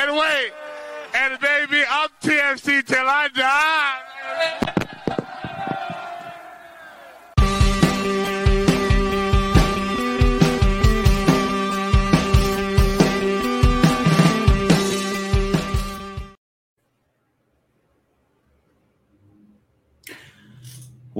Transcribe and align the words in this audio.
And 0.00 0.16
wait, 0.16 0.52
and 1.14 1.38
baby, 1.40 1.84
I'm 1.86 2.08
TFC 2.22 2.86
till 2.86 3.06
I 3.06 3.28
die. 3.34 3.99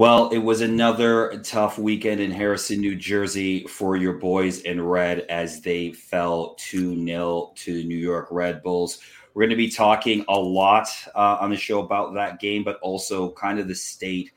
Well, 0.01 0.29
it 0.29 0.39
was 0.39 0.61
another 0.61 1.39
tough 1.43 1.77
weekend 1.77 2.21
in 2.21 2.31
Harrison, 2.31 2.81
New 2.81 2.95
Jersey 2.95 3.67
for 3.67 3.95
your 3.95 4.13
boys 4.13 4.61
in 4.61 4.81
red 4.81 5.19
as 5.29 5.61
they 5.61 5.91
fell 5.91 6.55
2 6.55 7.05
0 7.05 7.53
to 7.55 7.73
the 7.75 7.83
New 7.83 7.99
York 7.99 8.27
Red 8.31 8.63
Bulls. 8.63 8.97
We're 9.35 9.43
going 9.43 9.51
to 9.51 9.55
be 9.55 9.69
talking 9.69 10.25
a 10.27 10.39
lot 10.39 10.87
uh, 11.13 11.37
on 11.39 11.51
the 11.51 11.55
show 11.55 11.83
about 11.83 12.15
that 12.15 12.39
game, 12.39 12.63
but 12.63 12.79
also 12.79 13.31
kind 13.33 13.59
of 13.59 13.67
the 13.67 13.75
state 13.75 14.31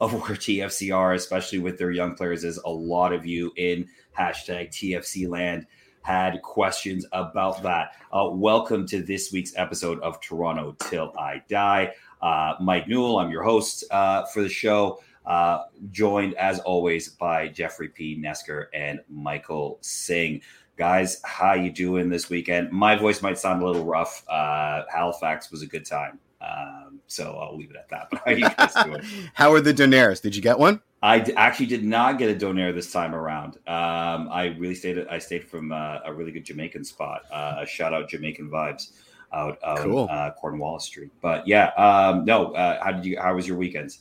of 0.00 0.12
where 0.28 0.36
TFC 0.36 0.94
are, 0.94 1.14
especially 1.14 1.60
with 1.60 1.78
their 1.78 1.92
young 1.92 2.14
players, 2.14 2.44
as 2.44 2.58
a 2.58 2.68
lot 2.68 3.14
of 3.14 3.24
you 3.24 3.54
in 3.56 3.88
hashtag 4.18 4.68
TFC 4.68 5.26
land 5.26 5.66
had 6.02 6.40
questions 6.42 7.06
about 7.12 7.62
that. 7.62 7.92
Uh, 8.12 8.28
welcome 8.30 8.86
to 8.86 9.02
this 9.02 9.32
week's 9.32 9.54
episode 9.56 9.98
of 10.00 10.20
Toronto 10.20 10.76
Till 10.78 11.12
I 11.18 11.42
Die. 11.48 11.90
Uh, 12.22 12.54
Mike 12.60 12.86
Newell, 12.86 13.18
I'm 13.18 13.30
your 13.30 13.42
host 13.42 13.84
uh, 13.90 14.24
for 14.26 14.42
the 14.42 14.48
show, 14.48 15.00
uh, 15.26 15.64
joined 15.90 16.34
as 16.34 16.58
always 16.60 17.08
by 17.08 17.48
Jeffrey 17.48 17.88
P. 17.88 18.20
Nesker 18.20 18.66
and 18.74 19.00
Michael 19.08 19.78
Singh. 19.80 20.40
Guys, 20.76 21.20
how 21.24 21.54
you 21.54 21.70
doing 21.72 22.08
this 22.10 22.28
weekend? 22.28 22.70
My 22.70 22.96
voice 22.96 23.22
might 23.22 23.38
sound 23.38 23.62
a 23.62 23.66
little 23.66 23.84
rough. 23.84 24.22
Uh, 24.28 24.82
Halifax 24.92 25.50
was 25.50 25.62
a 25.62 25.66
good 25.66 25.86
time, 25.86 26.18
um, 26.42 27.00
so 27.06 27.32
I'll 27.38 27.56
leave 27.56 27.70
it 27.70 27.76
at 27.76 27.88
that. 27.88 28.08
But 28.10 28.20
how 28.26 28.30
you 28.32 28.48
guys 28.56 28.74
doing? 28.84 29.02
how 29.34 29.52
are 29.52 29.60
the 29.60 29.72
donairs? 29.72 30.20
Did 30.20 30.36
you 30.36 30.42
get 30.42 30.58
one? 30.58 30.80
I 31.02 31.18
d- 31.20 31.32
actually 31.34 31.66
did 31.66 31.84
not 31.84 32.18
get 32.18 32.30
a 32.30 32.34
donair 32.46 32.74
this 32.74 32.90
time 32.92 33.14
around. 33.14 33.54
Um, 33.66 34.28
I 34.30 34.54
really 34.58 34.74
stayed. 34.74 35.06
I 35.10 35.18
stayed 35.18 35.44
from 35.48 35.72
uh, 35.72 35.98
a 36.04 36.12
really 36.12 36.32
good 36.32 36.44
Jamaican 36.44 36.84
spot. 36.84 37.22
Uh, 37.32 37.64
shout 37.64 37.92
out 37.94 38.08
Jamaican 38.10 38.50
vibes 38.50 38.92
out 39.32 39.58
out 39.64 39.78
Cool. 39.78 40.08
uh, 40.10 40.30
Cornwall 40.32 40.78
Street. 40.78 41.10
But 41.22 41.46
yeah, 41.48 41.68
um, 41.76 42.24
no. 42.24 42.52
Uh, 42.52 42.82
how 42.84 42.92
did 42.92 43.04
you? 43.04 43.18
How 43.20 43.34
was 43.34 43.46
your 43.48 43.56
weekends? 43.56 44.00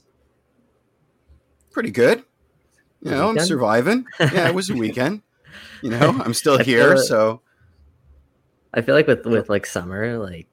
Pretty 1.75 1.91
good. 1.91 2.23
You 3.01 3.11
know, 3.11 3.27
I'm 3.27 3.39
surviving. 3.39 4.05
Yeah, 4.17 4.47
it 4.47 4.55
was 4.55 4.69
a 4.69 4.73
weekend. 4.77 5.23
You 5.81 5.89
know, 5.89 6.21
I'm 6.23 6.33
still 6.33 6.57
here, 6.57 6.93
it. 6.93 6.99
so 6.99 7.41
I 8.73 8.79
feel 8.79 8.95
like 8.95 9.07
with 9.07 9.25
with 9.25 9.49
like 9.49 9.65
summer, 9.65 10.17
like 10.17 10.47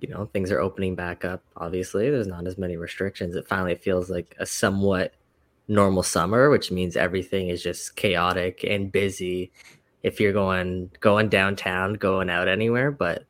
you 0.00 0.08
know, 0.08 0.24
things 0.32 0.50
are 0.50 0.58
opening 0.58 0.96
back 0.96 1.24
up. 1.24 1.44
Obviously, 1.56 2.10
there's 2.10 2.26
not 2.26 2.48
as 2.48 2.58
many 2.58 2.76
restrictions. 2.76 3.36
It 3.36 3.46
finally 3.46 3.76
feels 3.76 4.10
like 4.10 4.34
a 4.40 4.46
somewhat 4.46 5.14
normal 5.68 6.02
summer, 6.02 6.50
which 6.50 6.72
means 6.72 6.96
everything 6.96 7.50
is 7.50 7.62
just 7.62 7.94
chaotic 7.94 8.64
and 8.64 8.90
busy. 8.90 9.52
If 10.02 10.18
you're 10.18 10.32
going 10.32 10.90
going 10.98 11.28
downtown, 11.28 11.94
going 11.94 12.30
out 12.30 12.48
anywhere, 12.48 12.90
but 12.90 13.26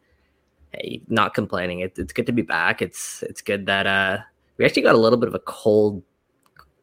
hey, 0.72 1.02
not 1.08 1.34
complaining. 1.34 1.80
It, 1.80 1.98
it's 1.98 2.14
good 2.14 2.24
to 2.24 2.32
be 2.32 2.40
back. 2.40 2.80
It's 2.80 3.22
it's 3.22 3.42
good 3.42 3.66
that 3.66 3.86
uh 3.86 4.20
we 4.56 4.64
actually 4.64 4.80
got 4.80 4.94
a 4.94 4.98
little 4.98 5.18
bit 5.18 5.28
of 5.28 5.34
a 5.34 5.40
cold 5.40 6.02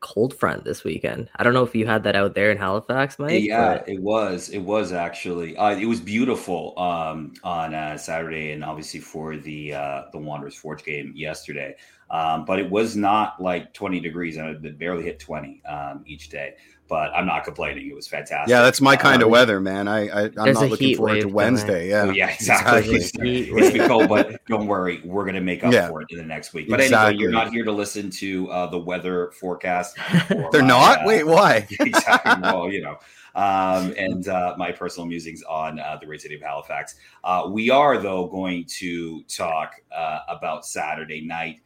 cold 0.01 0.33
front 0.33 0.65
this 0.65 0.83
weekend. 0.83 1.29
I 1.35 1.43
don't 1.43 1.53
know 1.53 1.63
if 1.63 1.73
you 1.73 1.85
had 1.85 2.03
that 2.03 2.15
out 2.15 2.35
there 2.35 2.51
in 2.51 2.57
Halifax, 2.57 3.17
Mike. 3.17 3.43
yeah, 3.43 3.77
but- 3.77 3.89
it 3.89 4.01
was. 4.01 4.49
It 4.49 4.59
was 4.59 4.91
actually. 4.91 5.55
Uh, 5.55 5.71
it 5.71 5.85
was 5.85 6.01
beautiful 6.01 6.77
um, 6.77 7.33
on 7.43 7.73
uh, 7.73 7.97
Saturday, 7.97 8.51
and 8.51 8.63
obviously 8.63 8.99
for 8.99 9.37
the 9.37 9.73
uh, 9.73 10.03
the 10.11 10.17
Wanderers 10.17 10.55
Forge 10.55 10.83
game 10.83 11.13
yesterday. 11.15 11.75
Um, 12.09 12.43
but 12.43 12.59
it 12.59 12.69
was 12.69 12.97
not 12.97 13.41
like 13.41 13.73
20 13.73 14.01
degrees, 14.01 14.35
and 14.35 14.65
it 14.65 14.77
barely 14.77 15.03
hit 15.03 15.17
20 15.17 15.63
um, 15.65 16.03
each 16.05 16.27
day. 16.27 16.55
But 16.91 17.13
I'm 17.15 17.25
not 17.25 17.45
complaining. 17.45 17.87
It 17.89 17.95
was 17.95 18.05
fantastic. 18.05 18.49
yeah, 18.49 18.63
that's 18.63 18.81
my 18.81 18.97
kind 18.97 19.21
of 19.21 19.27
Um, 19.27 19.31
weather, 19.31 19.61
man. 19.61 19.87
I, 19.87 20.09
I 20.09 20.21
I'm 20.37 20.51
not 20.53 20.69
looking 20.69 20.97
forward 20.97 21.21
to 21.21 21.25
wave 21.27 21.33
Wednesday. 21.33 21.87
Yeah, 21.87 22.01
Oh, 22.01 22.09
yeah, 22.09 22.31
exactly. 22.31 22.95
Exactly. 22.95 23.39
It's, 23.39 23.49
it's 23.65 23.77
been 23.77 23.87
cold, 23.87 24.09
but 24.09 24.45
don't 24.47 24.67
worry, 24.67 24.99
we're 25.05 25.23
going 25.23 25.35
to 25.35 25.39
make 25.39 25.63
up 25.63 25.71
Yeah. 25.71 25.87
for 25.87 26.01
it 26.01 26.07
in 26.09 26.17
the 26.17 26.25
next 26.25 26.53
week. 26.53 26.67
But 26.69 26.81
anyway, 26.81 27.15
you're 27.15 27.31
not 27.31 27.53
here 27.53 27.63
to 27.63 27.71
listen 27.71 28.09
to 28.09 28.51
uh, 28.51 28.67
the 28.67 28.77
weather 28.77 29.31
forecast. 29.39 29.97
or 30.31 30.49
They're 30.51 30.63
my, 30.63 30.67
not. 30.67 30.99
uh, 31.03 31.03
Wait, 31.05 31.23
why? 31.23 31.65
exactly. 31.79 32.41
Well, 32.41 32.69
you 32.69 32.81
know, 32.81 32.99
um, 33.35 33.93
and 33.97 34.27
uh, 34.27 34.55
my 34.57 34.73
personal 34.73 35.07
musings 35.07 35.43
on 35.43 35.79
uh, 35.79 35.95
the 35.97 36.05
great 36.05 36.19
city 36.19 36.35
of 36.35 36.41
Halifax. 36.41 36.95
Uh, 37.23 37.47
we 37.49 37.69
are, 37.69 37.99
though, 37.99 38.27
going 38.27 38.65
to 38.65 39.23
talk 39.29 39.75
uh, 39.95 40.19
about 40.27 40.65
Saturday 40.65 41.21
night. 41.21 41.61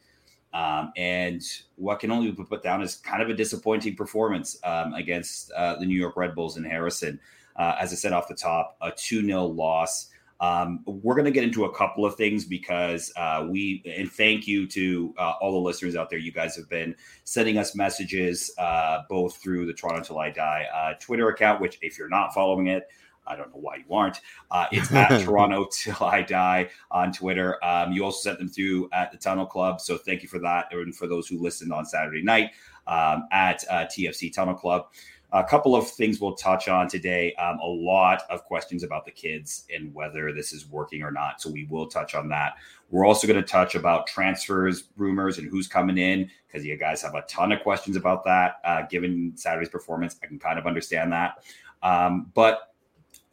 Um, 0.56 0.90
and 0.96 1.42
what 1.74 2.00
can 2.00 2.10
only 2.10 2.30
be 2.30 2.42
put 2.42 2.62
down 2.62 2.80
is 2.80 2.96
kind 2.96 3.22
of 3.22 3.28
a 3.28 3.34
disappointing 3.34 3.94
performance 3.94 4.58
um, 4.64 4.94
against 4.94 5.50
uh, 5.52 5.76
the 5.76 5.84
New 5.84 5.98
York 5.98 6.16
Red 6.16 6.34
Bulls 6.34 6.56
in 6.56 6.64
Harrison. 6.64 7.20
Uh, 7.56 7.76
as 7.78 7.92
I 7.92 7.96
said 7.96 8.14
off 8.14 8.26
the 8.26 8.34
top, 8.34 8.76
a 8.80 8.90
2 8.90 9.26
0 9.26 9.44
loss. 9.44 10.08
Um, 10.40 10.80
we're 10.86 11.14
going 11.14 11.26
to 11.26 11.30
get 11.30 11.44
into 11.44 11.64
a 11.64 11.74
couple 11.74 12.04
of 12.04 12.14
things 12.16 12.44
because 12.44 13.12
uh, 13.16 13.46
we, 13.48 13.82
and 13.86 14.10
thank 14.10 14.46
you 14.46 14.66
to 14.68 15.14
uh, 15.18 15.32
all 15.40 15.52
the 15.52 15.58
listeners 15.58 15.94
out 15.94 16.08
there. 16.08 16.18
You 16.18 16.32
guys 16.32 16.56
have 16.56 16.68
been 16.68 16.94
sending 17.24 17.58
us 17.58 17.74
messages 17.74 18.50
uh, 18.58 19.02
both 19.10 19.36
through 19.36 19.66
the 19.66 19.72
Toronto 19.74 20.02
Till 20.02 20.18
I 20.18 20.30
Die 20.30 20.66
uh, 20.74 20.94
Twitter 21.00 21.28
account, 21.28 21.60
which 21.60 21.78
if 21.82 21.98
you're 21.98 22.08
not 22.08 22.32
following 22.32 22.68
it, 22.68 22.88
I 23.26 23.36
don't 23.36 23.50
know 23.50 23.60
why 23.60 23.76
you 23.76 23.94
aren't. 23.94 24.20
Uh, 24.50 24.66
it's 24.72 24.92
at 24.92 25.22
Toronto 25.22 25.68
Till 25.72 25.96
I 26.00 26.22
Die 26.22 26.68
on 26.90 27.12
Twitter. 27.12 27.62
Um, 27.64 27.92
you 27.92 28.04
also 28.04 28.20
sent 28.20 28.38
them 28.38 28.48
through 28.48 28.88
at 28.92 29.12
the 29.12 29.18
Tunnel 29.18 29.46
Club, 29.46 29.80
so 29.80 29.96
thank 29.96 30.22
you 30.22 30.28
for 30.28 30.38
that. 30.40 30.66
And 30.72 30.94
for 30.94 31.06
those 31.06 31.28
who 31.28 31.40
listened 31.40 31.72
on 31.72 31.84
Saturday 31.84 32.22
night 32.22 32.50
um, 32.86 33.26
at 33.32 33.64
uh, 33.70 33.86
TFC 33.86 34.32
Tunnel 34.32 34.54
Club. 34.54 34.86
A 35.32 35.42
couple 35.42 35.74
of 35.74 35.90
things 35.90 36.20
we'll 36.20 36.36
touch 36.36 36.68
on 36.68 36.88
today. 36.88 37.34
Um, 37.34 37.58
a 37.58 37.66
lot 37.66 38.22
of 38.30 38.44
questions 38.44 38.84
about 38.84 39.04
the 39.04 39.10
kids 39.10 39.66
and 39.74 39.92
whether 39.92 40.32
this 40.32 40.52
is 40.52 40.68
working 40.68 41.02
or 41.02 41.10
not. 41.10 41.40
So 41.40 41.50
we 41.50 41.64
will 41.64 41.88
touch 41.88 42.14
on 42.14 42.28
that. 42.28 42.54
We're 42.90 43.04
also 43.04 43.26
going 43.26 43.42
to 43.42 43.46
touch 43.46 43.74
about 43.74 44.06
transfers, 44.06 44.84
rumors, 44.96 45.38
and 45.38 45.48
who's 45.48 45.66
coming 45.66 45.98
in 45.98 46.30
because 46.46 46.64
you 46.64 46.76
guys 46.76 47.02
have 47.02 47.16
a 47.16 47.22
ton 47.22 47.50
of 47.50 47.60
questions 47.62 47.96
about 47.96 48.24
that. 48.24 48.60
Uh, 48.64 48.82
given 48.82 49.32
Saturday's 49.34 49.68
performance, 49.68 50.16
I 50.22 50.26
can 50.26 50.38
kind 50.38 50.60
of 50.60 50.66
understand 50.66 51.12
that. 51.12 51.42
Um, 51.82 52.30
but 52.32 52.75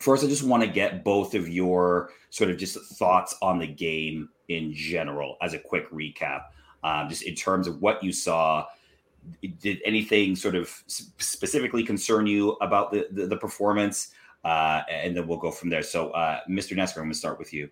first, 0.03 0.23
I 0.23 0.27
just 0.27 0.43
want 0.43 0.63
to 0.63 0.69
get 0.69 1.03
both 1.03 1.33
of 1.33 1.47
your 1.47 2.11
sort 2.29 2.49
of 2.49 2.57
just 2.57 2.77
thoughts 2.97 3.35
on 3.41 3.59
the 3.59 3.67
game 3.67 4.29
in 4.49 4.73
general 4.73 5.37
as 5.41 5.53
a 5.53 5.59
quick 5.59 5.89
recap, 5.91 6.43
um, 6.83 7.07
just 7.09 7.23
in 7.23 7.35
terms 7.35 7.67
of 7.67 7.81
what 7.81 8.03
you 8.03 8.11
saw. 8.11 8.65
Did 9.61 9.81
anything 9.85 10.35
sort 10.35 10.55
of 10.55 10.69
specifically 10.87 11.83
concern 11.83 12.27
you 12.27 12.51
about 12.59 12.91
the 12.91 13.07
the, 13.11 13.27
the 13.27 13.37
performance? 13.37 14.09
Uh, 14.43 14.81
and 14.91 15.15
then 15.15 15.25
we'll 15.25 15.37
go 15.37 15.51
from 15.51 15.69
there. 15.69 15.81
So, 15.83 16.09
uh, 16.09 16.41
Mr. 16.49 16.75
Nesker, 16.75 16.97
I'm 16.97 17.03
going 17.03 17.13
to 17.13 17.17
start 17.17 17.39
with 17.39 17.53
you. 17.53 17.69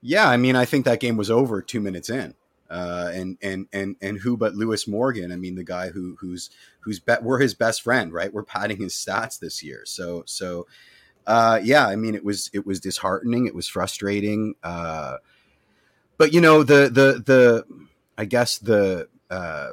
Yeah, 0.00 0.28
I 0.28 0.36
mean, 0.36 0.54
I 0.54 0.64
think 0.64 0.84
that 0.84 1.00
game 1.00 1.16
was 1.16 1.32
over 1.32 1.60
two 1.60 1.80
minutes 1.80 2.08
in. 2.08 2.34
Uh, 2.70 3.10
and 3.12 3.38
and 3.42 3.66
and 3.72 3.96
and 4.00 4.18
who 4.18 4.36
but 4.36 4.54
Lewis 4.54 4.86
Morgan? 4.86 5.32
I 5.32 5.36
mean, 5.36 5.54
the 5.54 5.64
guy 5.64 5.88
who 5.88 6.16
who's 6.20 6.50
who's 6.80 7.00
bet 7.00 7.22
we're 7.22 7.38
his 7.38 7.54
best 7.54 7.82
friend, 7.82 8.12
right? 8.12 8.32
We're 8.32 8.44
padding 8.44 8.78
his 8.78 8.92
stats 8.92 9.38
this 9.38 9.62
year. 9.62 9.82
So 9.84 10.22
so 10.26 10.66
uh, 11.26 11.60
yeah, 11.62 11.86
I 11.86 11.96
mean, 11.96 12.14
it 12.14 12.24
was 12.24 12.50
it 12.52 12.66
was 12.66 12.80
disheartening. 12.80 13.46
It 13.46 13.54
was 13.54 13.68
frustrating. 13.68 14.54
Uh, 14.62 15.16
but 16.18 16.32
you 16.32 16.40
know, 16.40 16.62
the 16.62 16.88
the 16.88 17.22
the 17.24 17.64
I 18.16 18.24
guess 18.24 18.58
the 18.58 19.08
uh, 19.30 19.72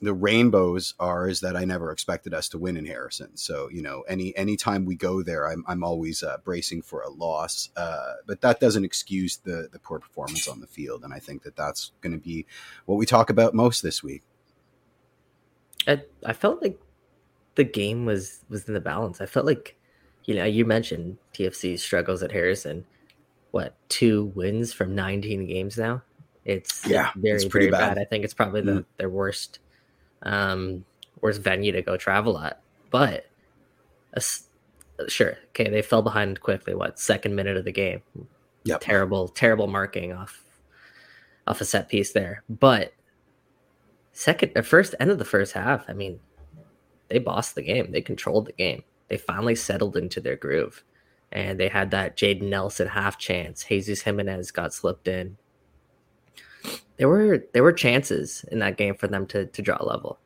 the 0.00 0.12
rainbows 0.12 0.94
are 1.00 1.28
is 1.28 1.40
that 1.40 1.56
I 1.56 1.64
never 1.64 1.90
expected 1.90 2.34
us 2.34 2.48
to 2.50 2.58
win 2.58 2.76
in 2.76 2.86
Harrison. 2.86 3.36
So 3.36 3.68
you 3.70 3.82
know, 3.82 4.02
any 4.08 4.36
any 4.36 4.56
time 4.56 4.84
we 4.84 4.94
go 4.94 5.22
there, 5.22 5.48
I'm 5.48 5.64
I'm 5.66 5.82
always 5.82 6.22
uh, 6.22 6.36
bracing 6.44 6.82
for 6.82 7.02
a 7.02 7.10
loss. 7.10 7.70
Uh, 7.76 8.14
but 8.26 8.40
that 8.42 8.60
doesn't 8.60 8.84
excuse 8.84 9.38
the 9.38 9.68
the 9.72 9.78
poor 9.78 9.98
performance 9.98 10.46
on 10.48 10.60
the 10.60 10.66
field, 10.66 11.02
and 11.04 11.12
I 11.12 11.18
think 11.18 11.42
that 11.42 11.56
that's 11.56 11.92
going 12.00 12.12
to 12.12 12.18
be 12.18 12.46
what 12.84 12.96
we 12.96 13.06
talk 13.06 13.30
about 13.30 13.54
most 13.54 13.82
this 13.82 14.02
week. 14.02 14.22
I, 15.86 16.02
I 16.24 16.32
felt 16.32 16.62
like 16.62 16.78
the 17.54 17.64
game 17.64 18.04
was 18.04 18.44
was 18.48 18.66
in 18.68 18.74
the 18.74 18.80
balance. 18.80 19.20
I 19.20 19.26
felt 19.26 19.46
like, 19.46 19.76
you 20.24 20.34
know, 20.34 20.44
you 20.44 20.64
mentioned 20.64 21.18
TFC's 21.34 21.82
struggles 21.82 22.22
at 22.22 22.32
Harrison. 22.32 22.84
What 23.50 23.74
two 23.88 24.32
wins 24.34 24.72
from 24.72 24.94
19 24.94 25.46
games 25.46 25.76
now? 25.78 26.02
It's 26.44 26.86
Yeah, 26.86 27.10
very 27.16 27.36
it's 27.36 27.44
pretty 27.44 27.66
very 27.70 27.80
bad. 27.80 27.94
bad. 27.94 28.02
I 28.02 28.04
think 28.04 28.24
it's 28.24 28.34
probably 28.34 28.60
the 28.62 28.72
Mm. 28.72 28.84
their 28.98 29.08
worst 29.10 29.58
um 30.22 30.84
worst 31.20 31.40
venue 31.40 31.72
to 31.72 31.82
go 31.82 31.96
travel 31.96 32.38
at. 32.38 32.60
But 32.90 33.26
s- 34.14 34.48
sure, 35.08 35.38
okay, 35.48 35.68
they 35.70 35.82
fell 35.82 36.02
behind 36.02 36.40
quickly. 36.40 36.74
What 36.74 36.98
second 36.98 37.34
minute 37.34 37.56
of 37.56 37.64
the 37.64 37.72
game? 37.72 38.02
Yep. 38.64 38.80
Terrible, 38.80 39.28
terrible 39.28 39.66
marking 39.66 40.12
off 40.12 40.42
off 41.46 41.60
a 41.60 41.64
set 41.64 41.88
piece 41.88 42.12
there. 42.12 42.42
But 42.48 42.92
second, 44.12 44.52
at 44.56 44.64
first 44.66 44.94
end 45.00 45.10
of 45.10 45.18
the 45.18 45.24
first 45.24 45.52
half, 45.52 45.84
I 45.88 45.92
mean, 45.92 46.18
they 47.08 47.18
bossed 47.18 47.54
the 47.54 47.62
game. 47.62 47.90
They 47.92 48.00
controlled 48.00 48.46
the 48.46 48.52
game. 48.52 48.82
They 49.08 49.16
finally 49.18 49.54
settled 49.54 49.96
into 49.96 50.20
their 50.20 50.36
groove. 50.36 50.84
and 51.32 51.58
they 51.58 51.68
had 51.68 51.90
that 51.90 52.16
Jayden 52.16 52.44
Nelson 52.48 52.88
half 52.88 53.18
chance. 53.18 53.64
Jesus 53.64 54.02
Jimenez 54.02 54.50
got 54.52 54.72
slipped 54.72 55.08
in. 55.08 55.36
There 56.96 57.08
were 57.08 57.44
there 57.52 57.62
were 57.64 57.72
chances 57.72 58.44
in 58.50 58.60
that 58.60 58.76
game 58.76 58.94
for 58.94 59.08
them 59.08 59.26
to 59.28 59.46
to 59.46 59.62
draw 59.62 59.82
level. 59.82 60.20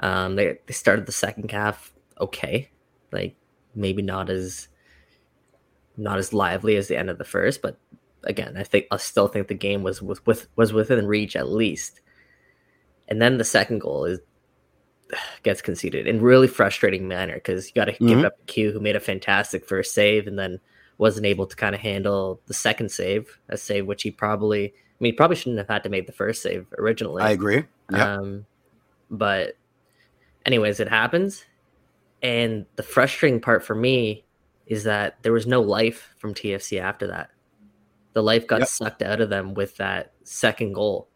Um, 0.00 0.36
they 0.36 0.58
they 0.66 0.74
started 0.74 1.06
the 1.06 1.12
second 1.12 1.50
half 1.50 1.92
okay, 2.20 2.70
like 3.12 3.36
maybe 3.74 4.02
not 4.02 4.30
as 4.30 4.68
not 5.96 6.18
as 6.18 6.32
lively 6.34 6.76
as 6.76 6.88
the 6.88 6.98
end 6.98 7.10
of 7.10 7.18
the 7.18 7.24
first, 7.24 7.62
but 7.62 7.78
again, 8.24 8.56
I 8.56 8.64
think 8.64 8.86
I 8.90 8.98
still 8.98 9.28
think 9.28 9.48
the 9.48 9.54
game 9.54 9.82
was 9.82 10.02
with, 10.02 10.26
with 10.26 10.48
was 10.56 10.72
within 10.72 11.06
reach 11.06 11.36
at 11.36 11.48
least. 11.48 12.00
And 13.08 13.22
then 13.22 13.38
the 13.38 13.44
second 13.44 13.80
goal 13.80 14.04
is 14.04 14.20
gets 15.42 15.62
conceded 15.62 16.06
in 16.06 16.20
really 16.20 16.48
frustrating 16.48 17.06
manner 17.06 17.34
because 17.34 17.66
you 17.66 17.72
got 17.74 17.86
to 17.86 17.92
mm-hmm. 17.92 18.08
give 18.08 18.24
up 18.24 18.46
Q 18.46 18.72
who 18.72 18.80
made 18.80 18.96
a 18.96 19.00
fantastic 19.00 19.66
first 19.66 19.94
save 19.94 20.26
and 20.26 20.38
then 20.38 20.60
wasn't 20.98 21.26
able 21.26 21.46
to 21.46 21.56
kind 21.56 21.74
of 21.74 21.80
handle 21.80 22.40
the 22.46 22.54
second 22.54 22.90
save, 22.90 23.38
a 23.48 23.56
save 23.56 23.86
which 23.86 24.02
he 24.02 24.10
probably, 24.10 24.68
I 24.68 24.72
mean, 25.00 25.12
he 25.12 25.16
probably 25.16 25.36
shouldn't 25.36 25.58
have 25.58 25.68
had 25.68 25.82
to 25.84 25.88
make 25.88 26.06
the 26.06 26.12
first 26.12 26.42
save 26.42 26.66
originally. 26.78 27.22
I 27.22 27.30
agree. 27.30 27.64
Yeah. 27.90 28.14
Um, 28.14 28.46
but, 29.10 29.56
anyways, 30.44 30.80
it 30.80 30.88
happens, 30.88 31.44
and 32.22 32.66
the 32.76 32.82
frustrating 32.82 33.40
part 33.40 33.64
for 33.64 33.74
me 33.74 34.24
is 34.66 34.84
that 34.84 35.22
there 35.22 35.32
was 35.32 35.46
no 35.46 35.60
life 35.60 36.14
from 36.18 36.34
TFC 36.34 36.80
after 36.80 37.06
that. 37.08 37.30
The 38.14 38.22
life 38.22 38.46
got 38.46 38.60
yep. 38.60 38.68
sucked 38.68 39.02
out 39.02 39.20
of 39.20 39.30
them 39.30 39.54
with 39.54 39.76
that 39.76 40.12
second 40.24 40.72
goal. 40.72 41.08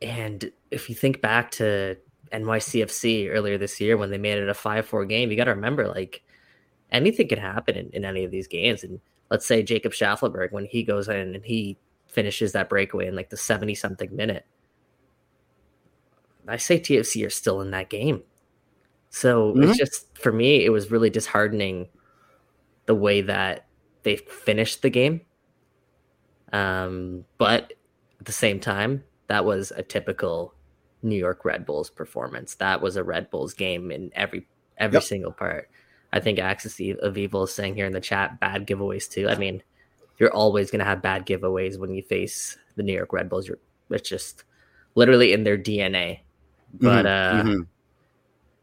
And 0.00 0.52
if 0.70 0.88
you 0.88 0.94
think 0.94 1.20
back 1.20 1.50
to 1.52 1.96
NYCFC 2.32 3.30
earlier 3.30 3.58
this 3.58 3.80
year 3.80 3.96
when 3.96 4.10
they 4.10 4.18
made 4.18 4.38
it 4.38 4.48
a 4.48 4.54
5 4.54 4.86
4 4.86 5.04
game, 5.04 5.30
you 5.30 5.36
got 5.36 5.44
to 5.44 5.54
remember 5.54 5.88
like 5.88 6.22
anything 6.90 7.28
can 7.28 7.38
happen 7.38 7.76
in, 7.76 7.90
in, 7.90 8.04
any 8.04 8.24
of 8.24 8.30
these 8.30 8.48
games. 8.48 8.84
And 8.84 9.00
let's 9.30 9.46
say 9.46 9.62
Jacob 9.62 9.92
Shaffelburg, 9.92 10.52
when 10.52 10.64
he 10.64 10.82
goes 10.82 11.08
in 11.08 11.34
and 11.34 11.44
he 11.44 11.78
finishes 12.06 12.52
that 12.52 12.68
breakaway 12.68 13.06
in 13.06 13.16
like 13.16 13.30
the 13.30 13.36
70 13.36 13.74
something 13.74 14.14
minute, 14.14 14.46
I 16.46 16.56
say 16.56 16.78
TFC 16.78 17.26
are 17.26 17.30
still 17.30 17.60
in 17.60 17.70
that 17.70 17.90
game. 17.90 18.22
So 19.10 19.52
mm-hmm. 19.52 19.64
it's 19.64 19.78
just, 19.78 20.18
for 20.18 20.32
me, 20.32 20.64
it 20.64 20.70
was 20.70 20.90
really 20.90 21.10
disheartening 21.10 21.88
the 22.86 22.94
way 22.94 23.22
that 23.22 23.66
they 24.02 24.16
finished 24.16 24.82
the 24.82 24.90
game. 24.90 25.22
Um, 26.52 27.24
but 27.38 27.72
at 28.20 28.26
the 28.26 28.32
same 28.32 28.60
time, 28.60 29.02
that 29.28 29.44
was 29.44 29.72
a 29.74 29.82
typical 29.82 30.54
New 31.04 31.16
York 31.16 31.44
Red 31.44 31.66
Bulls 31.66 31.90
performance. 31.90 32.54
That 32.56 32.80
was 32.80 32.96
a 32.96 33.04
Red 33.04 33.30
Bulls 33.30 33.54
game 33.54 33.90
in 33.90 34.10
every 34.14 34.46
every 34.78 34.96
yep. 34.96 35.02
single 35.02 35.32
part. 35.32 35.70
I 36.12 36.20
think 36.20 36.38
Axis 36.38 36.80
of 37.02 37.18
Evil 37.18 37.44
is 37.44 37.52
saying 37.52 37.74
here 37.74 37.86
in 37.86 37.92
the 37.92 38.00
chat, 38.00 38.40
bad 38.40 38.66
giveaways 38.66 39.08
too. 39.08 39.28
I 39.28 39.36
mean, 39.36 39.62
you're 40.18 40.32
always 40.32 40.70
going 40.70 40.78
to 40.78 40.84
have 40.84 41.02
bad 41.02 41.26
giveaways 41.26 41.78
when 41.78 41.92
you 41.92 42.02
face 42.02 42.56
the 42.76 42.82
New 42.82 42.92
York 42.92 43.12
Red 43.12 43.28
Bulls. 43.28 43.48
You're, 43.48 43.58
it's 43.90 44.08
just 44.08 44.44
literally 44.94 45.32
in 45.32 45.44
their 45.44 45.58
DNA. 45.58 46.20
But 46.72 47.04
mm-hmm. 47.04 47.38
uh, 47.38 47.42
mm-hmm. 47.42 47.62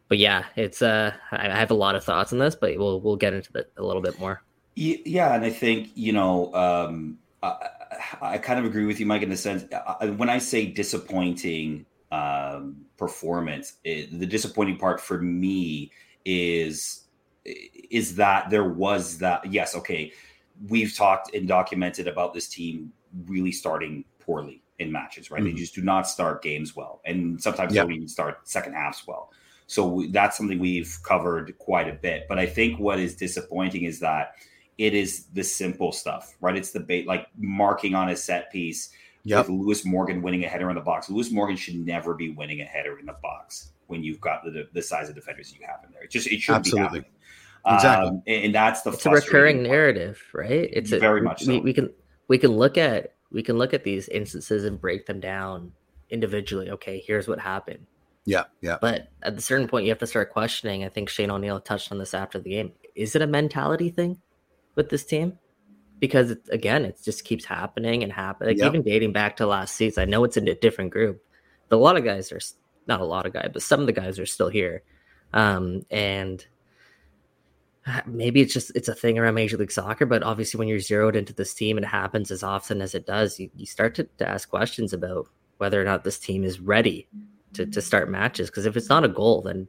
but 0.08 0.18
yeah, 0.18 0.46
it's 0.56 0.82
uh, 0.82 1.14
I 1.32 1.58
have 1.58 1.72
a 1.72 1.76
lot 1.76 1.96
of 1.96 2.04
thoughts 2.04 2.34
on 2.34 2.40
this, 2.40 2.56
but 2.56 2.78
we'll 2.78 3.00
we'll 3.00 3.18
get 3.18 3.34
into 3.34 3.52
that 3.54 3.72
a 3.78 3.84
little 3.84 4.02
bit 4.02 4.20
more. 4.20 4.42
Yeah, 4.76 5.36
and 5.36 5.46
I 5.46 5.50
think 5.50 5.92
you 5.96 6.14
know, 6.14 6.54
um, 6.54 7.20
I, 7.44 7.68
I 8.22 8.38
kind 8.38 8.60
of 8.60 8.66
agree 8.66 8.86
with 8.86 9.00
you, 9.00 9.06
Mike, 9.06 9.22
in 9.22 9.30
the 9.30 9.38
sense 9.38 9.66
when 10.02 10.30
I 10.30 10.40
say 10.40 10.66
disappointing 10.66 11.86
um, 12.12 12.78
performance. 12.98 13.76
It, 13.84 14.20
the 14.20 14.26
disappointing 14.26 14.78
part 14.78 15.00
for 15.00 15.20
me 15.20 15.92
is 16.26 17.06
is 17.46 18.16
that 18.16 18.50
there 18.50 18.70
was 18.70 19.18
that 19.20 19.52
yes, 19.52 19.76
okay, 19.76 20.12
we've 20.70 20.96
talked 20.96 21.34
and 21.34 21.48
documented 21.48 22.08
about 22.08 22.34
this 22.34 22.48
team 22.48 22.92
really 23.26 23.52
starting 23.52 24.06
poorly 24.20 24.62
in 24.80 24.92
matches, 24.92 25.32
right? 25.32 25.42
Mm-hmm. 25.42 25.56
They 25.56 25.60
just 25.60 25.76
do 25.76 25.82
not 25.82 26.08
start 26.08 26.44
games 26.44 26.76
well, 26.76 27.02
and 27.06 27.42
sometimes 27.42 27.74
yep. 27.74 27.86
don't 27.86 27.94
even 27.94 28.08
start 28.08 28.48
second 28.48 28.74
halves 28.74 29.04
well. 29.08 29.32
So 29.68 29.88
we, 29.88 30.08
that's 30.08 30.36
something 30.36 30.60
we've 30.60 31.00
covered 31.04 31.58
quite 31.58 31.88
a 31.88 31.94
bit. 31.94 32.26
But 32.28 32.38
I 32.38 32.46
think 32.46 32.78
what 32.78 33.00
is 33.00 33.16
disappointing 33.16 33.84
is 33.84 34.02
that 34.02 34.36
it 34.78 34.94
is 34.94 35.28
the 35.28 35.44
simple 35.44 35.92
stuff, 35.92 36.36
right? 36.42 36.58
It's 36.58 36.72
the 36.72 36.80
bait, 36.82 37.08
like 37.08 37.28
marking 37.38 37.96
on 37.96 38.10
a 38.10 38.16
set 38.16 38.52
piece 38.52 38.90
yep. 39.24 39.48
with 39.48 39.50
Lewis 39.50 39.86
Morgan 39.86 40.22
winning 40.22 40.44
a 40.44 40.48
header 40.48 40.70
in 40.70 40.76
the 40.76 40.82
box. 40.82 41.10
Lewis 41.10 41.32
Morgan 41.32 41.56
should 41.56 41.76
never 41.76 42.14
be 42.14 42.30
winning 42.30 42.62
a 42.62 42.66
header 42.66 43.00
in 43.00 43.06
the 43.06 43.16
box 43.22 43.72
when 43.88 44.04
you've 44.04 44.22
got 44.22 44.44
the 44.44 44.68
the 44.74 44.82
size 44.82 45.10
of 45.10 45.16
defenders 45.16 45.54
you 45.54 45.66
have 45.66 45.80
in 45.86 45.92
there. 45.92 46.04
It 46.04 46.12
just 46.12 46.28
it 46.28 46.40
should 46.40 46.56
Absolutely. 46.56 46.82
be 47.02 47.06
happening. 47.06 47.06
Exactly. 47.66 48.10
Um, 48.10 48.24
and 48.26 48.56
that's 48.56 48.82
the 48.82 48.92
it's 48.92 49.06
a 49.06 49.12
recurring 49.12 49.58
part. 49.58 49.70
narrative, 49.70 50.22
right? 50.34 50.70
It's 50.72 50.90
very 50.90 51.20
a, 51.20 51.24
much 51.24 51.44
so. 51.44 51.52
we, 51.52 51.60
we 51.60 51.74
can 51.74 51.92
we 52.28 52.38
can 52.38 52.52
look 52.52 52.78
at 52.78 53.14
we 53.32 53.44
can 53.44 53.58
look 53.58 53.74
at 53.74 53.84
these 53.84 54.10
instances 54.10 54.66
and 54.66 54.80
break 54.80 55.06
them 55.06 55.20
down 55.20 55.72
individually. 56.10 56.72
Okay, 56.72 57.04
here's 57.06 57.28
what 57.28 57.40
happened. 57.40 57.86
Yeah, 58.26 58.44
yeah. 58.62 58.78
But 58.80 59.10
at 59.24 59.34
a 59.34 59.42
certain 59.42 59.68
point, 59.68 59.86
you 59.86 59.92
have 59.92 60.00
to 60.00 60.08
start 60.08 60.32
questioning. 60.32 60.84
I 60.84 60.90
think 60.90 61.10
Shane 61.10 61.32
O'Neill 61.32 61.60
touched 61.60 61.92
on 61.92 61.98
this 61.98 62.14
after 62.14 62.40
the 62.40 62.50
game. 62.50 62.72
Is 62.96 63.16
it 63.16 63.22
a 63.22 63.28
mentality 63.28 63.90
thing 63.90 64.20
with 64.76 64.90
this 64.90 65.04
team? 65.06 65.40
Because 66.02 66.32
it, 66.32 66.42
again, 66.50 66.84
it 66.84 67.00
just 67.02 67.24
keeps 67.24 67.46
happening 67.46 68.04
and 68.04 68.12
happening. 68.12 68.50
Like 68.50 68.58
yep. 68.58 68.74
Even 68.74 68.82
dating 68.82 69.14
back 69.14 69.38
to 69.38 69.46
last 69.46 69.76
season, 69.76 70.02
I 70.02 70.06
know 70.06 70.24
it's 70.26 70.36
in 70.36 70.48
a 70.48 70.56
different 70.56 70.92
group, 70.92 71.24
but 71.70 71.78
a 71.78 71.80
lot 71.80 71.96
of 71.96 72.04
guys 72.04 72.32
are 72.34 72.42
not 72.88 73.00
a 73.00 73.06
lot 73.06 73.28
of 73.28 73.32
guys, 73.32 73.52
but 73.54 73.62
some 73.62 73.80
of 73.80 73.86
the 73.86 73.94
guys 73.94 74.20
are 74.20 74.26
still 74.26 74.50
here, 74.50 74.82
um, 75.32 75.86
and 75.92 76.46
maybe 78.06 78.42
it's 78.42 78.54
just 78.54 78.76
it's 78.76 78.90
a 78.90 78.96
thing 78.96 79.20
around 79.20 79.36
Major 79.36 79.58
League 79.58 79.72
Soccer. 79.72 80.08
But 80.08 80.24
obviously, 80.24 80.58
when 80.58 80.68
you're 80.68 80.80
zeroed 80.80 81.16
into 81.16 81.34
this 81.34 81.54
team 81.54 81.78
and 81.78 81.86
it 81.86 81.90
happens 81.90 82.32
as 82.32 82.44
often 82.44 82.82
as 82.82 82.96
it 82.96 83.06
does, 83.06 83.40
you, 83.40 83.52
you 83.56 83.68
start 83.68 83.94
to, 83.96 84.04
to 84.18 84.28
ask 84.28 84.50
questions 84.50 84.94
about 84.94 85.30
whether 85.60 85.80
or 85.80 85.86
not 85.86 86.04
this 86.04 86.18
team 86.18 86.44
is 86.44 86.60
ready 86.60 87.08
to 87.54 87.68
to 87.68 87.80
start 87.80 88.10
matches. 88.10 88.50
Because 88.50 88.66
if 88.66 88.76
it's 88.76 88.90
not 88.90 89.06
a 89.06 89.08
goal, 89.08 89.44
then 89.44 89.68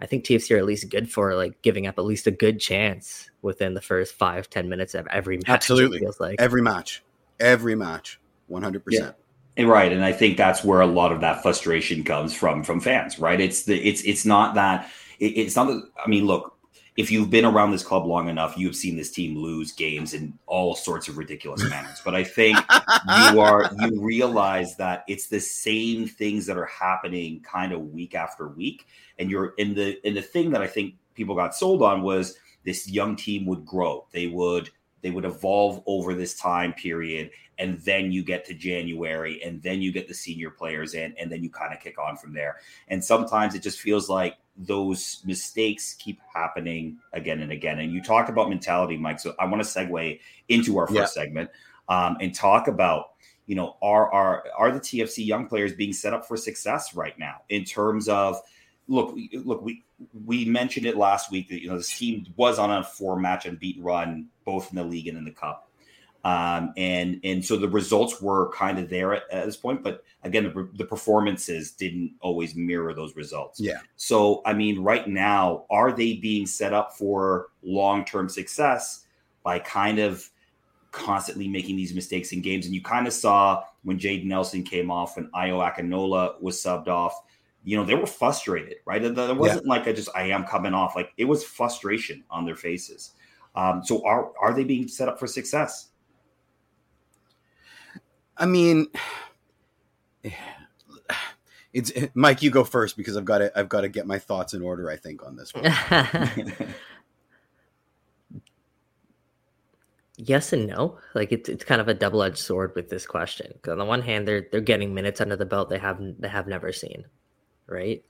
I 0.00 0.06
think 0.06 0.24
TFC 0.24 0.54
are 0.54 0.58
at 0.58 0.64
least 0.64 0.88
good 0.90 1.10
for 1.10 1.34
like 1.34 1.60
giving 1.62 1.86
up 1.86 1.98
at 1.98 2.04
least 2.04 2.26
a 2.26 2.30
good 2.30 2.60
chance 2.60 3.30
within 3.42 3.74
the 3.74 3.80
first 3.80 4.14
five 4.14 4.48
ten 4.48 4.68
minutes 4.68 4.94
of 4.94 5.06
every 5.08 5.38
match. 5.38 5.48
Absolutely, 5.48 5.98
feels 5.98 6.20
like 6.20 6.40
every 6.40 6.62
match, 6.62 7.02
every 7.40 7.74
match, 7.74 8.20
one 8.46 8.62
hundred 8.62 8.84
percent. 8.84 9.14
Right, 9.58 9.92
and 9.92 10.04
I 10.04 10.12
think 10.12 10.36
that's 10.36 10.62
where 10.62 10.80
a 10.80 10.86
lot 10.86 11.10
of 11.10 11.20
that 11.22 11.42
frustration 11.42 12.04
comes 12.04 12.32
from 12.32 12.62
from 12.62 12.80
fans. 12.80 13.18
Right, 13.18 13.40
it's 13.40 13.64
the 13.64 13.76
it's 13.76 14.02
it's 14.02 14.24
not 14.24 14.54
that 14.54 14.88
it, 15.18 15.26
it's 15.26 15.56
not 15.56 15.66
that. 15.66 15.82
I 16.04 16.08
mean, 16.08 16.26
look, 16.26 16.56
if 16.98 17.12
you've 17.12 17.30
been 17.30 17.44
around 17.44 17.70
this 17.70 17.84
club 17.84 18.04
long 18.04 18.28
enough, 18.28 18.58
you 18.58 18.66
have 18.66 18.74
seen 18.74 18.96
this 18.96 19.12
team 19.12 19.38
lose 19.38 19.70
games 19.70 20.14
in 20.14 20.36
all 20.48 20.74
sorts 20.74 21.06
of 21.06 21.16
ridiculous 21.16 21.62
manners. 21.70 22.02
But 22.04 22.16
I 22.16 22.24
think 22.24 22.58
you 22.58 23.40
are 23.40 23.70
you 23.78 24.00
realize 24.02 24.76
that 24.78 25.04
it's 25.06 25.28
the 25.28 25.38
same 25.38 26.08
things 26.08 26.44
that 26.46 26.58
are 26.58 26.66
happening 26.66 27.40
kind 27.42 27.72
of 27.72 27.92
week 27.92 28.16
after 28.16 28.48
week 28.48 28.88
and 29.20 29.30
you're 29.30 29.54
in 29.58 29.74
the 29.74 30.04
in 30.04 30.12
the 30.14 30.22
thing 30.22 30.50
that 30.50 30.60
I 30.60 30.66
think 30.66 30.94
people 31.14 31.36
got 31.36 31.54
sold 31.54 31.82
on 31.82 32.02
was 32.02 32.36
this 32.64 32.90
young 32.90 33.14
team 33.14 33.46
would 33.46 33.64
grow. 33.64 34.04
They 34.10 34.26
would 34.26 34.68
they 35.02 35.10
would 35.10 35.24
evolve 35.24 35.82
over 35.86 36.14
this 36.14 36.34
time 36.34 36.72
period 36.72 37.30
and 37.58 37.78
then 37.80 38.12
you 38.12 38.22
get 38.22 38.44
to 38.46 38.54
January 38.54 39.42
and 39.42 39.60
then 39.62 39.82
you 39.82 39.92
get 39.92 40.06
the 40.08 40.14
senior 40.14 40.50
players 40.50 40.94
in 40.94 41.14
and 41.18 41.30
then 41.30 41.42
you 41.42 41.50
kind 41.50 41.74
of 41.74 41.80
kick 41.80 41.98
on 41.98 42.16
from 42.16 42.32
there. 42.32 42.56
And 42.88 43.04
sometimes 43.04 43.54
it 43.54 43.62
just 43.62 43.80
feels 43.80 44.08
like 44.08 44.36
those 44.56 45.22
mistakes 45.24 45.94
keep 45.94 46.20
happening 46.32 46.98
again 47.12 47.40
and 47.40 47.52
again. 47.52 47.80
And 47.80 47.92
you 47.92 48.02
talked 48.02 48.28
about 48.28 48.48
mentality, 48.48 48.96
Mike. 48.96 49.20
So 49.20 49.34
I 49.38 49.46
want 49.46 49.62
to 49.62 49.68
segue 49.68 50.20
into 50.48 50.78
our 50.78 50.86
first 50.86 51.16
yeah. 51.16 51.22
segment 51.22 51.50
um, 51.88 52.16
and 52.20 52.34
talk 52.34 52.68
about 52.68 53.10
you 53.46 53.54
know 53.54 53.76
are 53.82 54.12
are 54.12 54.44
are 54.56 54.70
the 54.70 54.80
TFC 54.80 55.26
young 55.26 55.46
players 55.46 55.72
being 55.72 55.92
set 55.92 56.12
up 56.12 56.26
for 56.26 56.36
success 56.36 56.94
right 56.94 57.18
now 57.18 57.36
in 57.48 57.64
terms 57.64 58.08
of 58.08 58.40
look, 58.88 59.14
look, 59.44 59.62
we 59.62 59.84
we 60.26 60.44
mentioned 60.44 60.86
it 60.86 60.96
last 60.96 61.30
week 61.30 61.48
that 61.50 61.62
you 61.62 61.68
know 61.68 61.76
this 61.76 61.96
team 61.96 62.26
was 62.36 62.58
on 62.58 62.70
a 62.70 62.82
four 62.82 63.18
match 63.18 63.46
unbeaten 63.46 63.82
run, 63.82 64.28
both 64.44 64.70
in 64.70 64.76
the 64.76 64.84
league 64.84 65.06
and 65.06 65.18
in 65.18 65.24
the 65.24 65.30
cup, 65.30 65.70
um, 66.24 66.72
and 66.76 67.20
and 67.22 67.44
so 67.44 67.56
the 67.56 67.68
results 67.68 68.20
were 68.20 68.50
kind 68.52 68.78
of 68.78 68.88
there 68.88 69.14
at, 69.14 69.22
at 69.30 69.46
this 69.46 69.56
point. 69.56 69.84
But 69.84 70.02
again, 70.24 70.44
the, 70.44 70.68
the, 70.74 70.84
performances 70.84 71.72
didn't 71.72 72.14
always 72.20 72.54
mirror 72.54 72.94
those 72.94 73.14
results. 73.14 73.60
Yeah. 73.60 73.78
So 73.96 74.42
I 74.44 74.54
mean, 74.54 74.80
right 74.82 75.06
now, 75.06 75.66
are 75.70 75.92
they 75.92 76.14
being 76.14 76.46
set 76.46 76.72
up 76.72 76.96
for 76.96 77.48
long 77.62 78.04
term 78.04 78.28
success 78.28 79.04
by 79.44 79.58
kind 79.58 79.98
of 79.98 80.28
constantly 80.90 81.46
making 81.46 81.76
these 81.76 81.94
mistakes 81.94 82.32
in 82.32 82.40
games? 82.40 82.64
And 82.66 82.74
you 82.74 82.82
kind 82.82 83.06
of 83.06 83.12
saw 83.12 83.62
when 83.82 83.98
Jayden 83.98 84.24
Nelson 84.24 84.64
came 84.64 84.90
off, 84.90 85.16
when 85.16 85.30
Ayo 85.32 85.62
Akinola 85.70 86.40
was 86.40 86.56
subbed 86.56 86.88
off 86.88 87.22
you 87.68 87.76
know, 87.76 87.84
they 87.84 87.94
were 87.94 88.06
frustrated, 88.06 88.76
right? 88.86 89.02
There 89.02 89.34
wasn't 89.34 89.66
yeah. 89.66 89.70
like 89.70 89.86
I 89.86 89.92
just 89.92 90.08
I 90.14 90.22
am 90.30 90.44
coming 90.44 90.72
off. 90.72 90.96
Like 90.96 91.12
it 91.18 91.26
was 91.26 91.44
frustration 91.44 92.24
on 92.30 92.46
their 92.46 92.56
faces. 92.56 93.12
Um, 93.54 93.82
so 93.84 94.02
are 94.06 94.32
are 94.40 94.54
they 94.54 94.64
being 94.64 94.88
set 94.88 95.06
up 95.06 95.18
for 95.18 95.26
success? 95.26 95.88
I 98.38 98.46
mean, 98.46 98.86
it's 101.74 101.92
Mike. 102.14 102.42
You 102.42 102.50
go 102.50 102.64
first 102.64 102.96
because 102.96 103.18
I've 103.18 103.26
got 103.26 103.38
to 103.38 103.58
I've 103.58 103.68
got 103.68 103.82
to 103.82 103.88
get 103.90 104.06
my 104.06 104.18
thoughts 104.18 104.54
in 104.54 104.62
order. 104.62 104.88
I 104.90 104.96
think 104.96 105.22
on 105.22 105.36
this 105.36 105.52
one. 105.52 105.64
yes 110.16 110.54
and 110.54 110.68
no. 110.68 110.96
Like 111.14 111.32
it's 111.32 111.50
it's 111.50 111.64
kind 111.64 111.82
of 111.82 111.88
a 111.88 111.94
double 111.94 112.22
edged 112.22 112.38
sword 112.38 112.72
with 112.74 112.88
this 112.88 113.06
question. 113.06 113.50
Because 113.52 113.72
on 113.72 113.78
the 113.78 113.84
one 113.84 114.00
hand, 114.00 114.26
they're 114.26 114.46
they're 114.50 114.62
getting 114.62 114.94
minutes 114.94 115.20
under 115.20 115.36
the 115.36 115.44
belt 115.44 115.68
they 115.68 115.76
have 115.78 116.00
they 116.18 116.28
have 116.28 116.46
never 116.46 116.72
seen, 116.72 117.04
right? 117.68 118.04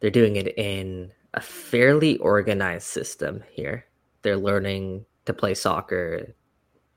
They're 0.00 0.10
doing 0.10 0.36
it 0.36 0.56
in 0.56 1.10
a 1.34 1.40
fairly 1.40 2.18
organized 2.18 2.86
system 2.86 3.42
here. 3.50 3.84
They're 4.22 4.36
learning 4.36 5.04
to 5.24 5.32
play 5.32 5.54
soccer, 5.54 6.34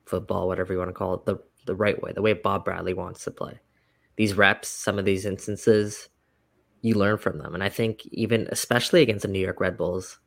football, 0.05 0.47
whatever 0.47 0.73
you 0.73 0.79
want 0.79 0.89
to 0.89 0.93
call 0.93 1.15
it, 1.15 1.25
the 1.25 1.38
the 1.65 1.75
right 1.75 2.01
way, 2.01 2.11
the 2.11 2.23
way 2.23 2.33
Bob 2.33 2.65
Bradley 2.65 2.93
wants 2.93 3.23
to 3.23 3.31
play. 3.31 3.59
These 4.15 4.33
reps, 4.33 4.67
some 4.67 4.97
of 4.97 5.05
these 5.05 5.25
instances, 5.25 6.09
you 6.81 6.95
learn 6.95 7.17
from 7.17 7.38
them, 7.38 7.53
and 7.53 7.63
I 7.63 7.69
think 7.69 8.05
even 8.07 8.47
especially 8.51 9.01
against 9.01 9.21
the 9.23 9.27
New 9.27 9.39
York 9.39 9.59
Red 9.59 9.77
Bulls, 9.77 10.19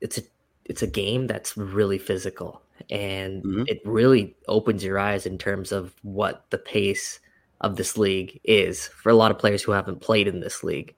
it's 0.00 0.18
a 0.18 0.22
it's 0.64 0.82
a 0.82 0.86
game 0.86 1.26
that's 1.26 1.56
really 1.56 1.98
physical 1.98 2.62
and 2.90 3.42
mm-hmm. 3.42 3.62
it 3.66 3.80
really 3.84 4.36
opens 4.48 4.84
your 4.84 4.98
eyes 4.98 5.26
in 5.26 5.38
terms 5.38 5.72
of 5.72 5.94
what 6.02 6.44
the 6.50 6.58
pace 6.58 7.20
of 7.60 7.76
this 7.76 7.96
league 7.96 8.40
is 8.44 8.88
for 8.88 9.10
a 9.10 9.14
lot 9.14 9.30
of 9.30 9.38
players 9.38 9.62
who 9.62 9.72
haven't 9.72 10.00
played 10.00 10.28
in 10.28 10.40
this 10.40 10.62
league. 10.62 10.94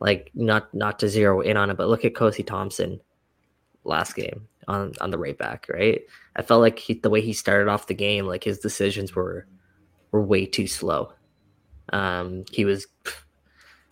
Like 0.00 0.30
not 0.34 0.72
not 0.72 1.00
to 1.00 1.08
zero 1.08 1.40
in 1.40 1.56
on 1.56 1.70
it, 1.70 1.76
but 1.76 1.88
look 1.88 2.04
at 2.04 2.14
Kosi 2.14 2.46
Thompson 2.46 3.00
last 3.84 4.14
game 4.14 4.46
on 4.68 4.92
on 5.00 5.10
the 5.10 5.18
right 5.18 5.36
back, 5.36 5.66
right? 5.68 6.02
I 6.36 6.42
felt 6.42 6.60
like 6.60 6.78
he, 6.78 6.94
the 6.94 7.10
way 7.10 7.20
he 7.20 7.32
started 7.32 7.68
off 7.68 7.88
the 7.88 7.94
game, 7.94 8.26
like 8.26 8.44
his 8.44 8.60
decisions 8.60 9.14
were 9.14 9.46
were 10.12 10.22
way 10.22 10.46
too 10.46 10.68
slow. 10.68 11.12
Um, 11.92 12.44
he 12.52 12.64
was 12.64 12.86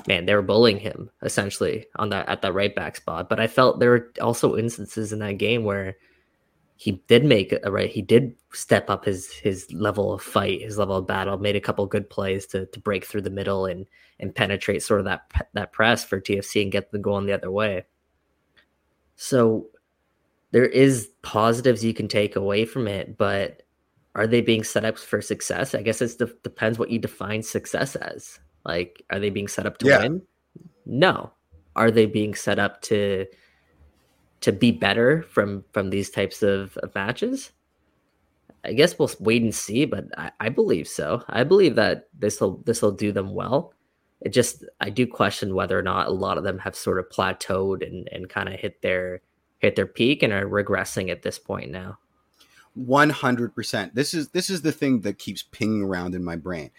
man, 0.07 0.27
they 0.27 0.35
were 0.35 0.43
bullying 0.43 0.79
him 0.79 1.11
essentially 1.23 1.87
on 1.97 2.11
that 2.11 2.29
at 2.29 2.43
that 2.43 2.55
right 2.55 2.75
back 2.75 2.97
spot. 2.97 3.29
But 3.29 3.41
I 3.41 3.49
felt 3.49 3.81
there 3.81 3.91
were 3.91 4.13
also 4.21 4.57
instances 4.57 5.13
in 5.13 5.19
that 5.21 5.39
game 5.39 5.65
where 5.65 5.97
he 6.77 7.03
did 7.09 7.25
make 7.25 7.55
a 7.65 7.73
right. 7.73 7.91
He 7.91 8.03
did 8.03 8.37
step 8.53 8.91
up 8.91 9.05
his 9.05 9.33
his 9.33 9.73
level 9.73 10.13
of 10.13 10.23
fight, 10.23 10.61
his 10.61 10.77
level 10.77 10.97
of 10.97 11.07
battle. 11.07 11.39
Made 11.39 11.57
a 11.57 11.61
couple 11.61 11.87
good 11.87 12.09
plays 12.09 12.47
to 12.49 12.67
to 12.67 12.81
break 12.81 13.05
through 13.05 13.23
the 13.23 13.31
middle 13.31 13.67
and 13.67 13.87
and 14.21 14.35
penetrate 14.35 14.83
sort 14.83 15.01
of 15.01 15.07
that 15.07 15.31
that 15.55 15.73
press 15.73 16.05
for 16.05 16.21
TFC 16.21 16.63
and 16.63 16.73
get 16.73 16.93
the 16.93 16.99
goal 16.99 17.19
in 17.19 17.27
the 17.27 17.33
other 17.33 17.51
way. 17.51 17.87
So 19.17 19.69
there 20.51 20.67
is 20.67 21.11
positives 21.23 21.85
you 21.85 21.95
can 21.95 22.09
take 22.09 22.37
away 22.37 22.67
from 22.67 22.87
it, 22.87 23.17
but 23.17 23.63
are 24.15 24.27
they 24.27 24.43
being 24.43 24.65
set 24.65 24.85
up 24.85 24.99
for 24.99 25.21
success? 25.21 25.75
I 25.75 25.83
guess 25.83 26.01
it 26.01 26.21
depends 26.43 26.79
what 26.79 26.91
you 26.91 26.99
define 26.99 27.43
success 27.43 27.97
as. 27.97 28.39
Like, 28.65 29.03
are 29.11 29.19
they 29.19 29.31
being 29.31 29.49
set 29.49 29.67
up 29.67 29.79
to 29.79 29.87
yeah. 29.87 30.01
win? 30.01 30.23
No. 30.85 31.33
Are 31.75 31.91
they 31.91 32.07
being 32.07 32.35
set 32.35 32.59
up 32.59 32.81
to 32.83 33.27
to 34.41 34.53
be 34.53 34.71
better 34.71 35.23
from 35.23 35.65
from 35.73 35.91
these 35.91 36.11
types 36.11 36.43
of, 36.43 36.77
of 36.79 36.95
matches? 36.95 37.53
I 38.65 38.73
guess 38.73 38.99
we'll 38.99 39.11
wait 39.21 39.43
and 39.43 39.55
see, 39.55 39.85
but 39.85 40.07
I, 40.19 40.33
I 40.41 40.49
believe 40.49 40.89
so. 40.89 41.23
I 41.29 41.45
believe 41.45 41.77
that 41.77 42.09
this 42.19 42.41
will 42.41 42.59
this 42.65 42.83
will 42.83 42.93
do 42.93 43.13
them 43.13 43.33
well. 43.33 43.73
It 44.21 44.31
just 44.31 44.65
I 44.81 44.91
do 44.91 45.07
question 45.07 45.55
whether 45.55 45.79
or 45.79 45.83
not 45.83 46.09
a 46.09 46.13
lot 46.13 46.39
of 46.39 46.45
them 46.45 46.59
have 46.59 46.75
sort 46.75 46.99
of 46.99 47.09
plateaued 47.09 47.87
and, 47.87 48.09
and 48.11 48.29
kind 48.29 48.49
of 48.49 48.59
hit 48.59 48.83
their 48.83 49.21
hit 49.59 49.77
their 49.77 49.87
peak 49.87 50.23
and 50.23 50.33
are 50.33 50.47
regressing 50.47 51.11
at 51.11 51.23
this 51.23 51.39
point 51.39 51.71
now. 51.71 51.99
100%. 52.79 53.95
This 53.95 54.13
is 54.13 54.29
this 54.31 54.51
is 54.51 54.63
the 54.63 54.73
thing 54.73 55.01
that 55.03 55.19
keeps 55.19 55.43
pinging 55.43 55.83
around 55.83 56.15
in 56.15 56.25
my 56.25 56.37
brain, 56.37 56.71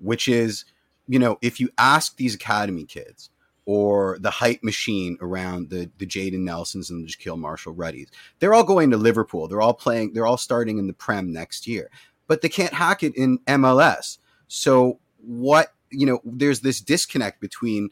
which 0.00 0.28
is 0.28 0.64
you 1.06 1.18
know, 1.18 1.38
if 1.42 1.58
you 1.58 1.70
ask 1.76 2.16
these 2.16 2.36
academy 2.36 2.84
kids 2.84 3.30
or 3.66 4.18
the 4.20 4.30
hype 4.30 4.62
machine 4.62 5.16
around 5.20 5.70
the 5.70 5.90
the 5.98 6.06
Jayden 6.06 6.40
Nelsons 6.40 6.90
and 6.90 7.04
the 7.04 7.08
Jahkeele 7.08 7.38
Marshall 7.38 7.74
Ruttys, 7.74 8.08
they're 8.38 8.54
all 8.54 8.64
going 8.64 8.90
to 8.90 8.96
Liverpool. 8.96 9.48
They're 9.48 9.60
all 9.60 9.74
playing. 9.74 10.12
They're 10.12 10.26
all 10.26 10.36
starting 10.36 10.78
in 10.78 10.86
the 10.86 10.92
Prem 10.92 11.32
next 11.32 11.66
year, 11.66 11.90
but 12.26 12.40
they 12.40 12.48
can't 12.48 12.74
hack 12.74 13.02
it 13.02 13.14
in 13.16 13.38
MLS. 13.40 14.18
So 14.48 14.98
what 15.22 15.74
you 15.90 16.06
know, 16.06 16.20
there's 16.24 16.60
this 16.60 16.80
disconnect 16.80 17.40
between 17.40 17.90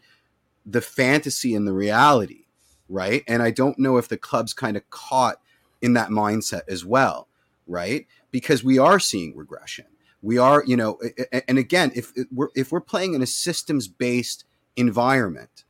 the 0.64 0.80
fantasy 0.80 1.54
and 1.54 1.66
the 1.66 1.72
reality, 1.72 2.44
right? 2.88 3.24
And 3.26 3.42
I 3.42 3.50
don't 3.50 3.78
know 3.78 3.96
if 3.96 4.08
the 4.08 4.18
club's 4.18 4.52
kind 4.52 4.76
of 4.76 4.88
caught 4.90 5.40
in 5.82 5.94
that 5.94 6.10
mindset 6.10 6.62
as 6.68 6.84
well, 6.84 7.28
right? 7.66 8.06
Because 8.30 8.62
we 8.62 8.78
are 8.78 8.98
seeing 8.98 9.36
regression 9.36 9.86
we 10.22 10.38
are 10.38 10.64
you 10.66 10.76
know 10.76 10.98
and 11.46 11.58
again 11.58 11.92
if 11.94 12.12
we're 12.32 12.48
if 12.54 12.72
we're 12.72 12.80
playing 12.80 13.14
in 13.14 13.22
a 13.22 13.26
systems 13.26 13.88
based 13.88 14.44
environment 14.78 15.64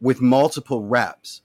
with 0.00 0.20
multiple 0.20 0.82
reps 0.82 1.42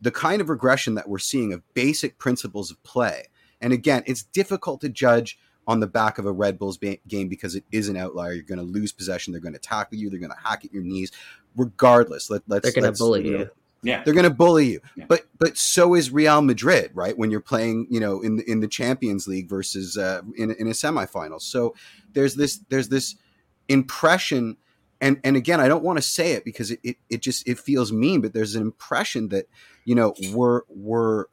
the 0.00 0.10
kind 0.10 0.42
of 0.42 0.50
regression 0.50 0.94
that 0.94 1.08
we're 1.08 1.18
seeing 1.18 1.52
of 1.52 1.62
basic 1.72 2.18
principles 2.18 2.70
of 2.70 2.82
play 2.82 3.28
and 3.60 3.72
again 3.72 4.02
it's 4.06 4.22
difficult 4.22 4.80
to 4.80 4.88
judge 4.88 5.38
on 5.66 5.80
the 5.80 5.86
back 5.86 6.18
of 6.18 6.26
a 6.26 6.32
red 6.32 6.58
bulls 6.58 6.76
ba- 6.76 6.98
game 7.08 7.28
because 7.28 7.54
it 7.54 7.64
is 7.72 7.88
an 7.88 7.96
outlier 7.96 8.34
you're 8.34 8.42
going 8.42 8.58
to 8.58 8.64
lose 8.64 8.92
possession 8.92 9.32
they're 9.32 9.40
going 9.40 9.54
to 9.54 9.58
tackle 9.58 9.96
you 9.96 10.10
they're 10.10 10.18
going 10.18 10.30
to 10.30 10.48
hack 10.48 10.64
at 10.64 10.72
your 10.72 10.82
knees 10.82 11.10
regardless 11.56 12.28
let, 12.28 12.42
us 12.50 12.62
they're 12.62 12.72
going 12.72 12.92
to 12.92 12.98
bully 12.98 13.24
you, 13.24 13.38
know, 13.38 13.48
yeah, 13.84 14.02
they're 14.02 14.14
going 14.14 14.24
to 14.24 14.30
bully 14.30 14.72
you. 14.72 14.80
Yeah. 14.96 15.04
But 15.08 15.26
but 15.38 15.58
so 15.58 15.94
is 15.94 16.10
Real 16.10 16.40
Madrid, 16.40 16.90
right? 16.94 17.16
When 17.16 17.30
you're 17.30 17.40
playing, 17.40 17.86
you 17.90 18.00
know, 18.00 18.22
in 18.22 18.36
the, 18.36 18.50
in 18.50 18.60
the 18.60 18.68
Champions 18.68 19.28
League 19.28 19.48
versus 19.48 19.98
uh, 19.98 20.22
in 20.36 20.50
in 20.52 20.66
a 20.66 20.70
semifinal. 20.70 21.40
So 21.40 21.74
there's 22.14 22.34
this 22.34 22.60
there's 22.70 22.88
this 22.88 23.16
impression, 23.68 24.56
and 25.04 25.20
and 25.22 25.36
again, 25.36 25.60
I 25.60 25.68
don't 25.68 25.84
want 25.84 25.98
to 25.98 26.02
say 26.02 26.32
it 26.32 26.44
because 26.44 26.70
it, 26.70 26.80
it 26.82 26.96
it 27.10 27.20
just 27.20 27.46
it 27.46 27.58
feels 27.58 27.92
mean, 27.92 28.22
but 28.22 28.32
there's 28.32 28.54
an 28.54 28.62
impression 28.62 29.28
that 29.28 29.46
you 29.84 29.94
know 29.94 30.14
we're 30.32 30.62
we're 30.68 31.26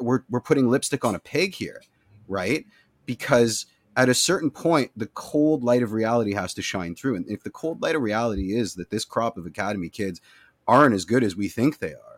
we're 0.00 0.24
we're 0.30 0.40
putting 0.40 0.68
lipstick 0.68 1.04
on 1.04 1.14
a 1.14 1.18
pig 1.18 1.54
here, 1.54 1.82
right? 2.26 2.64
Because 3.04 3.66
at 3.96 4.08
a 4.08 4.14
certain 4.14 4.50
point, 4.50 4.92
the 4.96 5.06
cold 5.08 5.62
light 5.62 5.82
of 5.82 5.92
reality 5.92 6.32
has 6.32 6.54
to 6.54 6.62
shine 6.62 6.94
through. 6.94 7.16
And 7.16 7.30
if 7.30 7.42
the 7.42 7.50
cold 7.50 7.82
light 7.82 7.94
of 7.94 8.00
reality 8.00 8.54
is 8.56 8.76
that 8.76 8.88
this 8.88 9.04
crop 9.04 9.36
of 9.36 9.44
academy 9.44 9.90
kids 9.90 10.22
aren't 10.66 10.94
as 10.94 11.04
good 11.04 11.22
as 11.22 11.36
we 11.36 11.48
think 11.48 11.78
they 11.78 11.92
are 11.92 12.12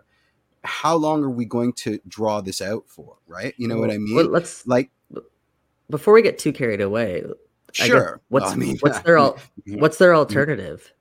how 0.65 0.97
long 0.97 1.23
are 1.23 1.31
we 1.31 1.45
going 1.45 1.73
to 1.75 2.01
draw 2.09 2.41
this 2.41 2.63
out 2.63 2.85
for 2.87 3.17
right 3.27 3.55
you 3.59 3.69
know 3.69 3.75
well, 3.75 3.89
what 3.89 3.95
i 3.95 3.99
mean 3.99 4.31
let's 4.33 4.67
like 4.67 4.91
before 5.91 6.15
we 6.15 6.23
get 6.23 6.39
too 6.39 6.53
carried 6.53 6.81
away 6.81 7.23
sure 7.75 8.21
what's 8.29 8.53
I 8.53 8.57
mean, 8.57 8.79
what's 8.81 9.01
their 9.01 9.19
what's 9.67 9.99
their 9.99 10.15
alternative 10.15 10.93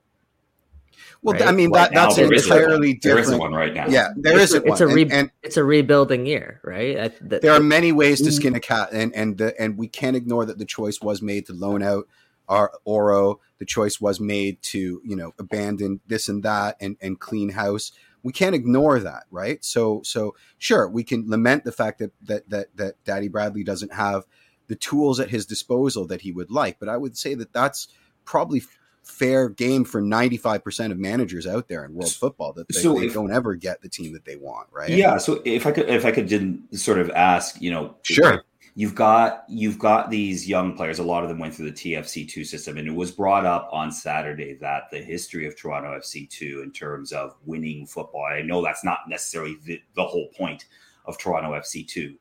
well, 1.24 1.32
right? 1.38 1.48
I 1.48 1.52
mean 1.52 1.72
that, 1.72 1.94
that's 1.94 2.18
an 2.18 2.32
entirely 2.32 2.94
different. 2.94 3.26
There 3.26 3.34
is 3.34 3.40
one 3.40 3.54
right 3.54 3.72
now. 3.72 3.86
Yeah, 3.88 4.10
there 4.14 4.38
it's, 4.38 4.52
is 4.52 4.62
it's 4.62 4.80
one. 4.80 4.82
a 4.82 4.86
re- 4.94 5.02
and, 5.04 5.12
and, 5.12 5.30
it's 5.42 5.56
a 5.56 5.64
rebuilding 5.64 6.26
year, 6.26 6.60
right? 6.62 6.98
I, 6.98 7.08
the, 7.22 7.40
there 7.40 7.52
are 7.52 7.60
many 7.60 7.92
ways 7.92 8.20
to 8.20 8.28
mm. 8.28 8.32
skin 8.34 8.54
a 8.54 8.60
cat, 8.60 8.90
and 8.92 9.14
and 9.14 9.38
the, 9.38 9.58
and 9.58 9.78
we 9.78 9.88
can't 9.88 10.16
ignore 10.16 10.44
that 10.44 10.58
the 10.58 10.66
choice 10.66 11.00
was 11.00 11.22
made 11.22 11.46
to 11.46 11.54
loan 11.54 11.82
out 11.82 12.06
our 12.46 12.72
Oro. 12.84 13.40
The 13.58 13.64
choice 13.64 14.02
was 14.02 14.20
made 14.20 14.60
to, 14.64 15.00
you 15.02 15.16
know, 15.16 15.32
abandon 15.38 16.00
this 16.06 16.28
and 16.28 16.42
that 16.42 16.76
and, 16.80 16.98
and 17.00 17.18
clean 17.18 17.48
house. 17.48 17.92
We 18.22 18.32
can't 18.32 18.54
ignore 18.54 18.98
that, 19.00 19.24
right? 19.30 19.64
So, 19.64 20.02
so 20.04 20.34
sure, 20.58 20.88
we 20.88 21.04
can 21.04 21.28
lament 21.30 21.64
the 21.64 21.72
fact 21.72 22.00
that 22.00 22.12
that 22.24 22.50
that 22.50 22.76
that 22.76 23.04
Daddy 23.04 23.28
Bradley 23.28 23.64
doesn't 23.64 23.94
have 23.94 24.24
the 24.66 24.76
tools 24.76 25.20
at 25.20 25.30
his 25.30 25.46
disposal 25.46 26.06
that 26.06 26.20
he 26.20 26.32
would 26.32 26.50
like. 26.50 26.78
But 26.78 26.88
I 26.88 26.96
would 26.96 27.16
say 27.16 27.34
that 27.34 27.52
that's 27.52 27.88
probably 28.24 28.62
fair 29.02 29.50
game 29.50 29.84
for 29.84 30.00
95% 30.00 30.90
of 30.90 30.98
managers 30.98 31.46
out 31.46 31.68
there 31.68 31.84
in 31.84 31.94
world 31.94 32.12
football 32.12 32.54
that 32.54 32.66
they, 32.68 32.80
so 32.80 32.94
they 32.94 33.06
if, 33.06 33.14
don't 33.14 33.32
ever 33.32 33.54
get 33.54 33.82
the 33.82 33.88
team 33.88 34.14
that 34.14 34.24
they 34.24 34.36
want 34.36 34.66
right 34.72 34.88
yeah 34.88 35.18
so 35.18 35.42
if 35.44 35.66
i 35.66 35.70
could 35.70 35.86
if 35.90 36.06
i 36.06 36.10
could 36.10 36.58
sort 36.72 36.98
of 36.98 37.10
ask 37.10 37.60
you 37.60 37.70
know 37.70 37.94
sure 38.00 38.42
you've 38.74 38.94
got 38.94 39.44
you've 39.48 39.78
got 39.78 40.10
these 40.10 40.48
young 40.48 40.76
players. 40.76 40.98
A 40.98 41.04
lot 41.04 41.22
of 41.22 41.28
them 41.28 41.38
went 41.38 41.54
through 41.54 41.70
the 41.70 41.94
TFC 41.94 42.28
two 42.28 42.44
system, 42.44 42.76
and 42.76 42.88
it 42.88 42.94
was 42.94 43.10
brought 43.10 43.46
up 43.46 43.68
on 43.72 43.92
Saturday 43.92 44.54
that 44.60 44.90
the 44.90 44.98
history 44.98 45.46
of 45.46 45.56
Toronto 45.56 45.98
FC 45.98 46.28
two 46.28 46.62
in 46.62 46.72
terms 46.72 47.12
of 47.12 47.36
winning 47.44 47.86
football. 47.86 48.24
I 48.24 48.42
know 48.42 48.62
that's 48.62 48.84
not 48.84 49.00
necessarily 49.08 49.56
the, 49.64 49.80
the 49.94 50.04
whole 50.04 50.28
point 50.36 50.66
of 51.06 51.18
Toronto 51.18 51.52
FC 51.52 51.86
two, 51.86 52.16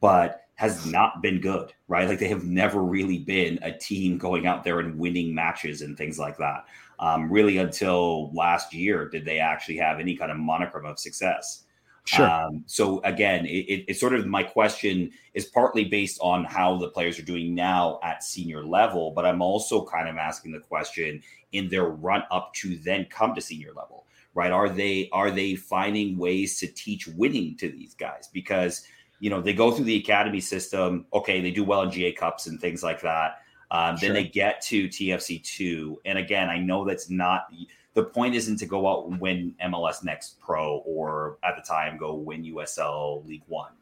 but 0.00 0.47
has 0.58 0.84
not 0.86 1.22
been 1.22 1.40
good, 1.40 1.72
right? 1.86 2.08
Like 2.08 2.18
they 2.18 2.26
have 2.26 2.42
never 2.42 2.82
really 2.82 3.18
been 3.18 3.60
a 3.62 3.70
team 3.70 4.18
going 4.18 4.44
out 4.44 4.64
there 4.64 4.80
and 4.80 4.98
winning 4.98 5.32
matches 5.32 5.82
and 5.82 5.96
things 5.96 6.18
like 6.18 6.36
that. 6.38 6.64
Um, 6.98 7.30
really, 7.30 7.58
until 7.58 8.32
last 8.34 8.74
year, 8.74 9.08
did 9.08 9.24
they 9.24 9.38
actually 9.38 9.76
have 9.76 10.00
any 10.00 10.16
kind 10.16 10.32
of 10.32 10.36
monicum 10.36 10.84
of 10.84 10.98
success? 10.98 11.62
Sure. 12.06 12.28
Um, 12.28 12.64
so 12.66 13.00
again, 13.04 13.46
it, 13.46 13.84
it's 13.86 14.00
sort 14.00 14.14
of 14.14 14.26
my 14.26 14.42
question 14.42 15.12
is 15.32 15.44
partly 15.44 15.84
based 15.84 16.18
on 16.20 16.44
how 16.44 16.76
the 16.76 16.88
players 16.88 17.20
are 17.20 17.24
doing 17.24 17.54
now 17.54 18.00
at 18.02 18.24
senior 18.24 18.64
level, 18.64 19.12
but 19.12 19.24
I'm 19.24 19.40
also 19.40 19.84
kind 19.84 20.08
of 20.08 20.16
asking 20.16 20.50
the 20.50 20.58
question 20.58 21.22
in 21.52 21.68
their 21.68 21.84
run 21.84 22.24
up 22.32 22.52
to 22.54 22.76
then 22.78 23.06
come 23.08 23.32
to 23.36 23.40
senior 23.40 23.72
level, 23.76 24.06
right? 24.34 24.50
Are 24.50 24.68
they 24.68 25.08
are 25.12 25.30
they 25.30 25.54
finding 25.54 26.18
ways 26.18 26.58
to 26.58 26.66
teach 26.66 27.06
winning 27.06 27.56
to 27.58 27.68
these 27.68 27.94
guys 27.94 28.28
because 28.32 28.82
you 29.20 29.30
know 29.30 29.40
they 29.40 29.52
go 29.52 29.70
through 29.70 29.84
the 29.86 29.96
academy 29.96 30.40
system, 30.40 31.06
okay, 31.12 31.40
they 31.40 31.50
do 31.50 31.64
well 31.64 31.82
in 31.82 31.90
GA 31.90 32.12
cups 32.12 32.46
and 32.46 32.60
things 32.60 32.82
like 32.82 33.00
that. 33.02 33.42
Um, 33.70 33.96
sure. 33.96 34.08
Then 34.08 34.14
they 34.14 34.28
get 34.28 34.60
to 34.62 34.88
TFC 34.88 35.42
two, 35.42 36.00
and 36.04 36.18
again, 36.18 36.48
I 36.48 36.58
know 36.58 36.84
that's 36.84 37.10
not 37.10 37.52
the 37.94 38.04
point 38.04 38.34
isn't 38.34 38.58
to 38.58 38.66
go 38.66 38.86
out 38.86 39.06
and 39.08 39.20
win 39.20 39.54
MLS 39.66 40.04
Next 40.04 40.38
Pro 40.40 40.78
or 40.86 41.38
at 41.42 41.56
the 41.56 41.62
time 41.62 41.96
go 41.98 42.14
win 42.14 42.44
USL 42.44 43.26
League 43.26 43.42
One. 43.48 43.72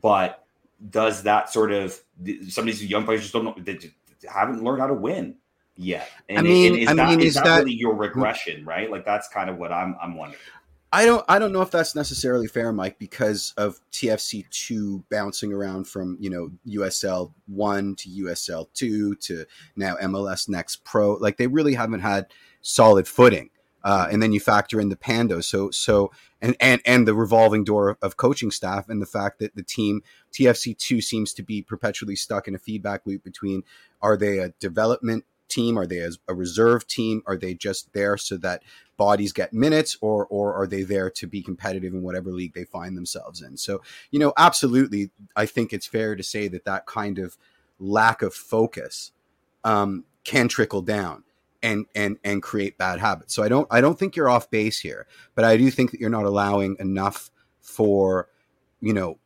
but 0.00 0.40
does 0.90 1.22
that 1.22 1.50
sort 1.52 1.70
of 1.72 1.98
some 2.48 2.62
of 2.62 2.66
these 2.66 2.84
young 2.84 3.04
players 3.04 3.20
just 3.22 3.32
don't 3.32 3.44
know 3.44 3.54
they 3.62 3.78
haven't 4.28 4.62
learned 4.64 4.80
how 4.80 4.86
to 4.88 4.94
win 4.94 5.36
yet? 5.76 6.10
And 6.28 6.38
I 6.38 6.42
mean, 6.42 6.76
is 6.76 6.88
I 6.88 6.94
that, 6.94 7.08
mean, 7.10 7.20
is 7.20 7.26
is 7.26 7.34
that, 7.34 7.44
that- 7.44 7.58
really 7.60 7.74
your 7.74 7.94
regression, 7.94 8.64
right? 8.64 8.90
Like 8.90 9.04
that's 9.04 9.28
kind 9.28 9.48
of 9.48 9.56
what 9.58 9.72
I'm 9.72 9.96
I'm 10.02 10.16
wondering. 10.16 10.40
I 10.94 11.06
don't 11.06 11.24
I 11.28 11.40
don't 11.40 11.52
know 11.52 11.60
if 11.60 11.72
that's 11.72 11.96
necessarily 11.96 12.46
fair, 12.46 12.72
Mike, 12.72 13.00
because 13.00 13.52
of 13.56 13.80
TFC 13.90 14.48
two 14.50 15.02
bouncing 15.10 15.52
around 15.52 15.88
from 15.88 16.16
you 16.20 16.30
know 16.30 16.52
USL 16.68 17.32
one 17.46 17.96
to 17.96 18.08
USL 18.08 18.68
two 18.74 19.16
to 19.16 19.44
now 19.74 19.96
MLS 19.96 20.48
Next 20.48 20.84
Pro. 20.84 21.14
Like 21.14 21.36
they 21.36 21.48
really 21.48 21.74
haven't 21.74 22.00
had 22.00 22.26
solid 22.60 23.08
footing. 23.08 23.50
Uh, 23.82 24.06
and 24.10 24.22
then 24.22 24.32
you 24.32 24.38
factor 24.38 24.80
in 24.80 24.88
the 24.88 24.96
Pando, 24.96 25.40
so 25.40 25.72
so 25.72 26.12
and 26.40 26.56
and 26.60 26.80
and 26.86 27.08
the 27.08 27.14
revolving 27.14 27.64
door 27.64 27.98
of 28.00 28.16
coaching 28.16 28.52
staff, 28.52 28.88
and 28.88 29.02
the 29.02 29.06
fact 29.06 29.40
that 29.40 29.56
the 29.56 29.64
team 29.64 30.00
TFC 30.32 30.78
two 30.78 31.00
seems 31.00 31.34
to 31.34 31.42
be 31.42 31.60
perpetually 31.60 32.14
stuck 32.14 32.46
in 32.46 32.54
a 32.54 32.58
feedback 32.58 33.02
loop 33.04 33.24
between 33.24 33.64
are 34.00 34.16
they 34.16 34.38
a 34.38 34.50
development 34.60 35.24
team, 35.54 35.78
are 35.78 35.86
they 35.86 35.98
a, 35.98 36.10
a 36.28 36.34
reserve 36.34 36.86
team, 36.86 37.22
are 37.26 37.36
they 37.36 37.54
just 37.54 37.92
there 37.92 38.16
so 38.16 38.36
that 38.38 38.62
bodies 38.96 39.32
get 39.32 39.52
minutes 39.52 39.96
or 40.00 40.26
or 40.26 40.54
are 40.54 40.66
they 40.66 40.82
there 40.82 41.10
to 41.10 41.26
be 41.26 41.42
competitive 41.42 41.94
in 41.94 42.02
whatever 42.02 42.30
league 42.30 42.54
they 42.54 42.64
find 42.64 42.96
themselves 42.96 43.42
in? 43.42 43.56
So 43.56 43.82
you 44.10 44.18
know 44.18 44.32
absolutely 44.36 45.10
i 45.36 45.46
think 45.46 45.72
it's 45.72 45.86
fair 45.86 46.14
to 46.16 46.22
say 46.22 46.48
that 46.48 46.64
that 46.64 46.86
kind 46.86 47.18
of 47.18 47.36
lack 47.78 48.22
of 48.22 48.34
focus 48.34 49.12
um, 49.64 50.04
can 50.24 50.48
trickle 50.48 50.82
down 50.82 51.24
and 51.62 51.86
and 51.94 52.18
and 52.22 52.42
create 52.42 52.78
bad 52.78 53.00
habits. 53.00 53.34
So 53.34 53.42
i 53.42 53.48
don't 53.48 53.66
i 53.70 53.80
don't 53.80 53.98
think 53.98 54.16
you're 54.16 54.28
off 54.28 54.50
base 54.50 54.80
here 54.80 55.06
but 55.34 55.44
i 55.44 55.56
do 55.56 55.70
think 55.70 55.90
that 55.90 56.00
you're 56.00 56.10
not 56.10 56.24
allowing 56.24 56.76
enough 56.78 57.30
for 57.60 58.28
you 58.80 58.92
know 58.92 59.18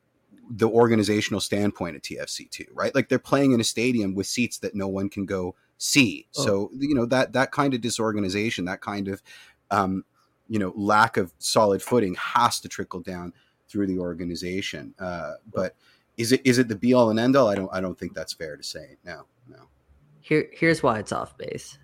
the 0.51 0.69
organizational 0.69 1.41
standpoint 1.41 1.97
at 1.97 2.03
tfc2 2.03 2.67
right? 2.73 2.95
Like 2.95 3.09
they're 3.09 3.19
playing 3.19 3.53
in 3.53 3.61
a 3.61 3.65
stadium 3.65 4.15
with 4.15 4.27
seats 4.27 4.59
that 4.59 4.75
no 4.75 4.89
one 4.89 5.09
can 5.11 5.27
go 5.27 5.55
see 5.79 6.27
Oh. 6.37 6.45
so 6.45 6.71
you 6.77 6.95
know 6.95 7.07
that 7.07 7.33
that 7.35 7.53
kind 7.53 7.73
of 7.73 7.81
disorganization 7.81 8.65
that 8.67 8.81
kind 8.81 9.07
of 9.09 9.23
um, 9.71 10.05
you 10.49 10.59
know 10.59 10.73
lack 10.77 11.17
of 11.17 11.33
solid 11.39 11.81
footing 11.83 12.15
has 12.17 12.59
to 12.61 12.69
trickle 12.69 13.01
down 13.01 13.33
through 13.69 13.87
the 13.87 13.99
organization. 13.99 14.95
Uh, 14.99 15.35
but 15.53 15.75
is 16.17 16.33
it 16.33 16.41
is 16.45 16.59
it 16.59 16.69
the 16.69 16.75
be 16.75 16.95
all 16.95 17.11
and 17.11 17.21
end 17.21 17.37
all? 17.37 17.49
I 17.49 17.55
don't 17.55 17.69
I 17.73 17.81
don't 17.81 17.99
think 17.99 18.15
that's 18.15 18.33
fair 18.33 18.57
to 18.57 18.63
say. 18.63 18.97
No, 19.05 19.27
no. 19.49 19.69
Here, 20.21 20.49
here's 20.53 20.83
why 20.83 20.99
it's 20.99 21.13
off 21.13 21.37
base. 21.39 21.79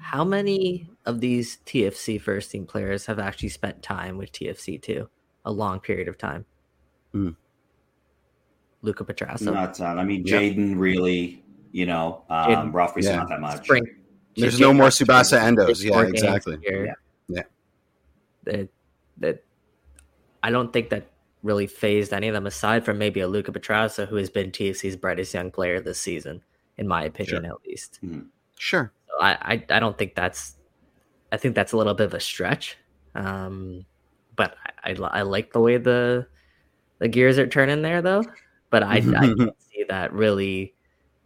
How 0.00 0.24
many 0.24 0.88
of 1.04 1.20
these 1.20 1.58
TFC 1.66 2.20
first 2.20 2.50
team 2.50 2.64
players 2.66 3.04
have 3.06 3.18
actually 3.18 3.50
spent 3.50 3.82
time 3.82 4.16
with 4.16 4.32
TFC 4.32 4.80
two, 4.80 5.08
a 5.44 5.52
long 5.52 5.80
period 5.80 6.08
of 6.08 6.16
time? 6.18 6.46
Hmm. 7.12 7.30
Luca 8.82 9.04
Petrasso, 9.04 9.52
Not 9.52 9.74
ton. 9.74 9.98
I 9.98 10.04
mean, 10.04 10.24
Yeah. 10.26 10.40
Jayden 10.40 10.78
really, 10.78 11.42
you 11.72 11.86
know, 11.86 12.24
um, 12.30 12.50
Jayden. 12.50 12.74
Rothfuss 12.74 13.04
Yeah. 13.04 13.16
not 13.16 13.28
that 13.28 13.40
much. 13.40 13.64
Spring. 13.64 13.86
There's 14.36 14.52
Just 14.52 14.60
no 14.60 14.72
more 14.72 14.88
Tsubasa 14.88 15.38
Endohs. 15.40 15.82
Yeah, 15.82 16.02
exactly. 16.02 16.58
Yeah. 16.62 16.94
Yeah. 17.28 17.42
That 18.44 18.68
that 19.18 19.44
I 20.42 20.50
don't 20.50 20.72
think 20.72 20.90
that 20.90 21.10
really 21.42 21.66
phased 21.66 22.12
any 22.12 22.28
of 22.28 22.34
them 22.34 22.46
aside 22.46 22.84
from 22.84 22.98
maybe 22.98 23.20
a 23.20 23.28
Luca 23.28 23.52
Petrasso 23.52 24.06
who 24.06 24.16
has 24.16 24.30
been 24.30 24.50
TFC's 24.50 24.96
brightest 24.96 25.34
young 25.34 25.50
player 25.50 25.80
this 25.80 26.00
season, 26.00 26.42
in 26.76 26.86
my 26.86 27.04
opinion 27.04 27.44
at 27.44 27.54
least. 27.66 28.00
Sure. 28.56 28.92
So 29.08 29.14
I, 29.20 29.32
I 29.32 29.64
I 29.70 29.80
don't 29.80 29.98
think 29.98 30.14
that's 30.14 30.56
I 31.32 31.36
think 31.36 31.54
that's 31.54 31.72
a 31.72 31.76
little 31.76 31.94
bit 31.94 32.06
of 32.06 32.14
a 32.14 32.20
stretch. 32.20 32.76
Um, 33.14 33.84
but 34.36 34.56
I, 34.84 34.92
I, 34.92 35.20
I 35.20 35.22
like 35.22 35.52
the 35.52 35.60
way 35.60 35.76
the 35.78 36.26
the 36.98 37.08
gears 37.08 37.38
are 37.38 37.46
turning 37.46 37.82
there 37.82 38.02
though. 38.02 38.24
But 38.70 38.82
I, 38.82 38.96
I 38.96 39.00
can't 39.00 39.56
see 39.72 39.84
that 39.88 40.12
really 40.12 40.74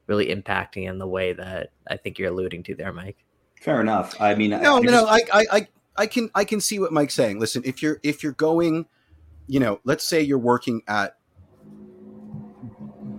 really 0.07 0.27
impacting 0.27 0.89
in 0.89 0.99
the 0.99 1.07
way 1.07 1.33
that 1.33 1.71
I 1.89 1.97
think 1.97 2.19
you're 2.19 2.31
alluding 2.31 2.63
to 2.65 2.75
there, 2.75 2.93
Mike. 2.93 3.17
Fair 3.61 3.81
enough. 3.81 4.21
I 4.21 4.35
mean, 4.35 4.51
No, 4.51 4.77
I, 4.77 4.81
no, 4.81 4.91
no. 4.91 5.07
I, 5.07 5.21
I, 5.33 5.45
I, 5.53 5.69
I 5.97 6.07
can, 6.07 6.31
I 6.35 6.45
can 6.45 6.61
see 6.61 6.79
what 6.79 6.93
Mike's 6.93 7.15
saying. 7.15 7.39
Listen, 7.39 7.63
if 7.65 7.83
you're, 7.83 8.01
if 8.03 8.23
you're 8.23 8.33
going, 8.33 8.87
you 9.47 9.61
know, 9.61 9.81
let's 9.85 10.07
say 10.07 10.21
you're 10.21 10.39
working 10.39 10.83
at 10.89 11.17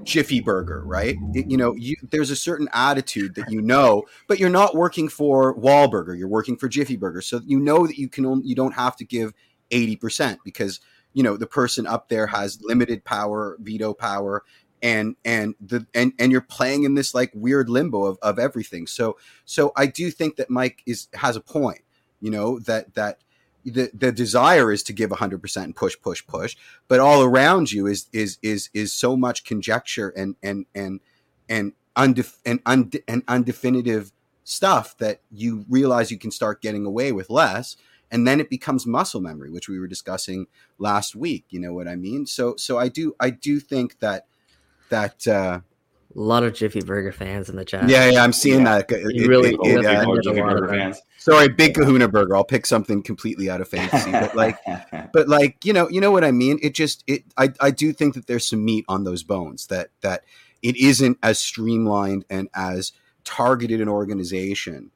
Jiffy 0.03 0.41
Burger, 0.41 0.83
right? 0.85 1.15
It- 1.33 1.49
you 1.49 1.57
know, 1.57 1.73
you, 1.75 1.95
there's 2.11 2.29
a 2.29 2.35
certain 2.35 2.67
attitude 2.73 3.35
that 3.35 3.49
you 3.49 3.61
know, 3.61 4.03
but 4.27 4.39
you're 4.39 4.49
not 4.49 4.75
working 4.75 5.07
for 5.07 5.57
Wahlburger. 5.57 6.17
You're 6.17 6.27
working 6.27 6.57
for 6.57 6.67
Jiffy 6.67 6.97
Burger, 6.97 7.21
so 7.21 7.41
you 7.45 7.59
know 7.59 7.87
that 7.87 7.97
you 7.97 8.09
can, 8.09 8.25
only, 8.25 8.45
you 8.45 8.55
don't 8.55 8.73
have 8.73 8.95
to 8.97 9.05
give 9.05 9.33
eighty 9.71 9.95
percent 9.95 10.39
because 10.43 10.79
you 11.13 11.23
know 11.23 11.37
the 11.37 11.47
person 11.47 11.87
up 11.87 12.09
there 12.09 12.27
has 12.27 12.59
limited 12.61 13.05
power, 13.05 13.57
veto 13.61 13.93
power, 13.93 14.43
and 14.83 15.15
and 15.25 15.55
the 15.59 15.87
and 15.95 16.13
and 16.19 16.31
you're 16.31 16.41
playing 16.41 16.83
in 16.83 16.93
this 16.93 17.15
like 17.15 17.31
weird 17.33 17.69
limbo 17.69 18.03
of, 18.03 18.19
of 18.21 18.37
everything. 18.37 18.85
So 18.85 19.17
so 19.45 19.71
I 19.75 19.87
do 19.87 20.11
think 20.11 20.35
that 20.35 20.49
Mike 20.49 20.83
is 20.85 21.07
has 21.15 21.35
a 21.37 21.41
point. 21.41 21.81
You 22.19 22.29
know 22.31 22.59
that 22.59 22.93
that 22.95 23.23
the 23.65 23.89
the 23.93 24.11
desire 24.11 24.71
is 24.71 24.83
to 24.83 24.93
give 24.93 25.09
100% 25.09 25.63
and 25.63 25.75
push 25.75 25.95
push 26.01 26.25
push, 26.27 26.57
but 26.89 26.99
all 26.99 27.23
around 27.23 27.71
you 27.71 27.87
is 27.87 28.07
is 28.11 28.37
is 28.43 28.69
is 28.73 28.93
so 28.93 29.15
much 29.15 29.45
conjecture 29.45 30.09
and 30.09 30.35
and 30.43 30.65
and 30.75 30.99
and 31.47 31.71
undef- 31.95 32.39
and, 32.45 32.59
unde- 32.65 33.03
and 33.07 33.23
undefinitive 33.27 34.11
stuff 34.43 34.97
that 34.97 35.21
you 35.31 35.65
realize 35.69 36.11
you 36.11 36.19
can 36.19 36.31
start 36.31 36.61
getting 36.61 36.85
away 36.85 37.13
with 37.13 37.29
less 37.29 37.77
and 38.11 38.27
then 38.27 38.41
it 38.41 38.49
becomes 38.49 38.85
muscle 38.85 39.21
memory 39.21 39.49
which 39.49 39.69
we 39.69 39.79
were 39.79 39.87
discussing 39.87 40.47
last 40.77 41.15
week 41.15 41.45
you 41.49 41.59
know 41.61 41.71
what 41.73 41.87
i 41.87 41.95
mean 41.95 42.25
so 42.25 42.53
so 42.57 42.77
i 42.77 42.89
do 42.89 43.15
i 43.21 43.29
do 43.29 43.57
think 43.57 43.99
that 43.99 44.25
that 44.93 45.27
uh 45.27 45.59
A 46.15 46.19
lot 46.19 46.43
of 46.43 46.53
Jiffy 46.53 46.81
Burger 46.81 47.11
fans 47.11 47.49
in 47.49 47.55
the 47.55 47.65
chat. 47.65 47.89
yeah 47.89 48.09
yeah 48.09 48.23
i'm 48.23 48.33
seeing 48.33 48.59
Yeah. 48.65 48.77
that 48.85 48.91
It- 48.91 49.15
You 49.15 49.27
really- 49.27 49.53
it- 49.55 49.59
you 49.63 49.71
it, 49.71 49.75
really 49.83 50.05
Or 50.05 50.15
there's 50.15 50.27
a 50.27 50.29
Jiffy 50.29 50.41
Burger 50.41 50.67
fans. 50.69 51.01
sorry 51.17 51.49
big 51.49 51.73
kahuna 51.75 52.07
burger 52.07 52.35
i'll 52.35 52.43
pick 52.43 52.65
something 52.65 53.01
completely 53.01 53.49
out 53.49 53.61
of 53.61 53.67
fantasy 53.67 54.11
but 54.11 54.35
like 54.43 54.57
but 55.13 55.27
like 55.27 55.57
you 55.65 55.73
know 55.73 55.89
you 55.89 55.99
know 56.01 56.11
what 56.11 56.23
i 56.23 56.31
mean 56.31 56.59
it 56.61 56.73
just 56.75 57.03
it 57.07 57.23
i 57.37 57.51
i 57.61 57.71
do 57.71 57.91
think 57.93 58.13
that 58.13 58.27
there's 58.27 58.45
some 58.45 58.63
meat 58.63 58.85
on 58.87 59.03
those 59.05 59.23
bones 59.23 59.67
that 59.67 59.89
that 60.01 60.23
it 60.61 60.75
isn't 60.77 61.17
as 61.23 61.39
streamlined 61.39 62.23
and 62.29 62.47
as 62.53 62.91
targeted 63.23 63.79
an 63.81 63.89
organization 63.89 64.91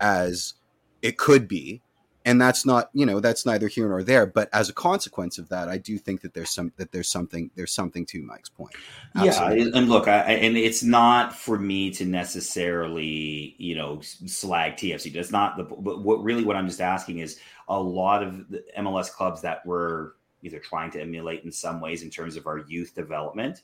as 0.00 0.54
it 1.02 1.16
could 1.18 1.46
be 1.46 1.82
and 2.26 2.38
that's 2.40 2.66
not 2.66 2.90
you 2.92 3.06
know 3.06 3.20
that's 3.20 3.46
neither 3.46 3.68
here 3.68 3.88
nor 3.88 4.02
there 4.02 4.26
but 4.26 4.50
as 4.52 4.68
a 4.68 4.72
consequence 4.74 5.38
of 5.38 5.48
that 5.48 5.68
i 5.68 5.78
do 5.78 5.96
think 5.96 6.20
that 6.20 6.34
there's 6.34 6.50
some 6.50 6.70
that 6.76 6.92
there's 6.92 7.08
something 7.08 7.50
there's 7.54 7.72
something 7.72 8.04
to 8.04 8.20
mike's 8.22 8.48
point 8.50 8.74
Yeah, 9.14 9.50
and 9.74 9.88
look, 9.88 10.08
I, 10.08 10.18
I- 10.20 10.32
and 10.44 10.56
it's 10.58 10.82
not 10.82 11.34
for 11.34 11.58
me 11.58 11.90
to 11.92 12.04
necessarily, 12.04 13.54
you 13.58 13.74
know, 13.74 14.00
slag 14.02 14.76
TFC. 14.76 15.12
That's 15.14 15.30
not 15.30 15.56
the. 15.56 15.62
But 15.64 16.02
what 16.02 16.22
really, 16.22 16.44
what 16.44 16.56
I'm 16.56 16.66
just 16.68 16.82
asking 16.82 17.20
is 17.20 17.38
a 17.68 17.80
lot 17.80 18.22
of 18.22 18.50
the 18.50 18.62
MLS 18.78 19.10
clubs 19.10 19.40
that 19.42 19.64
we're 19.64 20.12
either 20.42 20.58
trying 20.58 20.90
to 20.92 21.00
emulate 21.00 21.44
in 21.44 21.52
some 21.52 21.80
ways 21.80 22.02
in 22.02 22.10
terms 22.10 22.36
of 22.36 22.46
our 22.46 22.58
youth 22.68 22.94
development. 22.94 23.62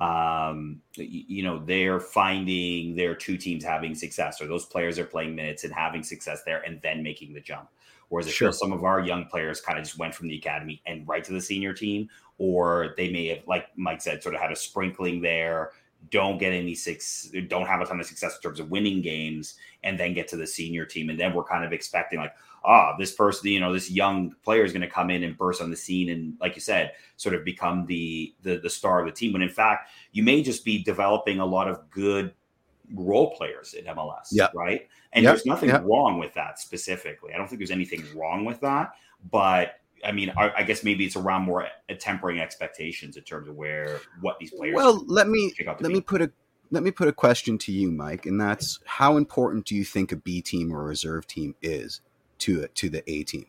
Um, 0.00 0.80
you 0.96 1.42
know, 1.42 1.58
they're 1.64 2.00
finding 2.00 2.94
their 2.94 3.14
two 3.16 3.36
teams 3.36 3.64
having 3.64 3.94
success, 3.94 4.40
or 4.40 4.46
those 4.46 4.64
players 4.66 4.98
are 4.98 5.04
playing 5.06 5.34
minutes 5.34 5.64
and 5.64 5.72
having 5.72 6.02
success 6.04 6.42
there, 6.44 6.62
and 6.62 6.80
then 6.82 7.02
making 7.02 7.32
the 7.34 7.40
jump. 7.40 7.68
Whereas 8.14 8.28
I 8.28 8.30
Sure. 8.30 8.46
feel 8.46 8.52
some 8.52 8.72
of 8.72 8.84
our 8.84 9.00
young 9.00 9.24
players 9.26 9.60
kind 9.60 9.76
of 9.76 9.84
just 9.84 9.98
went 9.98 10.14
from 10.14 10.28
the 10.28 10.36
academy 10.36 10.80
and 10.86 11.06
right 11.08 11.24
to 11.24 11.32
the 11.32 11.40
senior 11.40 11.72
team, 11.72 12.08
or 12.38 12.94
they 12.96 13.10
may 13.10 13.26
have, 13.26 13.40
like 13.48 13.66
Mike 13.76 14.00
said, 14.00 14.22
sort 14.22 14.36
of 14.36 14.40
had 14.40 14.52
a 14.52 14.56
sprinkling 14.56 15.20
there, 15.20 15.72
don't 16.10 16.38
get 16.38 16.52
any 16.52 16.76
six, 16.76 17.28
don't 17.48 17.66
have 17.66 17.80
a 17.80 17.86
ton 17.86 17.98
of 17.98 18.06
success 18.06 18.36
in 18.36 18.40
terms 18.40 18.60
of 18.60 18.70
winning 18.70 19.02
games, 19.02 19.56
and 19.82 19.98
then 19.98 20.14
get 20.14 20.28
to 20.28 20.36
the 20.36 20.46
senior 20.46 20.84
team. 20.84 21.10
And 21.10 21.18
then 21.18 21.34
we're 21.34 21.42
kind 21.42 21.64
of 21.64 21.72
expecting, 21.72 22.20
like, 22.20 22.34
ah, 22.64 22.94
this 22.98 23.12
person, 23.12 23.50
you 23.50 23.58
know, 23.58 23.72
this 23.72 23.90
young 23.90 24.32
player 24.44 24.62
is 24.62 24.72
going 24.72 24.82
to 24.82 24.88
come 24.88 25.10
in 25.10 25.24
and 25.24 25.36
burst 25.36 25.60
on 25.60 25.70
the 25.70 25.76
scene 25.76 26.08
and, 26.10 26.34
like 26.40 26.54
you 26.54 26.60
said, 26.60 26.92
sort 27.16 27.34
of 27.34 27.44
become 27.44 27.84
the 27.86 28.32
the 28.42 28.58
the 28.58 28.70
star 28.70 29.00
of 29.00 29.06
the 29.06 29.12
team. 29.12 29.32
But 29.32 29.42
in 29.42 29.48
fact, 29.48 29.90
you 30.12 30.22
may 30.22 30.40
just 30.40 30.64
be 30.64 30.84
developing 30.84 31.40
a 31.40 31.46
lot 31.46 31.68
of 31.68 31.90
good 31.90 32.32
role 32.92 33.34
players 33.36 33.74
in 33.74 33.84
MLS, 33.86 34.28
Yeah. 34.30 34.48
right? 34.54 34.88
And 35.12 35.22
Yeah, 35.24 35.30
there's 35.30 35.46
nothing 35.46 35.70
yeah. 35.70 35.80
wrong 35.84 36.18
with 36.18 36.34
that 36.34 36.58
specifically. 36.58 37.32
I 37.32 37.38
don't 37.38 37.48
think 37.48 37.58
there's 37.60 37.70
anything 37.70 38.04
wrong 38.16 38.44
with 38.44 38.60
that, 38.60 38.92
but 39.30 39.80
I 40.04 40.12
mean, 40.12 40.32
I, 40.36 40.50
I 40.58 40.62
guess 40.64 40.84
maybe 40.84 41.06
it's 41.06 41.16
around 41.16 41.42
more 41.42 41.66
tempering 41.98 42.38
expectations 42.40 43.16
in 43.16 43.22
terms 43.22 43.48
of 43.48 43.54
where 43.56 44.00
what 44.20 44.38
these 44.38 44.50
players. 44.50 44.74
well 44.74 45.02
let 45.06 45.28
me 45.28 45.52
shake 45.56 45.66
out 45.66 45.78
to 45.78 45.82
let 45.84 45.88
be. 45.88 45.94
me 45.94 46.00
put 46.02 46.20
a 46.20 46.30
let 46.70 46.82
me 46.82 46.90
put 46.90 47.08
a 47.08 47.12
question 47.12 47.56
to 47.58 47.72
you 47.72 47.90
mike 47.90 48.26
and 48.26 48.38
that's 48.38 48.80
how 48.84 49.16
important 49.16 49.64
do 49.64 49.74
you 49.74 49.84
think 49.84 50.12
a 50.12 50.16
b 50.16 50.42
team 50.42 50.70
or 50.74 50.80
a 50.82 50.84
reserve 50.84 51.26
team 51.26 51.54
is 51.62 52.02
to 52.38 52.66
to 52.74 52.90
the 52.90 53.08
a 53.10 53.22
team 53.24 53.46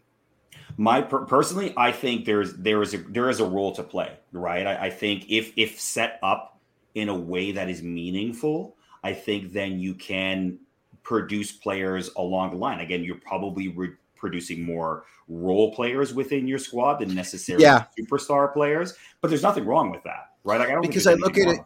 My 0.78 1.02
per- 1.02 1.26
personally, 1.26 1.74
I 1.76 1.92
think 1.92 2.26
there's 2.26 2.54
there 2.54 2.82
is 2.82 2.94
a 2.94 2.98
there 3.00 3.30
is 3.30 3.40
a 3.42 3.46
role 3.46 3.74
to 3.76 3.84
play, 3.84 4.18
right? 4.32 4.66
I, 4.66 4.86
I 4.86 4.90
think 4.92 5.26
if 5.30 5.52
if 5.58 5.80
set 5.80 6.20
up 6.24 6.60
in 6.94 7.10
a 7.10 7.16
way 7.16 7.52
that 7.54 7.70
is 7.70 7.84
meaningful, 7.84 8.78
I 9.06 9.14
think 9.14 9.54
then 9.54 9.78
you 9.80 9.94
can 9.94 10.58
produce 11.04 11.52
players 11.52 12.10
along 12.18 12.50
the 12.52 12.58
line. 12.58 12.80
Again, 12.80 13.04
you're 13.04 13.18
probably 13.18 13.68
re- 13.68 13.94
producing 14.16 14.64
more 14.64 15.04
role 15.28 15.72
players 15.76 16.12
within 16.16 16.48
your 16.48 16.58
squad 16.58 16.96
than 16.96 17.14
necessarily 17.14 17.64
Yeah. 17.64 17.86
superstar 18.00 18.52
players. 18.52 18.96
But 19.22 19.28
there's 19.28 19.44
nothing 19.44 19.66
wrong 19.66 19.92
with 19.92 20.02
that, 20.06 20.32
right? 20.44 20.60
Like 20.60 20.70
I 20.70 20.72
don't 20.72 20.82
Because 20.82 21.06
I 21.06 21.14
look 21.14 21.38
at 21.38 21.48
it- 21.48 21.60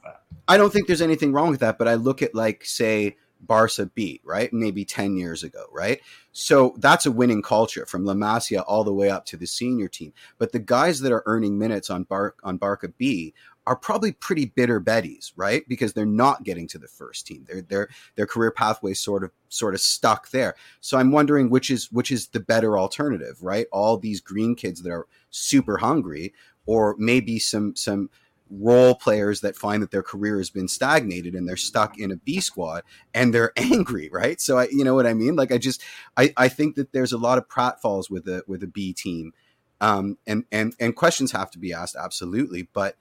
I 0.49 0.57
don't 0.57 0.73
think 0.73 0.87
there's 0.87 1.01
anything 1.01 1.31
wrong 1.31 1.49
with 1.49 1.61
that, 1.61 1.77
but 1.77 1.87
I 1.87 1.93
look 1.93 2.21
at 2.21 2.35
like 2.35 2.65
say 2.65 3.15
Barca 3.39 3.85
B, 3.85 4.19
right? 4.25 4.51
Maybe 4.51 4.83
10 4.83 5.15
years 5.15 5.43
ago, 5.43 5.63
right? 5.71 6.01
So 6.33 6.75
that's 6.79 7.05
a 7.05 7.11
winning 7.11 7.41
culture 7.41 7.85
from 7.85 8.03
La 8.03 8.13
Masia 8.15 8.65
all 8.67 8.83
the 8.83 8.93
way 8.93 9.09
up 9.09 9.25
to 9.27 9.37
the 9.37 9.47
senior 9.47 9.87
team. 9.87 10.11
But 10.37 10.51
the 10.51 10.59
guys 10.59 10.99
that 10.99 11.13
are 11.13 11.23
earning 11.25 11.57
minutes 11.57 11.89
on 11.89 12.03
Bar- 12.03 12.35
on 12.43 12.57
Barca 12.57 12.89
B 12.89 13.33
are 13.69 13.75
probably 13.75 14.11
pretty 14.11 14.45
bitter 14.45 14.81
betties, 14.81 15.31
right? 15.35 15.61
Because 15.69 15.93
they're 15.93 16.03
not 16.03 16.43
getting 16.43 16.67
to 16.69 16.79
the 16.79 16.87
first 16.87 17.27
team. 17.27 17.45
Their 17.47 17.61
their 17.61 17.89
their 18.15 18.25
career 18.25 18.49
pathway 18.49 18.95
sort 18.95 19.23
of 19.23 19.29
sort 19.49 19.75
of 19.75 19.79
stuck 19.79 20.31
there. 20.31 20.55
So 20.81 20.97
I'm 20.97 21.11
wondering 21.11 21.51
which 21.51 21.69
is 21.69 21.91
which 21.91 22.11
is 22.11 22.29
the 22.29 22.39
better 22.39 22.79
alternative, 22.79 23.43
right? 23.43 23.67
All 23.71 23.95
these 23.97 24.21
green 24.21 24.55
kids 24.55 24.81
that 24.81 24.91
are 24.91 25.05
super 25.29 25.77
hungry 25.77 26.33
or 26.65 26.95
maybe 26.97 27.37
some 27.37 27.75
some 27.75 28.09
role 28.49 28.95
players 28.95 29.41
that 29.41 29.55
find 29.55 29.83
that 29.83 29.91
their 29.91 30.01
career 30.01 30.39
has 30.39 30.49
been 30.49 30.67
stagnated 30.67 31.35
and 31.35 31.47
they're 31.47 31.55
stuck 31.55 31.99
in 31.99 32.09
a 32.09 32.15
B 32.15 32.39
squad 32.39 32.81
and 33.13 33.31
they're 33.31 33.53
angry, 33.57 34.09
right? 34.11 34.41
So 34.41 34.57
I, 34.57 34.67
you 34.71 34.83
know 34.83 34.95
what 34.95 35.05
I 35.05 35.13
mean? 35.13 35.35
Like 35.35 35.51
I 35.51 35.59
just, 35.59 35.83
I, 36.17 36.33
I 36.35 36.47
think 36.47 36.73
that 36.73 36.91
there's 36.91 37.13
a 37.13 37.19
lot 37.19 37.37
of 37.37 37.47
pratfalls 37.47 38.09
with 38.09 38.27
a 38.27 38.41
with 38.47 38.63
a 38.63 38.67
B 38.67 38.93
team, 38.93 39.33
um, 39.79 40.17
and 40.25 40.45
and 40.51 40.73
and 40.79 40.95
questions 40.95 41.31
have 41.33 41.51
to 41.51 41.59
be 41.59 41.71
asked, 41.71 41.95
absolutely. 41.95 42.67
But 42.73 42.95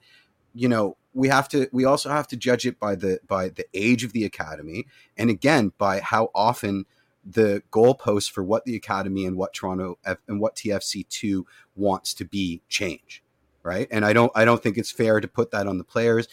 you 0.53 0.67
know, 0.67 0.97
we 1.13 1.27
have 1.27 1.49
to, 1.49 1.67
we 1.71 1.85
also 1.85 2.09
have 2.09 2.27
to 2.27 2.37
judge 2.37 2.65
it 2.65 2.79
by 2.79 2.95
the 2.95 3.19
by 3.27 3.49
the 3.49 3.65
age 3.73 4.03
of 4.03 4.13
the 4.13 4.25
academy, 4.25 4.85
and 5.17 5.29
again 5.29 5.73
by 5.77 5.99
how 5.99 6.29
often 6.35 6.85
the 7.25 7.61
goalposts 7.71 8.31
for 8.31 8.43
what 8.43 8.65
the 8.65 8.75
academy 8.75 9.25
and 9.25 9.37
what 9.37 9.53
Toronto 9.53 9.97
F- 10.05 10.21
and 10.27 10.39
what 10.39 10.55
TFC 10.55 11.07
two 11.09 11.45
wants 11.75 12.13
to 12.15 12.25
be 12.25 12.61
change 12.69 13.23
right? 13.63 13.87
And 13.91 14.05
I 14.05 14.13
don't 14.13 14.31
I 14.35 14.45
don't 14.45 14.61
think 14.61 14.77
it's 14.77 14.91
fair 14.91 15.19
to 15.19 15.27
put 15.27 15.51
that 15.51 15.67
on 15.67 15.77
the 15.77 15.83
players. 15.83 16.27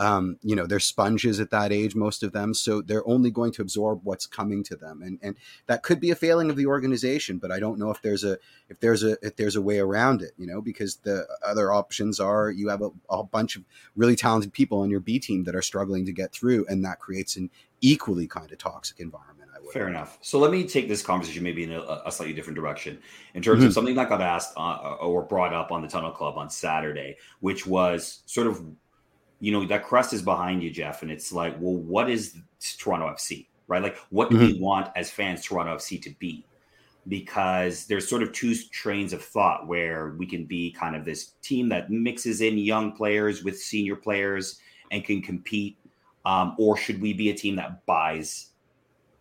Um, 0.00 0.38
you 0.42 0.56
know, 0.56 0.66
they're 0.66 0.80
sponges 0.80 1.40
at 1.40 1.50
that 1.50 1.72
age, 1.72 1.94
most 1.94 2.22
of 2.22 2.32
them, 2.32 2.54
so 2.54 2.80
they're 2.80 3.06
only 3.06 3.30
going 3.30 3.52
to 3.52 3.62
absorb 3.62 4.00
what's 4.02 4.26
coming 4.26 4.64
to 4.64 4.74
them, 4.76 5.02
and 5.02 5.18
and 5.22 5.36
that 5.66 5.82
could 5.82 6.00
be 6.00 6.10
a 6.10 6.14
failing 6.14 6.48
of 6.50 6.56
the 6.56 6.66
organization. 6.66 7.38
But 7.38 7.52
I 7.52 7.60
don't 7.60 7.78
know 7.78 7.90
if 7.90 8.00
there's 8.00 8.24
a 8.24 8.38
if 8.70 8.80
there's 8.80 9.02
a 9.04 9.18
if 9.20 9.36
there's 9.36 9.56
a 9.56 9.62
way 9.62 9.78
around 9.78 10.22
it, 10.22 10.32
you 10.38 10.46
know, 10.46 10.62
because 10.62 10.96
the 11.02 11.26
other 11.44 11.70
options 11.70 12.18
are 12.18 12.50
you 12.50 12.68
have 12.68 12.80
a, 12.82 12.90
a 13.10 13.22
bunch 13.22 13.56
of 13.56 13.64
really 13.94 14.16
talented 14.16 14.52
people 14.54 14.80
on 14.80 14.88
your 14.90 15.00
B 15.00 15.18
team 15.18 15.44
that 15.44 15.54
are 15.54 15.62
struggling 15.62 16.06
to 16.06 16.12
get 16.12 16.32
through, 16.32 16.64
and 16.68 16.82
that 16.84 16.98
creates 16.98 17.36
an 17.36 17.50
equally 17.82 18.26
kind 18.26 18.50
of 18.50 18.58
toxic 18.58 19.00
environment. 19.00 19.50
I 19.54 19.60
would 19.60 19.72
Fair 19.72 19.88
enough. 19.88 20.16
So 20.22 20.38
let 20.38 20.50
me 20.50 20.66
take 20.66 20.88
this 20.88 21.02
conversation 21.02 21.42
maybe 21.42 21.64
in 21.64 21.72
a, 21.72 22.02
a 22.06 22.10
slightly 22.10 22.34
different 22.34 22.56
direction 22.56 22.98
in 23.34 23.42
terms 23.42 23.62
Mhm. 23.62 23.66
of 23.66 23.72
something 23.74 23.94
that 23.96 24.08
got 24.08 24.22
asked 24.22 24.54
uh, 24.56 24.94
or 25.00 25.22
brought 25.22 25.52
up 25.52 25.70
on 25.72 25.82
the 25.82 25.88
Tunnel 25.88 26.10
Club 26.12 26.38
on 26.38 26.48
Saturday, 26.48 27.16
which 27.40 27.66
was 27.66 28.22
sort 28.26 28.46
of, 28.46 28.62
you 29.40 29.52
know, 29.52 29.64
that 29.66 29.84
crest 29.84 30.12
is 30.12 30.22
behind 30.22 30.62
you, 30.62 30.70
Jeff, 30.70 31.02
and 31.02 31.10
it's 31.10 31.32
like, 31.32 31.56
well, 31.58 31.74
what 31.74 32.10
is 32.10 32.36
Toronto 32.78 33.06
FC, 33.08 33.46
right? 33.68 33.82
Like, 33.82 33.96
what 34.10 34.30
do 34.30 34.38
we 34.38 34.60
want 34.60 34.90
as 34.96 35.10
fans 35.10 35.42
Toronto 35.42 35.76
FC 35.76 36.00
to 36.02 36.10
be? 36.18 36.44
Because 37.08 37.86
there's 37.86 38.06
sort 38.06 38.22
of 38.22 38.32
two 38.32 38.54
trains 38.54 39.14
of 39.14 39.24
thought 39.24 39.66
where 39.66 40.10
we 40.18 40.26
can 40.26 40.44
be 40.44 40.70
kind 40.72 40.94
of 40.94 41.06
this 41.06 41.32
team 41.40 41.70
that 41.70 41.90
mixes 41.90 42.42
in 42.42 42.58
young 42.58 42.92
players 42.92 43.42
with 43.42 43.58
senior 43.58 43.96
players 43.96 44.60
and 44.90 45.04
can 45.04 45.22
compete, 45.22 45.78
um, 46.26 46.54
or 46.58 46.76
should 46.76 47.00
we 47.00 47.14
be 47.14 47.30
a 47.30 47.34
team 47.34 47.56
that 47.56 47.84
buys 47.86 48.50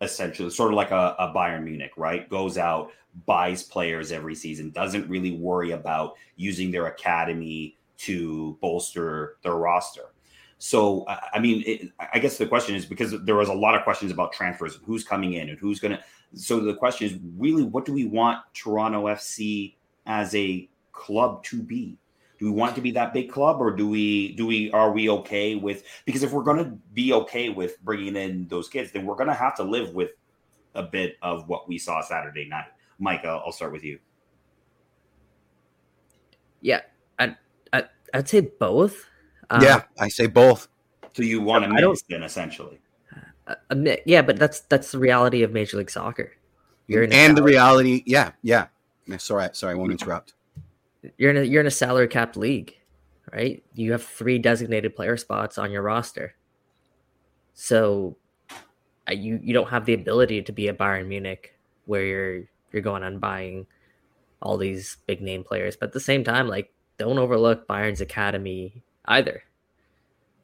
essentially 0.02 0.50
sort 0.50 0.72
of 0.72 0.76
like 0.76 0.92
a, 0.92 1.16
a 1.18 1.34
Bayern 1.34 1.64
Munich, 1.64 1.92
right? 1.96 2.30
Goes 2.30 2.58
out, 2.58 2.92
buys 3.26 3.64
players 3.64 4.12
every 4.12 4.36
season, 4.36 4.72
doesn't 4.72 5.10
really 5.10 5.32
worry 5.32 5.72
about 5.72 6.16
using 6.36 6.72
their 6.72 6.88
academy 6.88 7.78
to 8.00 8.58
bolster 8.62 9.38
their 9.44 9.56
roster. 9.56 10.14
So, 10.58 11.06
I 11.08 11.40
mean, 11.40 11.64
it, 11.66 11.90
I 12.14 12.20
guess 12.20 12.38
the 12.38 12.46
question 12.46 12.76
is 12.76 12.86
because 12.86 13.14
there 13.24 13.36
was 13.36 13.48
a 13.48 13.54
lot 13.54 13.76
of 13.76 13.84
questions 13.84 14.12
about 14.12 14.34
transfers, 14.34 14.76
and 14.76 14.84
who's 14.86 15.06
coming 15.06 15.34
in 15.34 15.50
and 15.50 15.58
who's 15.58 15.80
going 15.80 15.94
to. 15.94 16.04
So 16.34 16.60
the 16.60 16.76
question 16.76 17.08
is 17.08 17.18
really, 17.38 17.64
what 17.64 17.86
do 17.86 17.94
we 17.94 18.06
want 18.06 18.40
Toronto 18.54 19.06
FC 19.06 19.76
as 20.06 20.36
a 20.36 20.70
club 20.92 21.44
to 21.46 21.64
be? 21.64 21.98
Do 22.40 22.46
we 22.46 22.52
want 22.52 22.76
to 22.76 22.82
be 22.82 22.92
that 22.92 23.14
big 23.14 23.32
club, 23.32 23.62
or 23.62 23.74
do 23.74 23.88
we 23.88 24.34
do 24.36 24.46
we 24.46 24.70
are 24.72 24.92
we 24.92 25.10
okay 25.10 25.56
with? 25.56 25.84
Because 26.06 26.24
if 26.24 26.32
we're 26.34 26.44
going 26.44 26.64
to 26.64 26.72
be 26.94 27.14
okay 27.14 27.50
with 27.50 27.82
bringing 27.84 28.18
in 28.18 28.48
those 28.50 28.68
kids, 28.68 28.92
then 28.92 29.06
we're 29.06 29.16
going 29.16 29.28
to 29.28 29.34
have 29.34 29.56
to 29.58 29.64
live 29.64 29.94
with 29.94 30.12
a 30.76 30.84
bit 30.84 31.18
of 31.22 31.48
what 31.48 31.70
we 31.70 31.78
saw 31.78 32.02
Saturday 32.02 32.46
night. 32.46 32.68
Mike, 33.00 33.24
I'll, 33.24 33.44
I'll 33.46 33.52
start 33.52 33.72
with 33.72 33.84
you. 33.84 34.00
Yeah, 36.62 36.82
and 37.18 37.38
I'd 38.14 38.28
say 38.30 38.42
both. 38.42 39.06
Um, 39.50 39.62
yeah, 39.64 39.84
I 40.00 40.08
say 40.10 40.28
both. 40.28 40.68
So 41.14 41.24
you 41.24 41.42
want 41.42 41.66
to 41.66 41.72
I 41.72 41.82
don't- 41.82 41.92
mix 41.92 42.04
then 42.10 42.24
essentially. 42.24 42.80
a- 43.48 43.58
a 43.72 43.98
yeah, 44.06 44.22
but 44.22 44.38
that's 44.38 44.62
that's 44.62 44.92
the 44.92 45.00
reality 45.00 45.44
of 45.44 45.52
Major 45.52 45.78
League 45.78 45.90
Soccer. 45.92 46.34
You're 46.88 47.04
in 47.04 47.12
a 47.12 47.16
and 47.16 47.38
the 47.38 47.44
reality, 47.44 48.04
yeah, 48.06 48.32
yeah. 48.42 48.68
Yeah, 49.06 49.18
Sorry, 49.18 49.50
sorry, 49.54 49.74
I 49.74 49.76
won't 49.76 49.92
interrupt. 49.92 50.34
you're 51.18 51.32
in 51.32 51.38
a 51.38 51.44
you're 51.44 51.62
in 51.62 51.68
a 51.68 51.72
salary 51.72 52.08
cap 52.08 52.36
league, 52.36 52.76
right? 53.34 53.64
You 53.74 53.92
have 53.94 54.04
three 54.04 54.38
designated 54.38 54.96
player 54.96 55.18
spots 55.18 55.58
on 55.58 55.72
your 55.72 55.82
roster, 55.82 56.36
so 57.54 58.16
uh, 59.10 59.14
you 59.14 59.40
you 59.44 59.54
don't 59.54 59.70
have 59.70 59.86
the 59.86 59.94
ability 59.94 60.42
to 60.44 60.52
be 60.52 60.68
a 60.68 60.74
Bayern 60.74 61.08
Munich 61.08 61.56
where 61.86 62.04
you're 62.06 62.44
you're 62.72 62.82
going 62.84 63.04
on 63.04 63.18
buying 63.20 63.66
all 64.42 64.58
these 64.58 64.98
big 65.08 65.22
name 65.22 65.44
players, 65.44 65.76
but 65.76 65.88
at 65.88 65.94
the 65.94 66.00
same 66.00 66.24
time, 66.24 66.48
like 66.48 66.72
don't 67.00 67.18
overlook 67.18 67.68
Bayern's 67.68 68.02
academy 68.02 68.84
either, 69.06 69.44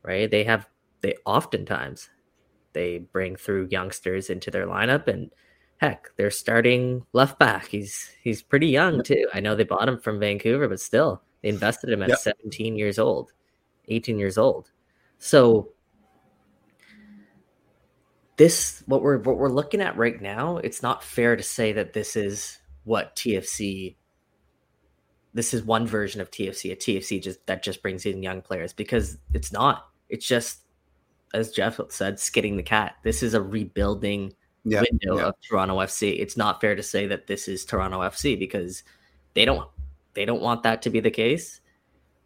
right? 0.02 0.30
They 0.32 0.44
have 0.46 0.68
they 1.02 1.16
oftentimes 1.26 2.10
they 2.74 2.98
bring 2.98 3.36
through 3.36 3.68
youngsters 3.70 4.30
into 4.32 4.50
their 4.50 4.66
lineup 4.66 5.08
and 5.08 5.32
heck 5.78 6.10
they're 6.18 6.32
starting 6.32 7.06
left 7.14 7.38
back 7.38 7.68
he's 7.68 8.12
he's 8.24 8.42
pretty 8.42 8.68
young 8.68 9.04
too 9.04 9.28
i 9.34 9.40
know 9.40 9.56
they 9.56 9.64
bought 9.64 9.88
him 9.88 10.00
from 10.00 10.20
vancouver 10.20 10.68
but 10.68 10.80
still 10.80 11.22
they 11.42 11.50
invested 11.50 11.90
him 11.90 12.02
at 12.02 12.10
Yep. 12.10 12.18
17 12.20 12.76
years 12.76 12.98
old 12.98 13.34
18 13.90 14.18
years 14.18 14.38
old 14.38 14.72
so 15.20 15.70
this 18.38 18.84
what 18.88 19.02
we're 19.02 19.20
what 19.20 19.38
we're 19.38 19.50
looking 19.50 19.82
at 19.82 19.98
right 19.98 20.22
now 20.22 20.58
it's 20.58 20.82
not 20.82 21.04
fair 21.04 21.36
to 21.36 21.44
say 21.44 21.72
that 21.74 21.94
this 21.94 22.16
is 22.16 22.58
what 22.84 23.16
tfc 23.16 23.96
this 25.36 25.54
is 25.54 25.62
one 25.62 25.86
version 25.86 26.20
of 26.20 26.32
tfc 26.32 26.72
a 26.72 26.76
tfc 26.76 27.22
just 27.22 27.46
that 27.46 27.62
just 27.62 27.84
brings 27.84 28.06
in 28.08 28.24
young 28.24 28.42
players 28.42 28.74
because 28.74 29.20
it's 29.34 29.52
not 29.52 29.90
it's 30.10 30.26
just 30.26 30.62
as 31.36 31.52
jeff 31.52 31.80
said 31.90 32.20
skidding 32.20 32.58
the 32.58 32.64
cat 32.64 32.96
this 33.04 33.22
is 33.22 33.36
a 33.36 33.42
rebuilding 33.42 34.34
Yeah, 34.66 34.84
window 34.90 35.18
yeah. 35.18 35.28
of 35.28 35.36
Toronto 35.48 35.78
FC. 35.78 36.20
It's 36.20 36.36
not 36.36 36.60
fair 36.60 36.76
to 36.76 36.82
say 36.82 37.06
that 37.06 37.28
this 37.28 37.48
is 37.48 37.66
Toronto 37.66 38.00
FC 38.00 38.38
because 38.38 38.84
they 39.36 39.46
don't 39.46 39.70
they 40.16 40.26
don't 40.26 40.42
want 40.42 40.64
that 40.64 40.82
to 40.82 40.90
be 40.90 41.00
the 41.00 41.12
case. 41.12 41.62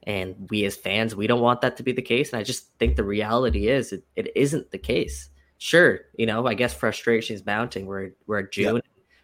And 0.03 0.47
we 0.49 0.63
as 0.63 0.77
fans, 0.77 1.17
we 1.17 1.27
don't 1.27 1.41
want 1.41 1.59
that 1.61 1.75
to 1.77 1.83
be 1.83 1.91
the 1.91 2.01
case. 2.01 2.31
And 2.31 2.39
I 2.39 2.43
just 2.43 2.69
think 2.79 2.95
the 2.95 3.03
reality 3.03 3.67
is 3.67 3.91
it, 3.91 4.05
it 4.15 4.31
isn't 4.37 4.71
the 4.71 4.77
case. 4.77 5.29
Sure, 5.57 5.99
you 6.17 6.25
know, 6.25 6.47
I 6.47 6.53
guess 6.53 6.73
frustration 6.73 7.35
is 7.35 7.45
mounting. 7.45 7.85
We're 7.85 8.11
we're 8.25 8.39
at 8.39 8.53
June. 8.53 8.81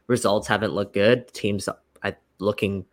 Results 0.07 0.47
haven't 0.47 0.73
looked 0.73 0.93
good. 0.93 1.31
Teams 1.33 1.69
are 1.69 2.17
looking 2.39 2.85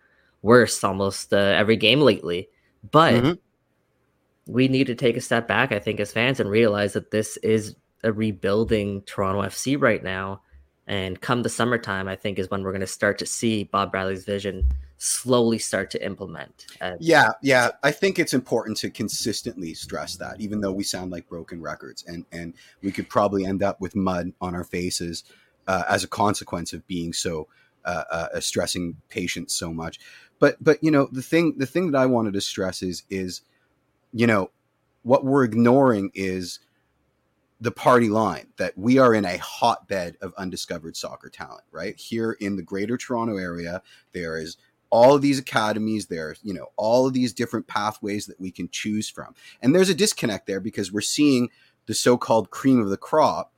worse 0.43 0.83
almost 0.85 1.33
uh, 1.33 1.37
every 1.37 1.77
game 1.77 2.01
lately. 2.01 2.49
But 2.91 3.15
Mhm. 3.15 3.39
we 4.47 4.69
need 4.69 4.89
to 4.89 4.95
take 4.95 5.17
a 5.17 5.21
step 5.21 5.47
back, 5.47 5.73
I 5.73 5.79
think, 5.79 6.01
as 6.01 6.13
fans 6.13 6.41
and 6.41 6.51
realize 6.51 6.95
that 6.95 7.11
this 7.11 7.37
is 7.39 7.77
a 8.03 8.13
rebuilding 8.13 9.03
Toronto 9.03 9.43
FC 9.43 9.77
right 9.77 10.03
now. 10.03 10.43
And 10.89 11.21
come 11.21 11.45
the 11.45 11.49
summertime, 11.49 12.09
I 12.09 12.17
think 12.17 12.41
is 12.41 12.51
when 12.51 12.65
we're 12.65 12.73
going 12.73 12.81
to 12.81 12.89
start 12.89 13.19
to 13.21 13.27
see 13.27 13.65
Bob 13.65 13.93
Bradley's 13.93 14.25
vision 14.25 14.69
slowly 14.99 15.59
start 15.59 15.91
to 15.91 16.05
implement. 16.05 16.67
Uh, 16.81 16.93
Yeah, 16.99 17.31
yeah. 17.41 17.71
I 17.85 17.93
think 17.93 18.19
it's 18.19 18.35
important 18.35 18.77
to 18.79 18.91
consistently 18.91 19.75
stress 19.75 20.17
that, 20.17 20.41
even 20.41 20.61
though 20.61 20.73
we 20.73 20.83
sound 20.83 21.13
like 21.13 21.29
broken 21.29 21.63
records, 21.63 22.05
and 22.07 22.25
and 22.33 22.55
we 22.83 22.91
could 22.91 23.09
probably 23.09 23.47
end 23.47 23.63
up 23.63 23.81
with 23.81 23.95
mud 23.95 24.33
on 24.41 24.55
our 24.55 24.65
faces 24.65 25.25
uh, 25.69 25.85
as 25.89 26.03
a 26.03 26.09
consequence 26.09 26.73
of 26.73 26.87
being 26.89 27.13
so 27.13 27.47
uh, 27.85 28.05
uh, 28.11 28.41
stressing 28.41 28.97
patients 29.09 29.55
so 29.55 29.73
much. 29.73 29.99
But 30.39 30.63
but 30.63 30.83
you 30.83 30.91
know 30.91 31.09
the 31.11 31.23
thing 31.23 31.55
the 31.59 31.67
thing 31.67 31.91
that 31.91 31.99
I 31.99 32.07
wanted 32.07 32.35
to 32.35 32.41
stress 32.41 32.83
is 32.83 33.05
is 33.11 33.43
you 34.13 34.27
know 34.27 34.51
what 35.03 35.25
we're 35.25 35.45
ignoring 35.45 36.11
is 36.15 36.61
the 37.61 37.71
party 37.71 38.09
line 38.09 38.49
that 38.57 38.77
we 38.77 38.99
are 38.99 39.15
in 39.15 39.25
a 39.25 39.37
hotbed 39.37 40.17
of 40.21 40.35
undiscovered 40.37 40.97
soccer 40.97 41.31
talent 41.31 41.63
right 41.71 41.97
here 41.97 42.33
in 42.33 42.57
the 42.57 42.63
greater 42.63 42.97
toronto 42.97 43.37
area 43.37 43.81
there 44.13 44.37
is 44.37 44.57
all 44.91 45.15
of 45.15 45.23
these 45.23 45.39
academies 45.39 46.07
there's 46.07 46.41
you 46.43 46.53
know 46.53 46.67
all 46.77 47.07
of 47.07 47.13
these 47.13 47.33
different 47.33 47.69
pathways 47.69 48.27
that 48.27 48.41
we 48.41 48.51
can 48.51 48.69
choose 48.69 49.09
from 49.09 49.33
and 49.61 49.75
there's 49.75 49.89
a 49.89 49.95
disconnect 49.95 50.49
there 50.49 50.61
because 50.61 50.93
we're 50.93 51.01
seeing 51.01 51.49
the 51.87 51.95
so-called 51.95 52.51
cream 52.51 52.81
of 52.81 52.89
the 52.89 52.97
crop 52.97 53.52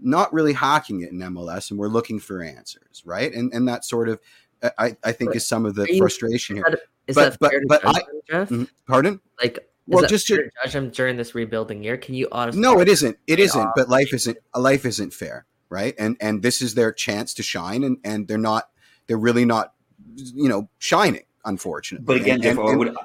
not 0.00 0.32
really 0.32 0.52
hacking 0.52 1.00
it 1.02 1.10
in 1.12 1.18
MLS 1.18 1.70
and 1.70 1.78
we're 1.78 1.88
looking 1.88 2.18
for 2.18 2.42
answers, 2.42 3.02
right? 3.04 3.32
And 3.32 3.52
and 3.54 3.66
that 3.68 3.84
sort 3.84 4.08
of 4.08 4.20
uh, 4.62 4.70
I, 4.78 4.96
I 5.04 5.12
think 5.12 5.34
is 5.36 5.46
some 5.46 5.66
of 5.66 5.74
the 5.74 5.82
Are 5.82 5.88
you- 5.88 5.98
frustration 5.98 6.56
Is 6.56 6.62
here. 6.64 6.70
that, 6.70 6.80
is 7.06 7.14
But- 7.14 7.30
that 7.32 7.38
but- 7.40 7.50
fair 7.50 7.60
to 7.60 7.66
but 7.68 7.82
judge 7.82 7.94
I- 7.94 7.98
him, 7.98 8.20
Jeff? 8.28 8.48
Mm-hmm. 8.48 8.64
Pardon? 8.86 9.20
Like, 9.42 9.68
Well, 9.86 10.00
that 10.02 10.08
just 10.10 10.26
to- 10.28 10.36
fair 10.36 10.44
to 10.44 10.50
judge 10.64 10.74
him 10.74 10.90
during 10.90 11.16
this 11.16 11.34
rebuilding 11.34 11.82
year? 11.84 11.96
Can 11.96 12.14
you 12.14 12.28
honestly? 12.32 12.60
No, 12.60 12.80
it 12.80 12.88
isn't. 12.88 13.16
It 13.26 13.36
They 13.36 13.42
isn't. 13.42 13.60
are. 13.60 13.72
But 13.76 13.88
life 13.88 14.12
isn't. 14.14 14.38
Life 14.54 14.84
isn't 14.86 15.12
fair, 15.14 15.46
right? 15.68 15.94
And 15.98 16.16
and 16.20 16.42
this 16.42 16.60
is 16.62 16.74
their 16.74 16.92
chance 16.92 17.34
to 17.34 17.42
shine, 17.42 17.84
and 17.84 17.98
and 18.04 18.26
they're 18.28 18.38
not. 18.38 18.70
They're 19.06 19.18
really 19.18 19.44
not, 19.44 19.72
you 20.16 20.48
know, 20.48 20.68
shining. 20.78 21.22
Unfortunately. 21.44 22.04
But 22.04 22.16
again, 22.16 22.34
And- 22.36 22.42
Jeff, 22.42 22.58
and- 22.58 22.66
I 22.66 22.70
and- 22.70 22.78
would. 22.80 22.96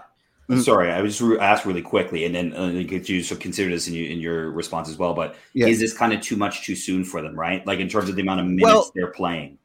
Mhm. 0.50 0.64
Sorry, 0.64 0.92
I 0.92 1.02
would 1.02 1.08
just 1.10 1.22
re- 1.22 1.38
ask 1.40 1.66
really 1.66 1.82
quickly, 1.82 2.26
and 2.26 2.36
then 2.36 2.54
uh, 2.54 2.70
get 2.86 3.08
you 3.08 3.24
so 3.24 3.36
consider 3.36 3.70
this 3.70 3.88
in, 3.88 3.94
you, 3.94 4.06
in 4.10 4.20
your 4.20 4.52
response 4.52 4.90
as 4.90 4.98
well. 4.98 5.14
But 5.14 5.36
Yeah. 5.54 5.68
is 5.68 5.80
this 5.80 5.94
kind 5.94 6.12
of 6.14 6.22
too 6.22 6.36
much 6.36 6.66
too 6.66 6.76
soon 6.76 7.04
for 7.06 7.22
them, 7.22 7.40
right? 7.40 7.66
Like 7.66 7.80
in 7.80 7.88
terms 7.88 8.10
of 8.10 8.16
the 8.16 8.22
amount 8.22 8.42
of 8.42 8.48
minutes 8.48 8.64
Well- 8.66 8.92
they're 8.96 9.12
playing. 9.12 9.58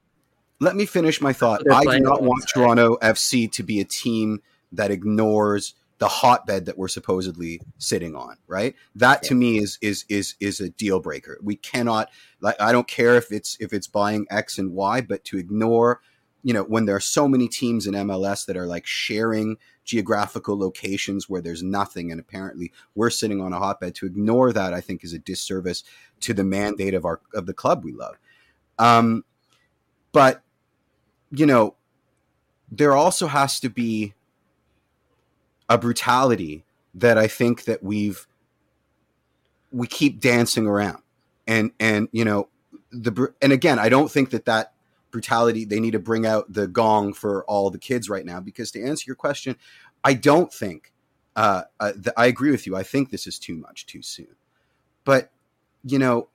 let 0.61 0.77
me 0.77 0.87
finish 0.87 1.21
my 1.21 1.33
thought. 1.33 1.63
I 1.71 1.83
do 1.85 2.01
not 2.01 2.23
want 2.23 2.29
one. 2.29 2.41
Toronto 2.55 2.97
FC 3.03 3.47
to 3.53 3.63
be 3.63 3.81
a 3.81 3.85
team 3.85 4.41
that 4.73 4.91
ignores 4.91 5.75
the 5.99 6.09
hotbed 6.09 6.67
that 6.67 6.77
we're 6.79 6.89
supposedly 6.89 7.61
sitting 7.79 8.15
on, 8.15 8.37
right? 8.47 8.75
That 8.95 9.23
to 9.25 9.35
me 9.35 9.59
is 9.59 9.79
is 9.83 10.05
is 10.09 10.35
is 10.41 10.61
a 10.61 10.69
deal 10.71 11.01
breaker. 11.01 11.39
We 11.43 11.57
cannot 11.57 12.11
like 12.41 12.55
I 12.61 12.71
don't 12.73 12.87
care 12.87 13.17
if 13.17 13.33
it's 13.33 13.57
if 13.61 13.73
it's 13.73 13.87
buying 13.87 14.27
X 14.31 14.59
and 14.59 14.73
Y, 14.73 15.01
but 15.01 15.25
to 15.25 15.39
ignore, 15.39 16.01
you 16.43 16.53
know, 16.55 16.63
when 16.65 16.85
there 16.87 16.97
are 16.97 17.01
so 17.01 17.27
many 17.27 17.49
teams 17.49 17.87
in 17.87 17.95
MLS 17.95 18.45
that 18.47 18.57
are 18.57 18.67
like 18.67 18.87
sharing 18.87 19.57
geographical 19.87 20.59
locations 20.59 21.29
where 21.29 21.41
there's 21.41 21.63
nothing 21.63 22.11
and 22.11 22.21
apparently 22.21 22.73
we're 22.95 23.09
sitting 23.09 23.41
on 23.41 23.53
a 23.53 23.59
hotbed 23.59 23.95
to 23.95 24.07
ignore 24.07 24.53
that 24.53 24.75
I 24.75 24.81
think 24.83 25.03
is 25.03 25.15
a 25.15 25.19
disservice 25.19 25.85
to 26.21 26.35
the 26.35 26.45
mandate 26.45 26.93
of 26.93 27.05
our 27.07 27.21
of 27.33 27.47
the 27.47 27.55
club 27.55 27.85
we 27.85 27.93
love. 27.93 28.19
Um 28.79 29.25
but 30.13 30.43
you 31.31 31.47
know 31.47 31.75
there 32.71 32.95
also 32.95 33.27
has 33.27 33.61
to 33.61 33.69
be 33.69 34.15
a 35.69 35.77
brutality 35.77 36.65
that 36.95 37.19
i 37.19 37.27
think 37.27 37.65
that 37.65 37.83
we've 37.83 38.27
we 39.73 39.87
keep 39.87 40.21
dancing 40.21 40.67
around 40.67 41.03
and 41.47 41.71
and 41.79 42.09
you 42.13 42.25
know 42.25 42.49
the 42.91 43.33
and 43.43 43.53
again 43.53 43.79
i 43.79 43.89
don't 43.89 44.11
think 44.11 44.31
that 44.31 44.45
that 44.45 44.73
brutality 45.17 45.65
they 45.65 45.81
need 45.81 45.93
to 45.93 45.99
bring 45.99 46.27
out 46.27 46.53
the 46.53 46.69
gong 46.69 47.15
for 47.15 47.43
all 47.47 47.71
the 47.71 47.79
kids 47.79 48.11
right 48.11 48.27
now 48.27 48.39
because 48.39 48.71
to 48.71 48.83
answer 48.83 49.05
your 49.07 49.17
question 49.17 49.57
i 50.05 50.13
don't 50.13 50.53
think 50.53 50.93
uh, 51.37 51.63
uh 51.81 51.93
th- 51.93 52.13
i 52.19 52.27
agree 52.27 52.51
with 52.51 52.67
you 52.67 52.77
i 52.77 52.83
think 52.83 53.09
this 53.09 53.27
is 53.27 53.39
too 53.39 53.57
much 53.57 53.87
too 53.87 54.03
soon. 54.03 54.37
But 55.05 55.33
you 55.83 55.99
know 55.99 56.29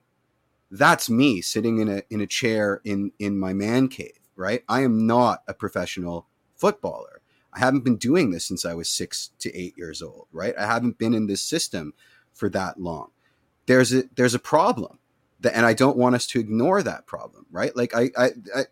that's 0.68 1.08
me 1.08 1.40
sitting 1.42 1.78
in 1.78 1.88
a 1.88 2.02
in 2.10 2.20
a 2.20 2.26
chair 2.26 2.80
in 2.84 3.12
in 3.20 3.38
my 3.38 3.52
man 3.52 3.86
cave 3.86 4.18
right? 4.34 4.64
I 4.68 4.80
am 4.80 5.06
not 5.06 5.44
a 5.46 5.54
professional 5.54 6.26
footballer. 6.56 7.20
I 7.52 7.60
haven't 7.60 7.84
been 7.84 7.98
doing 7.98 8.30
this 8.30 8.46
since 8.46 8.64
i 8.64 8.74
was 8.74 8.88
6 8.88 9.30
to 9.38 9.54
8 9.56 9.74
years 9.76 10.02
old 10.02 10.26
right? 10.32 10.54
I 10.58 10.66
haven't 10.66 10.98
been 10.98 11.14
in 11.14 11.28
this 11.28 11.42
system 11.42 11.94
for 12.32 12.48
that 12.48 12.80
long. 12.80 13.10
There's 13.66 13.92
a 13.94 14.04
there's 14.16 14.34
a 14.34 14.40
problem 14.40 14.98
that, 15.42 15.54
and 15.56 15.66
i 15.66 15.72
don't 15.72 15.96
want 15.96 16.14
us 16.14 16.26
to 16.26 16.40
ignore 16.40 16.82
that 16.82 17.06
problem 17.06 17.46
right 17.50 17.76
like 17.76 17.94
I, 17.94 18.10
I 18.18 18.30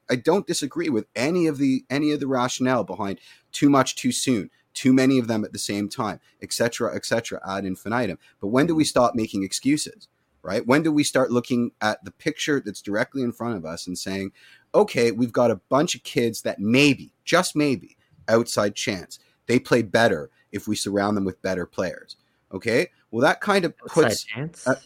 i 0.08 0.16
don't 0.16 0.46
disagree 0.46 0.88
with 0.88 1.06
any 1.14 1.46
of 1.46 1.58
the 1.58 1.84
any 1.90 2.12
of 2.12 2.20
the 2.20 2.26
rationale 2.26 2.84
behind 2.84 3.20
too 3.52 3.70
much 3.70 3.96
too 3.96 4.12
soon 4.12 4.50
too 4.72 4.92
many 4.92 5.18
of 5.18 5.26
them 5.26 5.44
at 5.44 5.52
the 5.52 5.58
same 5.58 5.88
time 5.88 6.20
etc 6.42 6.94
etc 6.94 7.40
ad 7.46 7.64
infinitum 7.64 8.18
but 8.40 8.48
when 8.48 8.66
do 8.66 8.74
we 8.74 8.84
stop 8.84 9.14
making 9.14 9.42
excuses 9.42 10.08
right? 10.42 10.66
When 10.66 10.82
do 10.82 10.92
we 10.92 11.04
start 11.04 11.30
looking 11.30 11.72
at 11.80 12.04
the 12.04 12.10
picture 12.10 12.60
that's 12.60 12.82
directly 12.82 13.22
in 13.22 13.32
front 13.32 13.56
of 13.56 13.64
us 13.64 13.86
and 13.86 13.98
saying, 13.98 14.32
okay, 14.74 15.10
we've 15.10 15.32
got 15.32 15.50
a 15.50 15.60
bunch 15.68 15.94
of 15.94 16.02
kids 16.02 16.42
that 16.42 16.58
maybe, 16.58 17.12
just 17.24 17.54
maybe, 17.56 17.96
outside 18.28 18.74
chance, 18.74 19.18
they 19.46 19.58
play 19.58 19.82
better 19.82 20.30
if 20.52 20.66
we 20.66 20.76
surround 20.76 21.16
them 21.16 21.24
with 21.24 21.42
better 21.42 21.66
players. 21.66 22.16
Okay. 22.52 22.88
Well, 23.10 23.22
that 23.22 23.40
kind 23.40 23.64
of 23.64 23.74
Outside 23.82 24.02
puts, 24.02 24.24
chance. 24.24 24.66
uh, 24.66 24.76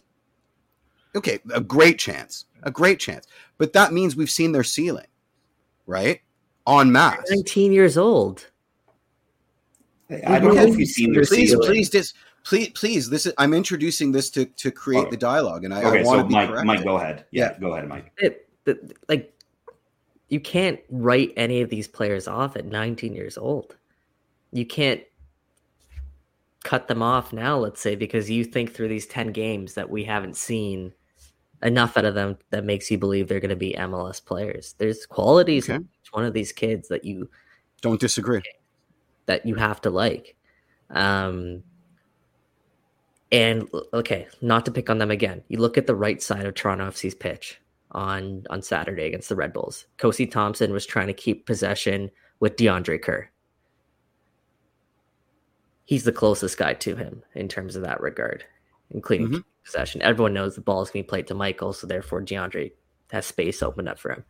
okay, 1.15 1.39
a 1.53 1.61
great 1.61 1.97
chance, 1.99 2.45
a 2.63 2.71
great 2.71 2.99
chance. 2.99 3.27
But 3.57 3.73
that 3.73 3.93
means 3.93 4.15
we've 4.15 4.29
seen 4.29 4.51
their 4.51 4.63
ceiling, 4.63 5.07
right? 5.87 6.21
On 6.67 6.91
masse. 6.91 7.29
19 7.29 7.71
years 7.71 7.97
old. 7.97 8.47
I 10.09 10.39
don't 10.39 10.55
know 10.55 10.61
if 10.63 10.77
you've 10.77 10.87
seen 10.89 11.13
their 11.13 11.23
Please, 11.25 11.49
ceiling. 11.51 11.67
please, 11.67 11.89
just 11.89 12.15
please, 12.43 12.69
please. 12.69 13.09
This 13.09 13.25
is 13.25 13.33
I'm 13.37 13.53
introducing 13.53 14.11
this 14.11 14.29
to 14.31 14.45
to 14.45 14.71
create 14.71 15.01
Okay. 15.01 15.09
the 15.11 15.17
dialogue, 15.17 15.63
and 15.63 15.73
I, 15.73 15.79
Okay, 15.83 15.99
I 16.01 16.03
want 16.03 16.17
so 16.19 16.21
to 16.23 16.27
be 16.27 16.33
Mike, 16.33 16.49
corrected. 16.49 16.67
Mike, 16.67 16.83
go 16.83 16.97
ahead. 16.97 17.25
Yeah, 17.31 17.51
Yeah. 17.53 17.59
go 17.59 17.73
ahead, 17.73 17.87
Mike. 17.87 18.11
It, 18.17 18.47
the, 18.65 18.93
like, 19.09 19.33
you 20.29 20.39
can't 20.39 20.79
write 20.89 21.33
any 21.37 21.61
of 21.61 21.69
these 21.69 21.87
players 21.87 22.27
off 22.27 22.55
at 22.55 22.65
19 22.65 23.13
years 23.15 23.37
old. 23.37 23.75
You 24.51 24.65
can't 24.65 25.01
cut 26.63 26.87
them 26.87 27.01
off 27.03 27.31
now, 27.33 27.57
let's 27.57 27.81
say, 27.81 27.95
because 27.95 28.29
you 28.29 28.43
think 28.43 28.73
through 28.73 28.87
these 28.87 29.05
10 29.07 29.31
games 29.31 29.73
that 29.75 29.89
we 29.89 30.03
haven't 30.03 30.35
seen 30.35 30.93
enough 31.65 31.97
out 31.97 32.05
of 32.05 32.13
them 32.15 32.37
that 32.51 32.63
makes 32.63 32.89
you 32.89 32.97
believe 32.97 33.27
they're 33.27 33.39
going 33.41 33.49
to 33.49 33.55
be 33.55 33.73
MLS 33.73 34.23
players. 34.23 34.75
There's 34.77 35.05
qualities 35.05 35.65
Okay. 35.65 35.75
in 35.75 35.89
each 36.01 36.13
one 36.13 36.23
of 36.23 36.33
these 36.33 36.51
kids 36.53 36.87
that 36.89 37.03
you 37.03 37.29
Don't 37.81 37.99
disagree. 37.99 38.41
that 39.25 39.45
you 39.45 39.55
have 39.55 39.81
to 39.81 39.89
like. 39.89 40.35
Um, 40.91 41.63
and 43.31 43.67
okay, 43.93 44.27
not 44.41 44.65
to 44.65 44.71
pick 44.71 44.89
on 44.89 44.99
them 44.99 45.11
again. 45.11 45.43
You 45.49 45.57
look 45.57 45.77
at 45.77 45.87
the 45.87 45.95
right 45.95 46.21
side 46.21 46.45
of 46.45 46.53
Toronto 46.53 46.87
FC's 46.89 47.15
pitch 47.15 47.59
on 47.91 48.45
on 48.49 48.61
Saturday 48.61 49.05
against 49.07 49.29
the 49.29 49.35
Red 49.35 49.51
Bulls. 49.51 49.85
Kosi 49.97 50.29
Thompson 50.29 50.71
was 50.71 50.85
trying 50.85 51.07
to 51.07 51.13
keep 51.13 51.45
possession 51.45 52.11
with 52.39 52.55
DeAndre 52.55 53.01
Kerr. 53.01 53.29
He's 55.85 56.03
the 56.03 56.11
closest 56.11 56.57
guy 56.57 56.73
to 56.75 56.95
him 56.95 57.23
in 57.33 57.47
terms 57.47 57.75
of 57.75 57.83
that 57.83 58.01
regard, 58.01 58.43
including 58.91 59.27
Mhm. 59.29 59.43
Possession. 59.65 60.01
Everyone 60.01 60.33
knows 60.33 60.55
the 60.55 60.61
ball 60.61 60.81
is 60.81 60.89
going 60.89 61.03
to 61.03 61.07
be 61.07 61.09
played 61.09 61.27
to 61.27 61.33
Michael, 61.33 61.73
so 61.73 61.87
therefore 61.87 62.21
DeAndre 62.21 62.71
has 63.11 63.25
space 63.25 63.61
opened 63.61 63.89
up 63.89 63.99
for 63.99 64.11
him. 64.11 64.23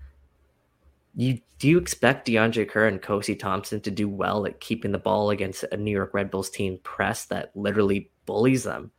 You 1.15 1.39
do 1.59 1.69
you 1.69 1.77
expect 1.77 2.27
DeAndre 2.27 2.67
Kerr 2.67 2.87
and 2.87 3.01
Kosi 3.01 3.37
Thompson 3.37 3.79
to 3.81 3.91
do 3.91 4.09
well 4.09 4.45
at 4.45 4.59
keeping 4.59 4.91
the 4.91 4.97
ball 4.97 5.29
against 5.29 5.63
a 5.71 5.77
New 5.77 5.91
York 5.91 6.13
Red 6.13 6.29
Bulls 6.29 6.49
team 6.49 6.79
press 6.83 7.25
that 7.27 7.51
literally 7.55 8.11
bullies 8.25 8.63
them? 8.63 8.91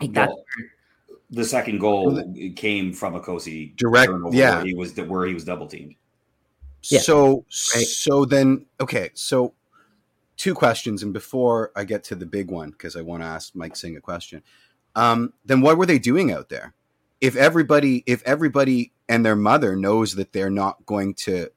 Like 0.00 0.14
that, 0.14 0.28
Well, 0.30 0.44
the 1.30 1.44
second 1.44 1.80
goal 1.80 2.22
came 2.56 2.92
from 2.94 3.14
a 3.14 3.20
Kosi 3.20 3.76
Direct- 3.76 4.10
yeah. 4.32 4.56
where 4.56 4.64
he 4.64 4.74
was 4.74 4.96
where 4.96 5.26
he 5.26 5.34
was 5.34 5.44
double 5.44 5.66
teamed. 5.66 5.94
Yeah, 6.84 7.00
So 7.00 7.44
right. 7.74 7.84
so 7.86 8.24
then 8.24 8.64
okay, 8.80 9.10
so 9.14 9.52
two 10.36 10.54
questions 10.54 11.02
and 11.02 11.12
before 11.12 11.72
I 11.76 11.84
get 11.84 12.04
to 12.04 12.14
the 12.14 12.26
big 12.26 12.50
one 12.50 12.70
because 12.70 12.96
I 12.96 13.02
want 13.02 13.22
to 13.22 13.26
ask 13.26 13.54
Mike 13.54 13.76
Singh 13.76 13.96
a 13.96 14.00
question. 14.00 14.42
Um, 14.96 15.32
then 15.44 15.60
what 15.60 15.76
were 15.78 15.86
they 15.86 15.98
doing 15.98 16.30
out 16.32 16.48
there? 16.48 16.74
If 17.20 17.36
everybody 17.36 18.02
if 18.06 18.22
everybody 18.24 18.92
and 19.08 19.24
their 19.24 19.36
mother 19.36 19.76
knows 19.76 20.14
that 20.16 20.32
they're 20.32 20.50
not 20.50 20.84
going 20.86 21.14
to 21.14 21.48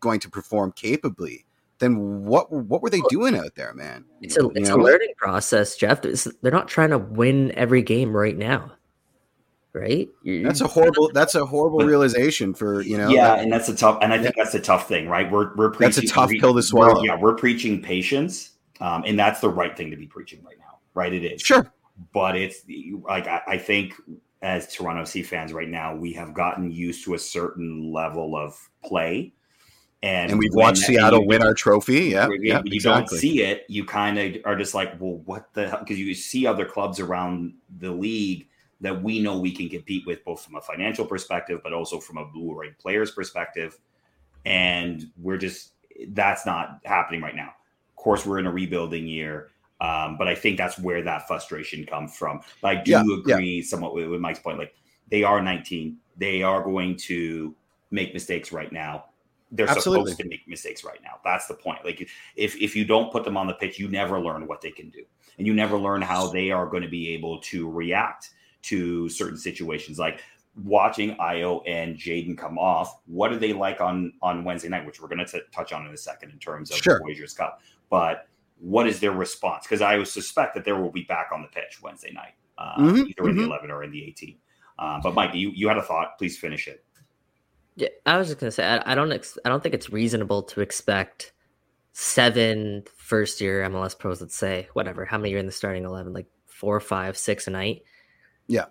going 0.00 0.20
to 0.20 0.30
perform 0.30 0.72
capably, 0.72 1.44
then 1.78 2.24
what 2.24 2.50
what 2.52 2.82
were 2.82 2.90
they 2.90 3.00
doing 3.08 3.36
out 3.36 3.54
there, 3.56 3.74
man? 3.74 4.04
it's 4.22 4.36
a 4.36 4.42
You 4.42 4.52
it's 4.54 4.68
know? 4.68 4.76
a 4.76 4.82
learning 4.82 5.12
process, 5.16 5.76
Jeff. 5.76 5.98
It's- 6.04 6.28
they're 6.42 6.52
not 6.52 6.68
trying 6.68 6.90
to 6.90 6.98
win 6.98 7.52
every 7.56 7.82
game 7.82 8.14
right 8.16 8.36
now, 8.36 8.72
right? 9.72 10.08
You- 10.22 10.42
That's 10.44 10.60
a 10.60 10.66
horrible 10.68 11.10
that's 11.12 11.34
a 11.34 11.44
horrible 11.44 11.80
realization 11.80 12.54
for 12.54 12.80
you 12.82 12.96
know 12.96 13.08
yeah, 13.10 13.28
that- 13.34 13.38
and 13.40 13.52
that's 13.52 13.68
a 13.68 13.74
tough, 13.76 13.98
and 14.00 14.12
I 14.12 14.22
think 14.22 14.36
that's 14.36 14.54
a 14.54 14.60
tough 14.60 14.86
thing, 14.88 15.08
right? 15.08 15.30
We're 15.30 15.54
we're 15.56 15.70
preaching. 15.70 16.02
That's 16.02 16.10
a 16.10 16.14
tough 16.14 16.30
we- 16.30 16.40
pill 16.40 16.50
to 16.50 16.54
we're- 16.56 16.62
swallow. 16.62 17.02
yeah, 17.02 17.18
we're 17.18 17.34
preaching 17.34 17.82
patience, 17.82 18.50
um, 18.80 19.02
and 19.06 19.18
that's 19.18 19.40
the 19.40 19.48
right 19.50 19.76
thing 19.76 19.90
to 19.90 19.96
be 19.96 20.06
preaching 20.06 20.40
right 20.44 20.58
now, 20.58 20.78
right? 20.94 21.12
It 21.12 21.24
is 21.24 21.40
sure. 21.42 21.72
But 22.12 22.36
it's 22.36 22.62
like 23.02 23.26
I, 23.26 23.42
I 23.46 23.58
think 23.58 23.94
as 24.42 24.72
Toronto 24.72 25.02
FC 25.02 25.24
fans 25.24 25.52
right 25.52 25.68
now, 25.68 25.94
we 25.94 26.12
have 26.12 26.34
gotten 26.34 26.70
used 26.70 27.04
to 27.04 27.14
a 27.14 27.18
certain 27.18 27.92
level 27.92 28.36
of 28.36 28.58
play, 28.84 29.32
and 30.02 30.30
And 30.30 30.38
we've 30.38 30.52
watched 30.54 30.82
Seattle 30.82 31.20
you- 31.22 31.28
win 31.28 31.42
our 31.42 31.54
trophy. 31.54 32.06
Yeah, 32.06 32.28
when 32.28 32.42
yeah, 32.42 32.60
you 32.64 32.80
don't 32.80 33.08
see 33.08 33.42
it, 33.42 33.64
you 33.68 33.84
kind 33.84 34.18
of 34.18 34.36
are 34.44 34.56
just 34.56 34.74
like, 34.74 35.00
well, 35.00 35.22
what 35.24 35.52
the 35.54 35.68
hell? 35.68 35.78
Because 35.78 35.98
you 35.98 36.12
see 36.14 36.46
other 36.46 36.66
clubs 36.66 37.00
around 37.00 37.54
the 37.78 37.90
league 37.90 38.48
that 38.80 39.02
we 39.02 39.18
know 39.20 39.38
we 39.38 39.50
can 39.50 39.68
compete 39.70 40.04
with, 40.06 40.22
both 40.24 40.44
from 40.44 40.56
a 40.56 40.60
financial 40.60 41.06
perspective, 41.06 41.60
but 41.62 41.72
also 41.72 41.98
from 41.98 42.18
a 42.18 42.26
blue 42.26 42.54
red 42.60 42.78
players 42.78 43.12
perspective. 43.12 43.78
And 44.44 45.06
we're 45.16 45.38
just, 45.38 45.70
that's 46.08 46.44
not 46.44 46.80
happening 46.84 47.22
right 47.22 47.34
now. 47.36 47.54
Of 47.90 47.96
course, 47.96 48.26
we're 48.26 48.40
in 48.40 48.46
a 48.46 48.52
rebuilding 48.52 49.06
year. 49.06 49.52
Um, 49.80 50.16
but 50.16 50.28
I 50.28 50.34
think 50.34 50.56
that's 50.56 50.78
where 50.78 51.02
that 51.02 51.26
frustration 51.26 51.84
comes 51.84 52.16
from. 52.16 52.40
But 52.62 52.68
I 52.68 52.82
do 52.82 52.90
Yeah, 52.92 53.02
yeah. 53.26 53.34
agree 53.34 53.62
somewhat 53.62 53.94
with, 53.94 54.08
with 54.08 54.20
Mike's 54.20 54.38
point. 54.38 54.58
Like 54.58 54.74
they 55.10 55.22
are 55.24 55.42
19, 55.42 55.96
they 56.16 56.42
are 56.42 56.62
going 56.62 56.96
to 56.96 57.54
make 57.90 58.14
mistakes 58.14 58.52
right 58.52 58.72
now. 58.72 59.06
They're 59.50 59.68
Absolutely. 59.68 60.10
supposed 60.12 60.20
to 60.22 60.28
make 60.28 60.48
mistakes 60.48 60.82
right 60.84 61.00
now. 61.02 61.18
That's 61.24 61.46
the 61.46 61.54
point. 61.54 61.84
Like 61.84 62.08
if 62.36 62.56
if 62.60 62.74
you 62.74 62.84
don't 62.84 63.12
put 63.12 63.24
them 63.24 63.36
on 63.36 63.46
the 63.46 63.54
pitch, 63.54 63.78
you 63.78 63.88
never 63.88 64.18
learn 64.20 64.46
what 64.48 64.60
they 64.60 64.70
can 64.72 64.90
do, 64.90 65.04
and 65.38 65.46
you 65.46 65.54
never 65.54 65.76
learn 65.78 66.02
how 66.02 66.26
they 66.28 66.50
are 66.50 66.66
going 66.66 66.82
to 66.82 66.88
be 66.88 67.10
able 67.10 67.38
to 67.42 67.70
react 67.70 68.30
to 68.62 69.08
certain 69.10 69.36
situations. 69.36 69.96
Like 69.98 70.20
watching 70.64 71.14
Ayo 71.16 71.62
and 71.66 71.96
Jayden 71.96 72.36
come 72.36 72.58
off, 72.58 73.00
what 73.06 73.32
are 73.32 73.36
they 73.38 73.52
like 73.52 73.80
on 73.80 74.12
on 74.22 74.42
Wednesday 74.44 74.68
night, 74.68 74.86
which 74.86 75.00
we're 75.00 75.08
going 75.08 75.24
to 75.24 75.40
touch 75.52 75.72
on 75.72 75.86
in 75.86 75.92
a 75.92 75.96
second 75.96 76.30
in 76.30 76.38
terms 76.38 76.70
of 76.72 76.78
Sure. 76.78 76.98
the 76.98 77.04
Voyagers 77.04 77.34
Cup. 77.34 77.60
But 77.90 78.26
what 78.58 78.86
is 78.86 79.00
their 79.00 79.12
response? 79.12 79.64
Because 79.64 79.82
I 79.82 79.96
would 79.96 80.08
suspect 80.08 80.54
that 80.54 80.64
they 80.64 80.72
will 80.72 80.92
be 80.92 81.02
back 81.02 81.30
on 81.32 81.42
the 81.42 81.48
pitch 81.48 81.80
Wednesday 81.82 82.12
night, 82.12 82.34
uh, 82.58 82.78
Mhm, 82.78 83.08
either 83.08 83.28
in 83.28 83.36
the 83.36 83.42
mhm. 83.42 83.46
11 83.46 83.70
or 83.70 83.82
in 83.82 83.90
the 83.90 84.04
18. 84.04 84.38
Uh, 84.78 85.00
but 85.02 85.14
Mike, 85.14 85.34
you, 85.34 85.50
you 85.50 85.68
had 85.68 85.76
a 85.76 85.82
thought. 85.82 86.18
Please 86.18 86.38
finish 86.38 86.66
it. 86.66 86.84
Yeah, 87.76 87.88
I 88.06 88.16
was 88.18 88.28
just 88.28 88.38
gonna 88.40 88.52
say 88.52 88.64
I, 88.64 88.92
I 88.92 88.94
don't 88.94 89.12
ex- 89.12 89.38
I 89.44 89.48
don't 89.48 89.62
think 89.62 89.74
it's 89.74 89.90
reasonable 89.90 90.44
to 90.44 90.60
expect 90.60 91.32
seven 91.92 92.84
first 92.96 93.40
year 93.40 93.64
MLS 93.68 93.98
pros. 93.98 94.20
Let's 94.20 94.36
say 94.36 94.68
whatever 94.74 95.04
how 95.04 95.18
many 95.18 95.34
are 95.34 95.38
in 95.38 95.46
the 95.46 95.52
starting 95.52 95.84
eleven, 95.84 96.12
like 96.12 96.26
four, 96.46 96.78
five, 96.78 97.16
six 97.16 97.48
a 97.48 97.50
night. 97.50 97.82
Yeah. 98.46 98.66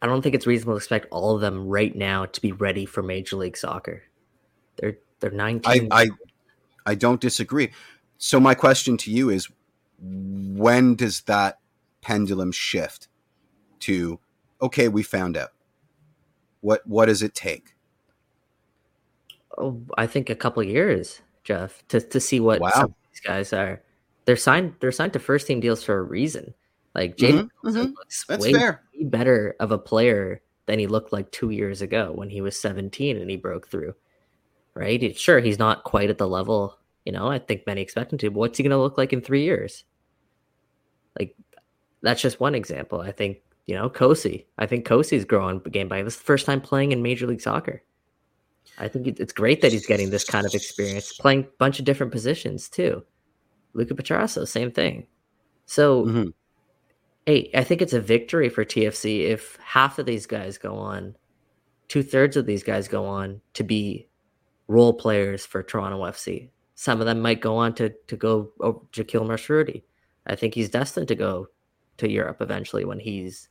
I 0.00 0.06
don't 0.06 0.22
think 0.22 0.34
it's 0.34 0.46
reasonable 0.46 0.74
to 0.74 0.78
expect 0.78 1.06
all 1.10 1.34
of 1.34 1.40
them 1.40 1.66
right 1.66 1.94
now 1.94 2.26
to 2.26 2.40
be 2.40 2.52
ready 2.52 2.86
for 2.86 3.02
Major 3.02 3.36
League 3.36 3.56
Soccer. 3.56 4.02
They're 4.76 4.98
they're 5.20 5.32
I, 5.32 5.36
nineteen. 5.36 5.88
I 5.90 6.08
I 6.86 6.94
don't 6.94 7.20
disagree. 7.20 7.72
So 8.18 8.40
my 8.40 8.54
question 8.54 8.96
to 8.98 9.10
you 9.10 9.30
is 9.30 9.48
when 10.00 10.94
does 10.94 11.22
that 11.22 11.58
pendulum 12.00 12.52
shift 12.52 13.08
to 13.80 14.18
okay, 14.62 14.88
we 14.88 15.02
found 15.02 15.36
out. 15.36 15.50
What 16.60 16.86
what 16.86 17.06
does 17.06 17.22
it 17.22 17.34
take? 17.34 17.74
oh, 19.58 19.80
I 19.96 20.06
think 20.06 20.30
a 20.30 20.34
couple 20.34 20.62
years, 20.62 21.20
Jeff, 21.44 21.86
to 21.88 22.00
to 22.00 22.20
see 22.20 22.40
what 22.40 22.60
Wow. 22.60 22.70
some 22.74 22.84
of 22.84 22.94
these 23.12 23.20
guys 23.20 23.52
are. 23.52 23.82
They're 24.24 24.36
signed. 24.36 24.74
They're 24.80 24.92
signed 24.92 25.12
to 25.14 25.18
first 25.18 25.46
team 25.46 25.60
deals 25.60 25.82
for 25.84 25.98
a 25.98 26.02
reason. 26.02 26.54
Like 26.94 27.16
Jayden 27.16 27.44
Mhm, 27.44 27.50
Wilson 27.62 27.86
mhm. 27.88 27.94
looks 27.96 28.24
That's 28.24 28.42
way 28.42 28.52
fair. 28.54 28.82
better 29.02 29.54
of 29.60 29.70
a 29.72 29.78
player 29.78 30.40
than 30.66 30.78
he 30.78 30.86
looked 30.86 31.12
like 31.12 31.30
two 31.30 31.50
years 31.50 31.82
ago 31.82 32.12
when 32.14 32.30
he 32.30 32.40
was 32.40 32.58
17 32.58 33.16
and 33.18 33.28
he 33.30 33.36
broke 33.36 33.68
through. 33.68 33.94
Right? 34.74 35.16
Sure, 35.16 35.40
he's 35.40 35.58
not 35.58 35.84
quite 35.84 36.08
at 36.10 36.18
the 36.18 36.26
level, 36.28 36.78
you 37.04 37.12
know, 37.12 37.28
I 37.28 37.38
think 37.38 37.66
many 37.66 37.80
expect 37.82 38.12
him 38.12 38.18
to, 38.18 38.30
but 38.30 38.38
what's 38.38 38.58
he 38.58 38.64
going 38.64 38.70
to 38.70 38.78
look 38.78 38.98
like 38.98 39.12
in 39.12 39.20
three 39.20 39.44
years? 39.44 39.84
Like, 41.18 41.36
that's 42.02 42.22
just 42.22 42.40
one 42.40 42.54
example. 42.54 43.00
I 43.00 43.12
think, 43.12 43.38
you 43.66 43.74
know, 43.74 43.88
Kosi. 43.88 44.46
I 44.58 44.66
think 44.66 44.86
Kosi's 44.86 45.24
growing 45.24 45.60
game 45.60 45.88
by 45.88 46.02
this 46.02 46.16
first 46.16 46.46
time 46.46 46.60
playing 46.60 46.92
in 46.92 47.02
Major 47.02 47.26
League 47.26 47.40
Soccer. 47.40 47.82
I 48.78 48.88
think 48.88 49.06
it's 49.06 49.32
great 49.32 49.60
that 49.60 49.72
he's 49.72 49.86
getting 49.86 50.10
this 50.10 50.24
kind 50.24 50.46
of 50.46 50.54
experience, 50.54 51.12
playing 51.12 51.40
a 51.40 51.48
bunch 51.58 51.78
of 51.78 51.84
different 51.84 52.12
positions 52.12 52.68
too. 52.68 53.04
Luca 53.74 53.94
Petrasso, 53.94 54.46
same 54.46 54.70
thing. 54.70 55.06
So, 55.66 56.04
Mhm. 56.06 56.32
hey, 57.26 57.50
I 57.54 57.62
think 57.64 57.82
it's 57.82 57.92
a 57.92 58.00
victory 58.00 58.48
for 58.48 58.64
TFC 58.64 59.24
if 59.26 59.56
half 59.56 59.98
of 59.98 60.06
these 60.06 60.26
guys 60.26 60.58
go 60.58 60.76
on, 60.76 61.16
two 61.88 62.02
thirds 62.02 62.36
of 62.36 62.46
these 62.46 62.62
guys 62.62 62.88
go 62.88 63.04
on 63.04 63.40
to 63.54 63.62
be 63.62 64.08
role 64.66 64.94
players 64.94 65.44
for 65.46 65.62
Toronto 65.62 66.04
FC. 66.04 66.50
Some 66.74 67.00
of 67.00 67.06
them 67.06 67.20
might 67.20 67.40
go 67.40 67.56
on 67.56 67.74
to 67.74 67.90
to 67.90 68.16
go 68.16 68.50
oh, 68.60 68.66
over 68.66 68.80
Jahkeele 68.92 69.26
Marshall-Rutty. 69.26 69.84
I 70.26 70.34
think 70.34 70.54
he's 70.54 70.70
destined 70.70 71.08
to 71.08 71.14
go 71.14 71.48
to 71.98 72.10
Europe 72.10 72.38
eventually 72.40 72.84
when 72.84 72.98
he's 72.98 73.48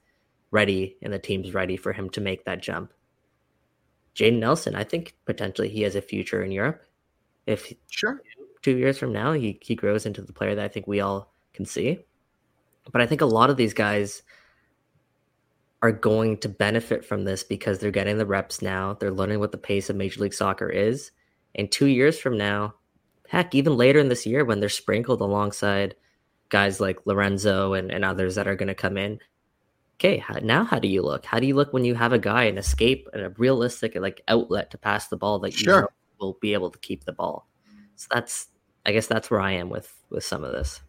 ready 0.51 0.97
and 1.01 1.13
the 1.13 1.19
team's 1.19 1.53
ready 1.53 1.77
for 1.77 1.93
him 1.93 2.09
to 2.12 2.21
make 2.21 2.45
that 2.45 2.62
jump. 2.62 2.93
Jayden 4.15 4.39
Nelson, 4.39 4.75
I 4.75 4.83
think 4.83 5.15
potentially 5.25 5.69
he 5.69 5.81
has 5.81 5.95
a 5.95 6.01
future 6.01 6.43
in 6.43 6.51
Europe. 6.51 6.83
If 7.47 7.73
Sure. 7.89 8.21
two 8.62 8.77
years 8.77 8.97
from 8.97 9.12
now 9.12 9.33
he, 9.33 9.59
he 9.62 9.75
grows 9.75 10.05
into 10.05 10.21
the 10.21 10.33
player 10.33 10.55
that 10.55 10.65
I 10.65 10.67
think 10.67 10.88
we 10.88 10.99
all 10.99 11.33
can 11.53 11.65
see. 11.65 11.99
But 12.91 13.01
I 13.01 13.07
think 13.07 13.21
a 13.21 13.25
lot 13.25 13.49
of 13.49 13.57
these 13.57 13.73
guys 13.73 14.23
are 15.81 15.91
going 15.91 16.38
to 16.38 16.49
benefit 16.49 17.03
from 17.03 17.25
this 17.25 17.43
because 17.43 17.79
they're 17.79 17.91
getting 17.91 18.17
the 18.17 18.25
reps 18.25 18.62
now. 18.62 18.93
They're 18.93 19.12
learning 19.12 19.39
what 19.39 19.51
the 19.51 19.57
pace 19.57 19.89
of 19.89 19.95
Major 19.95 20.21
League 20.21 20.33
Soccer 20.33 20.69
is. 20.69 21.12
And 21.55 21.71
two 21.71 21.88
years 21.88 22.19
from 22.19 22.38
now, 22.38 22.75
heck, 23.27 23.55
even 23.55 23.77
later 23.77 23.99
in 23.99 24.09
this 24.09 24.25
year 24.25 24.45
when 24.45 24.59
they're 24.59 24.69
sprinkled 24.69 25.21
alongside 25.21 25.95
guys 26.49 26.79
like 26.79 27.05
Lorenzo 27.05 27.73
and, 27.73 27.91
and 27.91 28.05
others 28.05 28.36
that 28.36 28.47
are 28.47 28.55
going 28.55 28.67
to 28.67 28.75
come 28.75 28.97
in. 28.97 29.19
Okay, 29.99 30.17
how, 30.17 30.36
now 30.41 30.63
how 30.63 30.79
do 30.79 30.88
you 30.88 31.01
look? 31.01 31.25
How 31.25 31.39
do 31.39 31.47
you 31.47 31.55
look 31.55 31.71
when 31.73 31.86
you 31.86 31.95
have 31.95 32.13
a 32.13 32.19
guy, 32.19 32.43
an 32.43 32.57
escape, 32.57 33.07
and 33.13 33.21
a 33.23 33.29
realistic 33.31 33.95
like 33.95 34.21
outlet 34.27 34.71
to 34.71 34.77
pass 34.77 35.07
the 35.07 35.17
ball 35.17 35.39
that 35.39 35.59
you 35.59 35.65
Sure. 35.65 35.81
know 35.81 35.88
will 36.19 36.38
be 36.41 36.53
able 36.53 36.69
to 36.69 36.79
keep 36.79 37.05
the 37.05 37.13
ball? 37.13 37.47
So 37.95 38.07
that's, 38.12 38.47
I 38.86 38.91
guess 38.91 39.07
that's 39.07 39.31
where 39.31 39.39
I 39.41 39.51
am 39.51 39.69
with 39.69 39.93
with 40.09 40.23
some 40.23 40.43
of 40.43 40.51
this. 40.51 40.81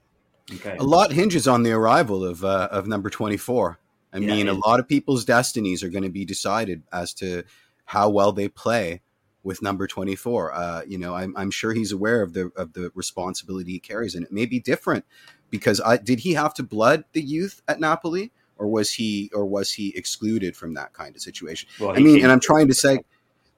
Okay. 0.56 0.76
A 0.78 0.84
lot 0.84 1.12
hinges 1.12 1.48
on 1.48 1.62
the 1.62 1.72
arrival 1.72 2.24
of 2.24 2.44
uh, 2.44 2.68
of 2.70 2.86
number 2.86 3.08
24. 3.08 3.78
I 4.12 4.18
Yeah, 4.18 4.26
mean, 4.26 4.48
a 4.48 4.52
lot 4.52 4.80
of 4.80 4.88
people's 4.88 5.24
destinies 5.24 5.82
are 5.82 5.88
going 5.88 6.04
to 6.04 6.10
be 6.10 6.24
decided 6.24 6.82
as 6.92 7.14
to 7.14 7.44
how 7.84 8.08
well 8.10 8.32
they 8.32 8.48
play 8.48 9.00
with 9.44 9.62
number 9.62 9.86
24. 9.86 10.52
Uh, 10.52 10.82
you 10.88 10.98
know, 10.98 11.14
I'm, 11.14 11.36
I'm 11.36 11.50
sure 11.50 11.72
he's 11.72 11.92
aware 11.92 12.22
of 12.22 12.32
the 12.32 12.50
of 12.56 12.72
the 12.72 12.90
responsibility 12.94 13.72
he 13.72 13.78
carries, 13.78 14.16
and 14.16 14.24
it 14.24 14.32
may 14.32 14.46
be 14.46 14.58
different 14.58 15.04
because 15.50 15.80
I 15.80 15.98
did 15.98 16.20
he 16.20 16.32
have 16.34 16.54
to 16.54 16.64
blood 16.64 17.04
the 17.12 17.22
youth 17.22 17.62
at 17.68 17.78
Napoli, 17.78 18.32
or 18.56 18.66
was 18.66 18.92
he 18.92 19.30
or 19.32 19.46
was 19.46 19.72
he 19.72 19.96
excluded 19.96 20.56
from 20.56 20.74
that 20.74 20.92
kind 20.92 21.14
of 21.14 21.22
situation? 21.22 21.68
Well, 21.78 21.90
I 21.90 22.00
mean, 22.00 22.22
and 22.22 22.32
I'm 22.32 22.40
trying 22.40 22.66
to 22.68 22.74
say, 22.74 23.00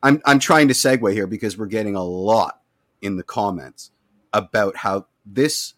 I'm 0.02 0.20
I'm 0.26 0.38
trying 0.38 0.68
to 0.68 0.74
segue 0.74 1.10
here 1.12 1.26
because 1.26 1.56
we're 1.56 1.66
getting 1.66 1.94
a 1.94 2.04
lot 2.04 2.60
in 3.00 3.16
the 3.16 3.22
comments 3.22 3.92
about 4.32 4.76
how 4.76 5.06
this 5.24 5.74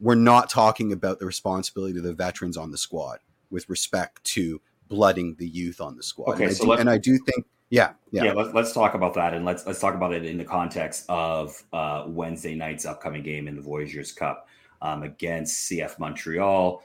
we're 0.00 0.14
not 0.14 0.48
talking 0.48 0.92
about 0.92 1.18
the 1.18 1.26
responsibility 1.26 1.98
of 1.98 2.04
the 2.04 2.14
veterans 2.14 2.56
on 2.56 2.70
the 2.70 2.78
squad 2.78 3.18
with 3.50 3.68
respect 3.68 4.24
to 4.24 4.60
blooding 4.88 5.36
the 5.38 5.46
youth 5.46 5.80
on 5.80 5.96
the 5.96 6.02
squad. 6.02 6.34
Okay, 6.34 6.44
and, 6.44 6.50
I 6.50 6.54
so 6.54 6.64
do, 6.64 6.72
and 6.72 6.90
I 6.90 6.98
do 6.98 7.18
think, 7.18 7.46
yeah, 7.70 7.92
yeah, 8.10 8.24
yeah, 8.24 8.32
let's 8.32 8.52
let's 8.52 8.72
talk 8.72 8.94
about 8.94 9.14
that 9.14 9.32
and 9.32 9.44
let's 9.44 9.64
let's 9.64 9.80
talk 9.80 9.94
about 9.94 10.12
it 10.12 10.26
in 10.26 10.36
the 10.36 10.44
context 10.44 11.04
of 11.08 11.62
uh, 11.72 12.04
Wednesday 12.06 12.54
night's 12.54 12.84
upcoming 12.84 13.22
game 13.22 13.46
in 13.46 13.54
the 13.54 13.62
Voyageurs 13.62 14.10
Cup 14.12 14.48
um, 14.82 15.04
against 15.04 15.70
CF 15.70 15.98
Montreal. 15.98 16.82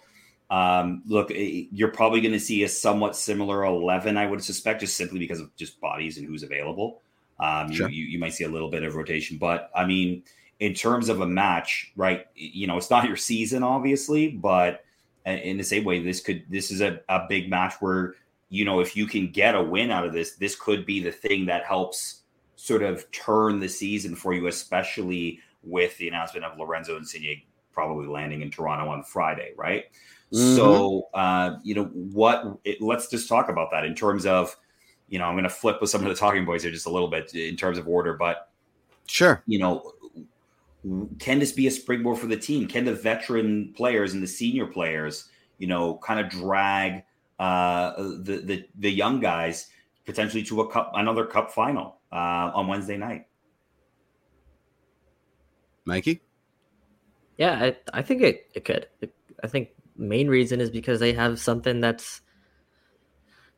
Um, 0.52 1.02
look, 1.08 1.32
eh, 1.32 1.64
you're 1.72 1.92
probably 1.92 2.22
going 2.22 2.34
to 2.34 2.40
see 2.40 2.64
a 2.64 2.70
somewhat 2.70 3.16
similar 3.16 3.66
eleven, 3.66 4.16
I 4.16 4.28
would 4.28 4.44
suspect, 4.44 4.82
just 4.82 4.96
simply 4.96 5.18
because 5.18 5.40
of 5.40 5.56
just 5.56 5.82
bodies 5.82 6.20
and 6.20 6.28
who's 6.28 6.44
available. 6.44 7.02
Um, 7.40 7.72
Sure. 7.72 7.90
you, 7.90 8.04
you 8.04 8.12
you 8.12 8.20
might 8.20 8.34
see 8.34 8.44
a 8.44 8.50
little 8.50 8.70
bit 8.70 8.84
of 8.84 8.96
rotation, 8.96 9.38
but 9.38 9.72
I 9.76 9.86
mean, 9.86 10.24
in 10.60 10.76
terms 10.76 11.10
of 11.10 11.22
a 11.22 11.28
match, 11.28 11.92
right? 11.96 12.28
You 12.36 12.68
know, 12.68 12.78
it's 12.78 12.92
not 12.92 13.08
your 13.08 13.18
season, 13.18 13.64
obviously, 13.64 14.30
but 14.30 14.86
in 15.26 15.58
the 15.58 15.64
same 15.64 15.84
way, 15.84 16.04
this 16.04 16.22
could 16.22 16.44
this 16.50 16.70
is 16.70 16.82
a, 16.82 17.02
a 17.10 17.26
big 17.28 17.50
match 17.50 17.74
where 17.80 18.14
you 18.56 18.66
know 18.66 18.80
if 18.80 18.96
you 18.96 19.06
can 19.06 19.32
get 19.32 19.56
a 19.56 19.62
win 19.62 19.92
out 19.92 20.06
of 20.06 20.14
this, 20.14 20.36
this 20.36 20.56
could 20.56 20.86
be 20.86 21.00
the 21.00 21.12
thing 21.12 21.46
that 21.48 21.66
helps 21.66 22.22
sort 22.56 22.84
of 22.84 23.10
turn 23.12 23.60
the 23.60 23.68
season 23.68 24.16
for 24.16 24.34
you, 24.34 24.48
especially 24.48 25.40
with 25.64 25.98
the 25.98 26.08
announcement 26.08 26.46
of 26.46 26.58
Lorenzo 26.58 26.98
Insigne 26.98 27.44
probably 27.74 28.08
landing 28.08 28.42
in 28.42 28.50
Toronto 28.50 28.90
on 28.90 29.04
Friday, 29.04 29.52
right? 29.58 29.86
So, 30.32 31.08
uh, 31.14 31.58
you 31.64 31.76
know, 31.76 31.86
what? 31.86 32.58
It, 32.66 32.82
let's 32.82 33.10
just 33.10 33.30
talk 33.30 33.50
about 33.50 33.72
that 33.72 33.86
in 33.86 33.96
terms 33.96 34.26
of, 34.26 34.56
you 35.08 35.20
know, 35.20 35.26
I'm 35.26 35.34
going 35.34 35.44
to 35.44 35.50
flip 35.50 35.80
with 35.80 35.90
some 35.90 36.02
of 36.02 36.10
the 36.10 36.16
talking 36.16 36.46
boys 36.46 36.64
here 36.64 36.72
just 36.72 36.88
a 36.88 36.90
little 36.90 37.08
bit 37.08 37.34
in 37.34 37.56
terms 37.56 37.78
of 37.78 37.88
order, 37.88 38.16
but 38.16 38.50
sure. 39.08 39.44
you 39.46 39.60
know, 39.60 39.94
can 41.20 41.40
this 41.40 41.52
be 41.52 41.68
a 41.68 41.72
springboard 41.72 42.18
for 42.18 42.28
the 42.28 42.38
team? 42.38 42.68
Can 42.68 42.86
the 42.86 42.94
veteran 42.94 43.74
players 43.78 44.14
and 44.14 44.22
the 44.22 44.28
senior 44.28 44.66
players, 44.66 45.30
you 45.58 45.68
know, 45.68 46.00
kind 46.04 46.20
of 46.20 46.30
drag 46.30 47.04
uh, 47.40 47.94
the 47.98 48.42
the 48.44 48.66
the 48.78 48.92
young 48.92 49.20
guys 49.20 49.68
potentially 50.06 50.44
to 50.44 50.62
a 50.62 50.72
cup 50.72 50.92
another 50.96 51.26
cup 51.26 51.52
final 51.52 51.98
uh, 52.12 52.52
on 52.54 52.68
Wednesday 52.68 52.98
night? 52.98 53.26
Mikey? 55.86 56.22
Yeah, 57.38 57.64
I, 57.64 57.78
I 57.94 58.02
think 58.02 58.22
it, 58.22 58.48
it 58.54 58.66
could. 58.66 58.88
I 59.44 59.48
think 59.48 59.70
main 59.98 60.28
reason 60.28 60.62
is 60.62 60.70
because 60.70 61.00
they 61.00 61.14
have 61.14 61.40
something 61.40 61.82
that's 61.82 62.22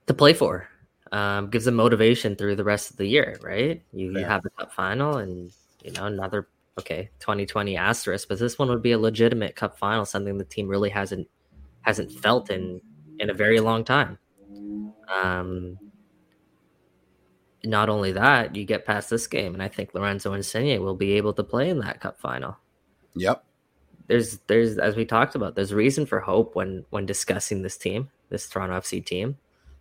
to 0.07 0.13
play 0.13 0.33
for. 0.33 0.67
Um, 1.11 1.49
gives 1.49 1.63
them 1.63 1.75
motivation 1.75 2.35
through 2.35 2.57
the 2.57 2.65
rest 2.65 2.91
of 2.91 2.97
the 2.97 3.05
year, 3.05 3.37
right? 3.41 3.81
You, 3.93 4.11
you 4.11 4.25
have 4.25 4.43
the 4.43 4.49
cup 4.49 4.73
final 4.73 5.17
and 5.17 5.53
you 5.81 5.91
know 5.93 6.05
another 6.05 6.49
okay 6.77 7.09
2020 7.19 7.77
asterisk, 7.77 8.27
but 8.27 8.39
this 8.39 8.59
one 8.59 8.67
would 8.67 8.81
be 8.81 8.91
a 8.91 8.99
legitimate 8.99 9.55
cup 9.55 9.77
final, 9.77 10.05
something 10.05 10.37
the 10.37 10.43
team 10.43 10.67
really 10.67 10.89
hasn't 10.89 11.29
hasn't 11.81 12.11
felt 12.11 12.49
in 12.49 12.81
in 13.19 13.29
a 13.29 13.33
very 13.33 13.59
long 13.59 13.83
time. 13.83 14.17
Um, 15.09 15.79
not 17.63 17.89
only 17.89 18.11
that, 18.13 18.55
you 18.55 18.65
get 18.65 18.85
past 18.85 19.09
this 19.09 19.27
game, 19.27 19.53
and 19.53 19.63
I 19.63 19.67
think 19.67 19.93
Lorenzo 19.93 20.33
Insigne 20.33 20.81
will 20.81 20.95
be 20.95 21.13
able 21.13 21.33
to 21.33 21.43
play 21.43 21.69
in 21.69 21.79
that 21.79 21.99
cup 22.01 22.19
final 22.19 22.57
Yep. 23.15 23.43
there's 24.07 24.39
there's 24.47 24.77
as 24.77 24.95
we 24.95 25.05
talked 25.05 25.35
about 25.35 25.55
there's 25.55 25.73
reason 25.73 26.05
for 26.05 26.19
hope 26.19 26.55
when 26.55 26.85
when 26.89 27.05
discussing 27.05 27.61
this 27.61 27.77
team 27.77 28.09
this 28.29 28.47
toronto 28.47 28.79
fc 28.79 29.05
team 29.05 29.37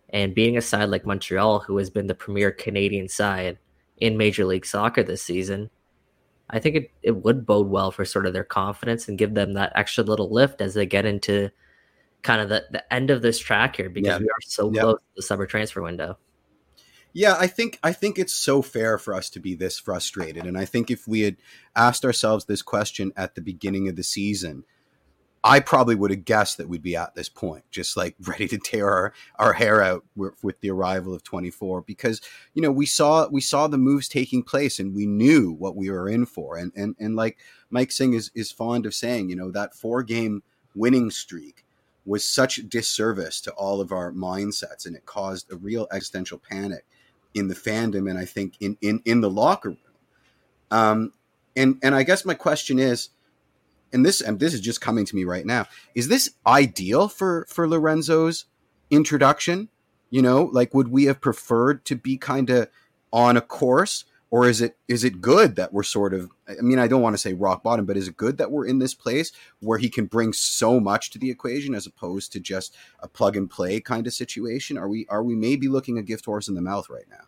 and 0.09 0.35
being 0.35 0.57
a 0.57 0.61
side 0.61 0.89
like 0.89 1.05
montreal 1.05 1.59
who 1.59 1.77
has 1.77 1.89
been 1.89 2.07
the 2.07 2.15
premier 2.15 2.51
canadian 2.51 3.07
side 3.07 3.57
in 3.97 4.17
major 4.17 4.45
league 4.45 4.65
soccer 4.65 5.03
this 5.03 5.21
season 5.21 5.69
i 6.49 6.59
think 6.59 6.75
it, 6.75 6.91
it 7.03 7.11
would 7.23 7.45
bode 7.45 7.67
well 7.67 7.91
for 7.91 8.05
sort 8.05 8.25
of 8.25 8.33
their 8.33 8.43
confidence 8.43 9.07
and 9.07 9.17
give 9.19 9.33
them 9.33 9.53
that 9.53 9.71
extra 9.75 10.03
little 10.03 10.29
lift 10.31 10.61
as 10.61 10.73
they 10.73 10.85
get 10.85 11.05
into 11.05 11.49
kind 12.27 12.41
of 12.41 12.49
the, 12.49 12.65
the 12.71 12.93
end 12.93 13.09
of 13.09 13.21
this 13.21 13.39
track 13.39 13.77
here 13.77 13.89
because 13.89 14.11
Yeah. 14.11 14.19
we 14.19 14.25
are 14.25 14.41
so 14.45 14.69
Yeah. 14.71 14.81
close 14.81 14.97
to 14.99 15.15
the 15.15 15.21
summer 15.21 15.45
transfer 15.45 15.81
window 15.81 16.17
Yeah, 17.13 17.35
I 17.39 17.47
think 17.47 17.79
I 17.81 17.93
think 17.93 18.19
it's 18.19 18.33
so 18.33 18.61
fair 18.61 18.97
for 18.99 19.13
us 19.15 19.29
to 19.31 19.39
be 19.39 19.55
this 19.55 19.79
frustrated, 19.79 20.45
and 20.45 20.57
I 20.57 20.65
think 20.65 20.91
if 20.91 21.07
we 21.07 21.21
had 21.21 21.37
asked 21.75 22.05
ourselves 22.05 22.45
this 22.45 22.61
question 22.61 23.11
at 23.15 23.33
the 23.33 23.41
beginning 23.41 23.87
of 23.87 23.95
the 23.95 24.03
season, 24.03 24.65
I 25.43 25.61
probably 25.61 25.95
would 25.95 26.11
have 26.11 26.25
guessed 26.25 26.57
that 26.57 26.67
we'd 26.67 26.83
be 26.83 26.95
at 26.97 27.15
this 27.15 27.29
point, 27.29 27.63
just 27.71 27.95
like 27.97 28.15
ready 28.27 28.47
to 28.49 28.57
tear 28.59 28.89
our, 28.89 29.13
our 29.39 29.53
hair 29.53 29.81
out 29.81 30.03
with, 30.15 30.33
with 30.43 30.59
the 30.59 30.69
arrival 30.69 31.13
of 31.15 31.23
24, 31.23 31.81
because 31.83 32.21
you 32.53 32.61
know 32.61 32.71
we 32.71 32.85
saw 32.85 33.27
we 33.29 33.41
saw 33.41 33.67
the 33.67 33.77
moves 33.79 34.07
taking 34.09 34.43
place, 34.43 34.77
and 34.77 34.93
we 34.93 35.07
knew 35.07 35.51
what 35.53 35.75
we 35.77 35.89
were 35.89 36.09
in 36.09 36.25
for, 36.25 36.57
and 36.57 36.71
and 36.75 36.95
and 36.99 37.15
like 37.15 37.39
Mike 37.71 37.91
Singh 37.91 38.13
is 38.13 38.29
is 38.35 38.51
fond 38.51 38.85
of 38.85 38.93
saying, 38.93 39.29
you 39.29 39.35
know 39.35 39.49
that 39.51 39.73
four 39.73 40.03
game 40.03 40.43
winning 40.75 41.09
streak 41.09 41.63
was 42.07 42.23
such 42.23 42.67
disservice 42.69 43.41
to 43.41 43.51
all 43.51 43.81
of 43.81 43.91
our 43.91 44.11
mindsets, 44.11 44.85
and 44.85 44.95
it 44.95 45.05
caused 45.05 45.51
a 45.51 45.57
real 45.57 45.87
existential 45.91 46.39
panic 46.39 46.85
in 47.33 47.47
the 47.47 47.55
fandom 47.55 48.09
and 48.09 48.17
I 48.17 48.25
think 48.25 48.55
in 48.59 48.77
in 48.81 49.01
in 49.05 49.21
the 49.21 49.29
locker 49.29 49.69
room. 49.69 49.77
Um, 50.71 51.13
and 51.55 51.77
and 51.83 51.93
I 51.93 52.03
guess 52.03 52.25
my 52.25 52.33
question 52.33 52.79
is, 52.79 53.09
and 53.93 54.05
this 54.05 54.21
and 54.21 54.39
this 54.39 54.53
is 54.53 54.61
just 54.61 54.81
coming 54.81 55.05
to 55.05 55.15
me 55.15 55.23
right 55.23 55.45
now, 55.45 55.65
is 55.95 56.07
this 56.07 56.31
ideal 56.45 57.07
for 57.07 57.45
for 57.49 57.67
Lorenzo's 57.67 58.45
introduction? 58.89 59.69
You 60.09 60.21
know, 60.21 60.49
like 60.51 60.73
would 60.73 60.87
we 60.87 61.05
have 61.05 61.19
preferred 61.19 61.83
to 61.85 61.95
be 61.95 62.17
kind 62.17 62.49
of 62.49 62.69
on 63.11 63.37
a 63.37 63.41
course 63.41 64.05
or 64.29 64.47
is 64.47 64.61
it 64.61 64.77
is 64.87 65.03
it 65.03 65.21
good 65.21 65.55
that 65.55 65.71
we're 65.71 65.83
sort 65.83 66.13
of 66.13 66.29
i 66.49 66.61
mean 66.61 66.79
i 66.79 66.87
don't 66.87 67.01
want 67.01 67.13
to 67.13 67.17
say 67.17 67.33
rock 67.33 67.63
bottom 67.63 67.85
but 67.85 67.97
is 67.97 68.07
it 68.07 68.17
good 68.17 68.37
that 68.37 68.51
we're 68.51 68.65
in 68.65 68.79
this 68.79 68.93
place 68.93 69.31
where 69.59 69.77
he 69.77 69.89
can 69.89 70.05
bring 70.05 70.33
so 70.33 70.79
much 70.79 71.09
to 71.11 71.19
the 71.19 71.29
equation 71.29 71.73
as 71.73 71.85
opposed 71.85 72.31
to 72.31 72.39
just 72.39 72.75
a 72.99 73.07
plug 73.07 73.35
and 73.35 73.49
play 73.49 73.79
kind 73.79 74.07
of 74.07 74.13
situation? 74.13 74.77
Are 74.77 74.87
we 74.87 75.05
are 75.09 75.23
we 75.23 75.35
maybe 75.35 75.67
looking 75.67 75.97
a 75.97 76.03
gift 76.03 76.25
horse 76.25 76.47
in 76.47 76.55
the 76.55 76.61
mouth 76.61 76.89
right 76.89 77.07
now? 77.09 77.25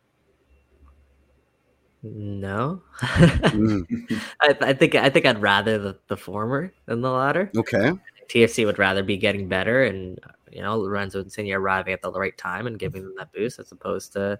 No. 2.02 2.82
Mm. 3.00 3.86
I, 4.42 4.58
I, 4.62 4.74
think 4.74 4.96
i 4.96 5.10
think 5.10 5.26
i'd 5.26 5.42
rather 5.42 5.78
the, 5.78 6.00
the 6.08 6.18
former 6.18 6.72
than 6.86 7.02
the 7.02 7.12
latter. 7.12 7.52
Okay. 7.58 7.92
Tfc 8.30 8.66
would 8.66 8.80
rather 8.80 9.04
be 9.04 9.18
getting 9.18 9.48
better 9.48 9.84
and 9.84 10.20
you 10.52 10.62
know 10.62 10.78
lorenzo 10.78 11.20
and 11.20 11.26
Insigne 11.26 11.52
arriving 11.52 11.94
at 11.94 12.02
the 12.02 12.12
right 12.12 12.38
time 12.38 12.68
and 12.68 12.80
giving 12.80 13.04
them 13.04 13.16
that 13.18 13.34
boost 13.34 13.60
as 13.60 13.72
opposed 13.72 14.14
to 14.14 14.40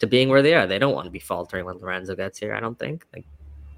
to 0.00 0.06
being 0.06 0.28
where 0.28 0.42
they 0.42 0.54
are. 0.54 0.66
They 0.66 0.78
don't 0.78 0.94
want 0.94 1.04
to 1.04 1.10
be 1.10 1.18
faltering 1.18 1.64
when 1.64 1.78
Lorenzo 1.78 2.14
gets 2.16 2.38
here. 2.38 2.54
I 2.54 2.60
don't 2.60 2.78
think. 2.78 3.06
Like, 3.14 3.26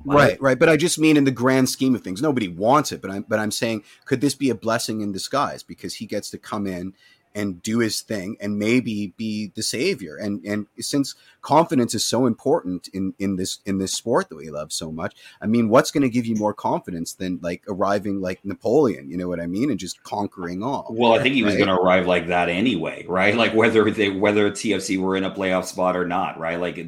right, 0.04 0.40
right. 0.40 0.58
But 0.58 0.68
I 0.68 0.76
just 0.76 0.98
mean 0.98 1.16
in 1.16 1.24
the 1.24 1.30
grand 1.30 1.68
scheme 1.68 1.94
of 1.94 2.02
things, 2.02 2.22
nobody 2.22 2.48
wants 2.48 2.92
it. 2.92 3.02
But 3.02 3.10
I'm, 3.10 3.24
but 3.28 3.38
I'm 3.38 3.50
saying, 3.50 3.84
could 4.06 4.20
this 4.20 4.34
be 4.34 4.50
a 4.50 4.54
blessing 4.54 5.02
in 5.02 5.12
disguise 5.12 5.62
because 5.62 5.94
he 5.94 6.06
gets 6.06 6.30
to 6.30 6.38
come 6.38 6.66
in 6.66 6.94
and 7.34 7.62
do 7.62 7.78
his 7.78 8.00
thing 8.00 8.36
and 8.40 8.58
maybe 8.58 9.14
be 9.16 9.52
the 9.54 9.62
savior. 9.62 10.16
And 10.16 10.44
and 10.44 10.66
since 10.78 11.14
confidence 11.40 11.94
is 11.94 12.04
so 12.04 12.26
important 12.26 12.88
in 12.88 13.14
in 13.18 13.36
this 13.36 13.58
in 13.66 13.78
this 13.78 13.92
sport 13.92 14.28
that 14.28 14.36
we 14.36 14.48
love 14.48 14.72
so 14.72 14.92
much 14.92 15.16
i 15.40 15.46
mean 15.46 15.68
what's 15.68 15.90
going 15.90 16.02
to 16.02 16.08
give 16.08 16.24
you 16.24 16.36
more 16.36 16.54
confidence 16.54 17.14
than 17.14 17.36
like 17.42 17.64
arriving 17.66 18.20
like 18.20 18.44
napoleon 18.44 19.10
you 19.10 19.16
know 19.16 19.26
what 19.26 19.40
i 19.40 19.46
mean 19.46 19.68
and 19.68 19.80
just 19.80 20.00
conquering 20.04 20.62
all 20.62 20.86
well 20.90 21.12
i 21.12 21.18
think 21.20 21.34
he 21.34 21.42
was 21.42 21.56
going 21.56 21.66
to 21.66 21.74
arrive 21.74 22.06
like 22.06 22.28
that 22.28 22.48
anyway 22.48 23.04
right? 23.08 23.34
Like 23.34 23.54
whether 23.54 23.90
they 23.90 24.10
whether 24.10 24.50
tfc 24.52 24.98
were 24.98 25.16
in 25.16 25.24
a 25.24 25.30
playoff 25.30 25.64
spot 25.64 25.96
or 25.96 26.06
not 26.06 26.38
right? 26.38 26.60
Like 26.60 26.78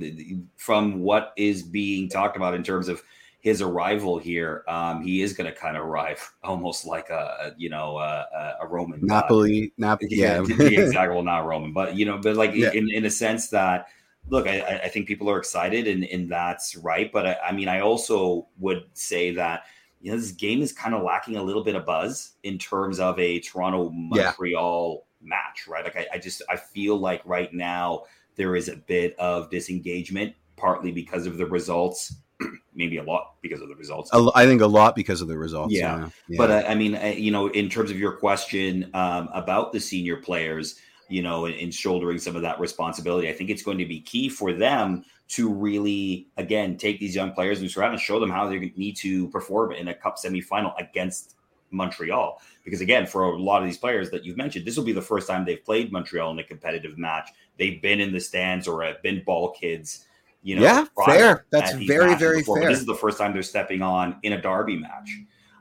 from 0.57 1.01
what 1.01 1.33
is 1.37 1.63
being 1.63 2.09
talked 2.09 2.37
about 2.37 2.55
in 2.55 2.63
terms 2.63 2.89
of 2.89 3.03
his 3.45 3.61
arrival 3.61 4.17
here, 4.17 4.65
um, 4.69 5.03
he 5.03 5.21
is 5.21 5.35
going 5.35 5.45
to 5.45 5.55
kind 5.55 5.77
of 5.77 5.85
arrive 5.85 6.33
almost 6.43 6.87
like 6.87 7.11
a 7.11 7.55
you 7.59 7.69
know 7.69 7.99
a, 7.99 8.57
a 8.63 8.67
Roman 8.67 9.01
Napoli, 9.03 9.71
Napoli, 9.77 10.09
yeah, 10.13 10.43
yeah. 10.49 10.81
exactly. 10.81 11.15
Well, 11.15 11.23
not 11.23 11.45
Roman, 11.45 11.75
but 11.75 11.95
you 11.95 12.07
know, 12.07 12.19
but 12.19 12.37
like 12.37 12.55
yeah. 12.55 12.73
in 12.73 12.91
in 12.91 13.05
a 13.05 13.11
sense 13.11 13.51
that 13.51 13.89
look, 14.31 14.47
I, 14.49 14.81
I 14.85 14.89
think 14.89 15.07
people 15.07 15.31
are 15.31 15.37
excited, 15.37 15.87
and 15.87 16.05
and 16.05 16.27
that's 16.27 16.75
right. 16.75 17.13
But 17.13 17.27
I, 17.27 17.37
I 17.49 17.53
mean, 17.53 17.69
I 17.69 17.81
also 17.81 18.47
would 18.61 18.85
say 18.95 19.33
that 19.33 19.65
you 20.01 20.11
know 20.11 20.17
this 20.17 20.33
game 20.33 20.63
is 20.63 20.73
kind 20.73 20.95
of 20.95 21.03
lacking 21.03 21.37
a 21.37 21.43
little 21.43 21.63
bit 21.63 21.77
of 21.77 21.85
buzz 21.85 22.33
in 22.45 22.57
terms 22.57 22.99
of 22.99 23.19
a 23.19 23.41
Toronto 23.41 23.91
Montreal 23.91 25.05
yeah. 25.21 25.29
match, 25.29 25.69
right? 25.69 25.85
Like 25.85 25.97
I, 25.97 26.07
I 26.15 26.19
just 26.19 26.41
I 26.49 26.57
feel 26.57 26.97
like 26.97 27.21
right 27.27 27.53
now 27.53 28.05
there 28.37 28.57
is 28.57 28.71
a 28.71 28.77
bit 28.77 29.15
of 29.19 29.51
disengagement, 29.51 30.35
partly 30.57 30.93
because 30.93 31.27
of 31.27 31.37
the 31.37 31.45
results 31.45 32.15
maybe 32.75 32.99
a 32.99 33.03
lot 33.03 33.35
because 33.41 33.61
of 33.61 33.69
the 33.69 33.75
results. 33.75 34.11
I 34.13 34.47
think 34.47 34.61
a 34.61 34.67
lot 34.67 34.97
because 34.97 35.21
of 35.21 35.29
the 35.29 35.39
results. 35.39 35.73
Yeah, 35.73 35.99
yeah. 35.99 36.09
yeah. 36.29 36.37
but 36.39 36.51
uh, 36.51 36.65
I 36.69 36.75
mean, 36.75 36.97
uh, 36.97 37.15
you 37.17 37.31
know, 37.31 37.49
in 37.49 37.69
terms 37.69 37.91
of 37.91 37.99
your 37.99 38.13
question 38.13 38.91
um, 38.95 39.29
about 39.33 39.73
the 39.73 39.81
senior 39.81 40.17
players, 40.17 40.77
you 41.09 41.23
know, 41.23 41.47
in, 41.47 41.55
in, 41.55 41.71
shouldering 41.71 42.19
some 42.19 42.35
of 42.35 42.43
that 42.43 42.59
responsibility, 42.59 43.29
I 43.29 43.33
think 43.33 43.51
it's 43.51 43.63
going 43.63 43.79
to 43.79 43.85
be 43.85 44.01
key 44.01 44.29
for 44.29 44.53
them 44.53 45.05
to 45.29 45.53
really, 45.53 46.29
again, 46.37 46.77
take 46.77 46.99
these 46.99 47.15
young 47.15 47.33
players 47.33 47.61
and 47.61 47.71
surround 47.71 47.93
and 47.93 48.01
show 48.01 48.19
them 48.19 48.31
how 48.31 48.49
they 48.49 48.73
need 48.77 48.97
to 48.97 49.29
perform 49.29 49.73
in 49.73 49.89
a 49.89 49.95
cup 49.95 50.17
semifinal 50.17 50.75
against 50.79 51.37
Montreal. 51.71 52.41
Because 52.65 52.81
again, 52.81 53.07
for 53.07 53.25
a 53.25 53.39
lot 53.39 53.63
of 53.63 53.69
these 53.69 53.79
players 53.79 54.11
that 54.11 54.25
you've 54.25 54.37
mentioned, 54.37 54.67
this 54.67 54.77
will 54.77 54.85
be 54.85 54.93
the 54.93 55.03
first 55.03 55.29
time 55.29 55.45
they've 55.45 55.65
played 55.65 55.93
Montreal 55.93 56.31
in 56.31 56.39
a 56.39 56.45
competitive 56.45 56.97
match. 56.97 57.31
They've 57.59 57.81
been 57.81 58.01
in 58.01 58.13
the 58.13 58.21
stands 58.21 58.67
or 58.67 58.83
have 58.83 59.03
been 59.03 59.23
ball 59.25 59.51
kids 59.51 60.07
you 60.45 60.57
know, 60.57 60.63
yeah, 60.63 60.85
fair. 61.07 61.47
That's 61.51 61.73
very, 61.73 62.15
very 62.15 62.41
before. 62.41 62.59
fair. 62.59 62.69
But 62.69 62.73
this 62.73 62.81
is 62.81 62.87
the 62.87 62.95
first 62.95 63.17
time 63.17 63.33
they're 63.33 63.43
stepping 63.43 63.81
on 63.81 64.17
in 64.23 64.35
a 64.35 64.41
derby 64.41 64.77
match. 64.77 65.11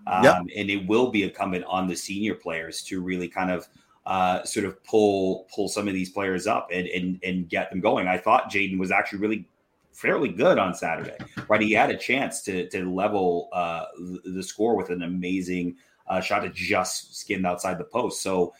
Um, 0.05 0.23
yep. 0.25 0.35
And 0.57 0.69
it 0.69 0.85
will 0.87 1.09
be 1.09 1.23
incumbent 1.23 1.63
on 1.65 1.87
the 1.87 1.95
senior 1.95 2.35
players 2.35 2.83
to 2.83 3.01
really 3.01 3.29
kind 3.29 3.49
of 3.49 3.69
uh, 4.05 4.43
sort 4.43 4.65
of 4.65 4.83
pull 4.83 5.47
pull 5.55 5.69
some 5.69 5.87
of 5.87 5.93
these 5.93 6.09
players 6.09 6.45
up 6.47 6.67
and 6.71 6.85
and, 6.87 7.19
and 7.23 7.47
get 7.47 7.69
them 7.69 7.79
going. 7.79 8.09
I 8.09 8.17
thought 8.17 8.51
Jayden 8.51 8.77
was 8.77 8.91
actually 8.91 9.19
really 9.19 9.47
fairly 9.93 10.27
good 10.29 10.57
on 10.57 10.73
Saturday, 10.75 11.15
right? 11.47 11.61
He 11.61 11.71
had 11.71 11.89
a 11.89 11.97
chance 11.97 12.41
to 12.41 12.67
to 12.69 12.93
level 12.93 13.47
uh, 13.53 13.85
the 14.25 14.43
score 14.43 14.75
with 14.75 14.89
an 14.89 15.03
amazing 15.03 15.77
uh, 16.07 16.19
shot 16.19 16.41
that 16.41 16.53
just 16.53 17.15
skimmed 17.15 17.45
outside 17.45 17.77
the 17.77 17.85
post. 17.85 18.21
So 18.21 18.53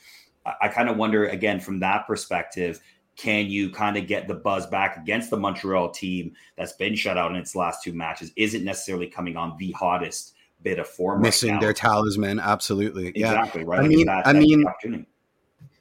I, 0.46 0.54
I 0.62 0.68
kind 0.70 0.88
of 0.88 0.96
wonder 0.96 1.26
again 1.26 1.60
from 1.60 1.80
that 1.82 2.08
perspective 2.08 2.80
can 3.16 3.48
you 3.48 3.70
kind 3.72 3.98
of 3.98 4.08
get 4.08 4.28
the 4.28 4.34
buzz 4.34 4.66
back 4.68 4.98
against 4.98 5.30
the 5.30 5.38
Montreal 5.38 5.92
team 5.92 6.34
that's 6.58 6.74
been 6.74 6.96
shut 6.96 7.18
out 7.18 7.32
in 7.32 7.38
its 7.38 7.56
last 7.56 7.84
two 7.84 7.94
matches? 7.94 8.32
Isn't 8.36 8.64
necessarily 8.64 9.08
coming 9.08 9.38
on 9.38 9.56
the 9.58 9.72
hottest 9.72 10.34
bit 10.64 10.80
of 10.80 10.88
form, 10.88 11.22
missing 11.22 11.52
right 11.52 11.62
their 11.62 11.74
talisman. 11.74 12.40
Absolutely, 12.40 13.08
exactly 13.10 13.62
yeah. 13.62 13.68
right. 13.68 13.80
I 13.80 13.88
mean, 13.88 14.06
that, 14.08 14.26
I 14.26 14.34
mean, 14.34 14.66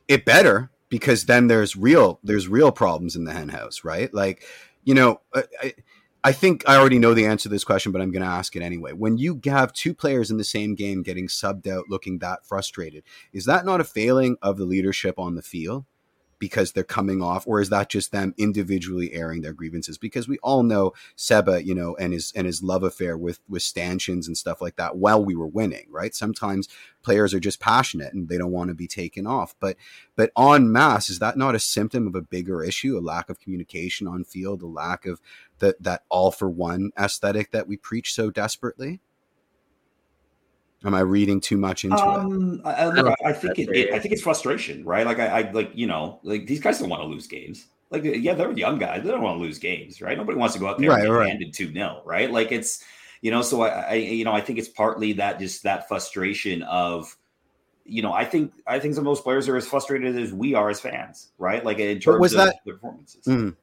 it 0.09 0.25
better 0.25 0.71
because 0.89 1.25
then 1.25 1.47
there's 1.47 1.77
real 1.77 2.21
there's 2.23 2.49
real 2.49 2.73
problems 2.73 3.17
in 3.17 3.25
the 3.25 3.33
henhouse, 3.33 3.85
right? 3.85 4.13
Like, 4.13 4.45
you 4.85 4.95
know, 4.95 5.21
I, 5.35 5.73
I 6.25 6.33
think 6.33 6.69
I 6.69 6.77
already 6.77 6.99
know 6.99 7.15
the 7.15 7.27
answer 7.27 7.45
to 7.45 7.49
this 7.49 7.65
question, 7.65 7.93
but 7.93 8.01
I'm 8.01 8.13
going 8.13 8.23
to 8.23 8.29
ask 8.29 8.55
it 8.55 8.63
anyway. 8.63 8.93
When 8.93 9.17
you 9.17 9.41
have 9.47 9.73
two 9.73 9.95
players 9.95 10.31
in 10.31 10.37
the 10.37 10.45
same 10.45 10.75
game 10.75 11.03
getting 11.03 11.27
subbed 11.27 11.67
out, 11.67 11.87
looking 11.89 12.19
that 12.19 12.47
frustrated, 12.47 13.05
is 13.33 13.47
that 13.47 13.65
not 13.65 13.81
a 13.81 13.85
failing 13.85 14.37
of 14.43 14.57
the 14.57 14.65
leadership 14.65 15.19
on 15.19 15.35
the 15.35 15.43
field? 15.43 15.85
Because 16.43 16.73
they're 16.73 16.83
coming 16.83 17.23
off, 17.23 17.47
or 17.47 17.61
is 17.61 17.69
that 17.69 17.89
just 17.89 18.11
them 18.11 18.35
individually 18.37 19.13
airing 19.13 19.43
their 19.43 19.53
grievances? 19.53 19.97
Because 19.97 20.27
we 20.27 20.39
all 20.39 20.65
know 20.65 20.93
Seba, 21.15 21.65
you 21.65 21.73
know, 21.73 21.95
and 22.01 22.13
his 22.13 22.33
and 22.35 22.49
his 22.49 22.65
love 22.65 22.83
affair 22.83 23.17
with 23.17 23.39
with 23.49 23.63
stanchions 23.63 24.27
and 24.27 24.37
stuff 24.37 24.61
like 24.61 24.75
that 24.75 24.97
while 24.97 25.25
we 25.25 25.37
were 25.37 25.47
winning, 25.47 25.87
right? 25.89 26.13
Sometimes 26.13 26.69
players 27.05 27.33
are 27.33 27.39
just 27.39 27.61
passionate 27.61 28.13
and 28.13 28.29
they 28.29 28.39
don't 28.39 28.51
want 28.51 28.71
to 28.71 28.75
be 28.75 28.89
taken 28.89 29.25
off. 29.25 29.55
But 29.61 29.77
but 30.17 30.33
on 30.35 30.73
mass, 30.73 31.09
is 31.09 31.21
that 31.21 31.39
not 31.39 31.55
a 31.55 31.61
symptom 31.61 32.09
of 32.09 32.17
a 32.17 32.23
bigger 32.23 32.65
issue, 32.65 32.99
a 32.99 33.01
lack 33.01 33.31
of 33.31 33.39
communication 33.39 34.09
on 34.09 34.25
field, 34.25 34.63
a 34.63 34.67
lack 34.67 35.07
of 35.07 35.21
the, 35.61 35.77
that 35.79 36.03
all 36.09 36.33
for 36.33 36.51
one 36.51 36.91
aesthetic 36.99 37.53
that 37.53 37.69
we 37.69 37.77
preach 37.77 38.13
so 38.13 38.33
desperately? 38.33 38.99
Am 40.85 40.95
I 40.95 41.01
reading 41.01 41.41
too 41.41 41.57
much 41.57 41.85
into 41.85 41.97
um, 41.97 42.61
it? 42.65 42.67
I, 42.67 42.89
I, 42.89 43.15
I 43.27 43.33
think 43.33 43.59
it, 43.59 43.69
it, 43.71 43.93
I 43.93 43.99
think 43.99 44.13
it's 44.13 44.23
frustration, 44.23 44.85
right? 44.85 45.07
Like 45.07 45.21
I, 45.21 45.27
I, 45.27 45.51
like 45.53 45.71
you 45.75 45.87
know, 45.87 46.19
like 46.23 46.47
these 46.47 46.61
guys 46.61 46.79
don't 46.79 46.89
want 46.89 47.03
to 47.03 47.07
lose 47.07 47.27
games. 47.27 47.67
Like 47.91 48.03
yeah, 48.05 48.35
they're 48.35 48.51
young 48.53 48.79
guys. 48.79 49.03
They 49.05 49.11
don't 49.11 49.23
want 49.23 49.39
to 49.39 49.43
lose 49.43 49.59
games, 49.59 50.01
right? 50.01 50.17
Nobody 50.17 50.39
wants 50.39 50.55
to 50.55 50.61
go 50.61 50.69
out 50.69 50.79
there 50.79 50.91
right, 50.91 51.05
and 51.05 51.13
right. 51.13 51.29
handed 51.29 51.53
two 51.53 51.73
0 51.73 52.03
right? 52.05 52.31
Like 52.31 52.51
it's 52.51 52.83
you 53.23 53.31
know, 53.31 53.43
so 53.43 53.63
I, 53.63 53.69
I, 53.69 53.95
you 53.95 54.25
know, 54.25 54.33
I 54.33 54.41
think 54.41 54.59
it's 54.59 54.69
partly 54.69 55.13
that 55.15 55.39
just 55.39 55.63
that 55.63 55.87
frustration 55.87 56.63
of, 56.65 57.17
you 57.85 58.03
know, 58.03 58.13
I 58.13 58.25
think 58.25 58.53
I 58.67 58.81
think 58.81 58.95
some 58.95 59.03
of 59.03 59.11
those 59.11 59.21
players 59.21 59.49
are 59.49 59.57
as 59.57 59.67
frustrated 59.67 60.17
as 60.19 60.33
we 60.33 60.55
are 60.55 60.69
as 60.69 60.81
fans, 60.81 61.31
right? 61.39 61.65
Like 61.65 61.79
in 61.79 62.01
terms 62.01 62.21
was 62.21 62.33
of 62.33 62.47
that, 62.47 62.65
performances. 62.67 63.25
Mm. 63.25 63.57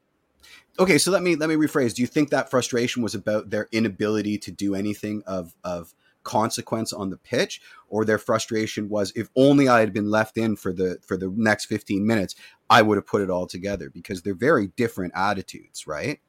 Okay, 0.79 0.97
so 0.97 1.11
let 1.11 1.21
me 1.21 1.35
let 1.35 1.49
me 1.49 1.55
rephrase. 1.55 1.93
Do 1.93 2.01
you 2.01 2.07
think 2.07 2.29
that 2.29 2.49
frustration 2.49 3.03
was 3.03 3.13
about 3.13 3.49
their 3.49 3.67
inability 3.73 4.37
to 4.39 4.51
do 4.51 4.75
anything 4.75 5.23
of 5.27 5.53
of 5.63 5.93
consequence 6.23 6.93
on 6.93 7.09
the 7.09 7.17
pitch 7.17 7.61
or 7.87 8.05
their 8.05 8.17
frustration 8.17 8.89
was 8.89 9.11
if 9.15 9.29
only 9.35 9.67
I 9.67 9.79
had 9.79 9.93
been 9.93 10.09
left 10.09 10.37
in 10.37 10.55
for 10.55 10.73
the 10.73 10.97
for 11.01 11.17
the 11.17 11.33
next 11.35 11.65
15 11.65 12.05
minutes 12.05 12.35
I 12.69 12.81
would 12.81 12.97
have 12.97 13.07
put 13.07 13.21
it 13.21 13.29
all 13.29 13.47
together 13.47 13.89
because 13.89 14.21
they're 14.21 14.35
very 14.35 14.67
different 14.75 15.13
attitudes 15.15 15.87
right 15.87 16.19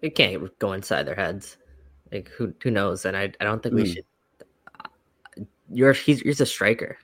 it 0.00 0.14
can't 0.14 0.58
go 0.58 0.72
inside 0.72 1.04
their 1.04 1.14
heads 1.14 1.58
like 2.10 2.28
who 2.30 2.54
who 2.62 2.70
knows 2.70 3.04
and 3.04 3.16
I, 3.16 3.32
I 3.40 3.44
don't 3.44 3.62
think 3.62 3.74
mm. 3.74 3.82
we 3.82 3.88
hmm. 3.88 3.92
should 3.92 4.04
you're 5.70 5.92
he's, 5.92 6.20
he's 6.20 6.40
a 6.40 6.46
striker 6.46 6.98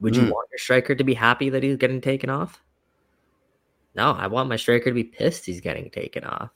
would 0.00 0.14
you 0.14 0.22
mm. 0.22 0.30
want 0.30 0.48
your 0.52 0.58
striker 0.58 0.94
to 0.94 1.04
be 1.04 1.14
happy 1.14 1.48
that 1.50 1.62
he's 1.62 1.76
getting 1.76 2.00
taken 2.00 2.30
off 2.30 2.62
No, 3.94 4.12
I 4.12 4.28
want 4.28 4.48
my 4.48 4.56
striker 4.56 4.90
to 4.90 4.94
be 4.94 5.04
pissed 5.04 5.46
he's 5.46 5.60
getting 5.60 5.90
taken 5.90 6.22
off. 6.22 6.50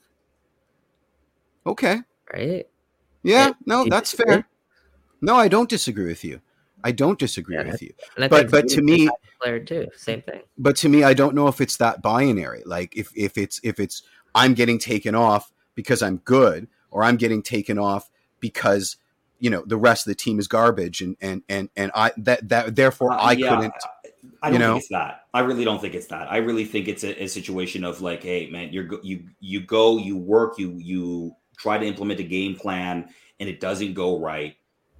Okay. 1.65 1.99
Right? 2.31 2.67
Yeah, 3.23 3.47
Yeah, 3.47 3.53
no, 3.65 3.83
you 3.85 3.89
that's 3.89 4.11
disagree? 4.11 4.33
fair. 4.35 4.47
No, 5.21 5.35
I 5.35 5.47
don't 5.47 5.69
disagree 5.69 6.05
with 6.07 6.23
you. 6.23 6.41
I 6.83 6.91
don't 6.91 7.17
disagree 7.17 7.55
Yeah. 7.55 7.71
with 7.71 7.81
you. 7.81 7.93
And 8.15 8.25
I 8.25 8.27
But- 8.27 8.37
think 8.49 8.51
but 8.51 8.67
to 8.69 8.75
Zuba's 8.75 8.77
a 8.77 8.81
me- 8.81 9.05
bad 9.07 9.15
player 9.41 9.59
too, 9.61 9.87
same 9.95 10.21
thing. 10.21 10.41
But 10.57 10.75
to 10.77 10.89
me, 10.89 11.03
I 11.03 11.13
don't 11.13 11.33
know 11.35 11.47
if 11.47 11.61
it's 11.61 11.77
that 11.77 12.01
binary. 12.01 12.61
Like 12.65 12.95
if 12.97 13.11
if 13.15 13.37
it's 13.37 13.59
if 13.63 13.79
it's 13.79 14.03
I'm 14.35 14.53
getting 14.53 14.77
taken 14.79 15.15
off 15.15 15.51
because 15.75 16.01
I'm 16.01 16.17
good, 16.17 16.67
or 16.91 17.03
I'm 17.03 17.15
getting 17.17 17.41
taken 17.41 17.77
off 17.79 18.09
because 18.39 18.97
you 19.39 19.49
know 19.49 19.63
the 19.65 19.77
rest 19.77 20.05
of 20.05 20.11
the 20.11 20.15
team 20.15 20.39
is 20.39 20.47
garbage, 20.47 21.01
and 21.01 21.15
and 21.21 21.41
and 21.47 21.69
and 21.77 21.91
I 21.95 22.11
that 22.17 22.49
that 22.49 22.75
therefore 22.75 23.11
Uh, 23.13 23.17
I 23.17 23.31
yeah, 23.33 23.55
couldn't. 23.55 23.73
I 24.41 24.47
you 24.49 24.53
don't 24.53 24.59
know? 24.59 24.73
think 24.73 24.81
it's 24.83 24.89
that. 24.91 25.21
I 25.33 25.39
really 25.39 25.63
don't 25.63 25.79
think 25.79 25.95
it's 25.95 26.07
that. 26.07 26.29
I 26.31 26.37
really 26.37 26.65
think 26.65 26.87
it's 26.89 27.03
a, 27.03 27.23
a 27.23 27.27
situation 27.27 27.83
of 27.85 28.01
like, 28.01 28.23
hey, 28.23 28.49
man, 28.49 28.71
you're 28.73 28.83
go- 28.85 28.99
you 29.03 29.23
you 29.39 29.61
go, 29.61 29.97
you 29.97 30.17
work, 30.17 30.57
you 30.59 30.75
you 30.77 31.35
try 31.63 31.77
to 31.77 31.85
implement 31.85 32.19
a 32.19 32.23
game 32.23 32.55
plan, 32.55 33.09
and 33.39 33.47
it 33.49 33.59
doesn't 33.61 33.93
go 33.93 34.19
right, 34.19 34.55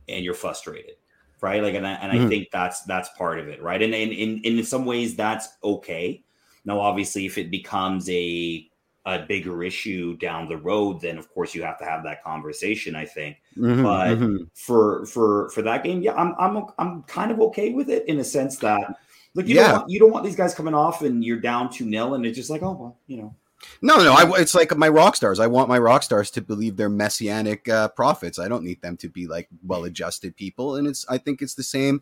and 0.07 0.23
you're 0.25 0.33
frustrated, 0.45 0.95
right? 1.41 1.61
Like, 1.61 1.75
and 1.75 1.85
I, 1.85 1.93
and 2.01 2.11
I 2.11 2.19
Mhm. 2.19 2.29
think 2.29 2.47
that's 2.51 2.83
that's 2.83 3.09
part 3.17 3.37
of 3.39 3.47
it, 3.49 3.61
right? 3.61 3.81
And 3.81 3.93
and, 3.93 4.11
and 4.13 4.45
in 4.45 4.63
some 4.63 4.85
ways, 4.85 5.15
that's 5.15 5.49
okay. 5.63 6.23
Now, 6.65 6.79
obviously, 6.79 7.25
if 7.25 7.37
it 7.37 7.51
becomes 7.51 8.09
a 8.09 8.69
a 9.05 9.19
bigger 9.27 9.63
issue 9.63 10.15
down 10.17 10.47
the 10.47 10.55
road, 10.55 11.01
then 11.01 11.17
of 11.17 11.27
course 11.33 11.53
you 11.53 11.61
have 11.61 11.77
to 11.77 11.83
have 11.83 12.03
that 12.05 12.23
conversation. 12.23 12.95
I 12.95 13.05
think 13.05 13.35
Mhm, 13.57 13.83
but- 13.83 14.17
mhm. 14.17 14.47
for 14.55 15.05
for 15.07 15.49
for 15.49 15.61
that 15.63 15.83
game, 15.83 16.01
yeah, 16.01 16.13
I'm 16.15 16.33
I'm 16.39 16.65
I'm 16.79 17.03
kind 17.03 17.29
of 17.31 17.41
okay 17.41 17.73
with 17.73 17.89
it 17.89 18.07
in 18.07 18.19
a 18.19 18.23
sense 18.23 18.55
that 18.59 18.95
look, 19.35 19.45
you 19.47 19.55
Yeah. 19.55 19.63
don't 19.63 19.71
want, 19.79 19.89
you 19.89 19.99
don't 19.99 20.11
want 20.11 20.23
these 20.23 20.37
guys 20.37 20.55
coming 20.55 20.73
off 20.75 21.01
and 21.01 21.25
you're 21.25 21.41
down 21.41 21.69
two 21.69 21.89
0 21.89 22.13
and 22.13 22.25
it's 22.25 22.37
just 22.37 22.49
like 22.49 22.63
oh 22.63 22.71
well, 22.79 22.97
you 23.07 23.17
know, 23.17 23.35
No, 23.81 23.97
no, 23.97 24.13
I, 24.13 24.39
it's 24.39 24.55
like 24.55 24.75
my 24.77 24.89
rock 24.89 25.15
stars. 25.15 25.39
I 25.39 25.47
want 25.47 25.69
my 25.69 25.77
rock 25.77 26.03
stars 26.03 26.31
to 26.31 26.41
believe 26.41 26.77
they're 26.77 26.89
messianic 26.89 27.67
uh, 27.69 27.89
prophets. 27.89 28.39
I 28.39 28.47
don't 28.47 28.63
need 28.63 28.81
them 28.81 28.97
to 28.97 29.09
be 29.09 29.27
like 29.27 29.47
well-adjusted 29.65 30.35
people. 30.35 30.75
And 30.75 30.87
it's, 30.87 31.05
I 31.09 31.17
think 31.17 31.41
it's 31.41 31.55
the 31.55 31.63
same, 31.63 32.01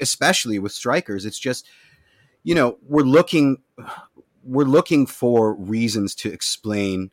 especially 0.00 0.58
with 0.58 0.72
strikers. 0.72 1.24
It's 1.24 1.38
just, 1.38 1.68
you 2.42 2.54
know, 2.54 2.78
we're 2.88 3.02
looking, 3.02 3.58
we're 4.44 4.64
looking 4.64 5.06
for 5.06 5.54
reasons 5.54 6.14
to 6.16 6.32
explain 6.32 7.10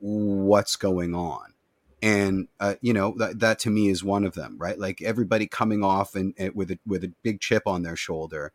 what's 0.00 0.76
going 0.76 1.12
on, 1.12 1.52
and 2.00 2.46
uh, 2.60 2.76
you 2.80 2.92
know 2.92 3.14
that 3.18 3.40
that 3.40 3.58
to 3.58 3.68
me 3.68 3.88
is 3.88 4.04
one 4.04 4.24
of 4.24 4.34
them, 4.34 4.56
right? 4.56 4.78
Like 4.78 5.02
everybody 5.02 5.48
coming 5.48 5.82
off 5.82 6.14
and, 6.14 6.34
and 6.38 6.54
with 6.54 6.70
a 6.70 6.78
with 6.86 7.02
a 7.02 7.12
big 7.24 7.40
chip 7.40 7.64
on 7.66 7.82
their 7.82 7.96
shoulder 7.96 8.52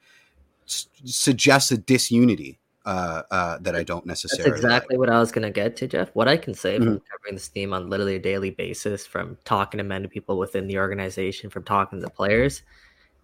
s- 0.65 0.87
suggests 1.03 1.69
a 1.69 1.77
disunity 1.77 2.59
uh, 2.85 3.23
uh, 3.31 3.57
that 3.61 3.75
I 3.75 3.83
don't 3.83 4.05
That's 4.29 4.45
necessarily. 4.45 4.61
like. 4.61 4.63
exactly 4.63 4.97
what 4.97 5.09
I 5.09 5.19
was 5.19 5.31
gonna 5.31 5.51
get 5.51 5.75
to, 5.77 5.87
Jeff. 5.87 6.09
What 6.13 6.27
I 6.27 6.37
can 6.37 6.53
say 6.53 6.79
from 6.79 6.85
Mm-hmm. 6.85 6.97
covering 7.11 7.35
this 7.35 7.49
team 7.49 7.73
on 7.73 7.89
literally 7.89 8.15
a 8.15 8.19
daily 8.19 8.51
basis, 8.51 9.05
from 9.05 9.37
talking 9.45 9.77
to 9.79 9.83
many 9.83 10.07
people 10.07 10.37
within 10.37 10.67
the 10.67 10.77
organization, 10.79 11.49
from 11.49 11.63
talking 11.63 12.01
to 12.01 12.09
players, 12.09 12.61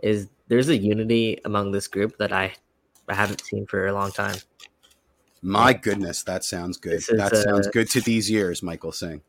is 0.04 0.30
there's 0.48 0.70
a 0.70 0.78
unity 0.78 1.40
among 1.46 1.72
this 1.72 1.88
group 1.88 2.18
that 2.20 2.32
I, 2.34 2.54
I 3.08 3.16
haven't 3.16 3.42
seen 3.46 3.66
for 3.68 3.88
a 3.88 3.94
long 3.94 4.12
time. 4.12 4.42
My 5.42 5.74
goodness, 5.74 6.24
that 6.24 6.44
sounds 6.44 6.78
good. 6.78 6.94
Is, 6.96 7.08
That 7.08 7.36
sounds 7.36 7.68
good 7.68 7.90
to 7.92 8.02
these 8.02 8.30
years, 8.30 8.62
Michael 8.62 8.92
Singh. 8.92 9.22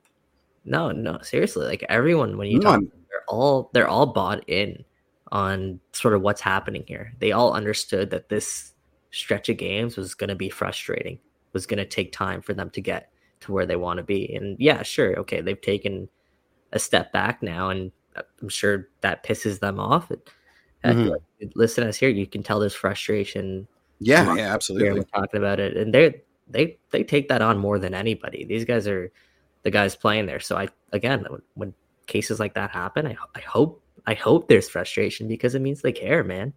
No, 0.64 0.90
no, 0.92 1.18
seriously. 1.22 1.66
Like 1.66 1.84
everyone, 1.88 2.36
when 2.36 2.48
you 2.48 2.58
No, 2.58 2.60
talk, 2.60 2.80
they're 3.10 3.24
all 3.28 3.70
they're 3.72 3.88
all 3.88 4.06
bought 4.06 4.48
in 4.48 4.84
on 5.32 5.80
sort 5.92 6.14
of 6.14 6.22
what's 6.22 6.40
happening 6.40 6.84
here. 6.86 7.12
They 7.18 7.32
all 7.32 7.52
understood 7.54 8.10
that 8.10 8.28
this 8.28 8.72
stretch 9.10 9.48
of 9.48 9.56
games 9.56 9.96
was 9.96 10.14
going 10.14 10.28
to 10.28 10.34
be 10.36 10.48
frustrating. 10.50 11.18
Was 11.52 11.66
going 11.66 11.78
to 11.78 11.86
take 11.86 12.12
time 12.12 12.42
for 12.42 12.54
them 12.54 12.70
to 12.70 12.80
get 12.80 13.10
to 13.40 13.52
where 13.52 13.66
they 13.66 13.76
want 13.76 13.96
to 13.98 14.02
be. 14.04 14.34
And 14.34 14.56
yeah, 14.60 14.82
sure, 14.82 15.18
okay, 15.20 15.40
they've 15.40 15.60
taken 15.60 16.08
a 16.72 16.78
step 16.78 17.12
back 17.12 17.42
now, 17.42 17.70
and 17.70 17.90
I'm 18.40 18.48
sure 18.48 18.88
that 19.00 19.24
pisses 19.24 19.58
them 19.60 19.80
off. 19.80 20.10
It, 20.10 20.30
I 20.84 20.94
feel 20.94 21.06
Mhm. 21.06 21.10
like, 21.10 21.52
listen, 21.56 21.84
us 21.84 21.96
here, 21.96 22.08
you 22.08 22.26
can 22.26 22.42
tell 22.42 22.60
there's 22.60 22.74
frustration 22.74 23.66
Yeah, 23.98 24.34
yeah, 24.36 24.54
absolutely. 24.54 24.90
we're 24.90 25.04
talking 25.04 25.38
about 25.38 25.60
it 25.60 25.76
and 25.76 25.92
they 25.92 26.22
they 26.48 26.78
they 26.90 27.04
take 27.04 27.28
that 27.28 27.42
on 27.42 27.58
more 27.58 27.78
than 27.78 27.94
anybody 27.94 28.44
these 28.44 28.64
guys 28.64 28.88
are 28.88 29.12
the 29.62 29.70
guys 29.70 29.94
playing 29.94 30.24
there 30.26 30.40
so 30.40 30.56
i 30.56 30.66
again 30.92 31.24
when, 31.28 31.42
when 31.54 31.74
cases 32.06 32.40
like 32.40 32.54
that 32.54 32.70
happen 32.70 33.06
I, 33.06 33.16
I 33.36 33.40
hope 33.40 33.82
i 34.06 34.14
hope 34.14 34.48
there's 34.48 34.68
frustration 34.70 35.28
because 35.28 35.54
it 35.54 35.60
means 35.60 35.82
they 35.82 35.92
care 35.92 36.24
man 36.24 36.54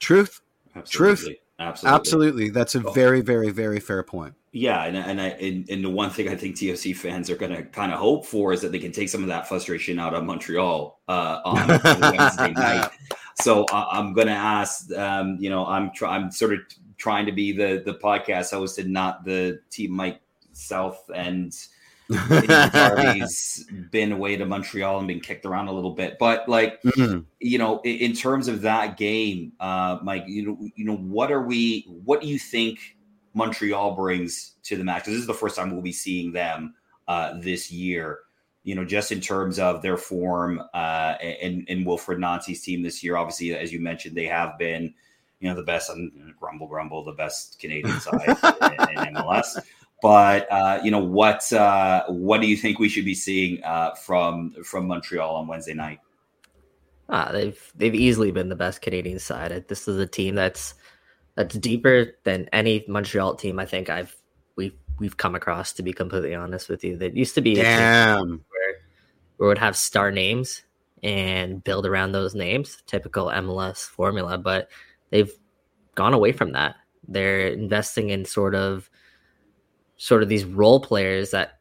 Truth, 0.00 0.40
absolutely, 0.74 1.38
absolutely, 1.64 1.98
absolutely. 1.98 2.50
That's 2.50 2.74
a 2.74 2.80
very, 2.80 3.20
very, 3.20 3.50
very 3.50 3.80
fair 3.80 4.02
point. 4.02 4.34
yeah. 4.52 4.84
And 4.84 4.96
and 4.96 5.20
I 5.20 5.28
and, 5.28 5.68
and 5.68 5.84
the 5.84 5.90
one 5.90 6.10
thing 6.10 6.28
I 6.28 6.36
think 6.36 6.56
TFC 6.56 6.96
fans 6.96 7.30
are 7.30 7.36
going 7.36 7.52
to 7.52 7.62
kind 7.64 7.92
of 7.92 7.98
hope 7.98 8.24
for 8.26 8.52
is 8.52 8.60
that 8.62 8.72
they 8.72 8.78
can 8.78 8.92
take 8.92 9.08
some 9.08 9.22
of 9.22 9.28
that 9.28 9.48
frustration 9.48 9.98
out 9.98 10.14
on 10.14 10.26
Montreal 10.26 11.00
uh, 11.08 11.40
on 11.44 11.68
Wednesday 12.16 12.52
night. 12.52 12.90
So 13.36 13.66
I, 13.72 13.98
I'm 13.98 14.12
going 14.14 14.28
to 14.28 14.32
ask, 14.32 14.92
um, 14.92 15.36
you 15.40 15.50
know, 15.50 15.66
I'm 15.66 15.90
try, 15.92 16.14
I'm 16.16 16.30
sort 16.30 16.52
of 16.52 16.60
trying 16.96 17.26
to 17.26 17.32
be 17.32 17.52
the 17.52 17.82
the 17.84 17.94
podcast 17.94 18.50
host 18.52 18.78
and 18.78 18.92
not 18.92 19.24
the 19.24 19.60
team 19.70 19.92
Mike 19.92 20.20
South 20.52 21.10
and 21.14 21.52
Darby's 22.10 23.64
been 23.90 24.12
away 24.12 24.36
to 24.36 24.44
Montreal 24.44 24.98
and 24.98 25.08
been 25.08 25.20
kicked 25.20 25.46
around 25.46 25.68
a 25.68 25.72
little 25.72 25.92
bit, 25.92 26.18
but 26.18 26.48
like 26.48 26.82
Mhm. 26.82 27.24
you 27.40 27.58
know, 27.58 27.80
in, 27.80 27.96
in 27.98 28.12
terms 28.12 28.48
of 28.48 28.62
that 28.62 28.96
game, 28.96 29.52
uh, 29.60 29.98
Mike, 30.02 30.24
you 30.26 30.44
know, 30.46 30.68
you 30.76 30.84
know, 30.84 30.96
what 30.96 31.32
are 31.32 31.42
we? 31.42 31.86
What 32.04 32.20
do 32.20 32.26
you 32.26 32.38
think 32.38 32.96
Montreal 33.34 33.94
brings 33.94 34.52
to 34.64 34.76
the 34.76 34.84
match? 34.84 35.02
Because 35.02 35.14
this 35.14 35.20
is 35.22 35.26
the 35.26 35.34
first 35.34 35.56
time 35.56 35.70
we'll 35.72 35.82
be 35.82 35.92
seeing 35.92 36.32
them 36.32 36.74
uh, 37.08 37.38
this 37.40 37.70
year. 37.72 38.20
You 38.64 38.74
know, 38.74 38.84
just 38.84 39.12
in 39.12 39.20
terms 39.20 39.58
of 39.58 39.82
their 39.82 39.98
form 39.98 40.62
uh, 40.72 41.14
and 41.20 41.66
and 41.68 41.86
Wilfried 41.86 42.18
Nancy's 42.18 42.62
team 42.62 42.82
this 42.82 43.02
year. 43.04 43.16
Obviously, 43.16 43.54
as 43.54 43.72
you 43.72 43.80
mentioned, 43.80 44.16
they 44.16 44.24
have 44.24 44.56
been, 44.58 44.94
you 45.40 45.48
know, 45.50 45.54
the 45.54 45.62
best 45.62 45.90
on 45.90 46.34
grumble 46.40 46.66
grumble, 46.66 47.04
the 47.04 47.12
best 47.12 47.58
Canadian 47.58 48.00
side 48.00 48.26
in, 48.28 49.06
in 49.06 49.14
MLS. 49.16 49.58
But 50.04 50.52
uh, 50.52 50.80
you 50.84 50.90
know 50.90 51.02
what? 51.02 51.50
Uh, 51.50 52.04
what 52.08 52.42
do 52.42 52.46
you 52.46 52.58
think 52.58 52.78
we 52.78 52.90
should 52.90 53.06
be 53.06 53.14
seeing 53.14 53.64
uh, 53.64 53.94
from 53.94 54.54
from 54.62 54.86
Montreal 54.86 55.34
on 55.34 55.46
Wednesday 55.46 55.72
night? 55.72 56.00
ah, 57.08 57.30
they've 57.32 57.72
they've 57.74 57.94
easily 57.94 58.30
been 58.30 58.48
the 58.48 58.56
best 58.56 58.80
canadian 58.80 59.18
side 59.18 59.52
this 59.68 59.86
is 59.86 59.98
a 59.98 60.06
team 60.06 60.34
that's 60.34 60.72
that's 61.34 61.54
deeper 61.56 62.14
than 62.24 62.48
any 62.50 62.82
montreal 62.88 63.34
team 63.34 63.58
i 63.58 63.66
think 63.66 63.90
i've 63.90 64.16
we've 64.56 64.72
we've 64.98 65.18
come 65.18 65.34
across 65.34 65.74
to 65.74 65.82
be 65.82 65.92
completely 65.92 66.34
honest 66.34 66.70
with 66.70 66.82
you 66.82 66.96
that 66.96 67.14
used 67.14 67.34
to 67.34 67.42
be 67.42 67.56
Damn. 67.56 68.42
where 68.48 68.74
we 69.38 69.46
would 69.46 69.58
have 69.58 69.76
star 69.76 70.10
names 70.10 70.62
and 71.04 71.62
build 71.62 71.84
around 71.84 72.12
those 72.12 72.34
names, 72.34 72.82
typical 72.86 73.26
MLS 73.26 73.86
formula, 73.86 74.38
but 74.38 74.70
they've 75.10 75.30
gone 75.94 76.14
away 76.14 76.32
from 76.32 76.52
that. 76.52 76.76
They're 77.06 77.48
investing 77.48 78.08
in 78.08 78.24
sort 78.24 78.54
of 78.54 78.88
sort 80.04 80.22
of 80.22 80.28
these 80.28 80.44
role 80.44 80.80
players 80.80 81.30
that 81.30 81.58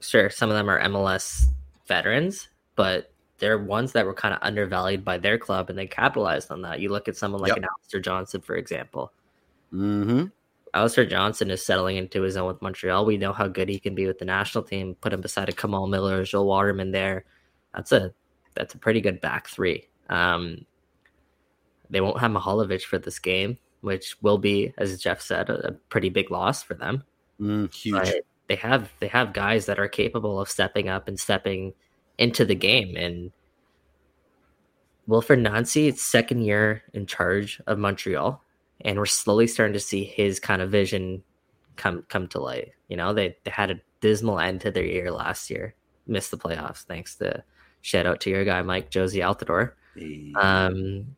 sure 0.00 0.30
some 0.30 0.48
of 0.48 0.56
them 0.56 0.70
are 0.70 0.80
MLS 0.84 1.44
veterans, 1.86 2.48
but 2.74 3.12
they're 3.36 3.58
ones 3.58 3.92
that 3.92 4.06
were 4.06 4.14
kind 4.14 4.32
of 4.32 4.40
undervalued 4.40 5.04
by 5.04 5.18
their 5.18 5.36
club 5.36 5.68
and 5.68 5.78
they 5.78 5.86
capitalized 5.86 6.50
on 6.50 6.62
that. 6.62 6.80
You 6.80 6.88
look 6.88 7.06
at 7.06 7.18
someone 7.18 7.42
like 7.42 7.50
Yep. 7.50 7.58
an 7.58 7.64
Alistair 7.64 8.00
Johnston, 8.00 8.40
for 8.40 8.56
example. 8.56 9.12
hmm 9.70 10.24
Alistair 10.72 11.04
Johnston 11.04 11.50
is 11.50 11.66
settling 11.66 11.98
into 11.98 12.22
his 12.22 12.38
own 12.38 12.46
with 12.46 12.62
Montreal. 12.62 13.04
We 13.04 13.18
know 13.18 13.34
how 13.34 13.46
good 13.46 13.68
he 13.68 13.78
can 13.78 13.94
be 13.94 14.06
with 14.06 14.18
the 14.18 14.24
national 14.24 14.64
team. 14.64 14.94
Put 14.94 15.12
him 15.12 15.20
beside 15.20 15.50
a 15.50 15.52
Kamal 15.52 15.86
Miller, 15.86 16.24
Joel 16.24 16.46
Waterman 16.46 16.92
there. 16.92 17.24
That's 17.74 17.92
a 17.92 18.14
that's 18.54 18.72
a 18.72 18.78
pretty 18.78 19.02
good 19.02 19.20
back 19.20 19.48
three. 19.48 19.86
Um, 20.08 20.64
they 21.90 22.00
won't 22.00 22.20
have 22.20 22.30
Mihailovic 22.30 22.84
for 22.84 22.98
this 22.98 23.18
game, 23.18 23.58
which 23.82 24.16
will 24.22 24.38
be, 24.38 24.72
as 24.78 24.98
Jeff 24.98 25.20
said, 25.20 25.50
a, 25.50 25.68
a 25.68 25.72
pretty 25.72 26.08
big 26.08 26.30
loss 26.30 26.62
for 26.62 26.72
them. 26.74 27.04
Mm, 27.40 27.72
huge. 27.72 27.94
But 27.94 28.14
they 28.48 28.56
have 28.56 28.92
they 29.00 29.08
have 29.08 29.32
guys 29.32 29.66
that 29.66 29.78
are 29.78 29.88
capable 29.88 30.40
of 30.40 30.48
stepping 30.48 30.88
up 30.88 31.08
and 31.08 31.18
stepping 31.18 31.72
into 32.18 32.44
the 32.44 32.54
game. 32.54 32.96
And 32.96 33.32
Wilfried 35.08 35.40
Nancy, 35.40 35.88
it's 35.88 36.02
second 36.02 36.42
year 36.42 36.82
in 36.92 37.06
charge 37.06 37.60
of 37.66 37.78
Montreal, 37.78 38.42
and 38.82 38.98
we're 38.98 39.06
slowly 39.06 39.46
starting 39.46 39.74
to 39.74 39.80
see 39.80 40.04
his 40.04 40.38
kind 40.40 40.62
of 40.62 40.70
vision 40.70 41.22
come 41.76 42.04
come 42.08 42.28
to 42.28 42.40
light. 42.40 42.72
You 42.88 42.96
know, 42.96 43.12
they, 43.14 43.36
they 43.44 43.50
had 43.50 43.70
a 43.70 43.80
dismal 44.00 44.38
end 44.38 44.60
to 44.62 44.70
their 44.70 44.84
year 44.84 45.10
last 45.10 45.50
year, 45.50 45.74
missed 46.06 46.30
the 46.30 46.36
playoffs 46.36 46.82
thanks 46.82 47.16
to 47.16 47.42
shout 47.82 48.06
out 48.06 48.20
to 48.20 48.30
your 48.30 48.44
guy 48.44 48.62
Mike 48.62 48.90
Jozy 48.90 49.22
Altidore. 49.22 49.72
Um, 50.36 51.16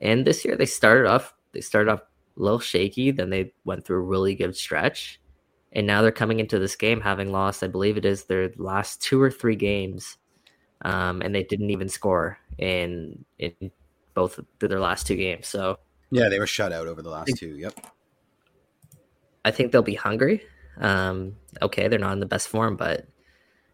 and 0.00 0.26
this 0.26 0.44
year 0.44 0.56
they 0.56 0.66
started 0.66 1.08
off 1.08 1.34
they 1.52 1.60
started 1.60 1.90
off 1.90 2.02
a 2.38 2.42
little 2.42 2.58
shaky, 2.60 3.10
then 3.10 3.30
they 3.30 3.52
went 3.64 3.84
through 3.84 3.98
a 3.98 4.02
really 4.02 4.34
good 4.34 4.56
stretch, 4.56 5.20
and 5.72 5.86
now 5.86 6.02
they're 6.02 6.12
coming 6.12 6.40
into 6.40 6.58
this 6.58 6.76
game 6.76 7.00
having 7.00 7.32
lost, 7.32 7.62
I 7.62 7.68
believe 7.68 7.96
it 7.96 8.04
is 8.04 8.24
their 8.24 8.50
last 8.56 9.02
two 9.02 9.20
or 9.20 9.30
three 9.30 9.56
games, 9.56 10.16
um, 10.82 11.20
and 11.22 11.34
they 11.34 11.42
didn't 11.42 11.70
even 11.70 11.88
score 11.88 12.38
in 12.58 13.24
in 13.38 13.52
both 14.14 14.38
of 14.38 14.46
their 14.60 14.80
last 14.80 15.06
two 15.06 15.16
games. 15.16 15.48
So 15.48 15.78
yeah, 16.10 16.28
they 16.28 16.38
were 16.38 16.46
shut 16.46 16.72
out 16.72 16.86
over 16.86 17.02
the 17.02 17.10
last 17.10 17.32
two. 17.36 17.56
Yep. 17.56 17.74
I 19.44 19.50
think 19.50 19.72
they'll 19.72 19.82
be 19.82 19.94
hungry. 19.94 20.42
Um, 20.80 21.36
okay, 21.62 21.88
they're 21.88 21.98
not 21.98 22.12
in 22.12 22.20
the 22.20 22.26
best 22.26 22.48
form, 22.48 22.76
but 22.76 23.06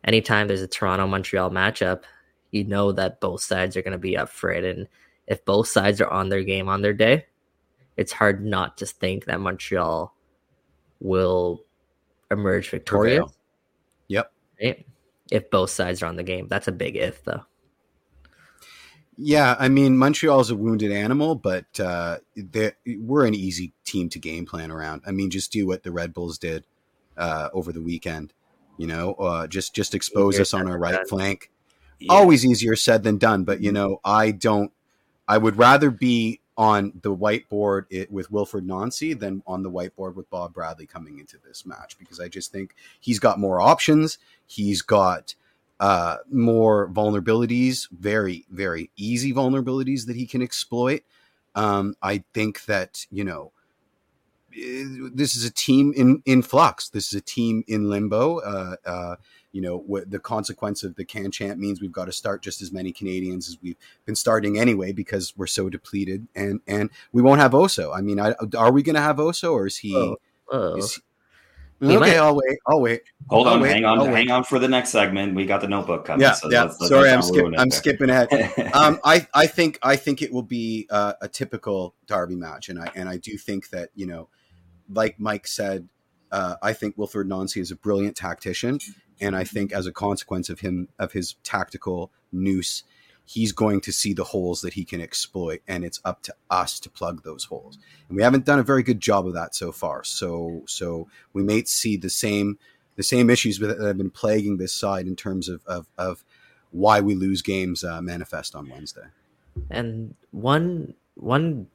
anytime 0.04 0.46
there's 0.46 0.62
a 0.62 0.68
Toronto 0.68 1.06
Montreal 1.06 1.50
matchup, 1.50 2.02
you 2.50 2.64
know 2.64 2.92
that 2.92 3.20
both 3.20 3.42
sides 3.42 3.76
are 3.76 3.82
going 3.82 3.92
to 3.92 3.98
be 3.98 4.16
up 4.16 4.28
for 4.28 4.50
it. 4.50 4.64
And 4.64 4.88
if 5.26 5.44
both 5.44 5.68
sides 5.68 6.00
are 6.00 6.10
on 6.10 6.28
their 6.28 6.42
game 6.42 6.68
on 6.68 6.82
their 6.82 6.92
day, 6.92 7.26
it's 7.96 8.12
hard 8.12 8.44
not 8.44 8.78
to 8.78 8.86
think 8.86 9.26
that 9.26 9.40
Montreal 9.40 10.14
will 11.00 11.64
emerge 12.30 12.70
victorious. 12.70 13.18
Prevail. 13.18 13.34
Yep. 14.08 14.32
Right? 14.62 14.86
If 15.30 15.50
both 15.50 15.70
sides 15.70 16.02
are 16.02 16.06
on 16.06 16.16
the 16.16 16.22
game. 16.22 16.48
That's 16.48 16.68
a 16.68 16.72
big 16.72 16.96
if, 16.96 17.24
though. 17.24 17.44
Yeah, 19.16 19.54
I 19.58 19.68
mean 19.68 19.96
Montreal's 19.96 20.50
a 20.50 20.56
wounded 20.56 20.90
animal, 20.90 21.36
but 21.36 21.78
uh, 21.78 22.18
we're 22.98 23.26
an 23.26 23.34
easy 23.34 23.72
team 23.84 24.08
to 24.08 24.18
game 24.18 24.44
plan 24.44 24.72
around. 24.72 25.02
I 25.06 25.12
mean, 25.12 25.30
just 25.30 25.52
do 25.52 25.66
what 25.66 25.84
the 25.84 25.92
Red 25.92 26.12
Bulls 26.12 26.36
did 26.36 26.64
uh, 27.16 27.48
over 27.52 27.72
the 27.72 27.82
weekend. 27.82 28.32
You 28.76 28.88
know, 28.88 29.14
uh, 29.14 29.46
just 29.46 29.72
just 29.72 29.94
expose 29.94 30.40
us 30.40 30.52
on 30.52 30.68
our 30.68 30.76
right 30.76 31.06
flank. 31.08 31.52
Yeah. 32.00 32.12
Always 32.12 32.44
easier 32.44 32.74
said 32.74 33.04
than 33.04 33.18
done, 33.18 33.44
but 33.44 33.60
you 33.60 33.70
know, 33.70 34.00
I 34.04 34.32
don't. 34.32 34.72
I 35.28 35.38
would 35.38 35.56
rather 35.56 35.90
be 35.90 36.40
on 36.56 36.92
the 37.02 37.14
whiteboard 37.14 37.86
it, 37.90 38.10
with 38.12 38.30
Wilfried 38.30 38.64
Nancy 38.64 39.12
than 39.12 39.42
on 39.46 39.62
the 39.62 39.70
whiteboard 39.70 40.14
with 40.14 40.30
Bob 40.30 40.54
Bradley 40.54 40.86
coming 40.86 41.18
into 41.18 41.36
this 41.38 41.66
match 41.66 41.98
because 41.98 42.20
I 42.20 42.28
just 42.28 42.52
think 42.52 42.74
he's 43.00 43.18
got 43.18 43.40
more 43.40 43.60
options. 43.60 44.18
He's 44.46 44.82
got 44.82 45.34
uh, 45.80 46.18
more 46.30 46.88
vulnerabilities, 46.90 47.88
very, 47.90 48.44
very 48.50 48.90
easy 48.96 49.32
vulnerabilities 49.32 50.06
that 50.06 50.16
he 50.16 50.26
can 50.26 50.42
exploit. 50.42 51.02
Um, 51.56 51.96
I 52.02 52.22
think 52.32 52.64
that, 52.66 53.06
you 53.10 53.24
know, 53.24 53.52
eh, 54.56 54.84
this 55.12 55.34
is 55.34 55.44
a 55.44 55.50
team 55.50 55.92
in, 55.96 56.22
in 56.24 56.42
flux. 56.42 56.88
This 56.88 57.08
is 57.08 57.14
a 57.14 57.20
team 57.20 57.64
in 57.66 57.90
limbo. 57.90 58.38
Uh, 58.38 58.76
uh, 58.86 59.16
you 59.54 59.60
know, 59.60 59.78
what 59.78 60.10
the 60.10 60.18
consequence 60.18 60.82
of 60.82 60.96
the 60.96 61.04
can 61.04 61.30
chant 61.30 61.60
means 61.60 61.80
we've 61.80 61.92
got 61.92 62.06
to 62.06 62.12
start 62.12 62.42
just 62.42 62.60
as 62.60 62.72
many 62.72 62.90
Canadians 62.90 63.48
as 63.48 63.56
we've 63.62 63.76
been 64.04 64.16
starting 64.16 64.58
anyway 64.58 64.90
because 64.90 65.32
we're 65.36 65.46
so 65.46 65.70
depleted, 65.70 66.26
and 66.34 66.60
and 66.66 66.90
we 67.12 67.22
won't 67.22 67.40
have 67.40 67.52
Oso. 67.52 67.96
I 67.96 68.00
mean, 68.00 68.18
I, 68.18 68.34
are 68.58 68.72
we 68.72 68.82
going 68.82 68.96
to 68.96 69.00
have 69.00 69.16
Oso, 69.16 69.52
or 69.52 69.68
is 69.68 69.76
he? 69.78 69.94
Oh, 69.94 70.16
oh. 70.50 70.76
Is 70.76 71.00
he 71.80 71.86
okay, 71.86 71.98
might. 71.98 72.16
I'll 72.16 72.34
wait. 72.34 72.58
I'll 72.66 72.80
wait. 72.80 73.02
Hold 73.28 73.46
I'll 73.46 73.54
on, 73.54 73.60
wait. 73.60 73.72
hang 73.72 73.84
on, 73.84 73.98
I'll 74.00 74.04
hang 74.06 74.14
wait. 74.14 74.30
on 74.30 74.42
for 74.42 74.58
the 74.58 74.66
next 74.66 74.90
segment. 74.90 75.36
We 75.36 75.46
got 75.46 75.60
the 75.60 75.68
notebook 75.68 76.04
coming. 76.04 76.22
Yeah, 76.22 76.32
so 76.32 76.50
yeah. 76.50 76.64
let's- 76.64 76.80
let's 76.80 76.90
Sorry, 76.90 77.10
I'm 77.10 77.22
skip, 77.22 77.46
I'm 77.56 77.70
skipping 77.70 78.10
ahead. 78.10 78.28
um, 78.74 78.98
I, 79.04 79.26
I 79.34 79.46
think 79.46 79.78
I 79.84 79.94
think 79.94 80.20
it 80.20 80.32
will 80.32 80.42
be 80.42 80.88
uh, 80.90 81.12
a 81.20 81.28
typical 81.28 81.94
Derby 82.06 82.34
match, 82.34 82.68
and 82.68 82.80
I 82.80 82.90
and 82.96 83.08
I 83.08 83.18
do 83.18 83.38
think 83.38 83.70
that 83.70 83.90
you 83.94 84.06
know, 84.06 84.28
like 84.88 85.20
Mike 85.20 85.46
said, 85.46 85.88
uh, 86.32 86.56
I 86.62 86.72
think 86.72 86.96
Wilfried 86.96 87.26
Nancy 87.26 87.60
is 87.60 87.70
a 87.70 87.76
brilliant 87.76 88.16
tactician, 88.16 88.78
and 89.20 89.36
I 89.36 89.44
think 89.44 89.72
as 89.72 89.86
a 89.86 89.92
consequence 89.92 90.48
of 90.48 90.60
him 90.60 90.88
of 90.98 91.12
his 91.12 91.34
tactical 91.42 92.10
noose, 92.32 92.82
he's 93.24 93.52
going 93.52 93.80
to 93.82 93.92
see 93.92 94.12
the 94.12 94.24
holes 94.24 94.60
that 94.60 94.74
he 94.74 94.84
can 94.84 95.00
exploit, 95.00 95.62
and 95.66 95.84
it's 95.84 96.00
up 96.04 96.22
to 96.22 96.34
us 96.50 96.78
to 96.80 96.90
plug 96.90 97.22
those 97.22 97.44
holes. 97.44 97.78
And 98.08 98.16
we 98.16 98.22
haven't 98.22 98.44
done 98.44 98.58
a 98.58 98.64
very 98.64 98.82
good 98.82 99.00
job 99.00 99.26
of 99.26 99.34
that 99.34 99.54
so 99.54 99.72
far. 99.72 100.04
So 100.04 100.62
so 100.66 101.08
we 101.32 101.42
may 101.42 101.64
see 101.64 101.96
the 101.96 102.10
same 102.10 102.58
the 102.96 103.02
same 103.02 103.30
issues 103.30 103.58
that 103.58 103.80
have 103.80 103.98
been 103.98 104.10
plaguing 104.10 104.56
this 104.56 104.72
side 104.72 105.06
in 105.06 105.16
terms 105.16 105.48
of 105.48 105.64
of, 105.66 105.86
of 105.98 106.24
why 106.70 107.00
we 107.00 107.14
lose 107.14 107.40
games 107.42 107.84
uh, 107.84 108.02
manifest 108.02 108.54
on 108.54 108.68
Wednesday. 108.68 109.06
And 109.70 110.14
one 110.32 110.94
one 111.14 111.68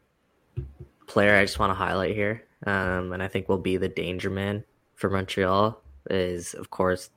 player 1.07 1.35
I 1.35 1.45
just 1.45 1.57
want 1.57 1.71
to 1.71 1.75
highlight 1.75 2.15
here, 2.15 2.43
um, 2.67 3.13
and 3.13 3.23
I 3.23 3.27
think 3.27 3.49
will 3.49 3.57
be 3.57 3.77
the 3.77 3.87
danger 3.87 4.29
man 4.29 4.63
for 4.95 5.09
Montreal 5.09 5.81
is 6.09 6.53
of 6.53 6.69
course 6.69 7.09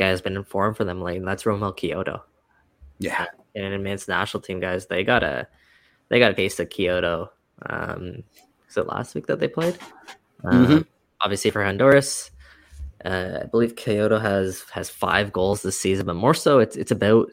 guy 0.00 0.08
has 0.08 0.20
been 0.20 0.36
informed 0.36 0.76
for 0.76 0.84
them 0.84 1.00
and 1.02 1.26
that's 1.28 1.44
Romell 1.44 1.76
Quioto. 1.76 2.22
Yeah, 2.98 3.26
And 3.54 3.64
in 3.64 3.72
an 3.72 3.80
advanced 3.80 4.08
national 4.08 4.40
team, 4.42 4.58
guys, 4.60 4.86
they 4.86 5.04
got 5.04 5.22
a 5.22 5.46
they 6.08 6.18
got 6.18 6.32
a 6.32 6.34
taste 6.34 6.58
of 6.60 6.68
Quioto. 6.70 7.28
Um, 7.66 8.24
is 8.68 8.76
it 8.76 8.86
last 8.88 9.14
week 9.14 9.26
that 9.28 9.38
they 9.40 9.48
played? 9.48 9.78
Um, 10.44 10.66
Mhm. 10.66 10.86
Obviously 11.22 11.50
for 11.50 11.62
Honduras, 11.64 12.30
uh, 13.04 13.40
I 13.42 13.46
believe 13.46 13.74
Quioto 13.76 14.20
has 14.20 14.62
has 14.70 14.88
five 14.90 15.32
goals 15.32 15.62
this 15.62 15.78
season, 15.78 16.06
but 16.06 16.16
more 16.16 16.34
so, 16.34 16.58
it's 16.58 16.76
it's 16.76 16.90
about 16.90 17.30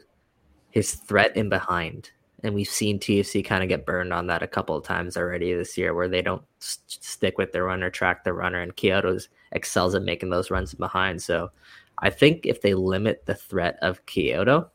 his 0.70 0.94
threat 0.94 1.34
in 1.36 1.48
behind, 1.48 2.10
and 2.44 2.54
we've 2.54 2.68
seen 2.68 2.98
TFC 3.00 3.42
kind 3.42 3.62
of 3.62 3.68
get 3.70 3.86
burned 3.86 4.12
on 4.12 4.26
that 4.28 4.42
a 4.42 4.46
couple 4.46 4.76
of 4.76 4.84
times 4.84 5.16
already 5.16 5.54
this 5.54 5.76
year, 5.78 5.94
where 5.94 6.08
they 6.08 6.20
don't 6.22 6.42
s- 6.60 6.78
stick 6.86 7.38
with 7.38 7.52
their 7.52 7.64
runner, 7.64 7.88
track 7.90 8.24
the 8.24 8.32
runner, 8.34 8.60
and 8.60 8.76
Quioto's 8.76 9.28
excels 9.52 9.94
at 9.94 10.02
making 10.02 10.28
those 10.30 10.50
runs 10.50 10.74
behind. 10.74 11.22
So, 11.22 11.50
I 12.00 12.10
think 12.10 12.46
if 12.46 12.62
they 12.62 12.74
limit 12.74 13.26
the 13.26 13.34
threat 13.34 13.76
of 13.82 14.04
Quioto, 14.06 14.68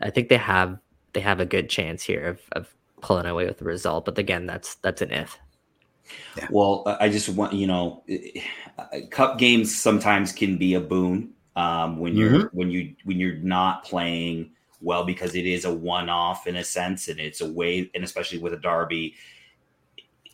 I 0.00 0.10
think 0.10 0.28
they 0.28 0.36
have 0.36 0.78
they 1.12 1.20
have 1.20 1.40
a 1.40 1.46
good 1.46 1.68
chance 1.68 2.02
here 2.02 2.26
of, 2.26 2.40
of 2.52 2.74
pulling 3.00 3.26
away 3.26 3.46
with 3.46 3.58
the 3.58 3.64
result. 3.64 4.04
But 4.04 4.18
again, 4.18 4.46
that's 4.46 4.76
that's 4.76 5.02
an 5.02 5.10
if. 5.10 5.38
Well, 6.50 6.84
I 7.00 7.08
just 7.08 7.28
want 7.30 7.52
you 7.54 7.66
know, 7.66 8.04
cup 9.10 9.38
games 9.38 9.74
sometimes 9.74 10.32
can 10.32 10.56
be 10.58 10.74
a 10.74 10.80
boon 10.80 11.32
um, 11.56 11.98
when 11.98 12.16
you're 12.16 12.46
Mm-hmm. 12.46 12.56
when 12.56 12.70
you 12.70 12.94
when 13.04 13.18
you're 13.18 13.36
not 13.36 13.84
playing 13.84 14.52
well 14.80 15.04
because 15.04 15.34
it 15.34 15.46
is 15.46 15.64
a 15.64 15.74
one 15.74 16.08
off 16.08 16.46
in 16.46 16.56
a 16.56 16.64
sense, 16.64 17.08
and 17.08 17.18
it's 17.18 17.40
a 17.40 17.50
way, 17.50 17.90
and 17.94 18.04
especially 18.04 18.38
with 18.38 18.52
a 18.52 18.58
derby, 18.58 19.14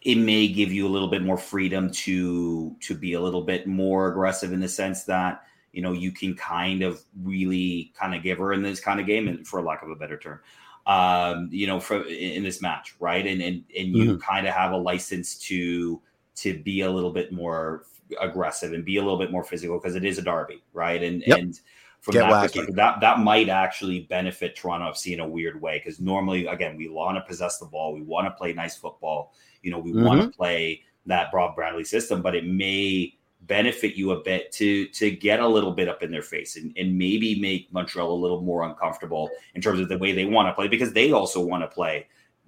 it 0.02 0.16
may 0.16 0.48
give 0.48 0.72
you 0.72 0.86
a 0.86 0.90
little 0.90 1.08
bit 1.08 1.22
more 1.22 1.38
freedom 1.38 1.90
to 1.92 2.76
to 2.80 2.94
be 2.94 3.14
a 3.14 3.20
little 3.20 3.42
bit 3.42 3.66
more 3.66 4.10
aggressive 4.10 4.52
in 4.52 4.60
the 4.60 4.68
sense 4.68 5.04
that 5.04 5.42
you 5.72 5.82
know 5.82 5.92
you 5.92 6.12
can 6.12 6.34
kind 6.34 6.82
of 6.82 7.02
really 7.22 7.92
kind 7.98 8.14
of 8.14 8.22
give 8.22 8.38
her 8.38 8.52
in 8.52 8.62
this 8.62 8.80
kind 8.80 9.00
of 9.00 9.06
game, 9.06 9.28
and 9.28 9.46
for 9.46 9.62
lack 9.62 9.82
of 9.82 9.90
a 9.90 9.96
better 9.96 10.18
term 10.18 10.40
um, 10.86 11.48
you 11.52 11.66
know, 11.66 11.78
for 11.78 12.04
in 12.06 12.42
this 12.42 12.60
match, 12.60 12.94
right? 12.98 13.26
And 13.26 13.40
and 13.40 13.64
and 13.76 13.94
you 13.94 14.18
kind 14.18 14.46
of 14.46 14.54
have 14.54 14.72
a 14.72 14.76
license 14.76 15.36
to 15.40 16.00
to 16.36 16.58
be 16.58 16.80
a 16.80 16.90
little 16.90 17.12
bit 17.12 17.32
more 17.32 17.84
aggressive 18.20 18.72
and 18.72 18.84
be 18.84 18.96
a 18.96 19.02
little 19.02 19.18
bit 19.18 19.30
more 19.30 19.44
physical 19.44 19.78
because 19.78 19.94
it 19.94 20.04
is 20.04 20.18
a 20.18 20.22
derby, 20.22 20.62
right? 20.72 21.02
And 21.02 21.22
Yep. 21.26 21.38
and 21.38 21.60
from 22.00 22.14
Get 22.14 22.30
that 22.30 22.42
perspective, 22.42 22.74
that 22.74 23.00
that 23.00 23.20
might 23.20 23.48
actually 23.48 24.00
benefit 24.00 24.56
Toronto 24.56 24.90
FC 24.90 25.12
in 25.12 25.20
a 25.20 25.28
weird 25.28 25.60
way 25.62 25.78
because 25.78 26.00
normally, 26.00 26.46
again, 26.46 26.76
we 26.76 26.88
want 26.88 27.16
to 27.16 27.20
possess 27.22 27.58
the 27.58 27.66
ball, 27.66 27.94
we 27.94 28.02
want 28.02 28.26
to 28.26 28.32
play 28.32 28.52
nice 28.52 28.76
football, 28.76 29.34
you 29.62 29.70
know, 29.70 29.78
we 29.78 29.92
want 29.92 30.20
to 30.20 30.36
play 30.36 30.82
that 31.06 31.30
Bob 31.30 31.54
Bradley 31.54 31.84
system, 31.84 32.20
but 32.20 32.34
it 32.34 32.44
may 32.44 33.14
benefit 33.46 33.94
you 33.94 34.12
a 34.12 34.22
bit 34.22 34.52
to 34.52 34.86
to 34.88 35.10
get 35.10 35.40
a 35.40 35.46
little 35.46 35.72
bit 35.72 35.88
up 35.88 36.02
in 36.02 36.10
their 36.10 36.22
face 36.22 36.56
and, 36.56 36.72
and 36.76 36.96
maybe 36.96 37.40
make 37.40 37.72
Montreal 37.72 38.10
a 38.10 38.14
little 38.14 38.40
more 38.40 38.62
uncomfortable 38.62 39.30
in 39.54 39.60
terms 39.60 39.80
of 39.80 39.88
the 39.88 39.98
way 39.98 40.12
they 40.12 40.24
want 40.24 40.48
to 40.48 40.52
play 40.52 40.68
because 40.68 40.92
they 40.92 41.12
also 41.12 41.44
want 41.44 41.62
to 41.62 41.66
play 41.68 42.06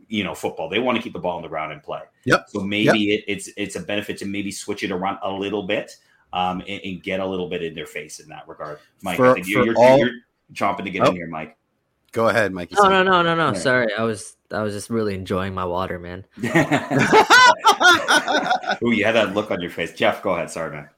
you 0.08 0.22
know 0.22 0.34
football 0.34 0.68
they 0.68 0.78
want 0.78 0.96
to 0.96 1.02
keep 1.02 1.12
the 1.12 1.18
ball 1.18 1.36
on 1.36 1.42
the 1.42 1.48
ground 1.48 1.72
and 1.72 1.82
play 1.82 2.00
Yep. 2.26 2.46
so 2.48 2.60
maybe 2.60 3.14
it, 3.14 3.24
it's 3.26 3.48
it's 3.56 3.74
a 3.76 3.80
benefit 3.80 4.18
to 4.18 4.26
maybe 4.26 4.52
switch 4.52 4.82
it 4.84 4.90
around 4.92 5.18
a 5.22 5.30
little 5.32 5.62
bit 5.64 5.90
um 6.32 6.60
and, 6.68 6.80
and 6.84 7.02
get 7.02 7.20
a 7.20 7.26
little 7.26 7.48
bit 7.48 7.62
in 7.62 7.74
their 7.74 7.86
face 7.86 8.20
in 8.20 8.28
that 8.28 8.46
regard 8.46 8.78
mike 9.02 9.16
For- 9.16 9.30
I 9.30 9.34
think 9.34 9.48
you're, 9.48 9.62
for 9.64 9.66
you're, 9.72 9.78
all- 9.78 9.98
you're 9.98 10.10
chomping 10.52 10.84
to 10.84 10.90
get 10.90 11.02
Oh. 11.06 11.10
in 11.10 11.16
here 11.16 11.26
mike 11.26 11.56
Go 12.12 12.28
ahead, 12.28 12.52
mike 12.52 12.70
No, 12.70 12.88
no, 12.88 13.02
no, 13.02 13.22
no, 13.22 13.34
no. 13.34 13.46
Yeah. 13.48 13.58
Sorry, 13.58 13.88
I 13.98 14.04
was 14.04 14.36
I 14.54 14.62
was 14.62 14.72
just 14.74 14.90
really 14.90 15.14
enjoying 15.14 15.54
my 15.54 15.64
water, 15.64 15.98
man. 15.98 16.24
Ooh, 18.82 18.92
you 18.92 19.04
had 19.04 19.12
that 19.12 19.34
look 19.34 19.50
on 19.50 19.60
your 19.60 19.70
face 19.70 19.92
jeff 19.92 20.22
go 20.22 20.30
ahead 20.30 20.50
sorry 20.50 20.70
man 20.70 20.88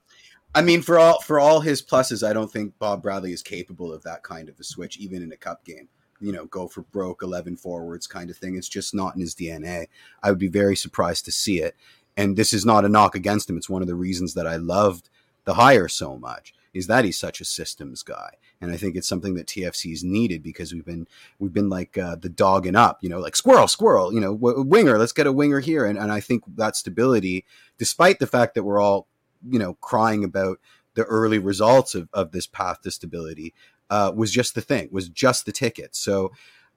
I 0.57 0.63
mean, 0.63 0.81
for 0.81 0.99
all 0.99 1.21
for 1.21 1.39
all 1.39 1.61
his 1.61 1.83
pluses, 1.83 2.27
I 2.27 2.33
don't 2.33 2.51
think 2.51 2.79
Bob 2.79 3.03
Bradley 3.03 3.35
is 3.35 3.43
capable 3.43 3.93
of 3.93 4.03
that 4.05 4.23
kind 4.23 4.49
of 4.49 4.59
a 4.59 4.65
switch, 4.65 4.97
even 4.97 5.23
in 5.23 5.31
a 5.31 5.37
cup 5.37 5.67
game. 5.67 5.91
You 6.19 6.33
know, 6.33 6.47
go 6.47 6.67
for 6.67 6.81
broke, 6.81 7.23
eleven 7.23 7.59
forwards 7.59 8.07
kind 8.07 8.31
of 8.31 8.39
thing. 8.39 8.57
It's 8.57 8.71
just 8.71 8.95
not 8.95 9.15
in 9.15 9.21
his 9.21 9.35
DNA. 9.35 9.89
I 10.23 10.31
would 10.31 10.39
be 10.39 10.49
very 10.49 10.75
surprised 10.75 11.27
to 11.27 11.31
see 11.31 11.61
it. 11.61 11.77
And 12.17 12.39
this 12.39 12.55
is 12.55 12.65
not 12.65 12.87
a 12.87 12.89
knock 12.89 13.15
against 13.15 13.51
him. 13.51 13.59
It's 13.59 13.69
one 13.69 13.83
of 13.83 13.89
the 13.89 13.95
reasons 13.95 14.33
that 14.33 14.47
I 14.47 14.57
loved 14.57 15.11
the 15.45 15.55
hire 15.55 15.89
so 15.89 16.17
much 16.17 16.55
is 16.73 16.87
that 16.87 17.05
he's 17.05 17.19
such 17.19 17.43
a 17.43 17.45
systems 17.45 18.03
guy, 18.03 18.31
and 18.61 18.73
I 18.73 18.77
think 18.77 18.97
it's 18.97 19.09
something 19.09 19.35
that 19.35 19.47
TFC's 19.47 20.03
needed 20.03 20.43
because 20.43 20.73
we've 20.73 20.85
been 20.85 21.07
we've 21.39 21.53
been 21.53 21.69
like 21.69 21.99
uh, 21.99 22.17
the 22.17 22.29
dogging 22.29 22.77
up, 22.77 22.99
you 23.03 23.09
know, 23.09 23.21
like 23.21 23.37
squirrel, 23.37 23.69
squirrel, 23.69 24.13
you 24.13 24.21
know, 24.21 24.35
w- 24.35 24.63
winger. 24.63 24.99
Let's 24.99 25.13
get 25.13 25.27
a 25.27 25.33
winger 25.33 25.61
here, 25.61 25.85
and 25.85 25.99
and 25.99 26.11
I 26.11 26.21
think 26.21 26.45
that 26.57 26.77
stability, 26.77 27.45
despite 27.79 28.19
the 28.19 28.27
fact 28.27 28.55
that 28.55 28.65
we're 28.65 28.81
all 28.81 29.07
you 29.49 29.59
know 29.59 29.75
crying 29.75 30.25
about 30.25 30.59
the 30.95 31.05
early 31.05 31.39
results 31.39 31.95
of, 31.95 32.09
of 32.13 32.33
this 32.33 32.47
path 32.47 32.81
to 32.83 32.91
stability 32.91 33.55
uh, 33.91 34.13
was 34.15 34.33
just 34.33 34.55
the 34.55 34.61
thing 34.61 34.89
was 34.91 35.09
just 35.09 35.47
the 35.47 35.53
ticket 35.53 35.95
so 35.95 36.33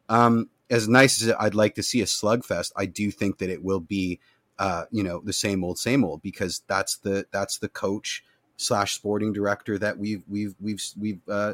um, 0.09 0.49
as 0.69 0.87
nice 0.87 1.21
as 1.21 1.33
i'd 1.39 1.55
like 1.55 1.75
to 1.75 1.83
see 1.83 2.01
a 2.01 2.05
slugfest 2.05 2.71
i 2.75 2.85
do 2.85 3.11
think 3.11 3.37
that 3.37 3.49
it 3.49 3.63
will 3.63 3.79
be 3.79 4.19
uh, 4.59 4.85
you 4.91 5.03
know 5.03 5.21
the 5.23 5.33
same 5.33 5.63
old 5.63 5.79
same 5.79 6.03
old 6.03 6.21
because 6.21 6.61
that's 6.67 6.97
the 6.97 7.25
that's 7.31 7.57
the 7.59 7.69
coach 7.69 8.23
slash 8.57 8.93
sporting 8.93 9.31
director 9.31 9.77
that 9.77 9.97
we've 9.97 10.21
we've 10.27 10.53
we've 10.59 10.83
we've 10.99 11.21
uh, 11.29 11.53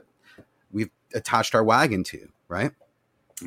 attached 1.16 1.56
our 1.56 1.64
wagon 1.64 2.04
to 2.04 2.28
right 2.48 2.72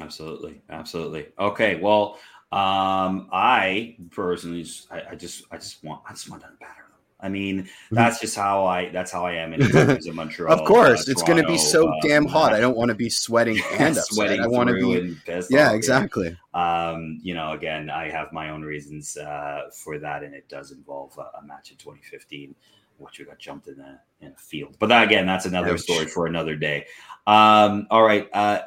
Absolutely, 0.00 0.60
absolutely. 0.68 1.28
Okay, 1.38 1.76
well, 1.76 2.18
um, 2.52 3.28
I 3.32 3.96
personally, 4.10 4.62
just- 4.62 4.90
I, 4.92 5.02
I 5.10 5.14
just, 5.14 5.44
I 5.50 5.56
just 5.56 5.82
want, 5.82 6.02
I 6.06 6.12
just 6.12 6.28
want 6.28 6.42
them 6.42 6.56
better. 6.60 6.74
I 7.20 7.28
mean, 7.28 7.68
that's 7.90 8.20
just 8.20 8.36
how 8.36 8.64
I 8.64 8.90
that's 8.90 9.10
how 9.10 9.26
I 9.26 9.32
am 9.32 9.52
in 9.52 9.68
terms 9.70 10.06
of 10.06 10.14
Montreal. 10.14 10.52
of 10.52 10.64
course, 10.64 11.08
uh, 11.08 11.10
it's 11.10 11.22
going 11.24 11.42
to 11.42 11.48
be 11.48 11.58
so 11.58 11.82
Toronto, 11.86 12.08
damn 12.08 12.26
uh, 12.26 12.30
hot. 12.30 12.52
I 12.52 12.60
don't 12.60 12.76
want 12.76 12.90
to 12.90 12.94
be 12.94 13.10
sweating 13.10 13.60
and 13.72 13.96
sweating 13.96 14.40
I 14.40 14.46
want 14.46 14.68
to 14.68 14.74
be. 14.74 15.16
Yeah, 15.50 15.70
off, 15.70 15.74
exactly. 15.74 16.36
Um, 16.54 17.18
you 17.20 17.34
know, 17.34 17.52
again, 17.52 17.90
I 17.90 18.08
have 18.08 18.32
my 18.32 18.50
own 18.50 18.62
reasons 18.62 19.16
uh, 19.16 19.62
for 19.74 19.98
that, 19.98 20.22
and 20.22 20.32
it 20.32 20.48
does 20.48 20.70
involve 20.70 21.18
a, 21.18 21.38
a 21.38 21.42
match 21.44 21.72
in 21.72 21.76
2015, 21.78 22.54
which 22.98 23.18
we 23.18 23.24
got 23.24 23.38
jumped 23.38 23.68
in 23.68 23.80
a 23.80 24.00
in 24.20 24.32
a 24.32 24.36
field. 24.36 24.76
But 24.78 24.88
that, 24.88 25.04
again, 25.04 25.26
that's 25.26 25.46
another 25.46 25.72
Ouch. 25.72 25.80
story 25.80 26.06
for 26.06 26.26
another 26.26 26.56
day. 26.56 26.86
Um, 27.26 27.86
all 27.90 28.02
right, 28.02 28.28
uh, 28.32 28.60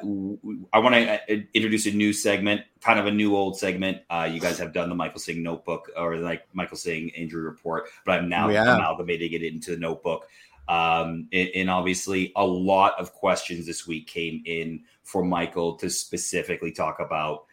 I 0.72 0.78
want 0.78 0.94
to 0.94 1.12
uh, 1.14 1.40
introduce 1.52 1.86
a 1.86 1.90
new 1.90 2.12
segment, 2.12 2.62
kind 2.80 2.98
of 2.98 3.06
a 3.06 3.10
new 3.10 3.34
old 3.36 3.58
segment. 3.58 4.02
Uh, 4.08 4.28
you 4.30 4.40
guys 4.40 4.58
have 4.58 4.72
done 4.72 4.88
the 4.88 4.94
Michael 4.94 5.20
Singh 5.20 5.42
notebook 5.42 5.90
or 5.96 6.16
like 6.16 6.42
Michael 6.52 6.76
Singh 6.76 7.08
injury 7.10 7.42
report, 7.42 7.88
but 8.06 8.18
I'm 8.18 8.28
now 8.28 8.48
We 8.48 8.54
have. 8.54 8.78
amalgamating 8.78 9.32
it 9.32 9.42
into 9.42 9.72
the 9.72 9.78
notebook. 9.78 10.28
Um, 10.68 11.28
and, 11.32 11.48
and 11.56 11.70
obviously, 11.70 12.32
a 12.36 12.46
lot 12.46 12.94
of 13.00 13.12
questions 13.12 13.66
this 13.66 13.86
week 13.86 14.06
came 14.06 14.42
in 14.46 14.84
for 15.02 15.24
Michael 15.24 15.74
to 15.78 15.90
specifically 15.90 16.70
talk 16.70 17.00
about 17.00 17.46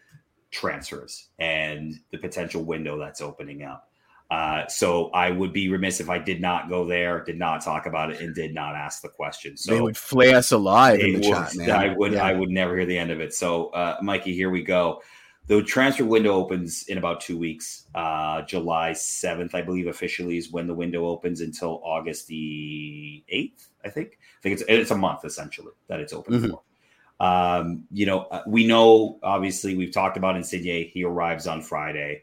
transfers 0.51 1.27
and 1.39 1.99
the 2.11 2.17
potential 2.19 2.63
window 2.63 2.97
that's 2.99 3.19
opening 3.21 3.63
up. 3.63 3.88
Uh, 4.31 4.67
so 4.67 5.09
I 5.09 5.31
would 5.31 5.51
be 5.53 5.69
remiss 5.69 5.99
if 5.99 6.09
I 6.09 6.19
did 6.19 6.39
not 6.39 6.69
go 6.69 6.85
there, 6.85 7.23
did 7.23 7.39
not 7.39 7.63
talk 7.63 7.87
about 7.87 8.11
it, 8.11 8.21
and 8.21 8.35
did 8.35 8.53
not 8.53 8.75
ask 8.75 9.01
the 9.01 9.09
question. 9.09 9.57
So 9.57 9.73
they 9.73 9.81
would 9.81 9.97
flay 9.97 10.33
us 10.35 10.51
alive 10.51 10.99
in 10.99 11.13
the 11.13 11.21
chat, 11.21 11.55
man. 11.55 11.71
I 11.71 11.95
would 11.95 12.13
Yeah. 12.13 12.23
I 12.23 12.33
would 12.33 12.49
never 12.49 12.77
hear 12.77 12.85
the 12.85 12.97
end 12.97 13.09
of 13.09 13.21
it. 13.21 13.33
So 13.33 13.69
uh, 13.69 13.97
Mikey, 14.03 14.35
here 14.35 14.51
we 14.51 14.61
go. 14.63 15.01
The 15.47 15.63
transfer 15.63 16.05
window 16.05 16.33
opens 16.35 16.83
in 16.83 16.99
about 16.99 17.21
two 17.21 17.35
weeks. 17.35 17.87
Uh, 17.95 18.43
July 18.43 18.93
seventh, 18.93 19.55
I 19.55 19.63
believe, 19.63 19.87
officially 19.87 20.37
is 20.37 20.51
when 20.51 20.67
the 20.67 20.75
window 20.75 21.07
opens 21.07 21.41
until 21.41 21.81
August 21.83 22.27
the 22.27 23.23
eighth. 23.29 23.69
I 23.83 23.89
think. 23.89 24.19
I 24.21 24.41
think 24.43 24.53
it's 24.53 24.63
it's 24.69 24.91
a 24.91 24.95
month 24.95 25.25
essentially 25.25 25.71
that 25.87 25.99
it's 25.99 26.13
open 26.13 26.33
Mhm. 26.39 26.51
for. 26.51 26.61
Um, 27.19 27.85
you 27.91 28.05
know, 28.05 28.21
uh, 28.25 28.43
we 28.45 28.67
know 28.67 29.17
obviously 29.23 29.75
we've 29.75 29.91
talked 29.91 30.17
about 30.17 30.35
Insigne. 30.37 30.89
He 30.93 31.03
arrives 31.03 31.47
on 31.47 31.61
Friday. 31.63 32.21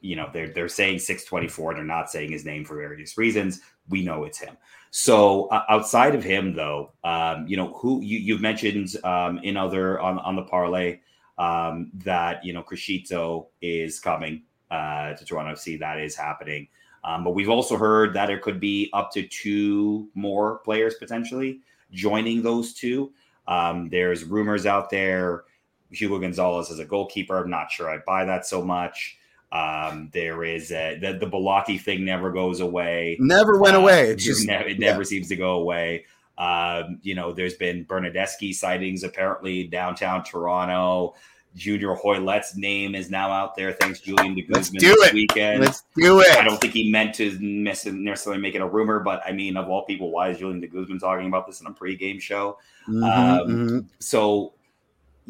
You 0.00 0.16
know, 0.16 0.30
they're 0.32 0.48
they're 0.48 0.68
saying 0.68 1.00
six 1.00 1.24
twenty 1.24 1.48
four. 1.48 1.74
They're 1.74 1.84
not 1.84 2.10
saying 2.10 2.32
his 2.32 2.44
name 2.44 2.64
for 2.64 2.76
various 2.76 3.18
reasons. 3.18 3.60
We 3.88 4.04
know 4.04 4.24
it's 4.24 4.38
him. 4.38 4.56
So 4.90 5.46
uh, 5.48 5.64
outside 5.68 6.14
of 6.14 6.24
him, 6.24 6.54
though, 6.54 6.92
um, 7.04 7.46
you 7.46 7.56
know 7.56 7.72
who 7.74 8.00
you, 8.02 8.18
you've 8.18 8.40
mentioned 8.40 8.96
um, 9.04 9.38
in 9.38 9.56
other 9.56 10.00
on 10.00 10.18
on 10.18 10.36
the 10.36 10.42
parlay 10.42 11.00
um, 11.38 11.90
that 12.04 12.44
you 12.44 12.52
know 12.52 12.62
Criscito 12.62 13.46
is 13.62 14.00
coming 14.00 14.42
uh, 14.70 15.14
to 15.14 15.24
Toronto 15.24 15.52
FC. 15.52 15.78
That 15.78 15.98
is 16.00 16.16
happening. 16.16 16.68
Um, 17.02 17.24
but 17.24 17.30
we've 17.30 17.48
also 17.48 17.76
heard 17.76 18.12
that 18.14 18.26
there 18.26 18.38
could 18.38 18.60
be 18.60 18.90
up 18.92 19.10
to 19.12 19.26
two 19.26 20.08
more 20.14 20.58
players 20.58 20.96
potentially 20.96 21.60
joining 21.92 22.42
those 22.42 22.74
two. 22.74 23.12
Um, 23.48 23.88
there's 23.88 24.24
rumors 24.24 24.66
out 24.66 24.90
there. 24.90 25.44
Hugo 25.90 26.18
Gonzalez 26.18 26.70
as 26.70 26.78
a 26.78 26.84
goalkeeper. 26.84 27.38
I'm 27.38 27.50
not 27.50 27.70
sure 27.70 27.90
I 27.90 27.98
buy 27.98 28.24
that 28.24 28.46
so 28.46 28.62
much. 28.62 29.16
Um, 29.52 30.10
there 30.12 30.44
is 30.44 30.70
a, 30.70 30.96
the 31.00 31.14
the 31.14 31.26
Balaki 31.26 31.80
thing 31.80 32.04
never 32.04 32.30
goes 32.30 32.60
away. 32.60 33.16
Never 33.20 33.58
went 33.58 33.76
Uh, 33.76 33.80
away. 33.80 34.10
It's 34.12 34.24
just 34.24 34.46
ne- 34.46 34.70
it 34.70 34.78
yeah. 34.78 34.90
never 34.92 35.04
seems 35.04 35.28
to 35.28 35.36
go 35.36 35.54
away. 35.56 36.04
Um, 36.38 37.00
you 37.02 37.14
know, 37.14 37.32
there's 37.32 37.54
been 37.54 37.84
Bernardeschi 37.84 38.54
sightings 38.54 39.02
apparently 39.04 39.64
downtown 39.64 40.24
Toronto. 40.24 41.14
Junior 41.56 41.96
Hoilett's 41.96 42.56
name 42.56 42.94
is 42.94 43.10
now 43.10 43.32
out 43.32 43.56
there. 43.56 43.72
Thanks, 43.72 43.98
Julian 44.00 44.36
de 44.36 44.46
Let's 44.48 44.70
Guzman 44.70 44.80
do 44.80 44.94
this 45.00 45.08
it. 45.08 45.14
weekend. 45.14 45.60
let's 45.64 45.82
do 45.96 46.20
it. 46.20 46.30
I 46.36 46.44
don't 46.44 46.60
think 46.60 46.72
he 46.72 46.92
meant 46.92 47.12
to 47.16 47.36
miss- 47.40 47.86
necessarily 47.86 48.40
make 48.40 48.54
it 48.54 48.60
a 48.62 48.66
rumor, 48.68 49.00
but 49.00 49.20
I 49.26 49.32
mean, 49.32 49.56
of 49.56 49.68
all 49.68 49.84
people, 49.84 50.12
why 50.12 50.28
is 50.30 50.38
Julian 50.38 50.60
de 50.60 50.68
Guzman 50.68 51.00
talking 51.00 51.26
about 51.26 51.48
this 51.48 51.60
in 51.60 51.66
a 51.66 51.72
pregame 51.72 52.20
show? 52.20 52.56
Mhm, 52.88 53.02
um, 53.02 53.48
mhm. 53.48 53.86
so 53.98 54.52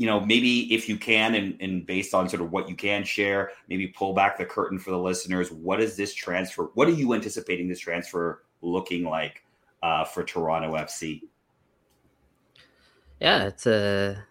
you 0.01 0.07
know 0.07 0.19
maybe 0.21 0.73
if 0.73 0.89
you 0.89 0.97
can 0.97 1.35
and, 1.35 1.57
and 1.61 1.85
based 1.85 2.15
on 2.15 2.29
sort 2.29 2.41
of 2.41 2.51
what 2.51 2.69
you 2.69 2.75
can 2.75 3.05
share 3.05 3.51
maybe 3.69 3.87
pull 3.87 4.15
back 4.15 4.39
the 4.39 4.45
curtain 4.45 4.79
for 4.79 4.91
the 4.91 4.99
listeners 4.99 5.53
what 5.53 5.81
is 5.81 5.95
this 5.95 6.15
transfer 6.15 6.71
what 6.75 6.89
are 6.89 6.93
you 6.93 7.13
anticipating 7.13 7.69
this 7.69 7.79
transfer 7.79 8.43
looking 8.63 9.05
like 9.05 9.43
uh, 9.83 10.05
for 10.05 10.25
toronto 10.25 10.73
fc 10.73 11.21
Yeah, 13.21 13.45
it's 13.45 13.67
a 13.67 14.25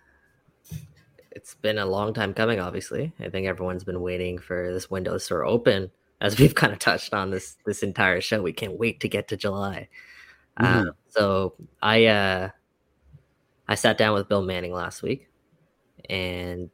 it's 1.32 1.54
been 1.56 1.78
a 1.78 1.86
long 1.86 2.14
time 2.14 2.34
coming. 2.34 2.60
Obviously, 2.60 3.14
I 3.20 3.30
think 3.30 3.48
everyone's 3.48 3.84
been 3.84 4.02
waiting 4.02 4.40
for 4.40 4.74
this 4.74 4.90
window 4.90 5.14
to 5.14 5.20
sort 5.20 5.46
of 5.46 5.54
open. 5.54 5.92
As 6.22 6.38
we've 6.40 6.56
kind 6.56 6.74
of 6.74 6.80
touched 6.80 7.14
on 7.14 7.30
this 7.30 7.58
this 7.66 7.84
entire 7.84 8.20
show, 8.20 8.42
we 8.42 8.52
can't 8.52 8.78
wait 8.78 9.00
to 9.02 9.08
get 9.08 9.28
to 9.30 9.38
July. 9.38 9.88
Uh, 10.58 10.86
so 11.08 11.54
I 11.82 12.08
uh, 12.08 12.50
I 13.68 13.76
sat 13.76 13.98
down 13.98 14.16
with 14.16 14.28
Bill 14.28 14.42
Manning 14.42 14.74
last 14.74 15.04
week, 15.04 15.29
and 16.10 16.70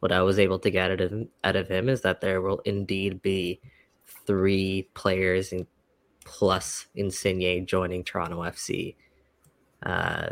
what 0.00 0.12
I 0.12 0.22
was 0.22 0.38
able 0.38 0.58
to 0.58 0.70
get 0.70 0.90
out 0.90 1.00
of 1.00 1.10
him, 1.12 1.28
out 1.44 1.56
of 1.56 1.68
him 1.68 1.88
is 1.88 2.02
that 2.02 2.20
there 2.20 2.40
will 2.40 2.58
indeed 2.60 3.22
be 3.22 3.60
three 4.26 4.88
players 4.94 5.52
in 5.52 5.66
plus 6.24 6.86
Insigne 6.94 7.66
joining 7.66 8.04
Toronto 8.04 8.42
FC 8.42 8.96
uh, 9.84 10.28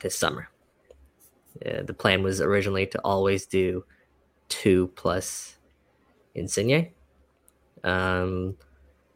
this 0.00 0.16
summer. 0.16 0.48
Uh, 1.66 1.82
the 1.82 1.94
plan 1.94 2.22
was 2.22 2.40
originally 2.40 2.86
to 2.86 2.98
always 3.00 3.46
do 3.46 3.84
two 4.48 4.88
plus 4.94 5.58
Insigne. 6.34 6.90
Um, 7.84 8.56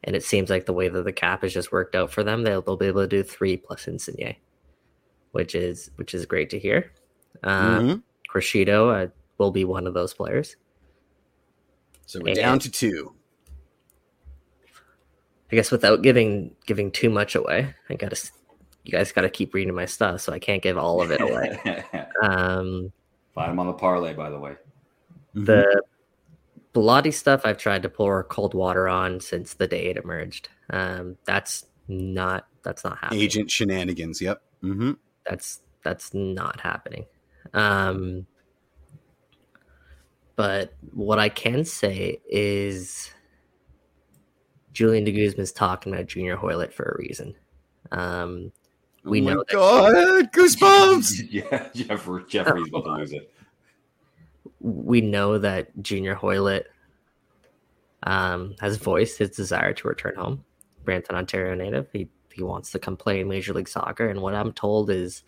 and 0.02 0.14
it 0.14 0.22
seems 0.22 0.50
like 0.50 0.66
the 0.66 0.72
way 0.72 0.88
that 0.88 1.04
the 1.04 1.12
cap 1.12 1.42
has 1.42 1.54
just 1.54 1.72
worked 1.72 1.94
out 1.94 2.10
for 2.12 2.22
them, 2.22 2.42
they'll, 2.42 2.60
they'll 2.60 2.76
be 2.76 2.86
able 2.86 3.02
to 3.02 3.08
do 3.08 3.22
three 3.22 3.56
plus 3.56 3.86
Insigne, 3.88 4.36
which 5.32 5.54
is 5.54 5.90
which 5.96 6.12
is 6.12 6.26
great 6.26 6.50
to 6.50 6.58
hear. 6.58 6.92
Uh, 7.42 7.80
Mhm. 7.80 8.02
Criscito 8.34 9.04
uh, 9.04 9.10
will 9.38 9.50
be 9.50 9.64
one 9.64 9.86
of 9.86 9.94
those 9.94 10.14
players. 10.14 10.56
So 12.06 12.20
we're 12.20 12.28
and- 12.28 12.36
down 12.36 12.58
to 12.60 12.70
two. 12.70 13.14
I 15.52 15.56
guess 15.56 15.70
without 15.70 16.02
giving 16.02 16.56
giving 16.66 16.90
too 16.90 17.10
much 17.10 17.36
away, 17.36 17.74
I 17.88 17.94
gotta 17.94 18.16
you 18.82 18.90
guys 18.90 19.12
gotta 19.12 19.30
keep 19.30 19.54
reading 19.54 19.74
my 19.74 19.84
stuff, 19.84 20.22
so 20.22 20.32
I 20.32 20.40
can't 20.40 20.62
give 20.62 20.76
all 20.76 21.00
of 21.00 21.12
it 21.12 21.20
away. 21.20 21.84
um, 22.22 22.92
find 23.34 23.52
him 23.52 23.60
on 23.60 23.68
the 23.68 23.74
parlay 23.74 24.14
by 24.14 24.30
the 24.30 24.38
way 24.38 24.56
the 25.34 25.82
Belotti 26.72 27.12
stuff 27.12 27.42
I've 27.44 27.58
tried 27.58 27.82
to 27.82 27.88
pour 27.88 28.24
cold 28.24 28.54
water 28.54 28.88
on 28.88 29.20
since 29.20 29.54
the 29.54 29.68
day 29.68 29.86
it 29.86 29.96
emerged. 29.96 30.48
Um, 30.70 31.16
that's 31.24 31.66
not 31.88 32.46
that's 32.62 32.84
not 32.84 32.98
happening. 32.98 33.20
agent 33.20 33.50
shenanigans. 33.50 34.20
Yep. 34.20 34.42
Mm-hmm. 34.62 34.92
That's 35.28 35.60
that's 35.82 36.14
not 36.14 36.60
happening. 36.60 37.04
Um, 37.54 38.26
but 40.36 40.74
what 40.92 41.18
I 41.18 41.28
can 41.28 41.64
say 41.64 42.20
is 42.28 43.12
Julian 44.72 45.04
de 45.04 45.12
Guzman's 45.12 45.52
talking 45.52 45.92
about 45.94 46.06
Junior 46.06 46.36
Hoilett 46.36 46.72
for 46.74 46.84
a 46.84 46.98
reason. 46.98 47.34
Um, 47.92 48.50
We 49.04 49.20
oh 49.20 49.24
my 49.24 49.32
know 49.34 49.44
that- 49.48 49.52
God, 49.52 50.32
goosebumps. 50.32 51.26
yeah 51.30 51.68
Jeffrey, 51.74 52.24
jeffrey's 52.28 52.68
about 52.68 52.84
to 52.84 52.90
lose 52.94 53.12
it 53.12 53.30
we 54.60 55.00
know 55.02 55.36
that 55.38 55.70
Junior 55.82 56.14
Hoilett 56.14 56.64
um, 58.04 58.54
has 58.60 58.78
voiced 58.78 59.18
his 59.18 59.30
desire 59.30 59.74
to 59.74 59.88
return 59.88 60.14
home. 60.16 60.42
Brampton, 60.84 61.16
Ontario 61.16 61.54
native. 61.54 61.88
He 61.92 62.08
he 62.32 62.42
wants 62.42 62.70
to 62.72 62.78
come 62.78 62.96
play 62.96 63.20
in 63.20 63.28
Major 63.28 63.52
League 63.52 63.68
Soccer. 63.68 64.08
And 64.08 64.20
what 64.22 64.34
I'm 64.34 64.52
told 64.52 64.88
is, 64.90 65.22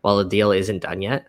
while 0.00 0.16
the 0.18 0.24
deal 0.24 0.50
isn't 0.52 0.80
done 0.82 1.00
yet, 1.00 1.28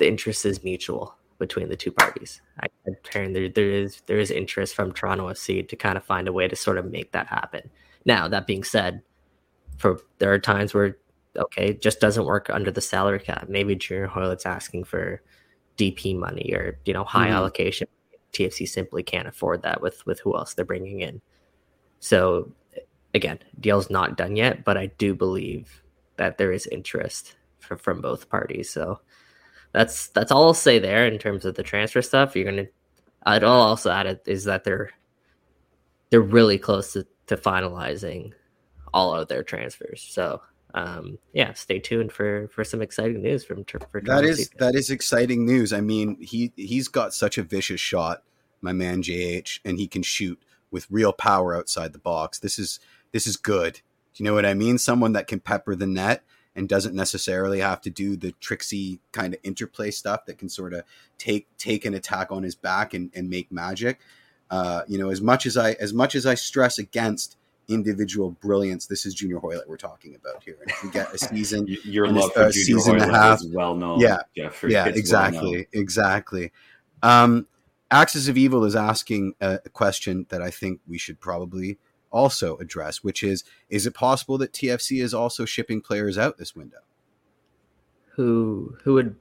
the 0.00 0.08
interest 0.08 0.44
is 0.44 0.64
mutual 0.64 1.14
between 1.38 1.68
the 1.68 1.76
two 1.76 1.92
parties. 1.92 2.40
I 2.60 2.66
turn 3.04 3.32
there 3.32 3.48
there 3.48 3.70
is 3.70 4.02
there 4.06 4.18
is 4.18 4.30
interest 4.30 4.74
from 4.74 4.92
Toronto 4.92 5.28
FC 5.28 5.66
to 5.68 5.76
kind 5.76 5.96
of 5.96 6.04
find 6.04 6.26
a 6.26 6.32
way 6.32 6.48
to 6.48 6.56
sort 6.56 6.78
of 6.78 6.90
make 6.90 7.12
that 7.12 7.28
happen. 7.28 7.70
Now 8.04 8.26
that 8.28 8.46
being 8.46 8.64
said, 8.64 9.02
for 9.76 10.00
there 10.18 10.32
are 10.32 10.38
times 10.38 10.74
where 10.74 10.96
okay, 11.36 11.68
it 11.68 11.82
just 11.82 12.00
doesn't 12.00 12.24
work 12.24 12.50
under 12.50 12.70
the 12.72 12.80
salary 12.80 13.20
cap. 13.20 13.48
Maybe 13.48 13.76
Junior 13.76 14.08
Hoilett's 14.08 14.46
asking 14.46 14.84
for 14.84 15.22
DP 15.76 16.18
money 16.18 16.52
or 16.54 16.78
you 16.86 16.92
know 16.92 17.04
high 17.04 17.28
Mhm. 17.28 17.34
allocation. 17.34 17.88
TFC 18.32 18.66
simply 18.66 19.02
can't 19.02 19.28
afford 19.28 19.62
that 19.62 19.80
with 19.82 20.04
with 20.06 20.20
who 20.20 20.34
else 20.36 20.54
they're 20.54 20.64
bringing 20.64 21.00
in. 21.00 21.20
So 22.00 22.50
again, 23.14 23.38
deal's 23.60 23.90
not 23.90 24.16
done 24.16 24.34
yet, 24.36 24.64
but 24.64 24.76
I 24.78 24.86
do 24.86 25.14
believe 25.14 25.82
that 26.16 26.38
there 26.38 26.52
is 26.52 26.66
interest 26.66 27.36
for, 27.58 27.76
from 27.76 28.00
both 28.00 28.28
parties. 28.30 28.70
So 28.70 29.00
that's 29.72 30.08
that's 30.08 30.32
all 30.32 30.46
I'll 30.46 30.54
say 30.54 30.78
there 30.78 31.06
in 31.06 31.18
terms 31.18 31.44
of 31.44 31.54
the 31.54 31.62
transfer 31.62 32.02
stuff. 32.02 32.34
You're 32.34 32.44
gonna. 32.44 32.66
I'd 33.24 33.44
also 33.44 33.90
add 33.90 34.06
it 34.06 34.22
is 34.26 34.44
that 34.44 34.64
they're 34.64 34.90
they're 36.10 36.20
really 36.20 36.58
close 36.58 36.92
to, 36.94 37.06
to 37.26 37.36
finalizing 37.36 38.32
all 38.92 39.14
of 39.14 39.28
their 39.28 39.42
transfers. 39.42 40.06
So 40.08 40.40
um, 40.74 41.18
yeah, 41.32 41.52
stay 41.54 41.78
tuned 41.78 42.12
for 42.12 42.48
for 42.48 42.64
some 42.64 42.82
exciting 42.82 43.22
news 43.22 43.44
from 43.44 43.64
for 43.64 44.00
That 44.02 44.24
is 44.24 44.50
FC. 44.50 44.58
that 44.58 44.74
is 44.74 44.90
exciting 44.90 45.46
news. 45.46 45.72
I 45.72 45.80
mean, 45.80 46.20
he 46.20 46.52
he's 46.56 46.88
got 46.88 47.14
such 47.14 47.38
a 47.38 47.42
vicious 47.42 47.80
shot, 47.80 48.22
my 48.60 48.72
man 48.72 49.02
JH, 49.02 49.60
and 49.64 49.78
he 49.78 49.86
can 49.86 50.02
shoot 50.02 50.40
with 50.70 50.86
real 50.90 51.12
power 51.12 51.56
outside 51.56 51.92
the 51.92 51.98
box. 51.98 52.38
This 52.38 52.58
is 52.58 52.80
this 53.12 53.26
is 53.26 53.36
good. 53.36 53.74
Do 54.14 54.22
you 54.22 54.24
know 54.24 54.34
what 54.34 54.46
I 54.46 54.54
mean? 54.54 54.78
Someone 54.78 55.12
that 55.12 55.26
can 55.26 55.40
pepper 55.40 55.74
the 55.74 55.86
net 55.86 56.22
and 56.60 56.68
doesn't 56.68 56.94
necessarily 56.94 57.60
have 57.60 57.80
to 57.80 57.88
do 57.88 58.16
the 58.16 58.32
tricksy 58.32 59.00
kind 59.12 59.32
of 59.32 59.40
interplay 59.42 59.90
stuff 59.90 60.26
that 60.26 60.36
can 60.36 60.50
sort 60.50 60.74
of 60.74 60.82
take 61.16 61.48
take 61.56 61.86
an 61.86 61.94
attack 61.94 62.30
on 62.30 62.42
his 62.42 62.54
back 62.54 62.92
and, 62.92 63.10
and 63.14 63.30
make 63.30 63.50
magic. 63.50 63.98
Uh, 64.50 64.82
you 64.86 64.98
know, 64.98 65.08
as 65.08 65.22
much 65.22 65.46
as 65.46 65.56
I 65.56 65.72
as 65.72 65.94
much 65.94 66.14
as 66.14 66.26
I 66.26 66.34
stress 66.34 66.78
against 66.78 67.38
individual 67.68 68.32
brilliance, 68.42 68.84
this 68.84 69.06
is 69.06 69.14
Junior 69.14 69.38
Hoilett 69.38 69.66
we're 69.68 69.78
talking 69.78 70.14
about 70.14 70.44
here. 70.44 70.58
And 70.60 70.70
if 70.70 70.84
we 70.84 70.90
get 70.90 71.10
a 71.14 71.18
season, 71.32 71.66
your 71.66 72.08
love 72.08 72.30
for 72.34 72.50
Junior 72.50 72.52
season 72.52 72.94
Hoilett 72.96 73.02
and 73.04 73.16
a 73.16 73.18
half, 73.18 73.40
is 73.40 73.46
well 73.46 73.74
known. 73.74 73.98
Yeah, 74.00 74.18
yeah, 74.34 74.50
exactly, 74.86 75.56
well 75.56 75.64
exactly. 75.72 76.52
Um, 77.02 77.46
Axis 77.90 78.28
of 78.28 78.36
Evil 78.36 78.66
is 78.66 78.76
asking 78.76 79.32
a 79.40 79.60
question 79.72 80.26
that 80.28 80.42
I 80.42 80.50
think 80.50 80.80
we 80.86 80.98
should 80.98 81.20
probably 81.20 81.78
also 82.10 82.56
address, 82.58 83.02
which 83.02 83.22
is: 83.22 83.44
Is 83.68 83.86
it 83.86 83.94
possible 83.94 84.38
that 84.38 84.52
TFC 84.52 85.02
is 85.02 85.14
also 85.14 85.44
shipping 85.44 85.80
players 85.80 86.18
out 86.18 86.38
this 86.38 86.54
window? 86.54 86.78
Who 88.16 88.76
who 88.84 88.94
would 88.94 89.16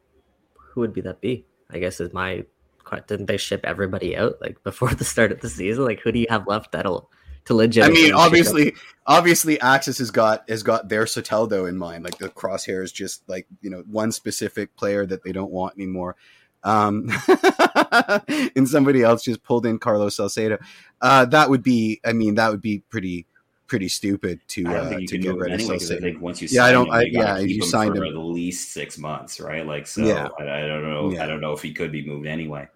who 0.56 0.82
would 0.82 0.94
be 0.94 1.02
that 1.02 1.22
be? 1.22 1.46
I 1.70 1.80
guess 1.80 2.00
is 2.00 2.14
my 2.14 2.46
question. 2.84 3.06
didn't 3.08 3.26
they 3.28 3.38
ship 3.38 3.62
everybody 3.64 4.18
out 4.18 4.38
like 4.42 4.64
before 4.64 4.94
the 4.94 5.06
start 5.06 5.32
of 5.32 5.42
the 5.42 5.50
season? 5.50 5.86
Like 5.86 6.02
who 6.02 6.12
do 6.12 6.20
you 6.20 6.28
have 6.30 6.48
left 6.48 6.72
that'll 6.72 7.10
to 7.46 7.54
legit? 7.54 7.86
I 7.86 7.90
mean, 7.90 8.14
obviously, 8.14 8.74
obviously, 9.06 9.60
Axis 9.62 10.00
has 10.00 10.12
got 10.12 10.50
has 10.50 10.64
got 10.64 10.90
their 10.90 11.06
Soteldo 11.06 11.68
in 11.70 11.78
mind. 11.78 12.04
Like 12.04 12.18
the 12.18 12.30
crosshair 12.30 12.84
is 12.84 12.92
just 12.92 13.28
like 13.30 13.48
you 13.62 13.70
know 13.70 13.84
one 13.88 14.12
specific 14.12 14.76
player 14.76 15.06
that 15.06 15.24
they 15.24 15.32
don't 15.32 15.52
want 15.52 15.76
anymore 15.76 16.16
um, 16.64 17.12
and 18.56 18.68
somebody 18.68 19.04
else 19.04 19.24
just 19.24 19.44
pulled 19.44 19.66
in 19.66 19.80
Carlos 19.80 20.16
Salcedo. 20.16 20.58
Uh, 21.02 21.26
that 21.26 21.50
would 21.50 21.64
be, 21.64 22.00
I 22.06 22.14
mean, 22.14 22.36
that 22.36 22.52
would 22.52 22.62
be 22.62 22.80
pretty, 22.90 23.26
pretty 23.68 23.88
stupid 23.88 24.42
to 24.50 24.68
uh, 24.68 25.00
to 25.08 25.18
get 25.18 25.36
rid 25.36 25.54
of 25.54 25.60
anyway, 25.60 25.78
Salcedo. 25.78 26.00
I 26.00 26.12
think 26.12 26.22
once 26.22 26.42
you 26.42 26.48
yeah, 26.52 26.66
I 26.66 26.72
don't, 26.72 26.88
him, 26.88 26.94
I, 26.94 27.02
yeah, 27.04 27.38
you 27.38 27.62
signed 27.64 27.96
for 27.96 28.04
him 28.04 28.14
at 28.14 28.20
least 28.20 28.72
six 28.72 28.98
months, 28.98 29.40
right? 29.40 29.66
Like, 29.66 29.88
so 29.88 30.02
yeah. 30.02 30.28
I, 30.40 30.64
I 30.64 30.68
don't 30.68 30.90
know, 30.90 31.12
yeah. 31.12 31.24
I 31.24 31.28
don't 31.28 31.42
know 31.42 31.54
if 31.54 31.62
he 31.62 31.74
could 31.74 31.92
be 31.92 32.06
moved 32.06 32.28
anyway. 32.28 32.68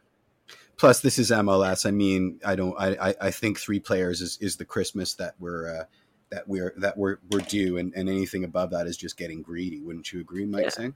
Plus, 0.78 1.02
this 1.02 1.20
is 1.20 1.30
MLS. 1.32 1.86
I 1.86 1.92
mean, 1.92 2.40
I 2.46 2.56
don't, 2.56 2.76
I, 2.80 3.16
I 3.22 3.32
think 3.32 3.60
three 3.60 3.80
players 3.80 4.22
is, 4.22 4.38
is 4.42 4.58
the 4.58 4.66
Christmas 4.66 5.14
that 5.16 5.36
we're. 5.40 5.82
Uh, 5.82 5.84
that 6.32 6.48
we're 6.48 6.74
that 6.78 6.98
we're 6.98 7.18
we're 7.30 7.42
due, 7.42 7.78
and, 7.78 7.94
and 7.96 8.10
anything 8.10 8.44
above 8.44 8.72
that 8.72 8.88
is 8.88 8.98
just 8.98 9.18
getting 9.18 9.44
greedy. 9.44 9.82
Wouldn't 9.82 10.12
you 10.12 10.20
agree, 10.20 10.46
Mike? 10.46 10.64
Yeah. 10.64 10.70
Singh? 10.70 10.96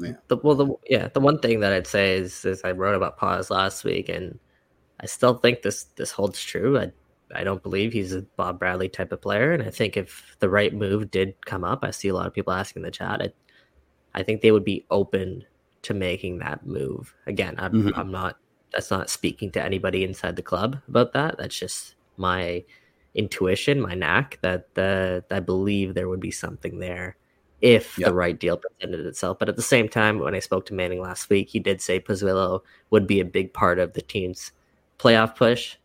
Yeah. 0.00 0.12
The, 0.28 0.36
well, 0.38 0.54
the 0.54 0.74
yeah, 0.88 1.08
the 1.08 1.20
one 1.20 1.38
thing 1.38 1.60
that 1.60 1.72
I'd 1.72 1.86
say 1.86 2.16
is, 2.16 2.44
is 2.44 2.62
I 2.64 2.72
wrote 2.72 2.94
about 2.94 3.18
pause 3.18 3.50
last 3.50 3.84
week, 3.84 4.08
and 4.08 4.38
I 5.00 5.06
still 5.06 5.34
think 5.34 5.62
this 5.62 5.84
this 5.96 6.10
holds 6.10 6.42
true. 6.42 6.78
I 6.78 6.92
I 7.34 7.44
don't 7.44 7.62
believe 7.62 7.92
he's 7.92 8.14
a 8.14 8.22
Bob 8.36 8.58
Bradley 8.58 8.88
type 8.88 9.12
of 9.12 9.20
player, 9.20 9.52
and 9.52 9.62
I 9.62 9.70
think 9.70 9.96
if 9.96 10.36
the 10.40 10.48
right 10.48 10.74
move 10.74 11.10
did 11.10 11.34
come 11.44 11.64
up, 11.64 11.80
I 11.82 11.90
see 11.90 12.08
a 12.08 12.14
lot 12.14 12.26
of 12.26 12.34
people 12.34 12.52
asking 12.52 12.80
in 12.80 12.84
the 12.84 12.90
chat. 12.90 13.22
I, 13.22 13.32
I 14.18 14.22
think 14.22 14.40
they 14.40 14.52
would 14.52 14.64
be 14.64 14.86
open 14.90 15.44
to 15.82 15.94
making 15.94 16.38
that 16.38 16.66
move. 16.66 17.14
Again, 17.26 17.54
I'm 17.58 17.72
mm-hmm. 17.72 17.98
I'm 17.98 18.10
not. 18.10 18.36
That's 18.72 18.90
not 18.90 19.10
speaking 19.10 19.50
to 19.52 19.62
anybody 19.62 20.04
inside 20.04 20.36
the 20.36 20.42
club 20.42 20.78
about 20.88 21.12
that. 21.12 21.36
That's 21.38 21.58
just 21.58 21.96
my 22.16 22.64
intuition, 23.14 23.80
my 23.80 23.94
knack 23.94 24.38
that 24.42 24.74
that 24.74 25.24
I 25.30 25.40
believe 25.40 25.94
there 25.94 26.08
would 26.08 26.20
be 26.20 26.30
something 26.30 26.78
there 26.78 27.16
if 27.60 27.98
yep. 27.98 28.08
the 28.08 28.14
right 28.14 28.38
deal 28.38 28.56
presented 28.56 29.06
itself. 29.06 29.38
But 29.38 29.48
at 29.48 29.56
the 29.56 29.62
same 29.62 29.88
time, 29.88 30.18
when 30.18 30.34
I 30.34 30.38
spoke 30.38 30.66
to 30.66 30.74
Manning 30.74 31.00
last 31.00 31.28
week, 31.28 31.48
he 31.48 31.58
did 31.58 31.80
say 31.80 32.00
Pozuelo 32.00 32.60
would 32.90 33.06
be 33.06 33.20
a 33.20 33.24
big 33.24 33.52
part 33.52 33.78
of 33.78 33.92
the 33.92 34.02
team's 34.02 34.52
playoff 34.98 35.36
push 35.36 35.76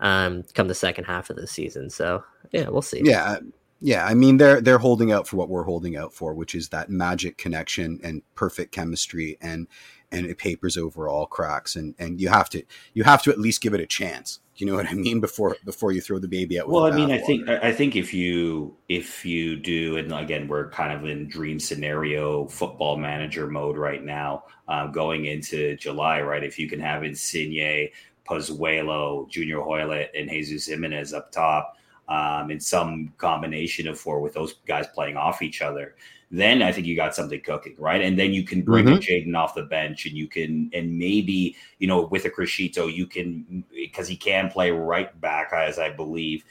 um, 0.00 0.44
come 0.54 0.68
the 0.68 0.74
second 0.74 1.04
half 1.04 1.30
of 1.30 1.36
the 1.36 1.46
season. 1.46 1.90
So 1.90 2.22
yeah, 2.52 2.68
we'll 2.68 2.82
see. 2.82 3.02
Yeah. 3.04 3.38
Yeah, 3.80 4.04
I 4.04 4.14
mean 4.14 4.38
they're 4.38 4.60
they're 4.60 4.78
holding 4.78 5.12
out 5.12 5.28
for 5.28 5.36
what 5.36 5.48
we're 5.48 5.62
holding 5.62 5.96
out 5.96 6.12
for, 6.12 6.34
which 6.34 6.56
is 6.56 6.70
that 6.70 6.90
magic 6.90 7.38
connection 7.38 8.00
and 8.02 8.22
perfect 8.34 8.72
chemistry 8.72 9.38
and 9.40 9.68
and 10.10 10.26
it 10.26 10.38
papers 10.38 10.76
over 10.76 11.08
all 11.08 11.26
cracks 11.26 11.76
and 11.76 11.94
and 11.98 12.20
you 12.20 12.28
have 12.28 12.48
to 12.48 12.62
you 12.94 13.04
have 13.04 13.22
to 13.22 13.30
at 13.30 13.38
least 13.38 13.60
give 13.60 13.74
it 13.74 13.80
a 13.80 13.86
chance 13.86 14.40
you 14.58 14.66
know 14.66 14.74
what 14.74 14.86
I 14.86 14.94
mean 14.94 15.20
before 15.20 15.56
before 15.64 15.92
you 15.92 16.00
throw 16.00 16.18
the 16.18 16.26
baby 16.26 16.58
out. 16.58 16.68
Well, 16.68 16.84
I 16.84 16.90
mean, 16.90 17.12
I 17.12 17.18
think 17.18 17.48
I 17.48 17.72
think 17.72 17.94
if 17.94 18.12
you 18.12 18.76
if 18.88 19.24
you 19.24 19.56
do, 19.56 19.96
and 19.96 20.12
again, 20.12 20.48
we're 20.48 20.68
kind 20.70 20.92
of 20.92 21.08
in 21.08 21.28
dream 21.28 21.60
scenario 21.60 22.46
football 22.48 22.96
manager 22.96 23.46
mode 23.46 23.76
right 23.76 24.02
now, 24.02 24.44
um, 24.66 24.90
going 24.90 25.26
into 25.26 25.76
July, 25.76 26.20
right? 26.22 26.42
If 26.42 26.58
you 26.58 26.68
can 26.68 26.80
have 26.80 27.04
Insigne, 27.04 27.90
Pozuelo, 28.28 29.30
Junior 29.30 29.60
Hoilett, 29.60 30.10
and 30.16 30.28
Jesus 30.28 30.66
Jimenez 30.66 31.14
up 31.14 31.30
top, 31.30 31.76
um, 32.08 32.50
in 32.50 32.58
some 32.58 33.12
combination 33.16 33.86
of 33.86 33.98
four 33.98 34.20
with 34.20 34.34
those 34.34 34.54
guys 34.66 34.88
playing 34.88 35.16
off 35.16 35.40
each 35.40 35.62
other 35.62 35.94
then 36.30 36.62
I 36.62 36.72
think 36.72 36.86
you 36.86 36.94
got 36.94 37.14
something 37.14 37.40
cooking, 37.40 37.74
right? 37.78 38.02
And 38.02 38.18
then 38.18 38.34
you 38.34 38.44
can 38.44 38.62
bring 38.62 38.84
mm-hmm. 38.84 38.96
Jayden 38.96 39.36
off 39.36 39.54
the 39.54 39.62
bench, 39.62 40.04
and 40.04 40.14
you 40.14 40.28
can, 40.28 40.70
and 40.74 40.98
maybe 40.98 41.56
you 41.78 41.86
know 41.86 42.02
with 42.02 42.24
a 42.26 42.30
Criscito, 42.30 42.92
you 42.92 43.06
can 43.06 43.64
because 43.74 44.08
he 44.08 44.16
can 44.16 44.50
play 44.50 44.70
right 44.70 45.18
back, 45.20 45.52
as 45.52 45.78
I 45.78 45.90
believe. 45.90 46.44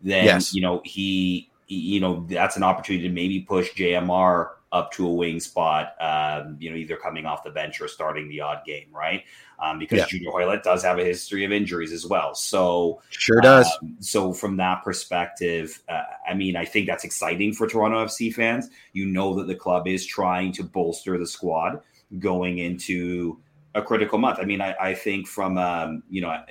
Then 0.00 0.24
yes. 0.24 0.54
you 0.54 0.62
know 0.62 0.82
he, 0.84 1.50
you 1.66 2.00
know 2.00 2.24
that's 2.28 2.56
an 2.56 2.62
opportunity 2.62 3.08
to 3.08 3.12
maybe 3.12 3.40
push 3.40 3.72
JMR 3.72 4.50
up 4.74 4.90
to 4.90 5.06
a 5.06 5.12
wing 5.12 5.38
spot, 5.38 5.94
um, 6.00 6.56
you 6.58 6.68
know, 6.68 6.76
either 6.76 6.96
coming 6.96 7.24
off 7.24 7.44
the 7.44 7.50
bench 7.50 7.80
or 7.80 7.86
starting 7.86 8.28
the 8.28 8.40
odd 8.40 8.62
game, 8.66 8.88
right? 8.90 9.22
Um, 9.62 9.78
because 9.78 9.98
yeah. 9.98 10.06
Junior 10.08 10.32
Hoilett 10.32 10.64
does 10.64 10.82
have 10.82 10.98
a 10.98 11.04
history 11.04 11.44
of 11.44 11.52
injuries 11.52 11.92
as 11.92 12.04
well. 12.04 12.34
So 12.34 13.00
sure 13.10 13.40
does. 13.40 13.70
Um, 13.80 13.96
so 14.00 14.32
from 14.32 14.56
that 14.56 14.82
perspective, 14.82 15.80
uh, 15.88 16.02
I 16.28 16.34
mean, 16.34 16.56
I 16.56 16.64
think 16.64 16.88
that's 16.88 17.04
exciting 17.04 17.54
for 17.54 17.68
Toronto 17.68 18.04
FC 18.04 18.34
fans. 18.34 18.68
You 18.92 19.06
know 19.06 19.32
that 19.36 19.46
the 19.46 19.54
club 19.54 19.86
is 19.86 20.04
trying 20.04 20.50
to 20.54 20.64
bolster 20.64 21.16
the 21.18 21.26
squad 21.26 21.80
going 22.18 22.58
into 22.58 23.38
a 23.76 23.80
critical 23.82 24.18
month. 24.18 24.40
I 24.40 24.44
mean, 24.44 24.60
I, 24.60 24.74
I 24.80 24.94
think 24.94 25.28
from 25.28 25.56
um, 25.56 26.02
you 26.10 26.20
know. 26.20 26.28
I, 26.28 26.44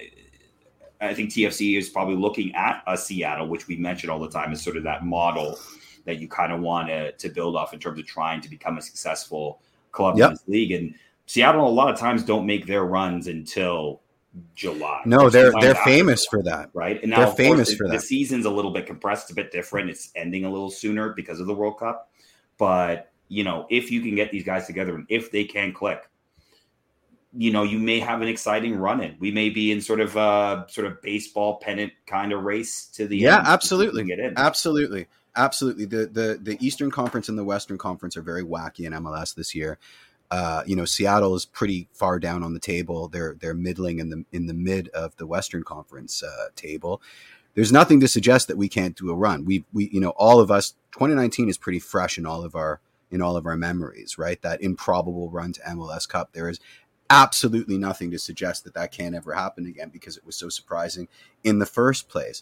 I 1.02 1.14
think 1.14 1.32
TFC 1.32 1.78
is 1.78 1.90
probably 1.90 2.16
looking 2.16 2.56
at 2.56 2.82
a 2.88 2.98
Seattle, 2.98 3.50
which 3.50 3.68
we 3.68 3.76
mention 3.76 4.10
all 4.10 4.20
the 4.20 4.30
time, 4.30 4.54
as 4.54 4.62
sort 4.62 4.78
of 4.78 4.84
that 4.84 5.04
model 5.06 5.60
that 6.06 6.20
you 6.20 6.28
kind 6.28 6.52
of 6.52 6.62
want 6.62 6.88
to, 6.90 7.12
to 7.14 7.30
build 7.30 7.56
off 7.56 7.74
in 7.74 7.80
terms 7.80 8.00
of 8.00 8.06
trying 8.06 8.42
to 8.42 8.50
become 8.50 8.78
a 8.78 8.82
successful 8.82 9.62
club 9.92 10.18
yep. 10.18 10.28
in 10.28 10.34
this 10.34 10.48
league. 10.48 10.72
And 10.72 10.96
Seattle 11.26 11.68
a 11.68 11.70
lot 11.70 11.90
of 11.94 12.00
times 12.00 12.24
don't 12.24 12.46
make 12.46 12.66
their 12.66 12.84
runs 12.84 13.28
until 13.28 14.02
July. 14.56 15.02
No, 15.06 15.30
they're 15.30 15.52
they're 15.62 15.76
famous 15.76 16.26
for 16.26 16.42
that, 16.44 16.70
right? 16.74 17.02
And 17.02 17.12
now 17.12 17.26
they're 17.26 17.36
famous 17.36 17.70
the, 17.70 17.76
for 17.76 17.88
that. 17.88 17.94
The 17.94 18.00
season's 18.00 18.46
a 18.46 18.50
little 18.50 18.72
bit 18.72 18.86
compressed, 18.86 19.32
a 19.32 19.36
bit 19.36 19.52
different. 19.52 19.90
It's 19.90 20.12
ending 20.16 20.46
a 20.46 20.50
little 20.50 20.72
sooner 20.72 21.14
because 21.14 21.40
of 21.40 21.48
the 21.48 21.54
World 21.54 21.80
Cup. 21.80 22.12
But 22.58 23.12
you 23.30 23.44
know, 23.44 23.68
if 23.70 23.92
you 23.92 24.02
can 24.02 24.16
get 24.16 24.32
these 24.32 24.44
guys 24.44 24.68
together 24.68 24.96
and 24.96 25.06
if 25.10 25.32
they 25.32 25.46
can 25.46 25.72
click, 25.72 26.10
you 27.36 27.52
know, 27.52 27.64
you 27.64 27.80
may 27.80 28.00
have 28.00 28.22
an 28.22 28.28
exciting 28.28 28.76
run 28.76 29.02
in. 29.02 29.16
We 29.20 29.32
may 29.32 29.50
be 29.50 29.72
in 29.72 29.82
sort 29.82 30.00
of 30.00 30.16
a 30.16 30.66
sort 30.70 30.88
of 30.88 31.02
baseball 31.02 31.58
pennant 31.58 31.94
kind 32.06 32.32
of 32.32 32.44
race 32.44 32.86
to 32.94 33.08
the 33.08 33.18
yeah, 33.18 33.44
absolutely, 33.46 34.04
get 34.04 34.20
in. 34.20 34.34
absolutely. 34.38 35.08
Absolutely. 35.36 35.86
The, 35.86 36.06
the 36.06 36.40
the 36.42 36.58
Eastern 36.66 36.92
Conference 36.92 37.28
and 37.30 37.38
the 37.38 37.44
Western 37.44 37.78
Conference 37.78 38.16
are 38.16 38.22
very 38.22 38.44
wacky 38.44 38.86
in 38.86 38.94
MLS 38.94 39.34
this 39.34 39.56
year. 39.56 39.80
Uh, 40.30 40.64
you 40.66 40.76
know, 40.76 40.86
Seattle 40.86 41.36
is 41.36 41.46
pretty 41.46 41.88
far 41.94 42.20
down 42.20 42.44
on 42.44 42.54
the 42.54 42.60
table. 42.60 43.08
They're 43.08 43.36
they're 43.40 43.54
middling 43.54 44.00
in 44.00 44.10
the 44.10 44.26
in 44.32 44.48
the 44.48 44.54
mid 44.54 44.90
of 44.90 45.16
the 45.18 45.28
Western 45.28 45.64
Conference 45.64 46.22
uh, 46.24 46.48
table. 46.56 47.02
There's 47.56 47.72
nothing 47.72 48.00
to 48.00 48.08
suggest 48.08 48.48
that 48.48 48.58
we 48.58 48.68
can't 48.68 48.96
do 48.96 49.10
a 49.10 49.16
run. 49.16 49.46
We 49.46 49.66
we 49.74 49.90
you 49.92 50.00
know 50.00 50.12
all 50.12 50.40
of 50.40 50.52
us. 50.52 50.74
2019 50.94 51.50
is 51.50 51.58
pretty 51.58 51.80
fresh 51.80 52.18
in 52.20 52.26
all 52.26 52.44
of 52.44 52.56
our 52.56 52.80
in 53.12 53.22
all 53.22 53.36
of 53.36 53.46
our 53.46 53.58
memories, 53.58 54.18
right? 54.18 54.42
That 54.42 54.62
improbable 54.62 55.30
run 55.30 55.54
to 55.54 55.62
MLS 55.62 56.08
Cup. 56.08 56.34
There 56.34 56.50
is 56.50 56.60
absolutely 57.10 57.78
nothing 57.78 58.12
to 58.12 58.20
suggest 58.20 58.64
that 58.64 58.74
that 58.74 58.92
can't 58.92 59.14
ever 59.14 59.34
happen 59.34 59.68
again 59.68 59.90
because 59.90 60.18
it 60.18 60.26
was 60.26 60.36
so 60.36 60.50
surprising 60.50 61.08
in 61.44 61.60
the 61.60 61.66
first 61.66 62.10
place. 62.10 62.42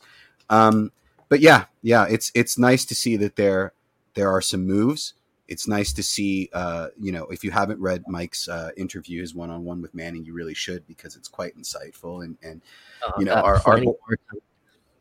Um, 0.50 0.92
but 1.32 1.40
yeah, 1.40 1.64
yeah, 1.82 2.06
it's 2.10 2.30
it's 2.36 2.58
nice 2.58 2.84
to 2.84 2.94
see 2.94 3.16
that 3.16 3.38
there 3.38 3.72
there 4.16 4.30
are 4.30 4.42
some 4.42 4.68
moves. 4.68 5.14
It's 5.48 5.66
nice 5.66 5.94
to 5.94 6.04
see, 6.04 6.50
uh, 6.52 6.90
you 7.00 7.14
know, 7.14 7.24
if 7.28 7.42
you 7.42 7.52
haven't 7.52 7.80
read 7.80 8.04
Mike's 8.06 8.50
uh, 8.50 8.72
interview, 8.76 9.22
his 9.22 9.34
one 9.34 9.50
on 9.50 9.64
one 9.64 9.82
with 9.82 9.94
Manning, 9.94 10.26
you 10.26 10.34
really 10.34 10.54
should 10.54 10.86
because 10.88 11.16
it's 11.16 11.30
quite 11.30 11.58
insightful 11.58 12.26
and 12.26 12.38
and 12.44 12.62
oh, 13.08 13.14
you 13.18 13.24
know 13.24 13.36
our, 13.36 13.62
our 13.66 13.82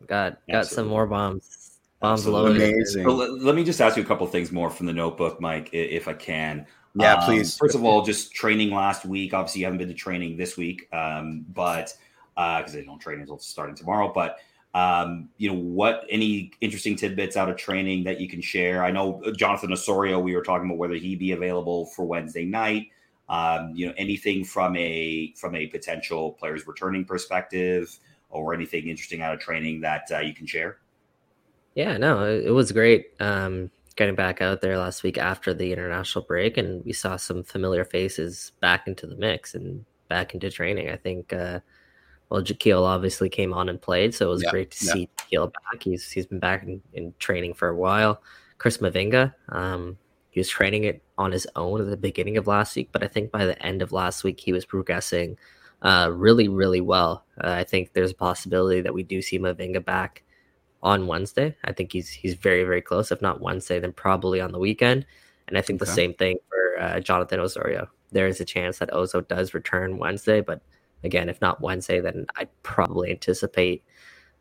got 0.07 0.39
got 0.49 0.67
some 0.67 0.87
more 0.87 1.05
bombs 1.05 1.79
bombs 1.99 2.25
loaded. 2.29 2.63
Amazing. 2.63 3.09
let, 3.09 3.33
let, 3.33 3.57
me 3.57 3.65
just 3.65 3.81
ask 3.81 3.97
you 3.97 4.05
a 4.05 4.07
couple 4.07 4.25
things 4.29 4.53
more 4.53 4.71
from 4.71 4.87
the 4.87 4.93
notebook, 4.93 5.41
Mike, 5.41 5.69
if 5.73 6.07
I 6.07 6.13
can. 6.13 6.65
Yeah, 6.95 7.15
um, 7.15 7.25
please. 7.25 7.59
First 7.59 7.75
of 7.75 7.85
all, 7.85 8.05
just 8.05 8.33
training 8.33 8.71
last 8.71 9.05
week. 9.05 9.35
Obviously, 9.35 9.63
you 9.63 9.67
haven't 9.67 9.79
been 9.79 9.89
to 9.89 9.95
training 9.95 10.37
this 10.37 10.57
week, 10.57 10.89
um, 10.93 11.45
but 11.53 11.93
because 12.37 12.69
uh, 12.69 12.77
they 12.77 12.85
don't 12.85 13.01
train 13.01 13.19
until 13.19 13.39
starting 13.41 13.75
tomorrow. 13.75 14.13
But 14.15 14.39
um, 14.75 15.29
you 15.37 15.51
know, 15.51 15.59
what 15.59 16.05
any 16.09 16.53
interesting 16.61 16.97
tidbits 16.97 17.37
out 17.37 17.49
of 17.49 17.57
training 17.57 18.05
that 18.05 18.21
you 18.21 18.29
can 18.29 18.41
share? 18.41 18.85
I 18.85 18.91
know 18.91 19.23
uh, 19.25 19.33
Jonathan 19.33 19.73
Osorio, 19.73 20.19
we 20.21 20.35
were 20.35 20.43
talking 20.43 20.67
about 20.67 20.79
whether 20.79 20.95
he 20.95 21.17
be 21.17 21.33
available 21.33 21.87
for 21.87 22.05
Wednesday 22.05 22.45
night. 22.45 22.89
Um, 23.29 23.73
you 23.75 23.87
know, 23.87 23.95
anything 23.97 24.45
from 24.45 24.77
a 24.77 25.33
from 25.37 25.55
a 25.55 25.67
potential 25.69 26.33
players 26.33 26.67
returning 26.67 27.05
perspective, 27.05 27.99
or 28.31 28.55
anything 28.55 28.89
interesting 28.89 29.23
out 29.23 29.35
of 29.35 29.41
training 29.41 29.81
that 29.81 30.09
uh, 30.13 30.19
you 30.19 30.35
can 30.35 30.47
share? 30.47 30.79
Yeah, 31.75 31.97
no, 31.97 32.25
it, 32.25 32.47
it 32.47 32.51
was 32.51 32.73
great. 32.73 33.13
Um, 33.21 33.71
getting 33.97 34.15
back 34.15 34.41
out 34.41 34.61
there 34.61 34.79
last 34.79 35.03
week 35.03 35.19
after 35.19 35.53
the 35.53 35.73
international 35.73 36.25
break, 36.25 36.57
and 36.57 36.85
we 36.85 36.93
saw 36.93 37.17
some 37.17 37.43
familiar 37.43 37.85
faces 37.85 38.53
back 38.61 38.87
into 38.87 39.07
the 39.07 39.17
mix 39.17 39.55
and 39.55 39.85
back 40.09 40.35
into 40.35 40.51
training. 40.51 40.91
I 40.91 40.97
think, 40.97 41.33
uh, 41.33 41.61
well, 42.31 42.43
Jahkeele 42.43 42.87
obviously 42.87 43.29
came 43.29 43.53
on 43.53 43.69
and 43.69 43.81
played, 43.81 44.15
so 44.15 44.29
it 44.29 44.31
was 44.31 44.43
Yeah, 44.43 44.51
great 44.51 44.71
to 44.73 44.87
yeah. 44.87 44.93
see 44.93 45.09
Jahkeele 45.19 45.53
back. 45.53 45.83
He's 45.83 46.11
he's 46.11 46.27
been 46.27 46.39
back 46.39 46.63
in, 46.63 46.81
in 46.93 47.13
training 47.19 47.55
for 47.55 47.69
a 47.69 47.77
while. 47.77 48.23
Chris 48.59 48.79
Mavinga, 48.79 49.35
um, 49.49 49.99
he 50.31 50.39
was 50.41 50.49
training 50.49 50.85
it 50.85 51.03
on 51.19 51.33
his 51.33 51.47
own 51.57 51.81
at 51.81 51.89
the 51.89 51.97
beginning 51.97 52.37
of 52.37 52.47
last 52.47 52.77
week, 52.77 52.91
but 52.93 53.03
I 53.03 53.09
think 53.09 53.31
by 53.31 53.47
the 53.47 53.61
end 53.65 53.83
of 53.83 53.93
last 53.93 54.23
week 54.23 54.39
he 54.41 54.53
was 54.53 54.65
progressing 54.65 55.37
uh, 55.83 56.11
really, 56.13 56.47
really 56.49 56.81
well. 56.81 57.25
Uh, 57.43 57.51
I 57.51 57.65
think 57.65 57.93
there's 57.93 58.13
a 58.13 58.15
possibility 58.15 58.81
that 58.83 58.95
we 58.95 59.03
do 59.03 59.23
see 59.23 59.39
Mavinga 59.39 59.85
back 59.85 60.23
on 60.83 61.07
Wednesday. 61.07 61.57
I 61.65 61.73
think 61.73 61.93
he's 61.93 62.09
he's 62.09 62.35
very 62.35 62.65
very 62.65 62.83
close. 62.83 63.11
If 63.11 63.21
not 63.21 63.41
Wednesday, 63.41 63.81
then 63.81 63.93
probably 63.93 64.41
on 64.41 64.53
the 64.53 64.59
weekend. 64.59 65.07
And 65.49 65.59
I 65.59 65.63
think 65.63 65.81
the 65.81 65.87
same 65.87 66.15
thing 66.15 66.39
for 66.49 66.81
uh, 66.81 67.01
Jonathan 67.01 67.41
Osorio. 67.41 67.89
There 68.13 68.29
is 68.29 68.41
a 68.41 68.45
chance 68.45 68.79
that 68.79 68.91
Ozo 68.91 69.27
does 69.27 69.53
return 69.53 69.99
Wednesday, 69.99 70.41
but 70.41 70.61
again, 71.05 71.29
if 71.29 71.41
not 71.41 71.61
Wednesday, 71.61 72.01
then 72.01 72.27
I'd 72.37 72.49
probably 72.63 73.11
anticipate 73.11 73.85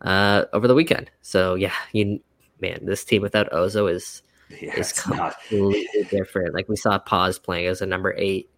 uh, 0.02 0.46
over 0.54 0.68
the 0.68 0.76
weekend. 0.76 1.12
So 1.22 1.56
yeah, 1.56 1.74
you 1.94 2.20
man, 2.62 2.80
this 2.86 3.04
team 3.04 3.22
without 3.22 3.52
Ozo 3.52 3.92
is 3.92 4.22
Yeah, 4.50 4.74
is 4.76 4.92
it's 4.92 5.08
not. 5.08 5.36
completely 5.48 6.04
different. 6.10 6.54
Like 6.54 6.70
we 6.70 6.76
saw 6.76 7.00
Paz 7.00 7.40
playing 7.40 7.68
as 7.68 7.82
a 7.82 7.86
number 7.86 8.14
eight 8.18 8.50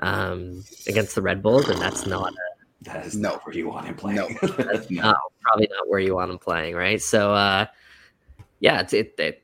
um, 0.00 0.64
against 0.86 1.14
the 1.14 1.22
Red 1.22 1.42
Bulls, 1.42 1.68
and 1.68 1.80
that's 1.80 2.06
not 2.06 2.32
That 2.82 3.06
is 3.06 3.14
No. 3.16 3.30
not 3.30 3.46
where 3.46 3.54
you 3.56 3.68
want 3.68 3.86
him 3.86 3.94
playing. 3.94 4.16
No. 4.16 4.28
No. 4.90 5.02
no, 5.02 5.14
probably 5.42 5.68
not 5.70 5.88
where 5.88 6.00
you 6.00 6.14
want 6.14 6.30
him 6.30 6.38
playing, 6.38 6.74
right? 6.74 7.00
So, 7.00 7.32
uh, 7.32 7.66
yeah, 8.60 8.80
it's 8.80 8.92
it, 8.92 9.14
it. 9.18 9.42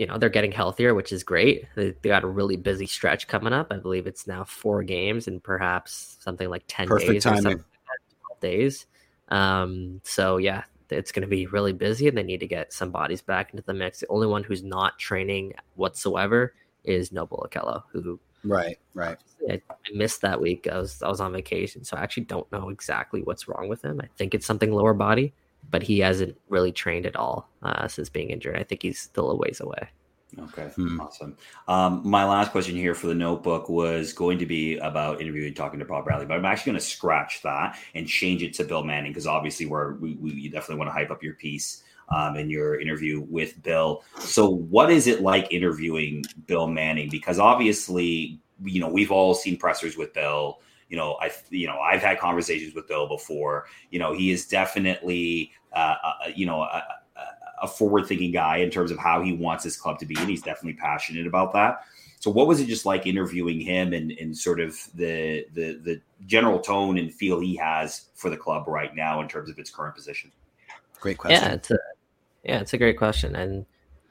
You 0.00 0.06
know, 0.06 0.16
they're 0.16 0.30
getting 0.30 0.52
healthier, 0.52 0.94
which 0.94 1.12
is 1.12 1.22
great. 1.22 1.66
They, 1.74 1.90
they 1.90 2.08
got 2.08 2.24
a 2.24 2.26
really 2.26 2.56
busy 2.56 2.86
stretch 2.86 3.28
coming 3.28 3.52
up. 3.52 3.66
I 3.70 3.76
believe 3.76 4.06
it's 4.06 4.26
now 4.26 4.44
four 4.44 4.82
games 4.82 5.28
and 5.28 5.42
perhaps 5.42 6.16
something 6.20 6.48
like 6.48 6.64
ten 6.68 6.88
Perfect 6.88 7.12
days 7.12 7.26
or 7.26 7.28
timing. 7.28 7.42
something 7.42 7.58
like 7.58 8.40
12 8.40 8.40
days. 8.40 8.86
Um, 9.28 10.00
so 10.02 10.38
yeah, 10.38 10.64
it's 10.88 11.12
going 11.12 11.22
to 11.22 11.28
be 11.28 11.46
really 11.46 11.74
busy, 11.74 12.08
and 12.08 12.16
they 12.16 12.22
need 12.22 12.40
to 12.40 12.46
get 12.46 12.72
some 12.72 12.90
bodies 12.90 13.20
back 13.20 13.52
into 13.52 13.62
the 13.62 13.74
mix. 13.74 14.00
The 14.00 14.08
only 14.08 14.26
one 14.26 14.42
who's 14.42 14.62
not 14.62 14.98
training 14.98 15.52
whatsoever 15.74 16.54
is 16.82 17.12
Noble 17.12 17.46
Okello, 17.46 17.82
who 17.92 18.18
Right, 18.44 18.78
right. 18.94 19.18
I, 19.50 19.60
I 19.70 19.92
missed 19.94 20.22
that 20.22 20.40
week. 20.40 20.66
I 20.70 20.78
was 20.78 21.02
I 21.02 21.08
was 21.08 21.20
on 21.20 21.32
vacation, 21.32 21.84
so 21.84 21.96
I 21.96 22.02
actually 22.02 22.24
don't 22.24 22.50
know 22.50 22.70
exactly 22.70 23.22
what's 23.22 23.48
wrong 23.48 23.68
with 23.68 23.82
him. 23.82 24.00
I 24.02 24.08
think 24.16 24.34
it's 24.34 24.46
something 24.46 24.72
lower 24.72 24.94
body, 24.94 25.34
but 25.68 25.82
he 25.82 25.98
hasn't 26.00 26.36
really 26.48 26.72
trained 26.72 27.06
at 27.06 27.16
all 27.16 27.48
uh, 27.62 27.86
since 27.88 28.08
being 28.08 28.30
injured. 28.30 28.56
I 28.56 28.64
think 28.64 28.82
he's 28.82 28.98
still 28.98 29.30
a 29.30 29.36
ways 29.36 29.60
away. 29.60 29.88
Okay, 30.38 30.68
Hmm. 30.76 31.00
awesome. 31.00 31.36
Um, 31.66 32.02
my 32.04 32.24
last 32.24 32.52
question 32.52 32.76
here 32.76 32.94
for 32.94 33.08
the 33.08 33.14
notebook 33.16 33.68
was 33.68 34.12
going 34.12 34.38
to 34.38 34.46
be 34.46 34.76
about 34.78 35.20
interviewing, 35.20 35.54
talking 35.54 35.80
to 35.80 35.84
Bob 35.84 36.04
Bradley, 36.04 36.24
but 36.26 36.34
I'm 36.36 36.44
actually 36.44 36.70
going 36.70 36.80
to 36.80 36.86
scratch 36.86 37.42
that 37.42 37.76
and 37.96 38.06
change 38.06 38.42
it 38.44 38.54
to 38.54 38.64
Bill 38.64 38.84
Manning 38.84 39.10
because 39.10 39.26
obviously 39.26 39.66
we're, 39.66 39.94
we 39.94 40.14
we 40.14 40.30
you 40.30 40.48
definitely 40.48 40.76
want 40.76 40.88
to 40.88 40.92
hype 40.92 41.10
up 41.10 41.20
your 41.22 41.34
piece 41.34 41.82
um, 42.10 42.36
in 42.36 42.48
your 42.48 42.80
interview 42.80 43.26
with 43.28 43.60
Bill. 43.64 44.04
So, 44.20 44.48
what 44.48 44.90
is 44.90 45.08
it 45.08 45.20
like 45.20 45.50
interviewing 45.52 46.24
Bill 46.46 46.68
Manning? 46.68 47.08
Because 47.10 47.40
obviously, 47.40 48.38
you 48.62 48.78
know, 48.80 48.88
we've 48.88 49.10
all 49.10 49.34
seen 49.34 49.56
pressers 49.56 49.96
with 49.96 50.12
Bill. 50.14 50.60
You 50.90 50.96
know, 50.96 51.16
I 51.20 51.30
you 51.48 51.66
know 51.66 51.78
I've 51.78 52.02
had 52.02 52.18
conversations 52.18 52.74
with 52.74 52.86
Bill 52.86 53.08
before. 53.08 53.66
You 53.90 53.98
know, 53.98 54.12
he 54.12 54.30
is 54.30 54.46
definitely 54.46 55.52
uh, 55.72 55.96
uh, 56.04 56.14
you 56.34 56.46
know. 56.46 56.62
A, 56.62 56.82
a 57.62 57.68
forward 57.68 58.06
thinking 58.06 58.32
guy 58.32 58.56
in 58.56 58.70
terms 58.70 58.90
of 58.90 58.98
how 58.98 59.22
he 59.22 59.34
wants 59.34 59.62
his 59.64 59.76
club 59.76 59.98
to 59.98 60.06
be, 60.06 60.14
and 60.18 60.30
he's 60.30 60.40
definitely 60.40 60.80
passionate 60.80 61.26
about 61.26 61.52
that. 61.52 61.84
So, 62.20 62.30
what 62.30 62.46
was 62.46 62.60
it 62.60 62.66
just 62.66 62.84
like 62.84 63.06
interviewing 63.06 63.60
him 63.60 63.94
and, 63.94 64.12
and 64.12 64.36
sort 64.36 64.60
of 64.60 64.78
the, 64.94 65.46
the 65.54 65.80
the 65.82 66.00
general 66.26 66.58
tone 66.58 66.98
and 66.98 67.12
feel 67.12 67.40
he 67.40 67.56
has 67.56 68.06
for 68.14 68.28
the 68.28 68.36
club 68.36 68.68
right 68.68 68.94
now 68.94 69.22
in 69.22 69.28
terms 69.28 69.48
of 69.48 69.58
its 69.58 69.70
current 69.70 69.94
position? 69.94 70.30
Great 71.00 71.16
question. 71.16 71.42
Yeah, 71.42 71.54
it's 71.54 71.70
a 71.70 71.78
yeah, 72.44 72.60
it's 72.60 72.74
a 72.74 72.78
great 72.78 72.98
question. 72.98 73.34
And 73.34 73.64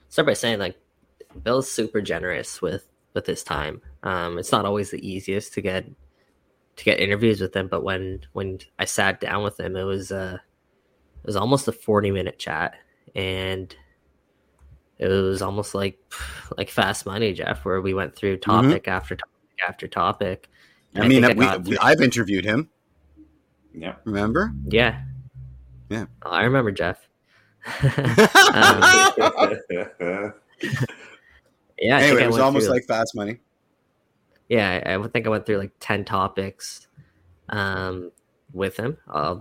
start 0.09 0.25
by 0.25 0.33
saying 0.33 0.57
like 0.57 0.75
Bill's 1.43 1.71
super 1.71 2.01
generous 2.01 2.63
with 2.63 2.87
with 3.13 3.27
his 3.27 3.43
time. 3.43 3.79
Um, 4.01 4.39
it's 4.39 4.51
not 4.51 4.65
always 4.65 4.89
the 4.89 5.07
easiest 5.07 5.53
to 5.53 5.61
get 5.61 5.85
to 6.79 6.85
get 6.85 6.99
interviews 7.01 7.41
with 7.41 7.53
him, 7.53 7.67
but 7.67 7.83
when 7.83 8.21
when 8.31 8.59
I 8.79 8.85
sat 8.85 9.19
down 9.19 9.43
with 9.43 9.59
him, 9.59 9.75
it 9.75 9.83
was 9.83 10.13
uh 10.13 10.37
it 11.21 11.27
was 11.27 11.35
almost 11.35 11.67
a 11.67 11.73
forty 11.73 12.09
minute 12.09 12.39
chat, 12.39 12.75
and 13.13 13.75
it 14.97 15.07
was 15.07 15.41
almost 15.41 15.75
like 15.75 15.99
like 16.57 16.69
fast 16.69 17.05
money, 17.05 17.33
Jeff, 17.33 17.65
where 17.65 17.81
we 17.81 17.93
went 17.93 18.15
through 18.15 18.37
topic 18.37 18.87
after 18.87 19.17
topic 19.17 19.67
after 19.67 19.87
topic. 19.89 20.49
And 20.95 21.03
I 21.03 21.07
mean, 21.07 21.23
think 21.23 21.37
we, 21.37 21.71
we, 21.71 21.77
I've 21.77 22.01
interviewed 22.01 22.45
him. 22.45 22.69
Yeah. 23.73 23.95
Remember? 24.05 24.53
yeah, 24.65 25.03
Yeah. 25.89 26.05
Oh, 26.23 26.31
I 26.31 26.43
remember 26.43 26.71
Jeff. 26.71 27.07
Um, 28.49 28.81
yeah, 31.77 31.97
I 31.97 32.01
anyway, 32.01 32.23
I 32.23 32.25
it 32.25 32.27
was 32.27 32.39
almost 32.39 32.65
through, 32.65 32.73
like 32.73 32.85
fast 32.85 33.15
money. 33.15 33.39
Yeah, 34.49 34.81
I 34.85 34.95
I 34.95 35.07
think 35.07 35.25
I 35.25 35.29
went 35.29 35.45
through 35.45 35.59
like 35.59 35.71
ten 35.79 36.03
topics 36.03 36.87
um, 37.49 38.11
with 38.51 38.77
him, 38.77 38.97
uh, 39.11 39.37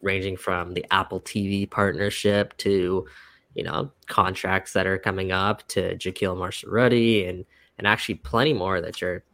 ranging 0.00 0.36
from 0.36 0.74
the 0.74 0.86
Apple 0.90 1.20
TV 1.20 1.68
partnership 1.68 2.56
to 2.58 3.06
you 3.54 3.64
know 3.64 3.90
contracts 4.06 4.72
that 4.72 4.86
are 4.86 4.98
coming 4.98 5.32
up 5.32 5.66
to 5.68 5.96
Jahkeele 5.96 6.38
Marshall-Rutty 6.38 7.26
and 7.26 7.44
and 7.78 7.86
actually 7.86 8.16
plenty 8.16 8.52
more 8.52 8.80
that 8.80 9.02
are 9.02 9.24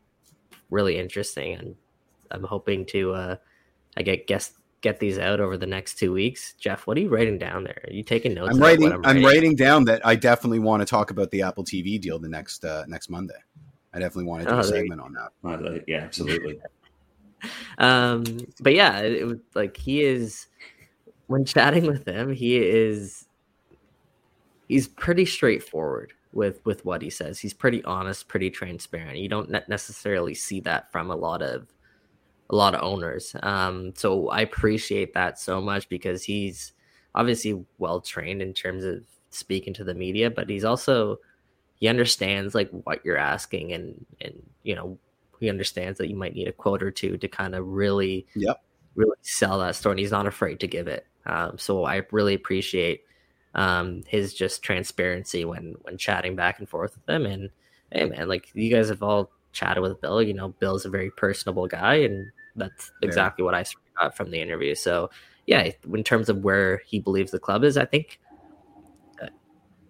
really 0.71 0.99
interesting. 0.99 1.55
And 1.55 1.77
I'm 2.31 2.45
hoping 2.45 2.87
to 2.87 3.13
uh, 3.13 3.37
I 3.97 4.03
get 4.03 4.27
guess 4.27 4.55
get 4.81 5.01
these 5.01 5.19
out 5.19 5.41
over 5.41 5.57
the 5.57 5.67
next 5.67 5.99
two 5.99 6.13
weeks. 6.13 6.55
Jeff, 6.55 6.87
what 6.87 6.97
are 6.97 7.01
you 7.01 7.09
writing 7.09 7.39
down 7.39 7.65
there? 7.65 7.83
Are 7.87 7.93
you 7.93 8.03
taking 8.03 8.35
notes? 8.35 8.55
I'm 8.55 8.61
writing. 8.61 8.91
what 8.91 9.07
I'm 9.07 9.25
writing 9.25 9.57
down 9.57 9.85
that 9.85 10.05
I 10.07 10.15
definitely 10.15 10.59
want 10.59 10.81
to 10.81 10.87
talk 10.87 11.11
about 11.11 11.31
the 11.31 11.43
Apple 11.43 11.65
TV 11.65 12.01
deal 12.01 12.19
the 12.19 12.29
next 12.29 12.65
uh, 12.65 12.85
next 12.87 13.09
Monday. 13.09 13.35
I 13.95 14.01
definitely 14.01 14.25
want 14.25 14.43
to 14.43 14.49
do 14.49 14.57
Oh, 14.57 14.61
a 14.61 14.65
segment 14.65 15.01
on 15.01 15.15
that. 15.15 15.85
Yeah, 15.87 15.99
absolutely. 15.99 16.61
um 17.79 18.25
but 18.61 18.75
yeah 18.75 19.01
it, 19.01 19.27
was 19.27 19.39
like 19.55 19.77
he 19.77 20.03
is 20.03 20.47
when 21.27 21.45
chatting 21.45 21.87
with 21.87 22.07
him 22.07 22.33
he 22.33 22.57
is 22.57 23.27
he's 24.69 24.89
pretty 24.89 25.25
straightforward 25.25 26.13
with 26.33 26.61
with 26.65 26.85
what 26.85 27.03
he 27.03 27.11
says 27.11 27.39
he's 27.39 27.55
pretty 27.55 27.85
honest 27.85 28.29
pretty 28.29 28.51
transparent 28.51 29.19
you 29.19 29.29
don't 29.29 29.51
ne- 29.51 29.63
necessarily 29.69 30.35
see 30.35 30.61
that 30.61 30.91
from 30.91 31.11
a 31.11 31.17
lot 31.17 31.43
of 31.43 31.69
a 32.51 32.55
lot 32.55 32.75
of 32.75 32.83
owners 32.83 33.35
um 33.43 33.93
so 33.95 34.29
i 34.29 34.41
appreciate 34.41 35.15
that 35.15 35.39
so 35.39 35.61
much 35.61 35.89
because 35.89 36.25
he's 36.25 36.73
obviously 37.15 37.65
well 37.79 38.01
trained 38.01 38.43
in 38.43 38.53
terms 38.53 38.85
of 38.85 39.05
speaking 39.31 39.75
to 39.75 39.85
the 39.85 39.95
media 39.95 40.31
but 40.31 40.49
he's 40.49 40.65
also 40.65 41.19
he 41.77 41.89
understands 41.89 42.55
like 42.55 42.71
what 42.71 43.05
you're 43.05 43.17
asking 43.19 43.73
and 43.73 44.05
and 44.21 44.43
you 44.63 44.75
know 44.75 44.99
he 45.41 45.51
understands 45.51 45.99
that 45.99 46.09
you 46.09 46.17
might 46.17 46.35
need 46.35 46.49
a 46.49 46.53
quote 46.53 46.83
or 46.83 46.91
two 46.91 47.17
to 47.19 47.29
kind 47.29 47.55
of 47.55 47.67
really 47.67 48.27
Yep. 48.37 48.63
really 48.95 49.17
sell 49.23 49.59
that 49.59 49.75
story 49.77 49.93
and 49.95 50.01
he's 50.01 50.11
not 50.13 50.27
afraid 50.27 50.61
to 50.61 50.67
give 50.67 50.87
it 50.89 51.07
um, 51.27 51.59
so 51.59 51.85
i 51.85 52.03
really 52.13 52.35
appreciate 52.35 53.03
um, 53.55 54.03
his 54.09 54.35
just 54.35 54.63
transparency 54.63 55.45
when 55.45 55.75
when 55.83 55.97
chatting 55.99 56.35
back 56.37 56.59
and 56.59 56.69
forth 56.69 56.95
with 56.95 57.07
them 57.07 57.27
and 57.27 57.51
hey 57.93 58.05
man 58.09 58.29
like 58.29 58.51
you 58.55 58.71
guys 58.71 58.89
have 58.89 59.03
all 59.03 59.31
chatted 59.53 59.83
with 59.83 60.01
bill 60.01 60.21
you 60.23 60.35
know 60.35 60.49
bill's 60.59 60.85
a 60.85 60.91
very 60.91 61.11
personable 61.11 61.67
guy 61.67 61.95
and 61.97 62.27
that's 62.57 62.91
Yeah. 63.01 63.07
exactly 63.09 63.45
what 63.45 63.55
i 63.55 63.65
got 64.01 64.17
from 64.17 64.31
the 64.31 64.41
interview 64.41 64.75
so 64.75 65.11
yeah 65.47 65.71
in 65.93 66.03
terms 66.05 66.29
of 66.29 66.43
where 66.43 66.79
he 66.87 66.99
believes 66.99 67.31
the 67.31 67.39
club 67.39 67.63
is 67.65 67.77
i 67.77 67.85
think 67.85 68.19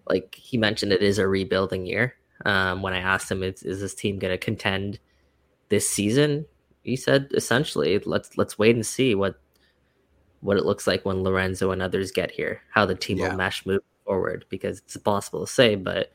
like 0.07 0.35
he 0.35 0.57
mentioned 0.57 0.91
it 0.93 1.01
is 1.01 1.17
a 1.17 1.27
rebuilding 1.27 1.85
year. 1.85 2.15
Um, 2.45 2.81
when 2.81 2.93
i 2.93 2.99
asked 2.99 3.31
him 3.31 3.43
is, 3.43 3.63
is 3.63 3.79
this 3.79 3.95
team 3.95 4.19
going 4.19 4.33
to 4.33 4.37
contend 4.37 4.99
this 5.69 5.89
season? 5.89 6.45
He 6.83 6.95
said 6.95 7.29
essentially 7.33 7.97
let's 7.99 8.37
let's 8.37 8.59
wait 8.59 8.75
and 8.75 8.85
see 8.85 9.15
what 9.15 9.39
what 10.41 10.57
it 10.57 10.65
looks 10.65 10.85
like 10.85 11.05
when 11.05 11.23
lorenzo 11.23 11.71
and 11.71 11.81
others 11.81 12.11
get 12.11 12.29
here 12.29 12.61
how 12.71 12.85
the 12.85 12.93
team 12.93 13.17
Yeah. 13.17 13.29
will 13.29 13.37
mesh 13.37 13.65
move 13.65 13.81
forward 14.05 14.45
because 14.49 14.79
it's 14.79 14.95
impossible 14.95 15.45
to 15.45 15.51
say 15.51 15.75
but 15.75 16.11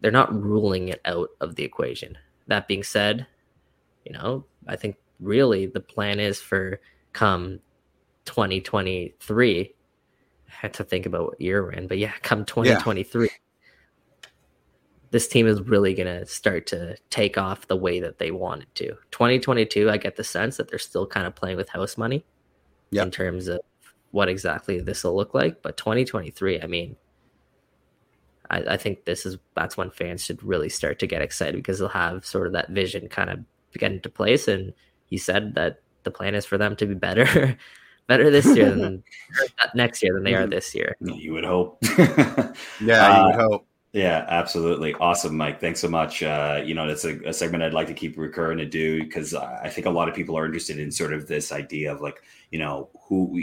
they're 0.00 0.10
not 0.10 0.34
ruling 0.34 0.88
it 0.88 1.00
out 1.04 1.28
of 1.40 1.56
the 1.56 1.64
equation. 1.64 2.18
That 2.48 2.68
being 2.68 2.82
said 2.82 3.26
you 4.04 4.12
know 4.12 4.44
i 4.66 4.76
think 4.76 4.96
really 5.20 5.66
the 5.66 5.80
plan 5.80 6.20
is 6.20 6.40
for 6.40 6.80
come 7.12 7.60
2023 8.24 9.60
I 9.60 9.70
had 10.50 10.74
to 10.74 10.84
think 10.84 11.06
about 11.06 11.26
what 11.26 11.40
year 11.40 11.62
we're 11.62 11.72
in 11.72 11.86
but 11.86 11.98
yeah 11.98 12.12
come 12.22 12.44
2023 12.44 13.28
this 15.12 15.26
team 15.26 15.46
is 15.46 15.60
really 15.62 15.92
going 15.92 16.06
to 16.06 16.24
start 16.24 16.66
to 16.68 16.96
take 17.10 17.36
off 17.36 17.66
the 17.66 17.76
way 17.76 17.98
that 17.98 18.18
they 18.18 18.30
want 18.30 18.62
it 18.62 18.74
to 18.74 18.88
2022 19.10 19.90
i 19.90 19.96
get 19.96 20.16
the 20.16 20.24
sense 20.24 20.56
that 20.56 20.68
they're 20.68 20.78
still 20.78 21.06
kind 21.06 21.26
of 21.26 21.34
playing 21.34 21.56
with 21.56 21.68
house 21.68 21.96
money 21.96 22.24
Yep. 22.90 23.04
in 23.04 23.10
terms 23.10 23.48
of 23.48 23.60
what 24.10 24.28
exactly 24.28 24.80
this 24.80 25.04
will 25.04 25.16
look 25.16 25.34
like. 25.34 25.62
But 25.62 25.76
2023, 25.76 26.60
I 26.60 26.66
mean, 26.66 26.96
I, 28.50 28.58
I 28.70 28.76
think 28.76 29.04
this 29.04 29.24
is 29.24 29.38
that's 29.54 29.76
when 29.76 29.90
fans 29.90 30.24
should 30.24 30.42
really 30.42 30.68
start 30.68 30.98
to 31.00 31.06
get 31.06 31.22
excited 31.22 31.56
because 31.56 31.78
they'll 31.78 31.88
have 31.88 32.26
sort 32.26 32.46
of 32.48 32.52
that 32.54 32.70
vision 32.70 33.08
kind 33.08 33.30
of 33.30 33.38
get 33.74 33.92
into 33.92 34.08
place. 34.08 34.48
And 34.48 34.72
he 35.06 35.18
said 35.18 35.54
that 35.54 35.80
the 36.02 36.10
plan 36.10 36.34
is 36.34 36.44
for 36.44 36.58
them 36.58 36.74
to 36.76 36.86
be 36.86 36.94
better, 36.94 37.56
better 38.10 38.28
this 38.28 38.44
year 38.56 38.72
than 38.74 39.04
next 39.74 40.02
year 40.02 40.12
than 40.12 40.24
they 40.24 40.34
are 40.34 40.46
this 40.46 40.74
year. 40.74 40.96
You 41.00 41.32
would 41.32 41.44
hope. 41.44 41.78
yeah, 41.98 42.52
uh, 42.80 43.20
you 43.20 43.26
would 43.26 43.34
hope. 43.36 43.66
Yeah, 43.92 44.24
absolutely. 44.28 44.94
Awesome, 44.94 45.36
Mike. 45.36 45.60
Thanks 45.60 45.80
so 45.80 45.88
much. 45.88 46.22
Uh, 46.22 46.60
you 46.64 46.74
know, 46.74 46.86
that's 46.86 47.04
a, 47.04 47.18
a, 47.28 47.32
segment 47.32 47.64
I'd 47.64 47.72
like 47.72 47.88
to 47.88 47.94
keep 47.94 48.16
recurring 48.16 48.58
to 48.58 48.64
do 48.64 49.02
because 49.02 49.34
I 49.34 49.68
think 49.68 49.86
a 49.86 49.90
lot 49.90 50.08
of 50.08 50.14
people 50.14 50.36
are 50.38 50.44
interested 50.44 50.78
in 50.78 50.92
sort 50.92 51.12
of 51.12 51.26
this 51.26 51.50
idea 51.50 51.92
of 51.92 52.00
like, 52.00 52.22
you 52.50 52.58
know, 52.60 52.88
who, 53.08 53.40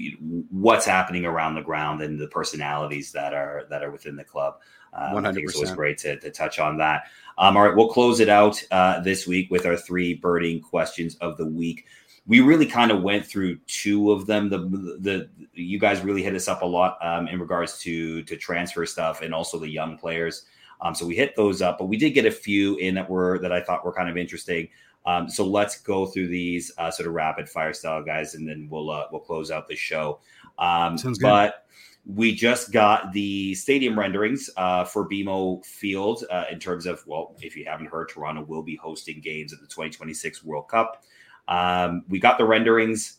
what's 0.49 0.85
happening 0.85 1.25
around 1.25 1.55
the 1.55 1.61
ground 1.61 2.01
and 2.01 2.17
the 2.17 2.27
personalities 2.27 3.11
that 3.11 3.33
are 3.33 3.65
that 3.69 3.83
are 3.83 3.91
within 3.91 4.15
the 4.15 4.23
club. 4.23 4.55
Um, 4.93 5.25
I 5.25 5.33
think 5.33 5.47
it's 5.47 5.55
always 5.55 5.71
great 5.71 5.97
to, 5.99 6.17
to 6.17 6.31
touch 6.31 6.59
on 6.59 6.77
that. 6.77 7.03
Um, 7.37 7.57
all 7.57 7.63
right, 7.63 7.75
we'll 7.75 7.89
close 7.89 8.21
it 8.21 8.29
out 8.29 8.61
uh, 8.71 9.01
this 9.01 9.27
week 9.27 9.51
with 9.51 9.65
our 9.65 9.75
three 9.75 10.13
birding 10.13 10.61
questions 10.61 11.15
of 11.17 11.35
the 11.37 11.45
week 11.45 11.85
we 12.27 12.41
really 12.41 12.65
kind 12.65 12.91
of 12.91 13.01
went 13.01 13.25
through 13.25 13.57
two 13.67 14.11
of 14.11 14.25
them. 14.27 14.49
The 14.49 14.59
the 14.99 15.29
you 15.53 15.79
guys 15.79 16.01
really 16.01 16.23
hit 16.23 16.35
us 16.35 16.47
up 16.47 16.61
a 16.61 16.65
lot 16.65 16.97
um, 17.01 17.27
in 17.27 17.39
regards 17.39 17.79
to 17.79 18.21
to 18.23 18.35
transfer 18.35 18.85
stuff 18.85 19.21
and 19.21 19.33
also 19.33 19.57
the 19.57 19.69
young 19.69 19.97
players. 19.97 20.43
Um, 20.81 20.93
so 20.93 21.05
we 21.07 21.15
hit 21.15 21.35
those 21.35 21.61
up, 21.61 21.79
but 21.79 21.85
we 21.85 21.97
did 21.97 22.11
get 22.11 22.25
a 22.25 22.31
few 22.31 22.75
in 22.77 22.95
that 22.95 23.09
were 23.09 23.39
that 23.39 23.51
I 23.51 23.61
thought 23.61 23.83
were 23.83 23.93
kind 23.93 24.09
of 24.09 24.17
interesting. 24.17 24.67
Um, 25.05 25.29
so 25.29 25.45
let's 25.45 25.79
go 25.79 26.05
through 26.05 26.27
these 26.27 26.71
uh, 26.77 26.91
sort 26.91 27.07
of 27.07 27.13
rapid 27.13 27.47
fire 27.47 27.73
style 27.73 28.03
guys, 28.03 28.35
and 28.35 28.47
then 28.47 28.67
we'll 28.69 28.91
uh, 28.91 29.05
we'll 29.11 29.21
close 29.21 29.49
out 29.49 29.67
the 29.67 29.75
show. 29.75 30.19
Um, 30.59 30.97
Sounds 30.97 31.17
good. 31.17 31.25
But 31.25 31.65
we 32.05 32.35
just 32.35 32.71
got 32.71 33.11
the 33.13 33.53
stadium 33.55 33.97
renderings 33.97 34.49
uh, 34.57 34.83
for 34.83 35.07
BMO 35.09 35.65
Field 35.65 36.23
uh, 36.29 36.45
in 36.51 36.59
terms 36.59 36.85
of 36.85 37.05
well, 37.07 37.35
if 37.41 37.55
you 37.55 37.65
haven't 37.65 37.87
heard, 37.87 38.09
Toronto 38.09 38.43
will 38.43 38.63
be 38.63 38.75
hosting 38.75 39.21
games 39.21 39.53
at 39.53 39.59
the 39.59 39.67
2026 39.67 40.43
World 40.43 40.67
Cup. 40.67 41.03
Um, 41.47 42.03
we 42.09 42.19
got 42.19 42.37
the 42.37 42.45
renderings. 42.45 43.17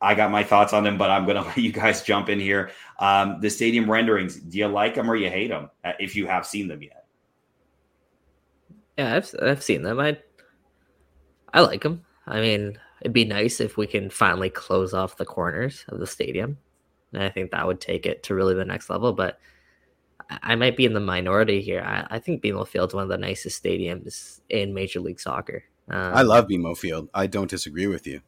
I 0.00 0.14
got 0.14 0.30
my 0.30 0.42
thoughts 0.42 0.72
on 0.72 0.84
them, 0.84 0.96
but 0.96 1.10
I'm 1.10 1.24
going 1.24 1.36
to 1.42 1.42
let 1.42 1.58
you 1.58 1.72
guys 1.72 2.02
jump 2.02 2.28
in 2.28 2.40
here. 2.40 2.70
Um, 2.98 3.40
the 3.40 3.50
stadium 3.50 3.90
renderings, 3.90 4.36
do 4.36 4.58
you 4.58 4.66
like 4.66 4.94
them 4.94 5.10
or 5.10 5.16
you 5.16 5.30
hate 5.30 5.48
them 5.48 5.70
uh, 5.84 5.92
if 5.98 6.16
you 6.16 6.26
have 6.26 6.46
seen 6.46 6.68
them 6.68 6.82
yet? 6.82 7.06
Yeah, 8.98 9.16
I've, 9.16 9.34
I've 9.42 9.62
seen 9.62 9.82
them. 9.82 9.98
I, 10.00 10.18
I 11.52 11.60
like 11.60 11.82
them. 11.82 12.04
I 12.26 12.40
mean, 12.40 12.78
it'd 13.00 13.12
be 13.12 13.24
nice 13.24 13.60
if 13.60 13.76
we 13.76 13.86
can 13.86 14.10
finally 14.10 14.50
close 14.50 14.92
off 14.92 15.16
the 15.16 15.24
corners 15.24 15.84
of 15.88 15.98
the 15.98 16.06
stadium. 16.06 16.58
And 17.12 17.22
I 17.22 17.30
think 17.30 17.50
that 17.50 17.66
would 17.66 17.80
take 17.80 18.06
it 18.06 18.22
to 18.24 18.34
really 18.34 18.54
the 18.54 18.64
next 18.64 18.90
level. 18.90 19.12
But 19.12 19.40
I 20.42 20.54
might 20.54 20.76
be 20.76 20.84
in 20.84 20.92
the 20.92 21.00
minority 21.00 21.60
here. 21.60 21.80
I, 21.80 22.16
I 22.16 22.18
think 22.18 22.42
BMO 22.42 22.66
Field's 22.66 22.94
one 22.94 23.02
of 23.02 23.08
the 23.08 23.18
nicest 23.18 23.62
stadiums 23.62 24.40
in 24.48 24.74
Major 24.74 25.00
League 25.00 25.20
Soccer. 25.20 25.64
Um, 25.90 26.14
I 26.14 26.22
love 26.22 26.46
BMO 26.46 26.78
Field. 26.78 27.08
I 27.12 27.26
don't 27.26 27.50
disagree 27.50 27.88
with 27.88 28.06
you. 28.06 28.20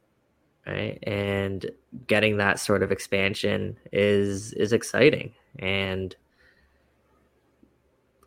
Right, 0.66 0.98
and 1.02 1.70
getting 2.06 2.36
that 2.36 2.60
sort 2.60 2.82
of 2.82 2.92
expansion 2.92 3.76
is 3.92 4.52
is 4.52 4.72
exciting, 4.72 5.32
and 5.58 6.14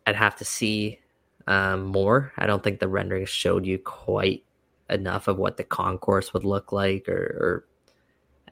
I'd 0.06 0.16
have 0.16 0.36
to 0.36 0.44
see 0.44 1.00
um, 1.46 1.84
more. 1.84 2.32
I 2.36 2.46
don't 2.46 2.62
think 2.62 2.80
the 2.80 2.88
renderings 2.88 3.28
showed 3.28 3.66
you 3.66 3.78
quite 3.78 4.44
enough 4.90 5.28
of 5.28 5.38
what 5.38 5.56
the 5.56 5.64
concourse 5.64 6.32
would 6.32 6.44
look 6.44 6.72
like, 6.72 7.08
or, 7.08 7.14
or 7.14 7.64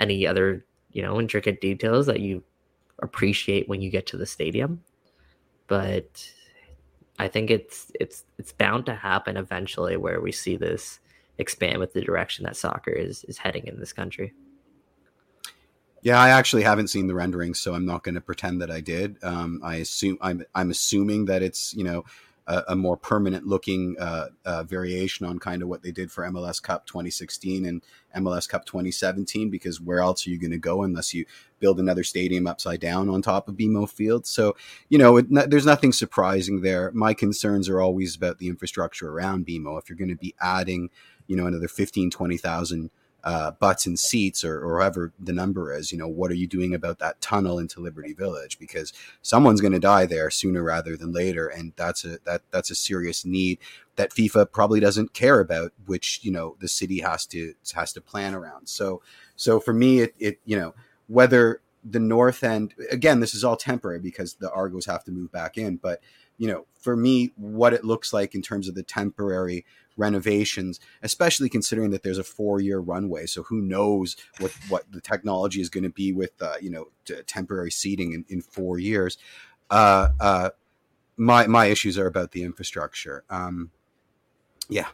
any 0.01 0.27
other 0.27 0.65
you 0.93 1.03
know 1.03 1.21
intricate 1.21 1.61
details 1.61 2.07
that 2.07 2.21
you 2.21 2.43
appreciate 3.03 3.69
when 3.69 3.81
you 3.83 3.91
get 3.91 4.07
to 4.07 4.17
the 4.17 4.27
stadium. 4.27 4.83
But 5.67 6.31
I 7.19 7.29
think 7.29 7.51
it's 7.51 7.91
it's 7.99 8.25
it's 8.39 8.53
bound 8.53 8.87
to 8.87 8.95
happen 8.95 9.37
eventually 9.37 9.97
where 9.97 10.21
we 10.21 10.33
see 10.33 10.57
this 10.57 10.99
expand 11.39 11.79
with 11.79 11.93
the 11.93 12.01
direction 12.01 12.45
that 12.45 12.57
soccer 12.57 12.91
is 12.91 13.25
is 13.25 13.39
heading 13.39 13.67
in 13.67 13.79
this 13.79 13.93
country. 13.93 14.33
Yeah, 16.03 16.21
I 16.21 16.31
actually 16.31 16.65
haven't 16.65 16.89
seen 16.89 17.07
the 17.07 17.15
renderings, 17.15 17.61
so 17.61 17.73
I'm 17.73 17.87
not 17.87 18.03
going 18.03 18.15
to 18.15 18.21
pretend 18.21 18.61
that 18.61 18.71
I 18.71 18.81
did. 18.81 19.17
Um, 19.23 19.61
I 19.65 19.77
assume 19.77 20.19
I'm 20.21 20.45
I'm 20.55 20.71
assuming 20.71 21.27
that 21.27 21.43
it's 21.43 21.73
you 21.75 21.85
know 21.85 22.05
a, 22.47 22.63
a 22.69 22.77
more 22.77 22.97
permanent 22.97 23.47
looking 23.47 23.97
uh, 23.99 24.29
uh, 24.45 24.63
variation 24.65 25.27
on 25.27 25.39
kind 25.39 25.63
of 25.63 25.69
what 25.69 25.83
they 25.83 25.91
did 25.91 26.11
for 26.11 26.25
MLS 26.25 26.63
Cup 26.63 26.87
2016 26.87 27.65
and 27.65 27.83
MLS 28.17 28.49
Cup 28.49 28.65
2017. 28.65 29.51
Because 29.51 29.81
where 29.81 30.01
else 30.01 30.27
are 30.27 30.31
you 30.31 30.39
going 30.39 30.51
to 30.51 30.59
go 30.59 30.83
unless 30.83 31.15
you 31.15 31.25
build 31.59 31.81
another 31.81 32.05
stadium 32.05 32.47
upside 32.47 32.81
down 32.81 33.09
on 33.09 33.23
top 33.23 33.49
of 33.49 33.57
BMO 33.57 33.89
Field? 33.89 34.27
So 34.27 34.57
you 34.89 34.99
know, 34.99 35.17
it, 35.19 35.27
there's 35.31 35.67
nothing 35.67 35.93
surprising 35.93 36.61
there. 36.61 36.91
My 36.93 37.15
concerns 37.15 37.69
are 37.69 37.81
always 37.81 38.17
about 38.17 38.39
the 38.39 38.49
infrastructure 38.49 39.11
around 39.11 39.47
BMO. 39.47 39.79
If 39.81 39.89
you're 39.89 39.99
going 39.99 40.09
to 40.09 40.17
be 40.17 40.35
adding, 40.41 40.91
you 41.27 41.37
know, 41.37 41.47
another 41.47 41.69
15, 41.69 42.11
20,000 42.11 42.91
uh, 43.25 43.51
butts 43.53 43.87
and 43.87 43.99
seats 43.99 44.45
or, 44.45 44.61
or 44.61 44.77
whatever 44.77 45.13
the 45.19 45.33
number 45.33 45.75
is, 45.75 45.91
you 45.91 45.97
know, 45.97 46.07
what 46.07 46.31
are 46.31 46.37
you 46.37 46.47
doing 46.47 46.75
about 46.75 46.99
that 46.99 47.21
tunnel 47.23 47.59
into 47.59 47.81
Liberty 47.81 48.13
Village? 48.13 48.59
Because 48.59 48.93
someone's 49.23 49.63
going 49.63 49.73
to 49.73 49.81
die 49.81 50.05
there 50.05 50.31
sooner 50.31 50.63
rather 50.63 50.95
than 50.95 51.11
later, 51.11 51.49
and 51.49 51.73
that's 51.77 52.05
a 52.05 52.19
that 52.25 52.43
that's 52.51 52.71
a 52.71 52.75
serious 52.75 53.25
need 53.25 53.59
that 53.97 54.11
FIFA 54.11 54.53
probably 54.53 54.79
doesn't 54.79 55.15
care 55.15 55.41
about, 55.41 55.73
which 55.87 56.21
you 56.23 56.31
know 56.31 56.57
the 56.61 56.69
city 56.69 57.01
has 57.01 57.25
to 57.27 57.55
has 57.75 57.95
to 57.95 58.01
plan 58.03 58.35
around. 58.35 58.69
So 58.69 59.01
so 59.37 59.59
for 59.59 59.73
me, 59.73 60.01
it 60.01 60.15
it 60.19 60.41
you 60.45 60.59
know 60.59 60.75
whether 61.07 61.63
the 61.83 62.01
north 62.01 62.45
end 62.45 62.75
again, 62.91 63.21
this 63.21 63.35
is 63.35 63.43
all 63.43 63.57
temporary 63.57 64.01
because 64.01 64.35
the 64.35 64.53
Argos 64.53 64.87
have 64.87 65.05
to 65.05 65.11
move 65.11 65.33
back 65.33 65.57
in, 65.57 65.77
but 65.77 66.01
you 66.37 66.49
know, 66.49 66.67
for 66.79 66.97
me, 66.97 67.33
what 67.37 67.73
it 67.73 67.85
looks 67.85 68.13
like 68.13 68.35
in 68.35 68.43
terms 68.43 68.69
of 68.69 68.75
the 68.75 68.83
temporary 68.83 69.65
renovations, 69.97 70.81
especially 71.03 71.49
considering 71.49 71.91
that 71.91 72.03
there's 72.03 72.19
a 72.19 72.25
four 72.25 72.61
year 72.61 72.79
runway. 72.79 73.27
So 73.27 73.43
who 73.43 73.61
knows 73.61 74.17
what, 74.39 74.53
what 74.69 74.91
the 74.91 75.01
technology 75.01 75.61
is 75.61 75.69
going 75.69 75.85
to 75.85 75.91
be 75.91 76.13
with, 76.13 76.33
uh, 76.41 76.55
you 76.61 76.71
know, 76.71 76.89
t- 77.05 77.23
temporary 77.27 77.71
seating 77.71 78.13
in, 78.13 78.25
in 78.29 78.41
four 78.41 78.79
years. 78.79 79.19
Uh, 79.71 80.09
uh, 80.21 80.51
my, 81.17 81.47
my 81.47 81.67
issues 81.67 81.99
are 81.99 82.07
about 82.07 82.33
the 82.33 82.43
infrastructure. 82.43 83.25
Um, 83.31 83.71
yeah. 84.69 84.89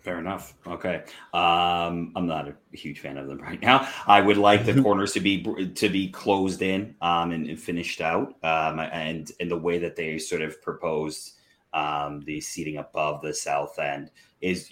Fair 0.00 0.18
enough. 0.18 0.54
Okay. 0.66 1.04
Um, 1.32 2.12
I'm 2.16 2.26
not 2.26 2.48
a 2.48 2.54
huge 2.72 2.98
fan 2.98 3.16
of 3.18 3.28
them 3.28 3.38
right 3.42 3.60
now. 3.62 3.88
I 4.06 4.20
would 4.20 4.36
like 4.36 4.64
the 4.64 4.82
corners 4.82 5.12
to 5.12 5.20
be 5.20 5.42
to 5.74 5.88
be 5.88 6.08
closed 6.08 6.60
in 6.60 6.96
um, 7.00 7.30
and, 7.30 7.46
and 7.46 7.60
finished 7.60 8.00
out, 8.00 8.34
um, 8.42 8.80
and 8.80 9.30
in 9.38 9.48
the 9.48 9.56
way 9.56 9.78
that 9.78 9.94
they 9.94 10.18
sort 10.18 10.42
of 10.42 10.60
proposed 10.60 11.34
um, 11.74 12.20
the 12.22 12.40
seating 12.40 12.76
above 12.76 13.22
the 13.22 13.34
south 13.34 13.78
end 13.78 14.10
is 14.42 14.68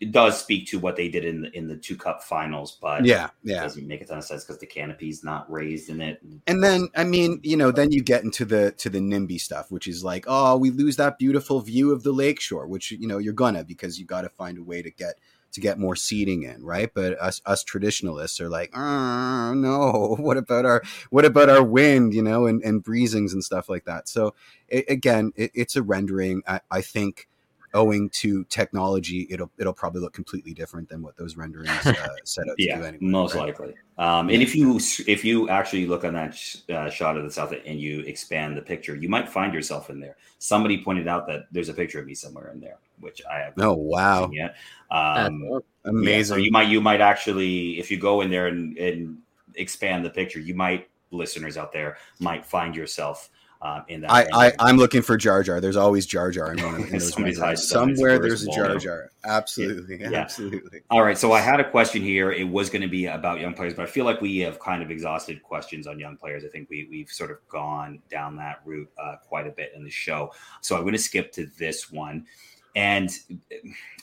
it 0.00 0.12
does 0.12 0.40
speak 0.40 0.66
to 0.66 0.78
what 0.78 0.96
they 0.96 1.08
did 1.08 1.24
in 1.24 1.42
the 1.42 1.56
in 1.56 1.68
the 1.68 1.76
two 1.76 1.94
cup 1.94 2.22
finals, 2.22 2.78
but 2.80 3.04
yeah, 3.04 3.28
yeah, 3.44 3.62
doesn't 3.62 3.86
make 3.86 4.00
a 4.00 4.06
ton 4.06 4.18
of 4.18 4.24
sense 4.24 4.44
because 4.44 4.58
the 4.58 4.66
canopy's 4.66 5.22
not 5.22 5.50
raised 5.50 5.90
in 5.90 6.00
it. 6.00 6.20
And 6.46 6.64
then 6.64 6.88
I 6.96 7.04
mean, 7.04 7.38
you 7.42 7.56
know, 7.56 7.70
then 7.70 7.92
you 7.92 8.02
get 8.02 8.24
into 8.24 8.46
the 8.46 8.72
to 8.72 8.88
the 8.88 8.98
NIMBY 8.98 9.38
stuff, 9.38 9.70
which 9.70 9.86
is 9.86 10.02
like, 10.02 10.24
oh, 10.26 10.56
we 10.56 10.70
lose 10.70 10.96
that 10.96 11.18
beautiful 11.18 11.60
view 11.60 11.92
of 11.92 12.02
the 12.02 12.12
lakeshore, 12.12 12.66
which 12.66 12.90
you 12.90 13.06
know 13.06 13.18
you're 13.18 13.34
gonna 13.34 13.62
because 13.62 14.00
you 14.00 14.06
got 14.06 14.22
to 14.22 14.30
find 14.30 14.56
a 14.56 14.64
way 14.64 14.80
to 14.80 14.90
get 14.90 15.16
to 15.52 15.60
get 15.60 15.78
more 15.78 15.96
seating 15.96 16.42
in, 16.42 16.62
right? 16.64 16.90
But 16.92 17.20
us 17.20 17.40
us 17.46 17.64
traditionalists 17.64 18.40
are 18.40 18.48
like, 18.48 18.70
oh, 18.74 19.54
no, 19.54 20.16
what 20.20 20.36
about 20.36 20.64
our 20.64 20.82
what 21.10 21.24
about 21.24 21.48
our 21.48 21.62
wind, 21.62 22.14
you 22.14 22.22
know, 22.22 22.46
and, 22.46 22.62
and 22.62 22.82
breezings 22.82 23.32
and 23.32 23.44
stuff 23.44 23.68
like 23.68 23.84
that. 23.84 24.08
So 24.08 24.34
it, 24.68 24.84
again, 24.88 25.32
it, 25.36 25.50
it's 25.54 25.76
a 25.76 25.82
rendering. 25.82 26.42
I, 26.46 26.60
I 26.70 26.80
think 26.80 27.28
owing 27.74 28.10
to 28.10 28.44
technology, 28.44 29.26
it'll 29.30 29.50
it'll 29.58 29.72
probably 29.72 30.00
look 30.00 30.12
completely 30.12 30.52
different 30.52 30.88
than 30.88 31.02
what 31.02 31.16
those 31.16 31.36
renderings 31.36 31.70
uh, 31.86 31.92
set 32.24 32.48
out 32.48 32.54
yeah, 32.58 32.76
to 32.76 32.80
do 32.80 32.86
anyway. 32.86 33.06
Most 33.06 33.34
right? 33.34 33.46
likely. 33.46 33.74
Um, 33.98 34.30
and 34.30 34.42
if 34.42 34.54
you 34.54 34.76
if 35.06 35.24
you 35.24 35.48
actually 35.48 35.86
look 35.86 36.04
on 36.04 36.14
that 36.14 36.34
sh- 36.34 36.56
uh, 36.70 36.88
shot 36.90 37.16
of 37.16 37.24
the 37.24 37.30
south 37.30 37.54
and 37.64 37.80
you 37.80 38.00
expand 38.00 38.56
the 38.56 38.62
picture, 38.62 38.96
you 38.96 39.08
might 39.08 39.28
find 39.28 39.52
yourself 39.52 39.90
in 39.90 40.00
there. 40.00 40.16
Somebody 40.38 40.82
pointed 40.82 41.06
out 41.06 41.26
that 41.26 41.46
there's 41.52 41.68
a 41.68 41.74
picture 41.74 42.00
of 42.00 42.06
me 42.06 42.14
somewhere 42.14 42.50
in 42.50 42.60
there, 42.60 42.78
which 42.98 43.20
I 43.30 43.38
have. 43.38 43.54
Oh 43.58 43.74
wow! 43.74 44.30
Yet. 44.32 44.56
Um, 44.90 45.62
Amazing. 45.84 46.14
Yeah, 46.14 46.22
so 46.22 46.36
you 46.36 46.50
might 46.50 46.68
you 46.68 46.80
might 46.80 47.00
actually 47.00 47.78
if 47.78 47.90
you 47.90 47.98
go 47.98 48.20
in 48.20 48.30
there 48.30 48.48
and, 48.48 48.76
and 48.78 49.18
expand 49.54 50.04
the 50.04 50.10
picture, 50.10 50.40
you 50.40 50.54
might 50.54 50.88
listeners 51.10 51.56
out 51.56 51.72
there 51.72 51.96
might 52.20 52.46
find 52.46 52.76
yourself 52.76 53.30
um, 53.62 53.84
in 53.88 54.00
that. 54.00 54.10
I, 54.10 54.52
I 54.58 54.70
am 54.70 54.78
looking 54.78 55.02
for 55.02 55.16
Jar 55.16 55.42
Jar. 55.42 55.60
There's 55.60 55.76
always 55.76 56.06
Jar 56.06 56.30
Jar 56.30 56.52
in 56.52 56.62
one 56.62 56.76
of 56.76 56.90
those. 56.90 57.68
Somewhere 57.68 58.18
there's 58.18 58.42
a 58.42 58.50
Jar 58.50 58.76
Jar. 58.76 59.10
Absolutely, 59.24 60.00
yeah. 60.00 60.12
absolutely. 60.12 60.80
All 60.90 61.02
right. 61.02 61.18
So 61.18 61.32
I 61.32 61.40
had 61.40 61.60
a 61.60 61.70
question 61.70 62.02
here. 62.02 62.32
It 62.32 62.48
was 62.48 62.70
going 62.70 62.82
to 62.82 62.88
be 62.88 63.06
about 63.06 63.40
young 63.40 63.52
players, 63.52 63.74
but 63.74 63.82
I 63.82 63.86
feel 63.86 64.04
like 64.04 64.20
we 64.20 64.38
have 64.38 64.58
kind 64.58 64.82
of 64.82 64.90
exhausted 64.90 65.42
questions 65.42 65.86
on 65.86 65.98
young 65.98 66.16
players. 66.16 66.44
I 66.44 66.48
think 66.48 66.70
we 66.70 66.86
we've 66.90 67.10
sort 67.10 67.30
of 67.30 67.36
gone 67.48 68.00
down 68.10 68.36
that 68.36 68.60
route 68.64 68.90
uh, 68.98 69.16
quite 69.28 69.46
a 69.46 69.50
bit 69.50 69.72
in 69.76 69.84
the 69.84 69.90
show. 69.90 70.32
So 70.62 70.76
I'm 70.76 70.82
going 70.82 70.92
to 70.92 70.98
skip 70.98 71.32
to 71.32 71.46
this 71.58 71.90
one. 71.92 72.26
And 72.74 73.10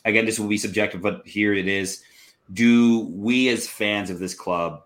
again, 0.05 0.25
this 0.25 0.39
will 0.39 0.49
be 0.49 0.57
subjective, 0.57 1.01
but 1.01 1.25
here 1.25 1.53
it 1.53 1.67
is. 1.67 2.03
Do 2.53 2.99
we 3.09 3.49
as 3.49 3.67
fans 3.67 4.09
of 4.09 4.19
this 4.19 4.33
club 4.33 4.83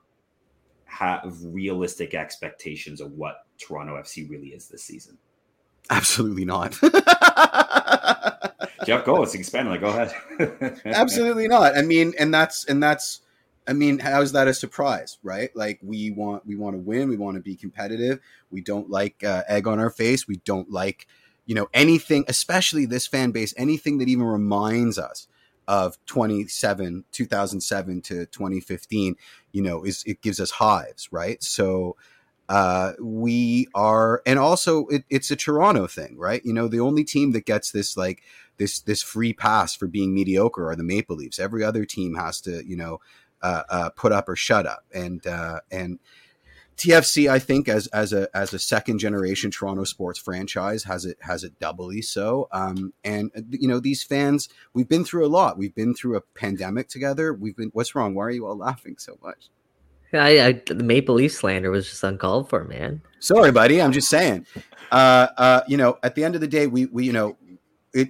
have 1.02 1.36
realistic 1.44 2.14
expectations 2.14 3.02
of 3.02 3.14
what 3.14 3.38
Toronto 3.57 3.95
FC 3.95 4.30
really 4.30 4.49
is 4.49 4.68
this 4.68 4.84
season? 4.84 5.18
Absolutely 5.90 6.45
not. 6.45 6.73
Jeff, 8.86 9.03
go. 9.03 9.23
It's 9.23 9.34
expanding. 9.34 9.72
Like, 9.72 9.82
go 9.82 9.88
ahead. 9.88 10.14
Absolutely 10.86 11.48
not. 11.48 11.76
I 11.76 11.82
mean, 11.82 12.14
and 12.19 12.32
that's 12.32 12.65
and 12.65 12.84
that's. 12.84 13.22
I 13.68 13.73
mean, 13.73 13.99
how 13.99 14.22
is 14.22 14.32
that 14.32 14.48
a 14.48 14.53
surprise, 14.53 15.18
right? 15.23 15.49
Like 15.56 15.80
we 15.82 16.11
want 16.11 16.45
we 16.45 16.56
want 16.56 16.76
to 16.76 16.80
win. 16.80 17.10
We 17.10 17.18
want 17.18 17.36
to 17.36 17.41
be 17.41 17.56
competitive. 17.56 18.19
We 18.52 18.61
don't 18.61 18.90
like 18.90 19.23
uh, 19.23 19.41
egg 19.48 19.68
on 19.68 19.80
our 19.80 19.90
face. 19.90 20.28
We 20.28 20.38
don't 20.38 20.69
like 20.69 21.07
you 21.48 21.56
know 21.56 21.68
anything, 21.73 22.26
especially 22.28 22.86
this 22.86 23.07
fan 23.07 23.32
base, 23.32 23.56
anything 23.57 23.98
that 23.98 24.07
even 24.07 24.26
reminds 24.26 24.99
us 24.99 25.28
of 25.67 25.97
27 26.05 27.05
2007 27.11 28.01
to 28.01 28.25
2015 28.27 29.15
you 29.51 29.61
know 29.61 29.83
is 29.83 30.03
it 30.05 30.21
gives 30.21 30.39
us 30.39 30.51
hives 30.51 31.09
right? 31.11 31.41
So 31.43 31.95
uh, 32.49 32.93
we 32.99 33.67
are 33.73 34.21
and 34.25 34.38
also 34.38 34.88
it, 34.88 35.05
it's 35.09 35.31
a 35.31 35.35
toronto 35.35 35.88
thing 35.88 36.17
right? 36.17 36.41
You 36.43 36.53
know 36.53 36.67
the 36.67 36.81
only 36.81 37.03
team 37.03 37.31
that 37.31 37.45
gets 37.45 37.71
this 37.71 37.95
like 37.95 38.23
this 38.57 38.79
this 38.81 39.01
free 39.01 39.33
pass 39.33 39.75
for 39.75 39.88
being 39.88 40.13
mediocre 40.13 40.69
are 40.69 40.75
the 40.75 40.83
maple 40.83 41.15
leafs. 41.15 41.39
Every 41.39 41.63
other 41.63 41.85
team 41.85 42.15
has 42.15 42.41
to 42.41 42.65
you 42.67 42.75
know 42.75 42.99
uh, 43.41 43.63
uh, 43.69 43.89
put 43.91 44.11
up 44.11 44.29
or 44.29 44.35
shut 44.35 44.65
up. 44.65 44.83
And 44.93 45.25
uh, 45.25 45.61
and 45.71 45.99
TFC, 46.81 47.29
I 47.29 47.37
think, 47.37 47.69
as 47.69 47.85
as 47.87 48.11
a 48.11 48.27
as 48.35 48.53
a 48.53 48.59
second 48.59 48.97
generation 48.97 49.51
Toronto 49.51 49.83
sports 49.83 50.17
franchise, 50.17 50.83
has 50.85 51.05
it 51.05 51.17
has 51.21 51.43
it 51.43 51.59
doubly 51.59 52.01
so. 52.01 52.47
Um, 52.51 52.91
and 53.03 53.29
you 53.51 53.67
know, 53.67 53.79
these 53.79 54.01
fans, 54.01 54.49
we've 54.73 54.89
been 54.89 55.05
through 55.05 55.25
a 55.25 55.29
lot. 55.29 55.59
We've 55.59 55.75
been 55.75 55.93
through 55.93 56.17
a 56.17 56.21
pandemic 56.21 56.87
together. 56.87 57.33
We've 57.33 57.55
been. 57.55 57.69
What's 57.73 57.93
wrong? 57.93 58.15
Why 58.15 58.23
are 58.23 58.31
you 58.31 58.47
all 58.47 58.57
laughing 58.57 58.95
so 58.97 59.19
much? 59.21 59.49
I, 60.11 60.41
I 60.41 60.51
the 60.65 60.83
Maple 60.83 61.15
Leaf 61.15 61.33
slander 61.33 61.69
was 61.69 61.87
just 61.87 62.03
uncalled 62.03 62.49
for, 62.49 62.63
man. 62.63 63.01
Sorry, 63.19 63.51
buddy. 63.51 63.79
I'm 63.79 63.91
just 63.91 64.09
saying. 64.09 64.47
Uh, 64.91 65.27
uh, 65.37 65.61
you 65.67 65.77
know, 65.77 65.99
at 66.01 66.15
the 66.15 66.23
end 66.23 66.33
of 66.33 66.41
the 66.41 66.47
day, 66.47 66.65
we 66.65 66.87
we 66.87 67.05
you 67.05 67.13
know, 67.13 67.37
it 67.93 68.09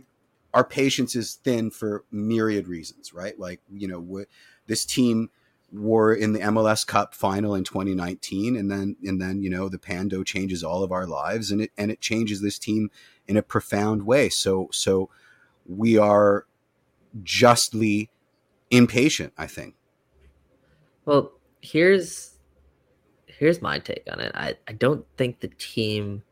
our 0.54 0.64
patience 0.64 1.14
is 1.18 1.36
thin 1.44 1.72
for 1.72 2.06
myriad 2.10 2.70
reasons, 2.70 3.14
right? 3.14 3.38
Like 3.38 3.60
you 3.70 3.90
know, 3.90 4.24
this 4.68 4.86
team 4.86 5.30
were 5.72 6.14
in 6.14 6.34
the 6.34 6.40
MLS 6.40 6.86
Cup 6.86 7.16
final 7.16 7.56
in 7.56 7.64
2019 7.64 8.58
and 8.58 8.70
then 8.70 8.96
and 9.04 9.22
then 9.22 9.42
you 9.42 9.50
know 9.50 9.70
the 9.70 9.80
Pando 9.80 10.24
changes 10.24 10.64
all 10.64 10.84
of 10.84 10.92
our 10.92 11.08
lives 11.08 11.52
and 11.52 11.62
it 11.62 11.72
and 11.78 11.92
it 11.92 12.02
changes 12.02 12.42
this 12.42 12.60
team 12.60 12.90
in 13.28 13.38
a 13.38 13.42
profound 13.42 14.06
way. 14.06 14.30
So 14.30 14.68
so 14.72 15.10
we 15.66 15.98
are 15.98 16.46
justly 17.24 18.10
impatient 18.70 19.34
I 19.38 19.48
think. 19.48 19.76
Well 21.06 21.32
here's 21.62 22.38
here's 23.26 23.62
my 23.62 23.80
take 23.80 24.08
on 24.12 24.20
it. 24.20 24.32
I, 24.36 24.56
I 24.68 24.74
don't 24.74 25.06
think 25.18 25.40
the 25.40 25.48
team 25.48 26.24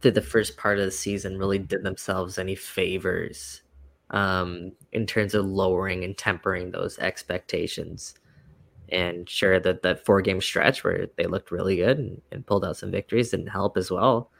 through 0.00 0.12
the 0.12 0.22
first 0.22 0.56
part 0.56 0.78
of 0.78 0.84
the 0.84 0.90
season 0.90 1.38
really 1.38 1.58
did 1.58 1.82
themselves 1.82 2.38
any 2.38 2.54
favors 2.54 3.62
um, 4.10 4.72
in 4.92 5.06
terms 5.06 5.34
of 5.34 5.46
lowering 5.46 6.04
and 6.04 6.16
tempering 6.16 6.70
those 6.70 6.98
expectations. 6.98 8.14
And 8.88 9.28
sure 9.28 9.60
that 9.60 9.82
that 9.82 10.04
four 10.04 10.20
game 10.20 10.40
stretch 10.40 10.82
where 10.82 11.06
they 11.16 11.26
looked 11.26 11.52
really 11.52 11.76
good 11.76 11.98
and, 11.98 12.20
and 12.32 12.46
pulled 12.46 12.64
out 12.64 12.76
some 12.76 12.90
victories 12.90 13.30
didn't 13.30 13.46
help 13.46 13.76
as 13.76 13.90
well. 13.90 14.30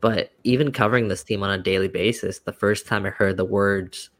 But 0.00 0.30
even 0.44 0.72
covering 0.72 1.08
this 1.08 1.24
team 1.24 1.42
on 1.42 1.50
a 1.50 1.62
daily 1.62 1.88
basis, 1.88 2.40
the 2.40 2.52
first 2.52 2.86
time 2.86 3.06
I 3.06 3.10
heard 3.10 3.36
the 3.36 3.44
words 3.44 4.10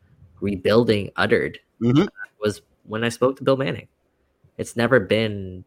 rebuilding 0.41 1.11
uttered 1.17 1.59
mm-hmm. 1.81 2.07
was 2.41 2.63
when 2.85 3.05
I 3.05 3.11
spoke 3.11 3.37
to 3.37 3.45
Bill 3.45 3.57
Manning. 3.57 3.89
It's 4.59 4.77
never 4.77 5.01
been 5.01 5.65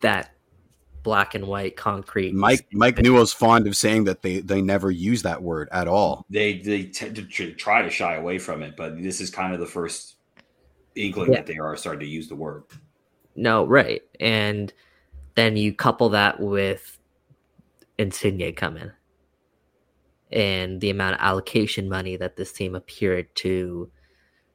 that 0.00 0.33
black 1.04 1.36
and 1.36 1.46
white 1.46 1.76
concrete. 1.76 2.34
Mike 2.34 2.66
Mike 2.72 2.98
Newell's 2.98 3.32
fond 3.32 3.68
of 3.68 3.76
saying 3.76 4.04
that 4.04 4.22
they 4.22 4.40
they 4.40 4.60
never 4.60 4.90
use 4.90 5.22
that 5.22 5.40
word 5.40 5.68
at 5.70 5.86
all. 5.86 6.26
They 6.28 6.58
they 6.58 6.86
tend 6.86 7.14
to 7.14 7.52
try 7.52 7.82
to 7.82 7.90
shy 7.90 8.16
away 8.16 8.38
from 8.38 8.62
it, 8.62 8.76
but 8.76 9.00
this 9.00 9.20
is 9.20 9.30
kind 9.30 9.54
of 9.54 9.60
the 9.60 9.66
first 9.66 10.16
inkling 10.96 11.30
yeah. 11.30 11.38
that 11.38 11.46
they 11.46 11.58
are 11.58 11.76
starting 11.76 12.00
to 12.00 12.06
use 12.06 12.28
the 12.28 12.34
word. 12.34 12.64
No, 13.36 13.64
right, 13.64 14.02
and 14.18 14.72
then 15.36 15.56
you 15.56 15.72
couple 15.72 16.08
that 16.08 16.40
with 16.40 16.98
Insigne 17.98 18.52
coming 18.54 18.90
and 20.32 20.80
the 20.80 20.90
amount 20.90 21.14
of 21.14 21.20
allocation 21.20 21.88
money 21.88 22.16
that 22.16 22.36
this 22.36 22.52
team 22.52 22.74
appeared 22.74 23.32
to 23.36 23.90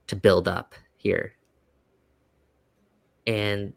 to 0.07 0.15
build 0.15 0.47
up 0.47 0.75
here. 0.97 1.33
And 3.27 3.73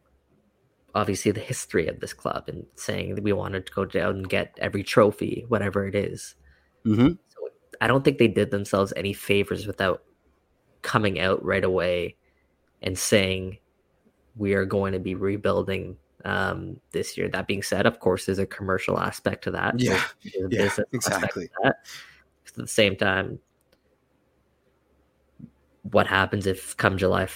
obviously 0.95 1.33
the 1.33 1.41
history 1.41 1.87
of 1.87 2.01
this 2.01 2.13
club 2.13 2.45
and 2.49 2.67
saying 2.77 3.15
that 3.15 3.25
we 3.25 3.33
wanted 3.33 3.67
to 3.67 3.73
go 3.73 3.85
down 3.85 4.17
and 4.17 4.29
get 4.29 4.57
every 4.59 4.83
trophy, 4.83 5.45
whatever 5.49 5.87
it 5.87 5.95
is. 5.95 6.35
Mm-hmm. 6.85 7.13
So 7.29 7.49
I 7.81 7.87
don't 7.87 8.05
think 8.05 8.19
they 8.19 8.29
did 8.29 8.51
themselves 8.51 8.93
any 8.97 9.13
favors 9.13 9.67
without 9.67 10.03
coming 10.83 11.21
out 11.21 11.43
right 11.45 11.65
away 11.65 12.17
and 12.83 12.99
saying 12.99 13.59
we 14.37 14.55
are 14.55 14.65
going 14.65 14.93
to 14.93 14.99
be 14.99 15.15
rebuilding 15.15 15.97
um, 16.25 16.81
this 16.91 17.17
year. 17.17 17.29
That 17.29 17.47
being 17.47 17.63
said, 17.63 17.87
of 17.87 18.01
course, 18.01 18.27
there's 18.27 18.39
a 18.39 18.47
commercial 18.47 18.99
aspect 18.99 19.45
to 19.45 19.51
that. 19.53 19.79
Yeah, 19.79 20.03
yeah 20.23 20.69
exactly. 20.93 21.49
At 21.65 21.77
the 22.55 22.67
same 22.67 22.97
time, 22.97 23.39
what 25.83 26.07
happens 26.07 26.47
if 26.47 26.77
come 26.77 26.97
July 26.97 27.29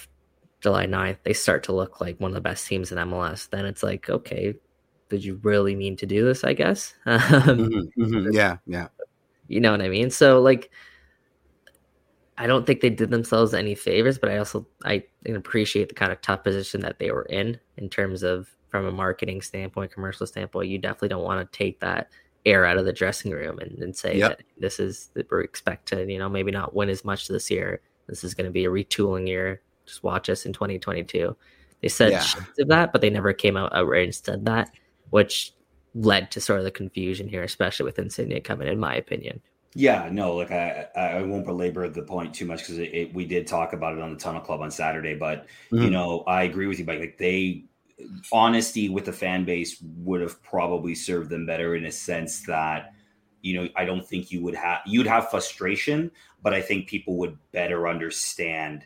July 0.59 0.87
9th, 0.87 1.17
they 1.23 1.33
start 1.33 1.63
to 1.63 1.71
look 1.71 2.01
like 2.01 2.19
one 2.19 2.31
of 2.31 2.35
the 2.35 2.41
best 2.41 2.67
teams 2.67 2.91
in 2.91 2.97
MLS, 2.97 3.49
then 3.49 3.65
it's 3.65 3.83
like, 3.83 4.09
okay, 4.09 4.55
did 5.09 5.23
you 5.23 5.39
really 5.43 5.75
mean 5.75 5.95
to 5.97 6.05
do 6.05 6.25
this? 6.25 6.43
I 6.43 6.53
guess. 6.53 6.93
Um, 7.05 7.21
mm-hmm, 7.21 8.03
mm-hmm. 8.03 8.31
Yeah, 8.33 8.57
yeah. 8.65 8.87
You 9.47 9.61
know 9.61 9.71
what 9.71 9.81
I 9.81 9.89
mean? 9.89 10.09
So 10.09 10.41
like, 10.41 10.71
I 12.37 12.47
don't 12.47 12.67
think 12.67 12.81
they 12.81 12.89
did 12.89 13.09
themselves 13.09 13.53
any 13.53 13.75
favors, 13.75 14.17
but 14.17 14.29
I 14.29 14.37
also 14.37 14.67
I 14.83 15.03
appreciate 15.25 15.89
the 15.89 15.95
kind 15.95 16.11
of 16.11 16.21
tough 16.21 16.43
position 16.43 16.81
that 16.81 16.99
they 16.99 17.11
were 17.11 17.23
in 17.23 17.59
in 17.77 17.89
terms 17.89 18.23
of 18.23 18.49
from 18.69 18.85
a 18.85 18.91
marketing 18.91 19.41
standpoint, 19.41 19.91
commercial 19.91 20.27
standpoint. 20.27 20.69
You 20.69 20.77
definitely 20.77 21.09
don't 21.09 21.23
want 21.23 21.51
to 21.51 21.57
take 21.57 21.79
that 21.79 22.09
air 22.45 22.65
out 22.65 22.77
of 22.77 22.85
the 22.85 22.93
dressing 22.93 23.31
room 23.31 23.59
and, 23.59 23.77
and 23.79 23.95
say 23.95 24.17
yep. 24.17 24.37
that 24.37 24.45
this 24.57 24.79
is 24.79 25.09
that 25.15 25.29
we 25.31 25.43
expect 25.43 25.87
to 25.89 26.09
you 26.09 26.19
know 26.19 26.29
maybe 26.29 26.51
not 26.51 26.75
win 26.75 26.89
as 26.89 27.05
much 27.05 27.27
this 27.27 27.49
year. 27.49 27.81
This 28.07 28.23
is 28.23 28.33
going 28.33 28.45
to 28.45 28.51
be 28.51 28.65
a 28.65 28.69
retooling 28.69 29.27
year 29.27 29.61
just 29.87 30.03
watch 30.03 30.29
us 30.29 30.45
in 30.45 30.53
2022. 30.53 31.35
They 31.81 31.87
said 31.87 32.11
yeah. 32.11 32.25
of 32.59 32.67
that, 32.69 32.91
but 32.91 33.01
they 33.01 33.09
never 33.09 33.33
came 33.33 33.57
out 33.57 33.75
outright 33.75 34.05
and 34.05 34.15
said 34.15 34.45
that, 34.45 34.71
which 35.09 35.53
led 35.93 36.31
to 36.31 36.41
sort 36.41 36.59
of 36.59 36.65
the 36.65 36.71
confusion 36.71 37.27
here, 37.27 37.43
especially 37.43 37.85
with 37.85 37.99
Insigne 37.99 38.41
coming, 38.41 38.67
in 38.67 38.79
my 38.79 38.95
opinion. 38.95 39.41
Yeah, 39.75 40.09
no, 40.11 40.35
like 40.35 40.51
I, 40.51 40.87
I 40.95 41.21
won't 41.21 41.45
belabor 41.45 41.87
the 41.87 42.01
point 42.01 42.33
too 42.33 42.45
much 42.45 42.65
because 42.65 42.79
we 43.13 43.25
did 43.25 43.45
talk 43.45 43.73
about 43.73 43.95
it 43.95 44.01
on 44.01 44.11
the 44.11 44.19
Tunnel 44.19 44.41
Club 44.41 44.61
on 44.61 44.71
Saturday, 44.71 45.13
but 45.13 45.45
mm-hmm. 45.71 45.83
you 45.83 45.89
know, 45.91 46.23
I 46.25 46.43
agree 46.43 46.65
with 46.65 46.79
you. 46.79 46.85
But 46.85 46.99
like 46.99 47.17
they, 47.19 47.65
honesty 48.31 48.89
with 48.89 49.05
the 49.05 49.13
fan 49.13 49.45
base 49.45 49.77
would 49.97 50.21
have 50.21 50.41
probably 50.41 50.95
served 50.95 51.29
them 51.29 51.45
better 51.45 51.75
in 51.75 51.85
a 51.85 51.91
sense 51.91 52.41
that, 52.47 52.93
you 53.41 53.53
know, 53.53 53.69
I 53.75 53.85
don't 53.85 54.05
think 54.05 54.31
you 54.31 54.41
would 54.41 54.55
have 54.55 54.79
you'd 54.85 55.05
have 55.05 55.29
frustration, 55.29 56.09
but 56.41 56.55
I 56.55 56.61
think 56.61 56.87
people 56.87 57.17
would 57.17 57.37
better 57.51 57.87
understand 57.87 58.85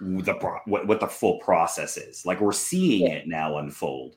the 0.00 0.34
what, 0.66 0.86
what 0.86 1.00
the 1.00 1.06
full 1.06 1.38
process 1.38 1.96
is. 1.96 2.26
Like 2.26 2.40
we're 2.40 2.52
seeing 2.52 3.06
yeah. 3.06 3.14
it 3.14 3.28
now 3.28 3.58
unfold. 3.58 4.16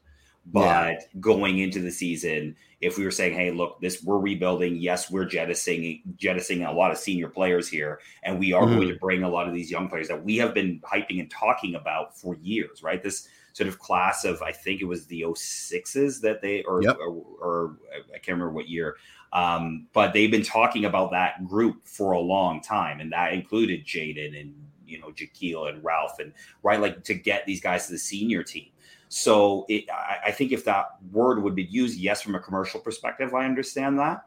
But 0.50 0.64
yeah. 0.64 1.00
going 1.20 1.60
into 1.60 1.82
the 1.82 1.92
season, 1.92 2.56
if 2.80 2.98
we 2.98 3.04
were 3.04 3.12
saying, 3.12 3.34
"Hey, 3.34 3.52
look, 3.52 3.82
this 3.82 4.02
we're 4.02 4.20
rebuilding. 4.20 4.78
Yes, 4.78 5.12
we're 5.12 5.26
jettisoning 5.26 6.02
jettisoning 6.16 6.64
a 6.64 6.72
lot 6.72 6.92
of 6.92 6.98
senior 6.98 7.28
players 7.28 7.68
here, 7.68 8.00
and 8.24 8.40
we 8.40 8.54
are 8.54 8.64
mm-hmm. 8.64 8.76
going 8.76 8.88
to 8.88 8.96
bring 8.96 9.24
a 9.24 9.30
lot 9.30 9.48
of 9.48 9.54
these 9.54 9.70
young 9.70 9.90
players 9.90 10.08
that 10.08 10.24
we 10.24 10.38
have 10.38 10.54
been 10.54 10.80
hyping 10.82 11.20
and 11.20 11.30
talking 11.30 11.76
about 11.76 12.18
for 12.18 12.38
years." 12.42 12.82
Right? 12.82 13.04
This 13.04 13.28
sort 13.52 13.68
of 13.68 13.80
class 13.80 14.24
of 14.24 14.42
I 14.42 14.52
think 14.52 14.82
it 14.82 14.86
was 14.86 15.08
the 15.08 15.22
06s 15.22 16.22
that 16.22 16.42
they 16.42 16.64
or 16.64 16.84
yep. 16.84 16.98
or, 17.00 17.24
or, 17.42 17.78
I 18.14 18.20
can't 18.20 18.38
remember 18.38 18.52
what 18.52 18.70
year. 18.70 18.96
Um, 19.34 19.88
but 19.94 20.14
they've 20.14 20.32
been 20.32 20.44
talking 20.44 20.86
about 20.86 21.12
that 21.12 21.46
group 21.46 21.86
for 21.86 22.14
a 22.14 22.20
long 22.20 22.62
time, 22.62 23.02
and 23.02 23.12
that 23.12 23.34
included 23.34 23.86
Jayden 23.86 24.40
and 24.40 24.54
you 24.88 25.00
know 25.00 25.08
Jahkeele 25.08 25.70
and 25.70 25.84
Ralph 25.84 26.20
and 26.20 26.34
right 26.64 26.80
like 26.80 27.04
to 27.06 27.14
get 27.14 27.46
these 27.46 27.62
guys 27.62 27.88
to 27.88 27.94
the 27.94 28.00
senior 28.00 28.44
team. 28.44 28.68
So 29.10 29.66
it, 29.70 29.86
I, 29.90 30.18
I, 30.28 30.32
think 30.32 30.52
if 30.52 30.66
that 30.66 30.98
word 31.14 31.42
would 31.42 31.56
be 31.56 31.64
used, 31.64 31.98
yes, 31.98 32.22
from 32.22 32.36
a 32.36 32.40
commercial 32.40 32.82
perspective, 32.82 33.34
I 33.34 33.46
understand 33.46 33.98
that, 34.00 34.26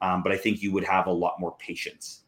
um, 0.00 0.24
but 0.24 0.32
I 0.32 0.36
think 0.36 0.62
you 0.62 0.72
would 0.72 0.82
have 0.82 1.06
a 1.06 1.12
lot 1.12 1.38
more 1.38 1.54
patience 1.58 2.22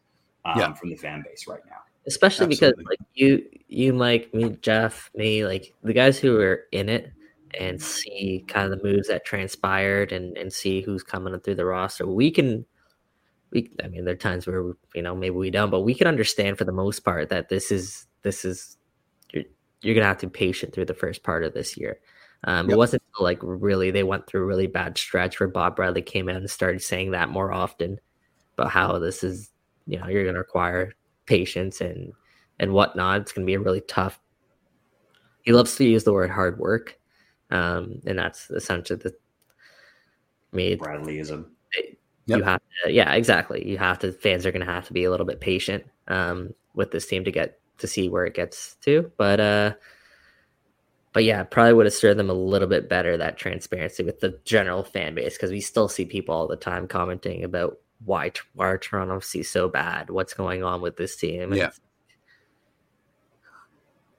um, 0.45 0.57
yeah. 0.57 0.73
from 0.73 0.91
the 0.91 0.95
fan 0.95 1.23
base 1.25 1.45
right 1.45 1.59
now. 1.65 1.79
Especially 2.07 2.45
Absolutely. 2.45 2.85
because 2.85 2.85
like 2.89 3.07
you, 3.15 3.45
you, 3.67 3.93
Mike, 3.93 4.33
me, 4.33 4.57
Jeff, 4.61 5.11
me, 5.13 5.45
like 5.45 5.73
the 5.83 5.91
guys 5.91 6.17
who 6.17 6.39
are 6.39 6.61
in 6.71 6.87
it 6.87 7.11
and 7.59 7.81
see 7.81 8.45
kind 8.47 8.71
of 8.71 8.79
the 8.79 8.87
moves 8.87 9.07
that 9.07 9.25
transpired 9.25 10.11
and 10.11 10.37
and 10.37 10.53
see 10.53 10.81
who's 10.81 11.03
coming 11.03 11.37
through 11.39 11.55
the 11.55 11.65
roster. 11.65 12.07
We 12.07 12.31
can 12.31 12.65
we 13.51 13.71
i 13.83 13.87
mean 13.87 14.05
there 14.05 14.13
are 14.13 14.17
times 14.17 14.45
where 14.45 14.73
you 14.93 15.01
know 15.01 15.15
maybe 15.15 15.35
we 15.35 15.49
don't 15.49 15.69
but 15.69 15.81
we 15.81 15.93
can 15.93 16.07
understand 16.07 16.57
for 16.57 16.65
the 16.65 16.71
most 16.71 17.01
part 17.01 17.29
that 17.29 17.49
this 17.49 17.71
is 17.71 18.05
this 18.21 18.45
is 18.45 18.77
you're, 19.31 19.43
you're 19.81 19.95
gonna 19.95 20.05
have 20.05 20.17
to 20.17 20.27
be 20.27 20.31
patient 20.31 20.73
through 20.73 20.85
the 20.85 20.93
first 20.93 21.23
part 21.23 21.43
of 21.43 21.53
this 21.53 21.77
year 21.77 21.99
Um, 22.45 22.67
Yep. 22.67 22.73
It 22.73 22.77
wasn't 22.77 23.03
like 23.19 23.39
really 23.41 23.91
they 23.91 24.03
went 24.03 24.27
through 24.27 24.43
a 24.43 24.45
really 24.45 24.67
bad 24.67 24.97
stretch 24.97 25.39
where 25.39 25.49
Bob 25.49 25.75
Bradley 25.75 26.01
came 26.01 26.29
out 26.29 26.37
and 26.37 26.49
started 26.49 26.81
saying 26.81 27.11
that 27.11 27.29
more 27.29 27.51
often 27.51 27.99
about 28.57 28.71
how 28.71 28.97
this 28.99 29.23
is, 29.23 29.49
you 29.87 29.99
know, 29.99 30.07
you're 30.07 30.23
going 30.23 30.35
to 30.35 30.39
require 30.39 30.93
patience 31.25 31.81
and 31.81 32.13
and 32.59 32.73
whatnot. 32.73 33.21
It's 33.21 33.31
going 33.33 33.45
to 33.45 33.49
be 33.49 33.55
a 33.55 33.59
really 33.59 33.81
tough. 33.81 34.19
He 35.41 35.51
loves 35.51 35.75
to 35.75 35.83
use 35.85 36.03
the 36.03 36.13
word 36.13 36.29
hard 36.29 36.59
work, 36.59 36.97
um, 37.51 37.99
and 38.05 38.17
that's 38.17 38.49
essentially 38.51 38.99
the. 38.99 39.13
I 40.53 40.55
mean, 40.55 40.77
Bradleyism. 40.77 41.45
Yep. 42.29 42.37
you 42.37 42.43
have 42.43 42.61
to, 42.85 42.91
yeah, 42.91 43.13
exactly. 43.13 43.67
You 43.67 43.77
have 43.77 43.99
to. 43.99 44.11
Fans 44.11 44.45
are 44.45 44.51
going 44.51 44.65
to 44.65 44.71
have 44.71 44.85
to 44.87 44.93
be 44.93 45.03
a 45.03 45.11
little 45.11 45.25
bit 45.25 45.39
patient 45.41 45.83
um, 46.07 46.53
with 46.75 46.91
this 46.91 47.05
team 47.07 47.23
to 47.25 47.31
get 47.31 47.59
to 47.79 47.87
see 47.87 48.09
where 48.09 48.25
it 48.25 48.33
gets 48.33 48.75
to, 48.81 49.11
but 49.17 49.39
uh, 49.39 49.73
but 51.13 51.23
yeah, 51.23 51.43
probably 51.43 51.73
would 51.73 51.85
have 51.87 51.93
served 51.93 52.19
them 52.19 52.29
a 52.29 52.33
little 52.33 52.67
bit 52.67 52.87
better 52.87 53.17
that 53.17 53.37
transparency 53.37 54.03
with 54.03 54.19
the 54.19 54.39
general 54.45 54.83
fan 54.83 55.15
base 55.15 55.35
because 55.35 55.49
we 55.51 55.59
still 55.61 55.87
see 55.89 56.05
people 56.05 56.35
all 56.35 56.47
the 56.47 56.55
time 56.55 56.87
commenting 56.87 57.43
about 57.43 57.77
why 58.05 58.31
why 58.53 58.67
are 58.67 58.77
Toronto 58.77 59.17
FC 59.19 59.43
so 59.45 59.67
bad? 59.67 60.09
What's 60.09 60.33
going 60.33 60.63
on 60.63 60.81
with 60.81 60.97
this 60.97 61.15
team? 61.15 61.41
And 61.41 61.55
Yeah. 61.55 61.63
it's- 61.65 61.81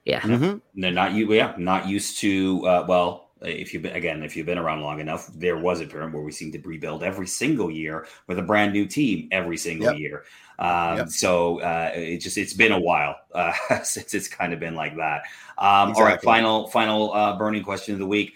yeah, 0.05 0.19
Mhm. 0.21 0.61
They're 0.75 0.91
not 0.91 1.13
you, 1.13 1.31
yeah, 1.33 1.53
not 1.57 1.87
used 1.87 2.17
to. 2.19 2.65
Uh, 2.65 2.85
well, 2.87 3.30
if 3.41 3.73
you've 3.73 3.83
been 3.83 3.95
again, 3.95 4.23
if 4.23 4.35
you've 4.35 4.45
been 4.45 4.57
around 4.57 4.81
long 4.81 4.99
enough, 4.99 5.27
there 5.33 5.57
was 5.57 5.81
a 5.81 5.85
period 5.85 6.13
where 6.13 6.21
we 6.21 6.31
seemed 6.31 6.53
to 6.53 6.59
rebuild 6.59 7.03
every 7.03 7.27
single 7.27 7.71
year 7.71 8.07
with 8.27 8.37
a 8.39 8.41
brand 8.41 8.73
new 8.73 8.85
team 8.85 9.27
every 9.31 9.57
single 9.57 9.91
Yep. 9.91 9.97
year. 9.97 10.23
Um, 10.59 10.97
Yep. 10.97 11.09
So 11.09 11.59
uh, 11.61 11.91
it 11.95 12.17
just 12.17 12.37
it's 12.37 12.53
been 12.53 12.71
a 12.71 12.79
while 12.79 13.15
uh, 13.33 13.53
since 13.83 14.13
it's 14.13 14.27
kind 14.27 14.53
of 14.53 14.59
been 14.59 14.75
like 14.75 14.95
that. 14.97 15.23
Um, 15.57 15.93
All 15.95 16.03
right, 16.03 16.21
final 16.21 16.67
final 16.67 17.13
uh, 17.13 17.37
burning 17.37 17.63
question 17.63 17.93
of 17.93 17.99
the 17.99 18.07
week: 18.07 18.33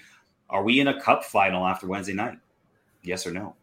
Are 0.49 0.63
we 0.63 0.79
in 0.79 0.87
a 0.87 0.99
cup 1.01 1.23
final 1.23 1.65
after 1.65 1.87
Wednesday 1.87 2.13
night? 2.13 2.39
Yes 3.03 3.27
or 3.27 3.31
no? 3.31 3.55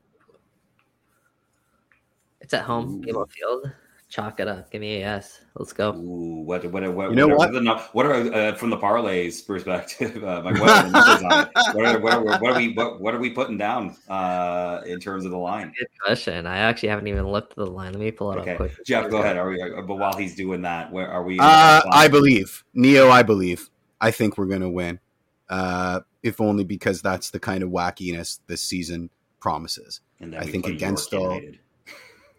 it's 2.40 2.54
at 2.54 2.62
home, 2.64 2.96
Ooh. 2.96 3.00
Gable 3.00 3.26
Field. 3.26 3.72
Chalk 4.12 4.40
it 4.40 4.46
up. 4.46 4.70
Give 4.70 4.82
me 4.82 4.96
a 4.96 4.98
yes. 4.98 5.40
Let's 5.54 5.72
go. 5.72 5.94
Ooh, 5.94 6.42
what 6.42 6.62
what 6.70 6.82
what? 6.92 7.08
You 7.08 7.16
know 7.16 7.28
what? 7.28 7.50
what? 7.50 7.54
Are, 7.54 7.60
the 7.62 7.82
what 7.94 8.04
are 8.04 8.34
uh, 8.34 8.54
from 8.56 8.68
the 8.68 8.76
parlays 8.76 9.46
perspective? 9.46 10.22
Uh, 10.22 10.42
like, 10.42 10.60
what, 10.60 10.68
are 10.68 10.82
the 10.82 10.90
numbers 10.90 11.22
on 11.22 11.40
it? 11.44 11.48
What, 11.74 11.86
are, 11.86 11.98
what, 11.98 12.12
are, 12.12 12.22
what 12.22 12.52
are 12.52 12.56
we 12.58 12.74
what, 12.74 13.00
what 13.00 13.14
are 13.14 13.18
we 13.18 13.30
putting 13.30 13.56
down 13.56 13.96
uh, 14.10 14.82
in 14.84 15.00
terms 15.00 15.24
of 15.24 15.30
the 15.30 15.38
line? 15.38 15.72
Good 15.78 15.88
question. 16.04 16.46
I 16.46 16.58
actually 16.58 16.90
haven't 16.90 17.06
even 17.06 17.26
looked 17.26 17.52
at 17.52 17.56
the 17.56 17.64
line. 17.66 17.92
Let 17.92 18.00
me 18.00 18.10
pull 18.10 18.32
it 18.32 18.40
Okay, 18.40 18.50
up 18.50 18.56
quick. 18.58 18.84
Jeff, 18.84 19.08
go 19.08 19.22
ahead. 19.22 19.38
Are 19.38 19.48
we? 19.48 19.62
uh, 19.62 19.80
But 19.80 19.96
while 19.96 20.14
he's 20.14 20.36
doing 20.36 20.60
that, 20.60 20.92
where 20.92 21.08
are 21.08 21.22
we? 21.22 21.38
Uh, 21.40 21.80
I 21.90 22.06
believe 22.08 22.64
Neo. 22.74 23.08
I 23.08 23.22
believe. 23.22 23.70
I 23.98 24.10
think 24.10 24.36
we're 24.36 24.44
gonna 24.44 24.68
win. 24.70 25.00
Uh, 25.48 26.00
if 26.22 26.38
only 26.38 26.64
because 26.64 27.00
that's 27.00 27.30
the 27.30 27.40
kind 27.40 27.62
of 27.62 27.70
wackiness 27.70 28.40
this 28.46 28.60
season 28.60 29.08
promises. 29.40 30.02
And 30.20 30.36
I 30.36 30.44
think 30.44 30.66
against 30.66 31.12
York 31.12 31.22
all- 31.24 31.34
United. 31.36 31.60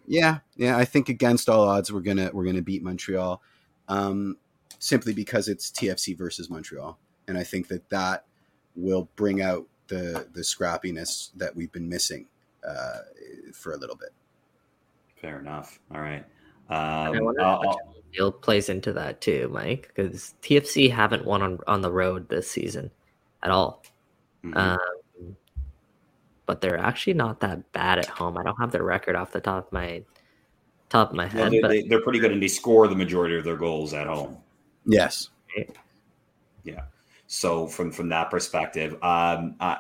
Yeah, 0.06 0.40
yeah. 0.56 0.78
I 0.78 0.86
think 0.86 1.10
against 1.10 1.48
all 1.50 1.68
odds, 1.68 1.92
we're 1.92 2.02
gonna 2.02 2.30
we're 2.34 2.46
gonna 2.46 2.62
beat 2.62 2.84
Montreal, 2.84 3.42
um, 3.88 4.38
simply 4.80 5.14
because 5.14 5.48
it's 5.48 5.72
TFC 5.72 6.18
versus 6.18 6.50
Montreal, 6.50 6.98
and 7.28 7.38
I 7.38 7.44
think 7.44 7.68
that 7.70 7.88
that 7.90 8.26
will 8.76 9.08
bring 9.16 9.42
out 9.42 9.66
the 9.88 10.28
the 10.34 10.42
scrappiness 10.42 11.30
that 11.38 11.56
we've 11.56 11.72
been 11.72 11.88
missing 11.88 12.28
uh, 12.68 13.00
for 13.54 13.74
a 13.74 13.78
little 13.78 13.96
bit. 13.96 14.10
Fair 15.22 15.40
enough. 15.40 15.80
All 15.94 16.02
right. 16.02 16.26
And 16.70 16.78
I 16.78 17.18
Um, 17.18 17.24
wonder 17.26 17.42
I'll- 17.42 17.62
if 17.62 17.68
I'll- 17.68 17.94
the 17.96 18.18
field 18.18 18.42
plays 18.42 18.70
into 18.70 18.94
that 18.94 19.22
too, 19.22 19.50
Mike, 19.54 19.88
because 19.88 20.34
TFC 20.42 20.90
haven't 20.90 21.26
won 21.26 21.42
on, 21.42 21.60
on 21.68 21.82
the 21.82 21.92
road 21.92 22.30
this 22.30 22.50
season 22.50 22.92
at 23.42 23.52
all. 23.52 23.84
mhm. 24.44 24.56
Um, 24.58 24.80
but 26.46 26.62
they're 26.62 26.78
actually 26.78 27.14
not 27.14 27.40
that 27.42 27.72
bad 27.72 28.00
at 28.00 28.06
home. 28.06 28.38
I 28.38 28.44
don't 28.44 28.58
have 28.60 28.72
the 28.72 28.84
record 28.84 29.16
off 29.16 29.32
the 29.32 29.42
top 29.42 29.68
of 29.68 29.74
my 29.74 30.04
top 30.90 31.10
of 31.12 31.16
my 31.16 31.26
Well, 31.26 31.44
head, 31.44 31.52
they, 31.52 31.62
but 31.62 31.68
they, 31.70 31.82
they're 31.84 32.02
pretty 32.02 32.20
good, 32.20 32.32
and 32.32 32.42
they 32.42 32.48
score 32.48 32.88
the 32.88 32.96
majority 32.96 33.38
of 33.38 33.44
their 33.44 33.58
goals 33.58 33.94
at 33.94 34.08
home. 34.08 34.38
Yes, 34.86 35.30
Yeah. 36.64 36.84
So 37.28 37.68
from 37.68 37.92
from 37.92 38.10
that 38.10 38.30
perspective, 38.30 38.94
um, 39.02 39.56
uh, 39.60 39.78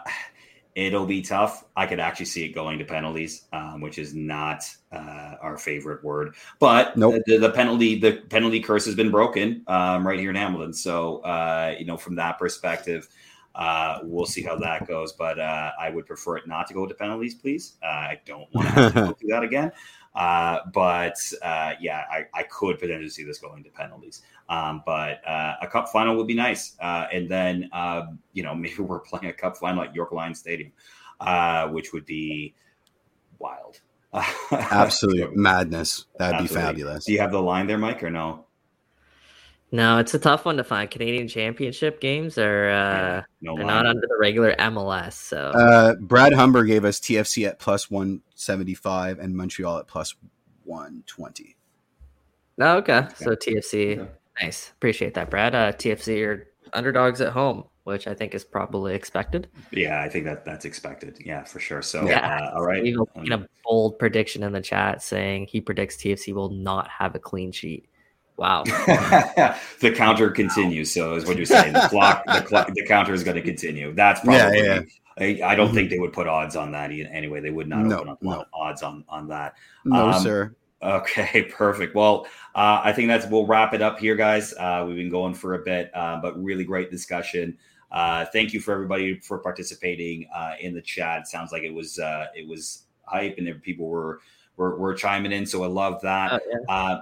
it'll 0.76 1.06
be 1.06 1.22
tough. 1.22 1.65
I 1.76 1.85
could 1.85 1.99
actually 1.99 2.26
see 2.26 2.45
it 2.45 2.49
going 2.49 2.80
to 2.80 2.85
penalties, 2.85 3.44
um, 3.53 3.81
which 3.81 3.99
is 3.99 4.14
not 4.14 4.64
uh, 4.91 5.35
our 5.41 5.57
favorite 5.57 6.03
word. 6.03 6.35
But 6.60 6.98
Nope. 6.98 7.22
the, 7.26 7.38
the 7.38 7.52
penalty 7.52 7.99
the 7.99 8.23
penalty 8.30 8.60
curse 8.60 8.85
has 8.85 8.95
been 8.95 9.11
broken 9.11 9.64
um, 9.68 10.06
right 10.07 10.19
here 10.19 10.30
in 10.30 10.35
Hamilton. 10.35 10.73
So 10.73 11.19
uh, 11.19 11.76
you 11.77 11.85
know 11.85 11.98
from 11.98 12.15
that 12.15 12.40
perspective. 12.40 13.07
Uh, 13.56 14.00
we'll 14.04 14.26
see 14.26 14.42
how 14.42 14.56
that 14.58 14.88
goes, 14.88 15.14
but 15.14 15.40
uh, 15.40 15.72
I 15.80 15.90
would 15.90 16.08
prefer 16.08 16.38
it 16.38 16.48
not 16.48 16.68
to 16.68 16.74
go 16.74 16.88
to 16.88 16.94
penalties, 16.94 17.36
please. 17.36 17.74
Uh, 17.84 17.88
I 17.88 18.22
don't 18.26 18.48
want 18.54 18.68
to 18.68 18.74
have 18.74 18.94
to 18.94 19.00
go 19.02 19.12
through 19.20 19.30
that 19.30 19.44
again. 19.44 19.72
Uh, 20.16 20.60
but 20.74 21.18
uh, 21.42 21.74
yeah, 21.80 22.04
I, 22.12 22.26
I 22.34 22.44
could 22.44 22.80
potentially 22.80 23.10
see 23.10 23.24
this 23.24 23.40
going 23.40 23.64
to 23.64 23.70
penalties. 23.70 24.22
Um, 24.50 24.84
but 24.86 25.28
uh, 25.28 25.56
a 25.62 25.68
cup 25.68 25.90
final 25.90 26.16
would 26.18 26.28
be 26.28 26.36
nice. 26.36 26.76
Uh, 26.80 27.08
and 27.12 27.30
then, 27.30 27.70
um, 27.74 28.20
you 28.34 28.44
know, 28.44 28.56
maybe 28.56 28.82
we're 28.82 29.00
playing 29.00 29.28
a 29.28 29.34
cup 29.34 29.58
final 29.58 29.84
at 29.84 29.96
York 29.96 30.12
Lions 30.12 30.40
Stadium, 30.40 30.72
uh, 31.20 31.68
which 31.68 31.94
would 31.94 32.06
be 32.06 32.54
wild. 33.40 33.82
absolute 34.52 35.36
madness. 35.36 36.06
That'd 36.20 36.48
be 36.48 36.54
fabulous. 36.54 37.06
Do 37.06 37.14
you 37.14 37.20
have 37.20 37.32
the 37.32 37.42
line 37.42 37.66
there, 37.66 37.80
Mike, 37.80 38.04
or 38.04 38.12
no? 38.12 38.43
No, 39.74 39.98
it's 39.98 40.14
a 40.14 40.20
tough 40.20 40.45
one 40.45 40.56
to 40.58 40.64
find. 40.64 40.90
Canadian 40.90 41.28
Championship 41.28 42.00
games 42.00 42.38
are 42.38 42.70
uh, 42.70 43.22
no 43.41 43.58
they're 43.58 43.66
not 43.66 43.86
under 43.86 44.08
the 44.08 44.18
regular 44.20 44.56
MLS, 44.58 45.14
so 45.14 45.38
Uh, 45.54 45.95
Brad 45.95 46.32
Humber 46.32 46.64
gave 46.64 46.86
us 46.86 47.00
TFC 47.00 47.45
at 47.48 47.60
plus 47.60 47.91
one 47.91 48.22
seventy 48.36 48.76
five 48.76 49.20
and 49.20 49.36
Montreal 49.36 49.80
at 49.80 49.88
plus 49.88 50.16
one 50.64 51.04
twenty. 51.08 51.58
no, 52.58 52.78
okay. 52.78 53.08
So 53.16 53.32
TFC, 53.36 54.00
Okay. 54.00 54.12
nice, 54.41 54.72
appreciate 54.78 55.16
that, 55.16 55.30
Brad. 55.30 55.56
Uh, 55.56 55.72
TFC 55.74 56.24
are 56.26 56.48
underdogs 56.74 57.20
at 57.22 57.34
home, 57.34 57.66
which 57.84 58.08
I 58.08 58.14
think 58.14 58.34
is 58.36 58.44
probably 58.44 58.94
expected. 58.95 59.48
Yeah, 59.72 60.02
I 60.02 60.08
think 60.10 60.26
that 60.26 60.45
that's 60.45 60.66
expected. 60.66 61.18
Yeah, 61.26 61.44
for 61.44 61.60
sure. 61.60 61.82
So, 61.82 62.08
Yeah. 62.08 62.50
uh, 62.52 62.56
all 62.56 62.64
right. 62.66 62.86
Even 62.86 63.02
Um, 63.16 63.32
a 63.44 63.48
bold 63.66 64.00
prediction 64.00 64.44
in 64.44 64.52
the 64.54 64.62
chat 64.62 65.02
saying 65.02 65.48
he 65.48 65.60
predicts 65.62 65.98
TFC 65.98 66.32
will 66.34 66.50
not 66.50 66.88
have 66.90 67.16
a 67.16 67.20
clean 67.20 67.52
sheet. 67.52 67.88
Wow. 68.38 68.64
the 69.80 69.94
counter 69.96 70.30
continues. 70.32 70.94
So, 70.94 71.16
is 71.16 71.26
what 71.26 71.38
you're 71.38 71.46
saying. 71.46 71.74
The 71.74 71.88
clock, 71.90 72.24
the 72.26 72.42
clock, 72.42 72.74
the 72.74 72.86
counter 72.86 73.14
is 73.14 73.24
going 73.24 73.36
to 73.36 73.42
continue. 73.44 73.94
That's 73.94 74.22
probably. 74.22 74.64
Yeah, 74.64 74.82
I, 75.18 75.40
I 75.44 75.56
don't 75.56 75.74
think 75.74 75.90
they 75.90 76.00
would 76.00 76.14
put 76.14 76.28
odds 76.28 76.56
on 76.56 76.72
that 76.72 76.92
anyway. 76.92 77.40
They 77.40 77.52
would 77.52 77.68
not 77.68 77.86
No, 77.86 77.98
open 77.98 78.10
up 78.10 78.24
no. 78.24 78.46
odds 78.54 78.82
on 78.82 79.04
on 79.08 79.28
that. 79.28 79.56
No, 79.86 80.10
Um, 80.10 80.24
sir. 80.24 80.56
Okay, 80.82 81.44
perfect. 81.52 81.96
Well, 81.96 82.26
uh, 82.56 82.82
I 82.84 82.92
think 82.92 83.08
that's 83.08 83.28
we'll 83.28 83.46
wrap 83.46 83.74
it 83.74 83.82
up 83.82 84.00
here, 84.00 84.16
guys. 84.16 84.54
Uh, 84.54 84.84
we've 84.88 84.98
been 84.98 85.10
going 85.10 85.34
for 85.34 85.54
a 85.56 85.60
bit, 85.60 85.92
uh, 85.96 86.20
but 86.22 86.42
really 86.44 86.64
great 86.64 86.92
discussion. 86.92 87.58
Uh, 87.92 88.26
thank 88.34 88.54
you 88.54 88.60
for 88.60 88.74
everybody 88.74 89.20
for 89.20 89.38
participating 89.38 90.28
uh, 90.36 90.54
in 90.60 90.74
the 90.74 90.82
chat. 90.82 91.28
Sounds 91.28 91.52
like 91.52 91.64
it 91.64 91.74
was 91.74 92.00
uh, 92.00 92.26
it 92.36 92.48
was 92.48 92.86
hype, 93.06 93.38
and 93.38 93.62
people 93.62 93.88
were 93.88 94.20
were, 94.58 94.78
were 94.78 94.94
chiming 94.94 95.32
in. 95.32 95.46
So 95.46 95.64
I 95.64 95.68
love 95.68 96.02
that. 96.02 96.34
Oh, 96.34 96.40
yeah. 96.52 96.76
Uh, 96.76 97.02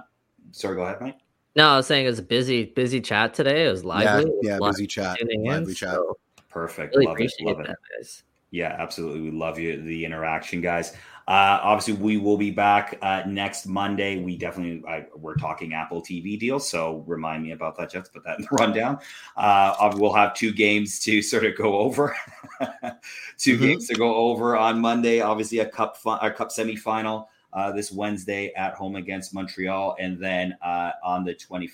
sorry, 0.52 0.76
go 0.76 0.82
ahead, 0.82 1.00
Mike. 1.00 1.18
No, 1.54 1.68
I 1.68 1.76
was 1.76 1.86
saying 1.86 2.06
it 2.06 2.08
was 2.08 2.18
a 2.18 2.22
busy, 2.22 2.64
busy 2.64 3.00
chat 3.00 3.34
today. 3.34 3.66
It 3.66 3.70
was 3.70 3.82
Yeah, 3.82 3.88
lively. 3.88 4.22
It 4.22 4.34
was 4.36 4.46
yeah, 4.46 4.58
a 4.58 4.70
busy 4.70 4.86
chat, 4.86 5.18
tuning 5.18 5.44
lively 5.44 5.74
chat. 5.74 5.94
so 5.94 6.16
Perfect. 6.48 6.94
Really 6.94 7.06
love 7.06 7.12
it. 7.12 7.24
appreciate 7.24 7.46
Love 7.46 7.60
it. 7.60 7.76
guys. 7.98 8.22
Yeah, 8.50 8.76
absolutely. 8.78 9.22
We 9.22 9.30
love 9.30 9.58
you, 9.58 9.80
the 9.82 10.04
interaction, 10.04 10.60
guys. 10.60 10.92
Uh, 11.26 11.58
obviously, 11.62 11.94
we 11.94 12.18
will 12.18 12.36
be 12.36 12.50
back 12.50 12.98
uh, 13.00 13.22
next 13.26 13.64
Monday. 13.66 14.20
We 14.22 14.36
definitely 14.36 14.82
I, 14.86 15.06
we're 15.16 15.36
talking 15.36 15.72
Apple 15.72 16.02
TV 16.02 16.38
deal, 16.38 16.58
so 16.60 17.02
remind 17.06 17.42
me 17.44 17.52
about 17.52 17.78
that. 17.78 17.90
Just 17.90 18.12
put 18.12 18.24
that 18.24 18.38
in 18.38 18.42
the 18.42 18.48
rundown. 18.58 18.98
Uh, 19.36 19.92
we'll 19.96 20.12
have 20.12 20.34
two 20.34 20.52
games 20.52 20.98
to 21.00 21.22
sort 21.22 21.46
of 21.46 21.56
go 21.56 21.78
over. 21.78 22.14
2 23.38 23.56
Mhm. 23.56 23.60
games 23.60 23.88
to 23.88 23.94
go 23.94 24.14
over 24.14 24.56
on 24.56 24.80
Monday. 24.80 25.20
Obviously, 25.20 25.60
a 25.60 25.66
cup 25.66 25.96
fi- 25.96 26.18
a 26.20 26.30
cup 26.30 26.50
semifinal 26.50 27.26
uh, 27.52 27.72
this 27.72 27.92
Wednesday 27.92 28.52
at 28.56 28.74
home 28.74 28.96
against 28.96 29.34
Montreal, 29.34 29.96
and 29.98 30.18
then 30.22 30.56
uh, 30.62 30.92
on 31.04 31.24
the 31.24 31.34
twenty. 31.34 31.70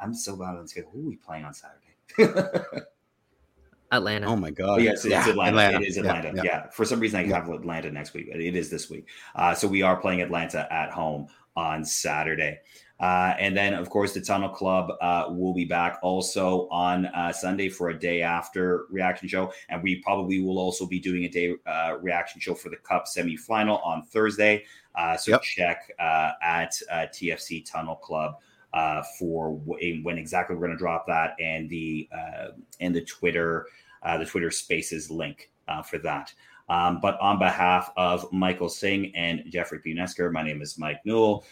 I'm 0.00 0.14
so 0.14 0.36
bad 0.36 0.56
on 0.56 0.66
schedule. 0.68 0.90
Who 0.92 1.00
are 1.00 1.08
we 1.10 1.16
playing 1.16 1.44
on 1.44 1.54
Saturday? 1.54 2.58
Atlanta. 3.92 4.26
Oh 4.26 4.36
my 4.36 4.50
god. 4.50 4.68
Oh, 4.70 4.76
yes, 4.78 5.04
it's 5.04 5.06
Yeah, 5.06 5.28
Atlanta. 5.28 5.78
It 5.80 5.86
is 5.86 5.96
Atlanta. 5.98 6.32
Yeah, 6.34 6.42
yeah. 6.44 6.70
For 6.70 6.84
some 6.84 6.98
reason, 7.00 7.20
I 7.20 7.24
Yeah. 7.24 7.36
have 7.36 7.48
Atlanta 7.48 7.90
next 7.90 8.12
week. 8.12 8.28
but 8.30 8.40
It 8.40 8.56
is 8.56 8.70
this 8.70 8.90
week. 8.90 9.06
Uh, 9.36 9.54
so 9.54 9.68
we 9.68 9.82
are 9.82 9.96
playing 9.96 10.20
Atlanta 10.20 10.66
at 10.72 10.90
home 10.90 11.28
on 11.54 11.84
Saturday. 11.84 12.58
Uh, 13.00 13.34
and 13.38 13.56
then, 13.56 13.74
of 13.74 13.90
course, 13.90 14.12
the 14.12 14.20
Tunnel 14.20 14.48
Club 14.48 14.92
uh, 15.00 15.26
will 15.28 15.52
be 15.52 15.64
back 15.64 15.98
also 16.02 16.68
on 16.70 17.06
uh, 17.06 17.32
Sunday 17.32 17.68
for 17.68 17.90
a 17.90 17.98
day 17.98 18.22
after 18.22 18.84
reaction 18.88 19.28
show. 19.28 19.52
And 19.68 19.82
we 19.82 19.96
probably 19.96 20.40
will 20.40 20.58
also 20.58 20.86
be 20.86 21.00
doing 21.00 21.24
a 21.24 21.28
day 21.28 21.54
uh, 21.66 21.96
reaction 22.00 22.40
show 22.40 22.54
for 22.54 22.68
the 22.70 22.76
Cup 22.76 23.06
semifinal 23.06 23.84
on 23.84 24.04
Thursday. 24.04 24.64
Uh, 24.94 25.16
so 25.16 25.32
Yep. 25.32 25.42
check 25.42 25.92
uh, 25.98 26.32
at 26.42 26.72
uh, 26.90 27.06
TFC 27.12 27.68
Tunnel 27.68 27.96
Club 27.96 28.36
uh, 28.72 29.02
for 29.18 29.58
w- 29.66 30.02
when 30.04 30.16
exactly 30.18 30.54
we're 30.54 30.66
going 30.66 30.76
to 30.76 30.78
drop 30.78 31.04
that 31.08 31.34
and 31.40 31.68
the 31.68 32.08
uh, 32.16 32.48
and 32.80 32.94
the 32.94 33.02
Twitter 33.02 33.66
uh, 34.04 34.18
the 34.18 34.24
Twitter 34.26 34.50
Spaces 34.50 35.10
link 35.10 35.50
uh, 35.66 35.82
for 35.82 35.98
that. 35.98 36.32
Um, 36.68 37.00
but 37.00 37.18
on 37.20 37.38
behalf 37.38 37.90
of 37.96 38.30
Michael 38.32 38.68
Singh 38.68 39.14
and 39.14 39.42
Jeffrey 39.48 39.80
Punesker, 39.84 40.32
my 40.32 40.42
name 40.42 40.62
is 40.62 40.78
Mike 40.78 41.00
Newell. 41.04 41.44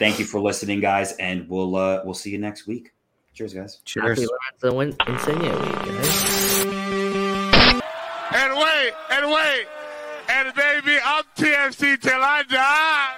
Thank 0.00 0.18
you 0.18 0.24
for 0.24 0.40
listening, 0.40 0.80
guys, 0.80 1.12
and 1.18 1.46
we'll 1.46 1.76
uh, 1.76 2.00
we'll 2.06 2.14
see 2.14 2.30
you 2.30 2.38
next 2.38 2.66
week. 2.66 2.94
Cheers, 3.34 3.52
guys. 3.52 3.82
Cheers. 3.84 4.18
Happy 4.18 4.26
Lorenzo 4.62 4.96
Insigne 5.06 5.42
week, 5.42 5.74
guys. 5.84 6.64
And 8.32 8.56
wait, 8.56 8.92
and 9.10 9.30
wait, 9.30 9.66
and 10.30 10.54
baby, 10.54 10.96
I'm 11.04 11.24
TFC 11.36 12.00
till 12.00 12.18
I 12.18 12.44
die. 12.48 13.09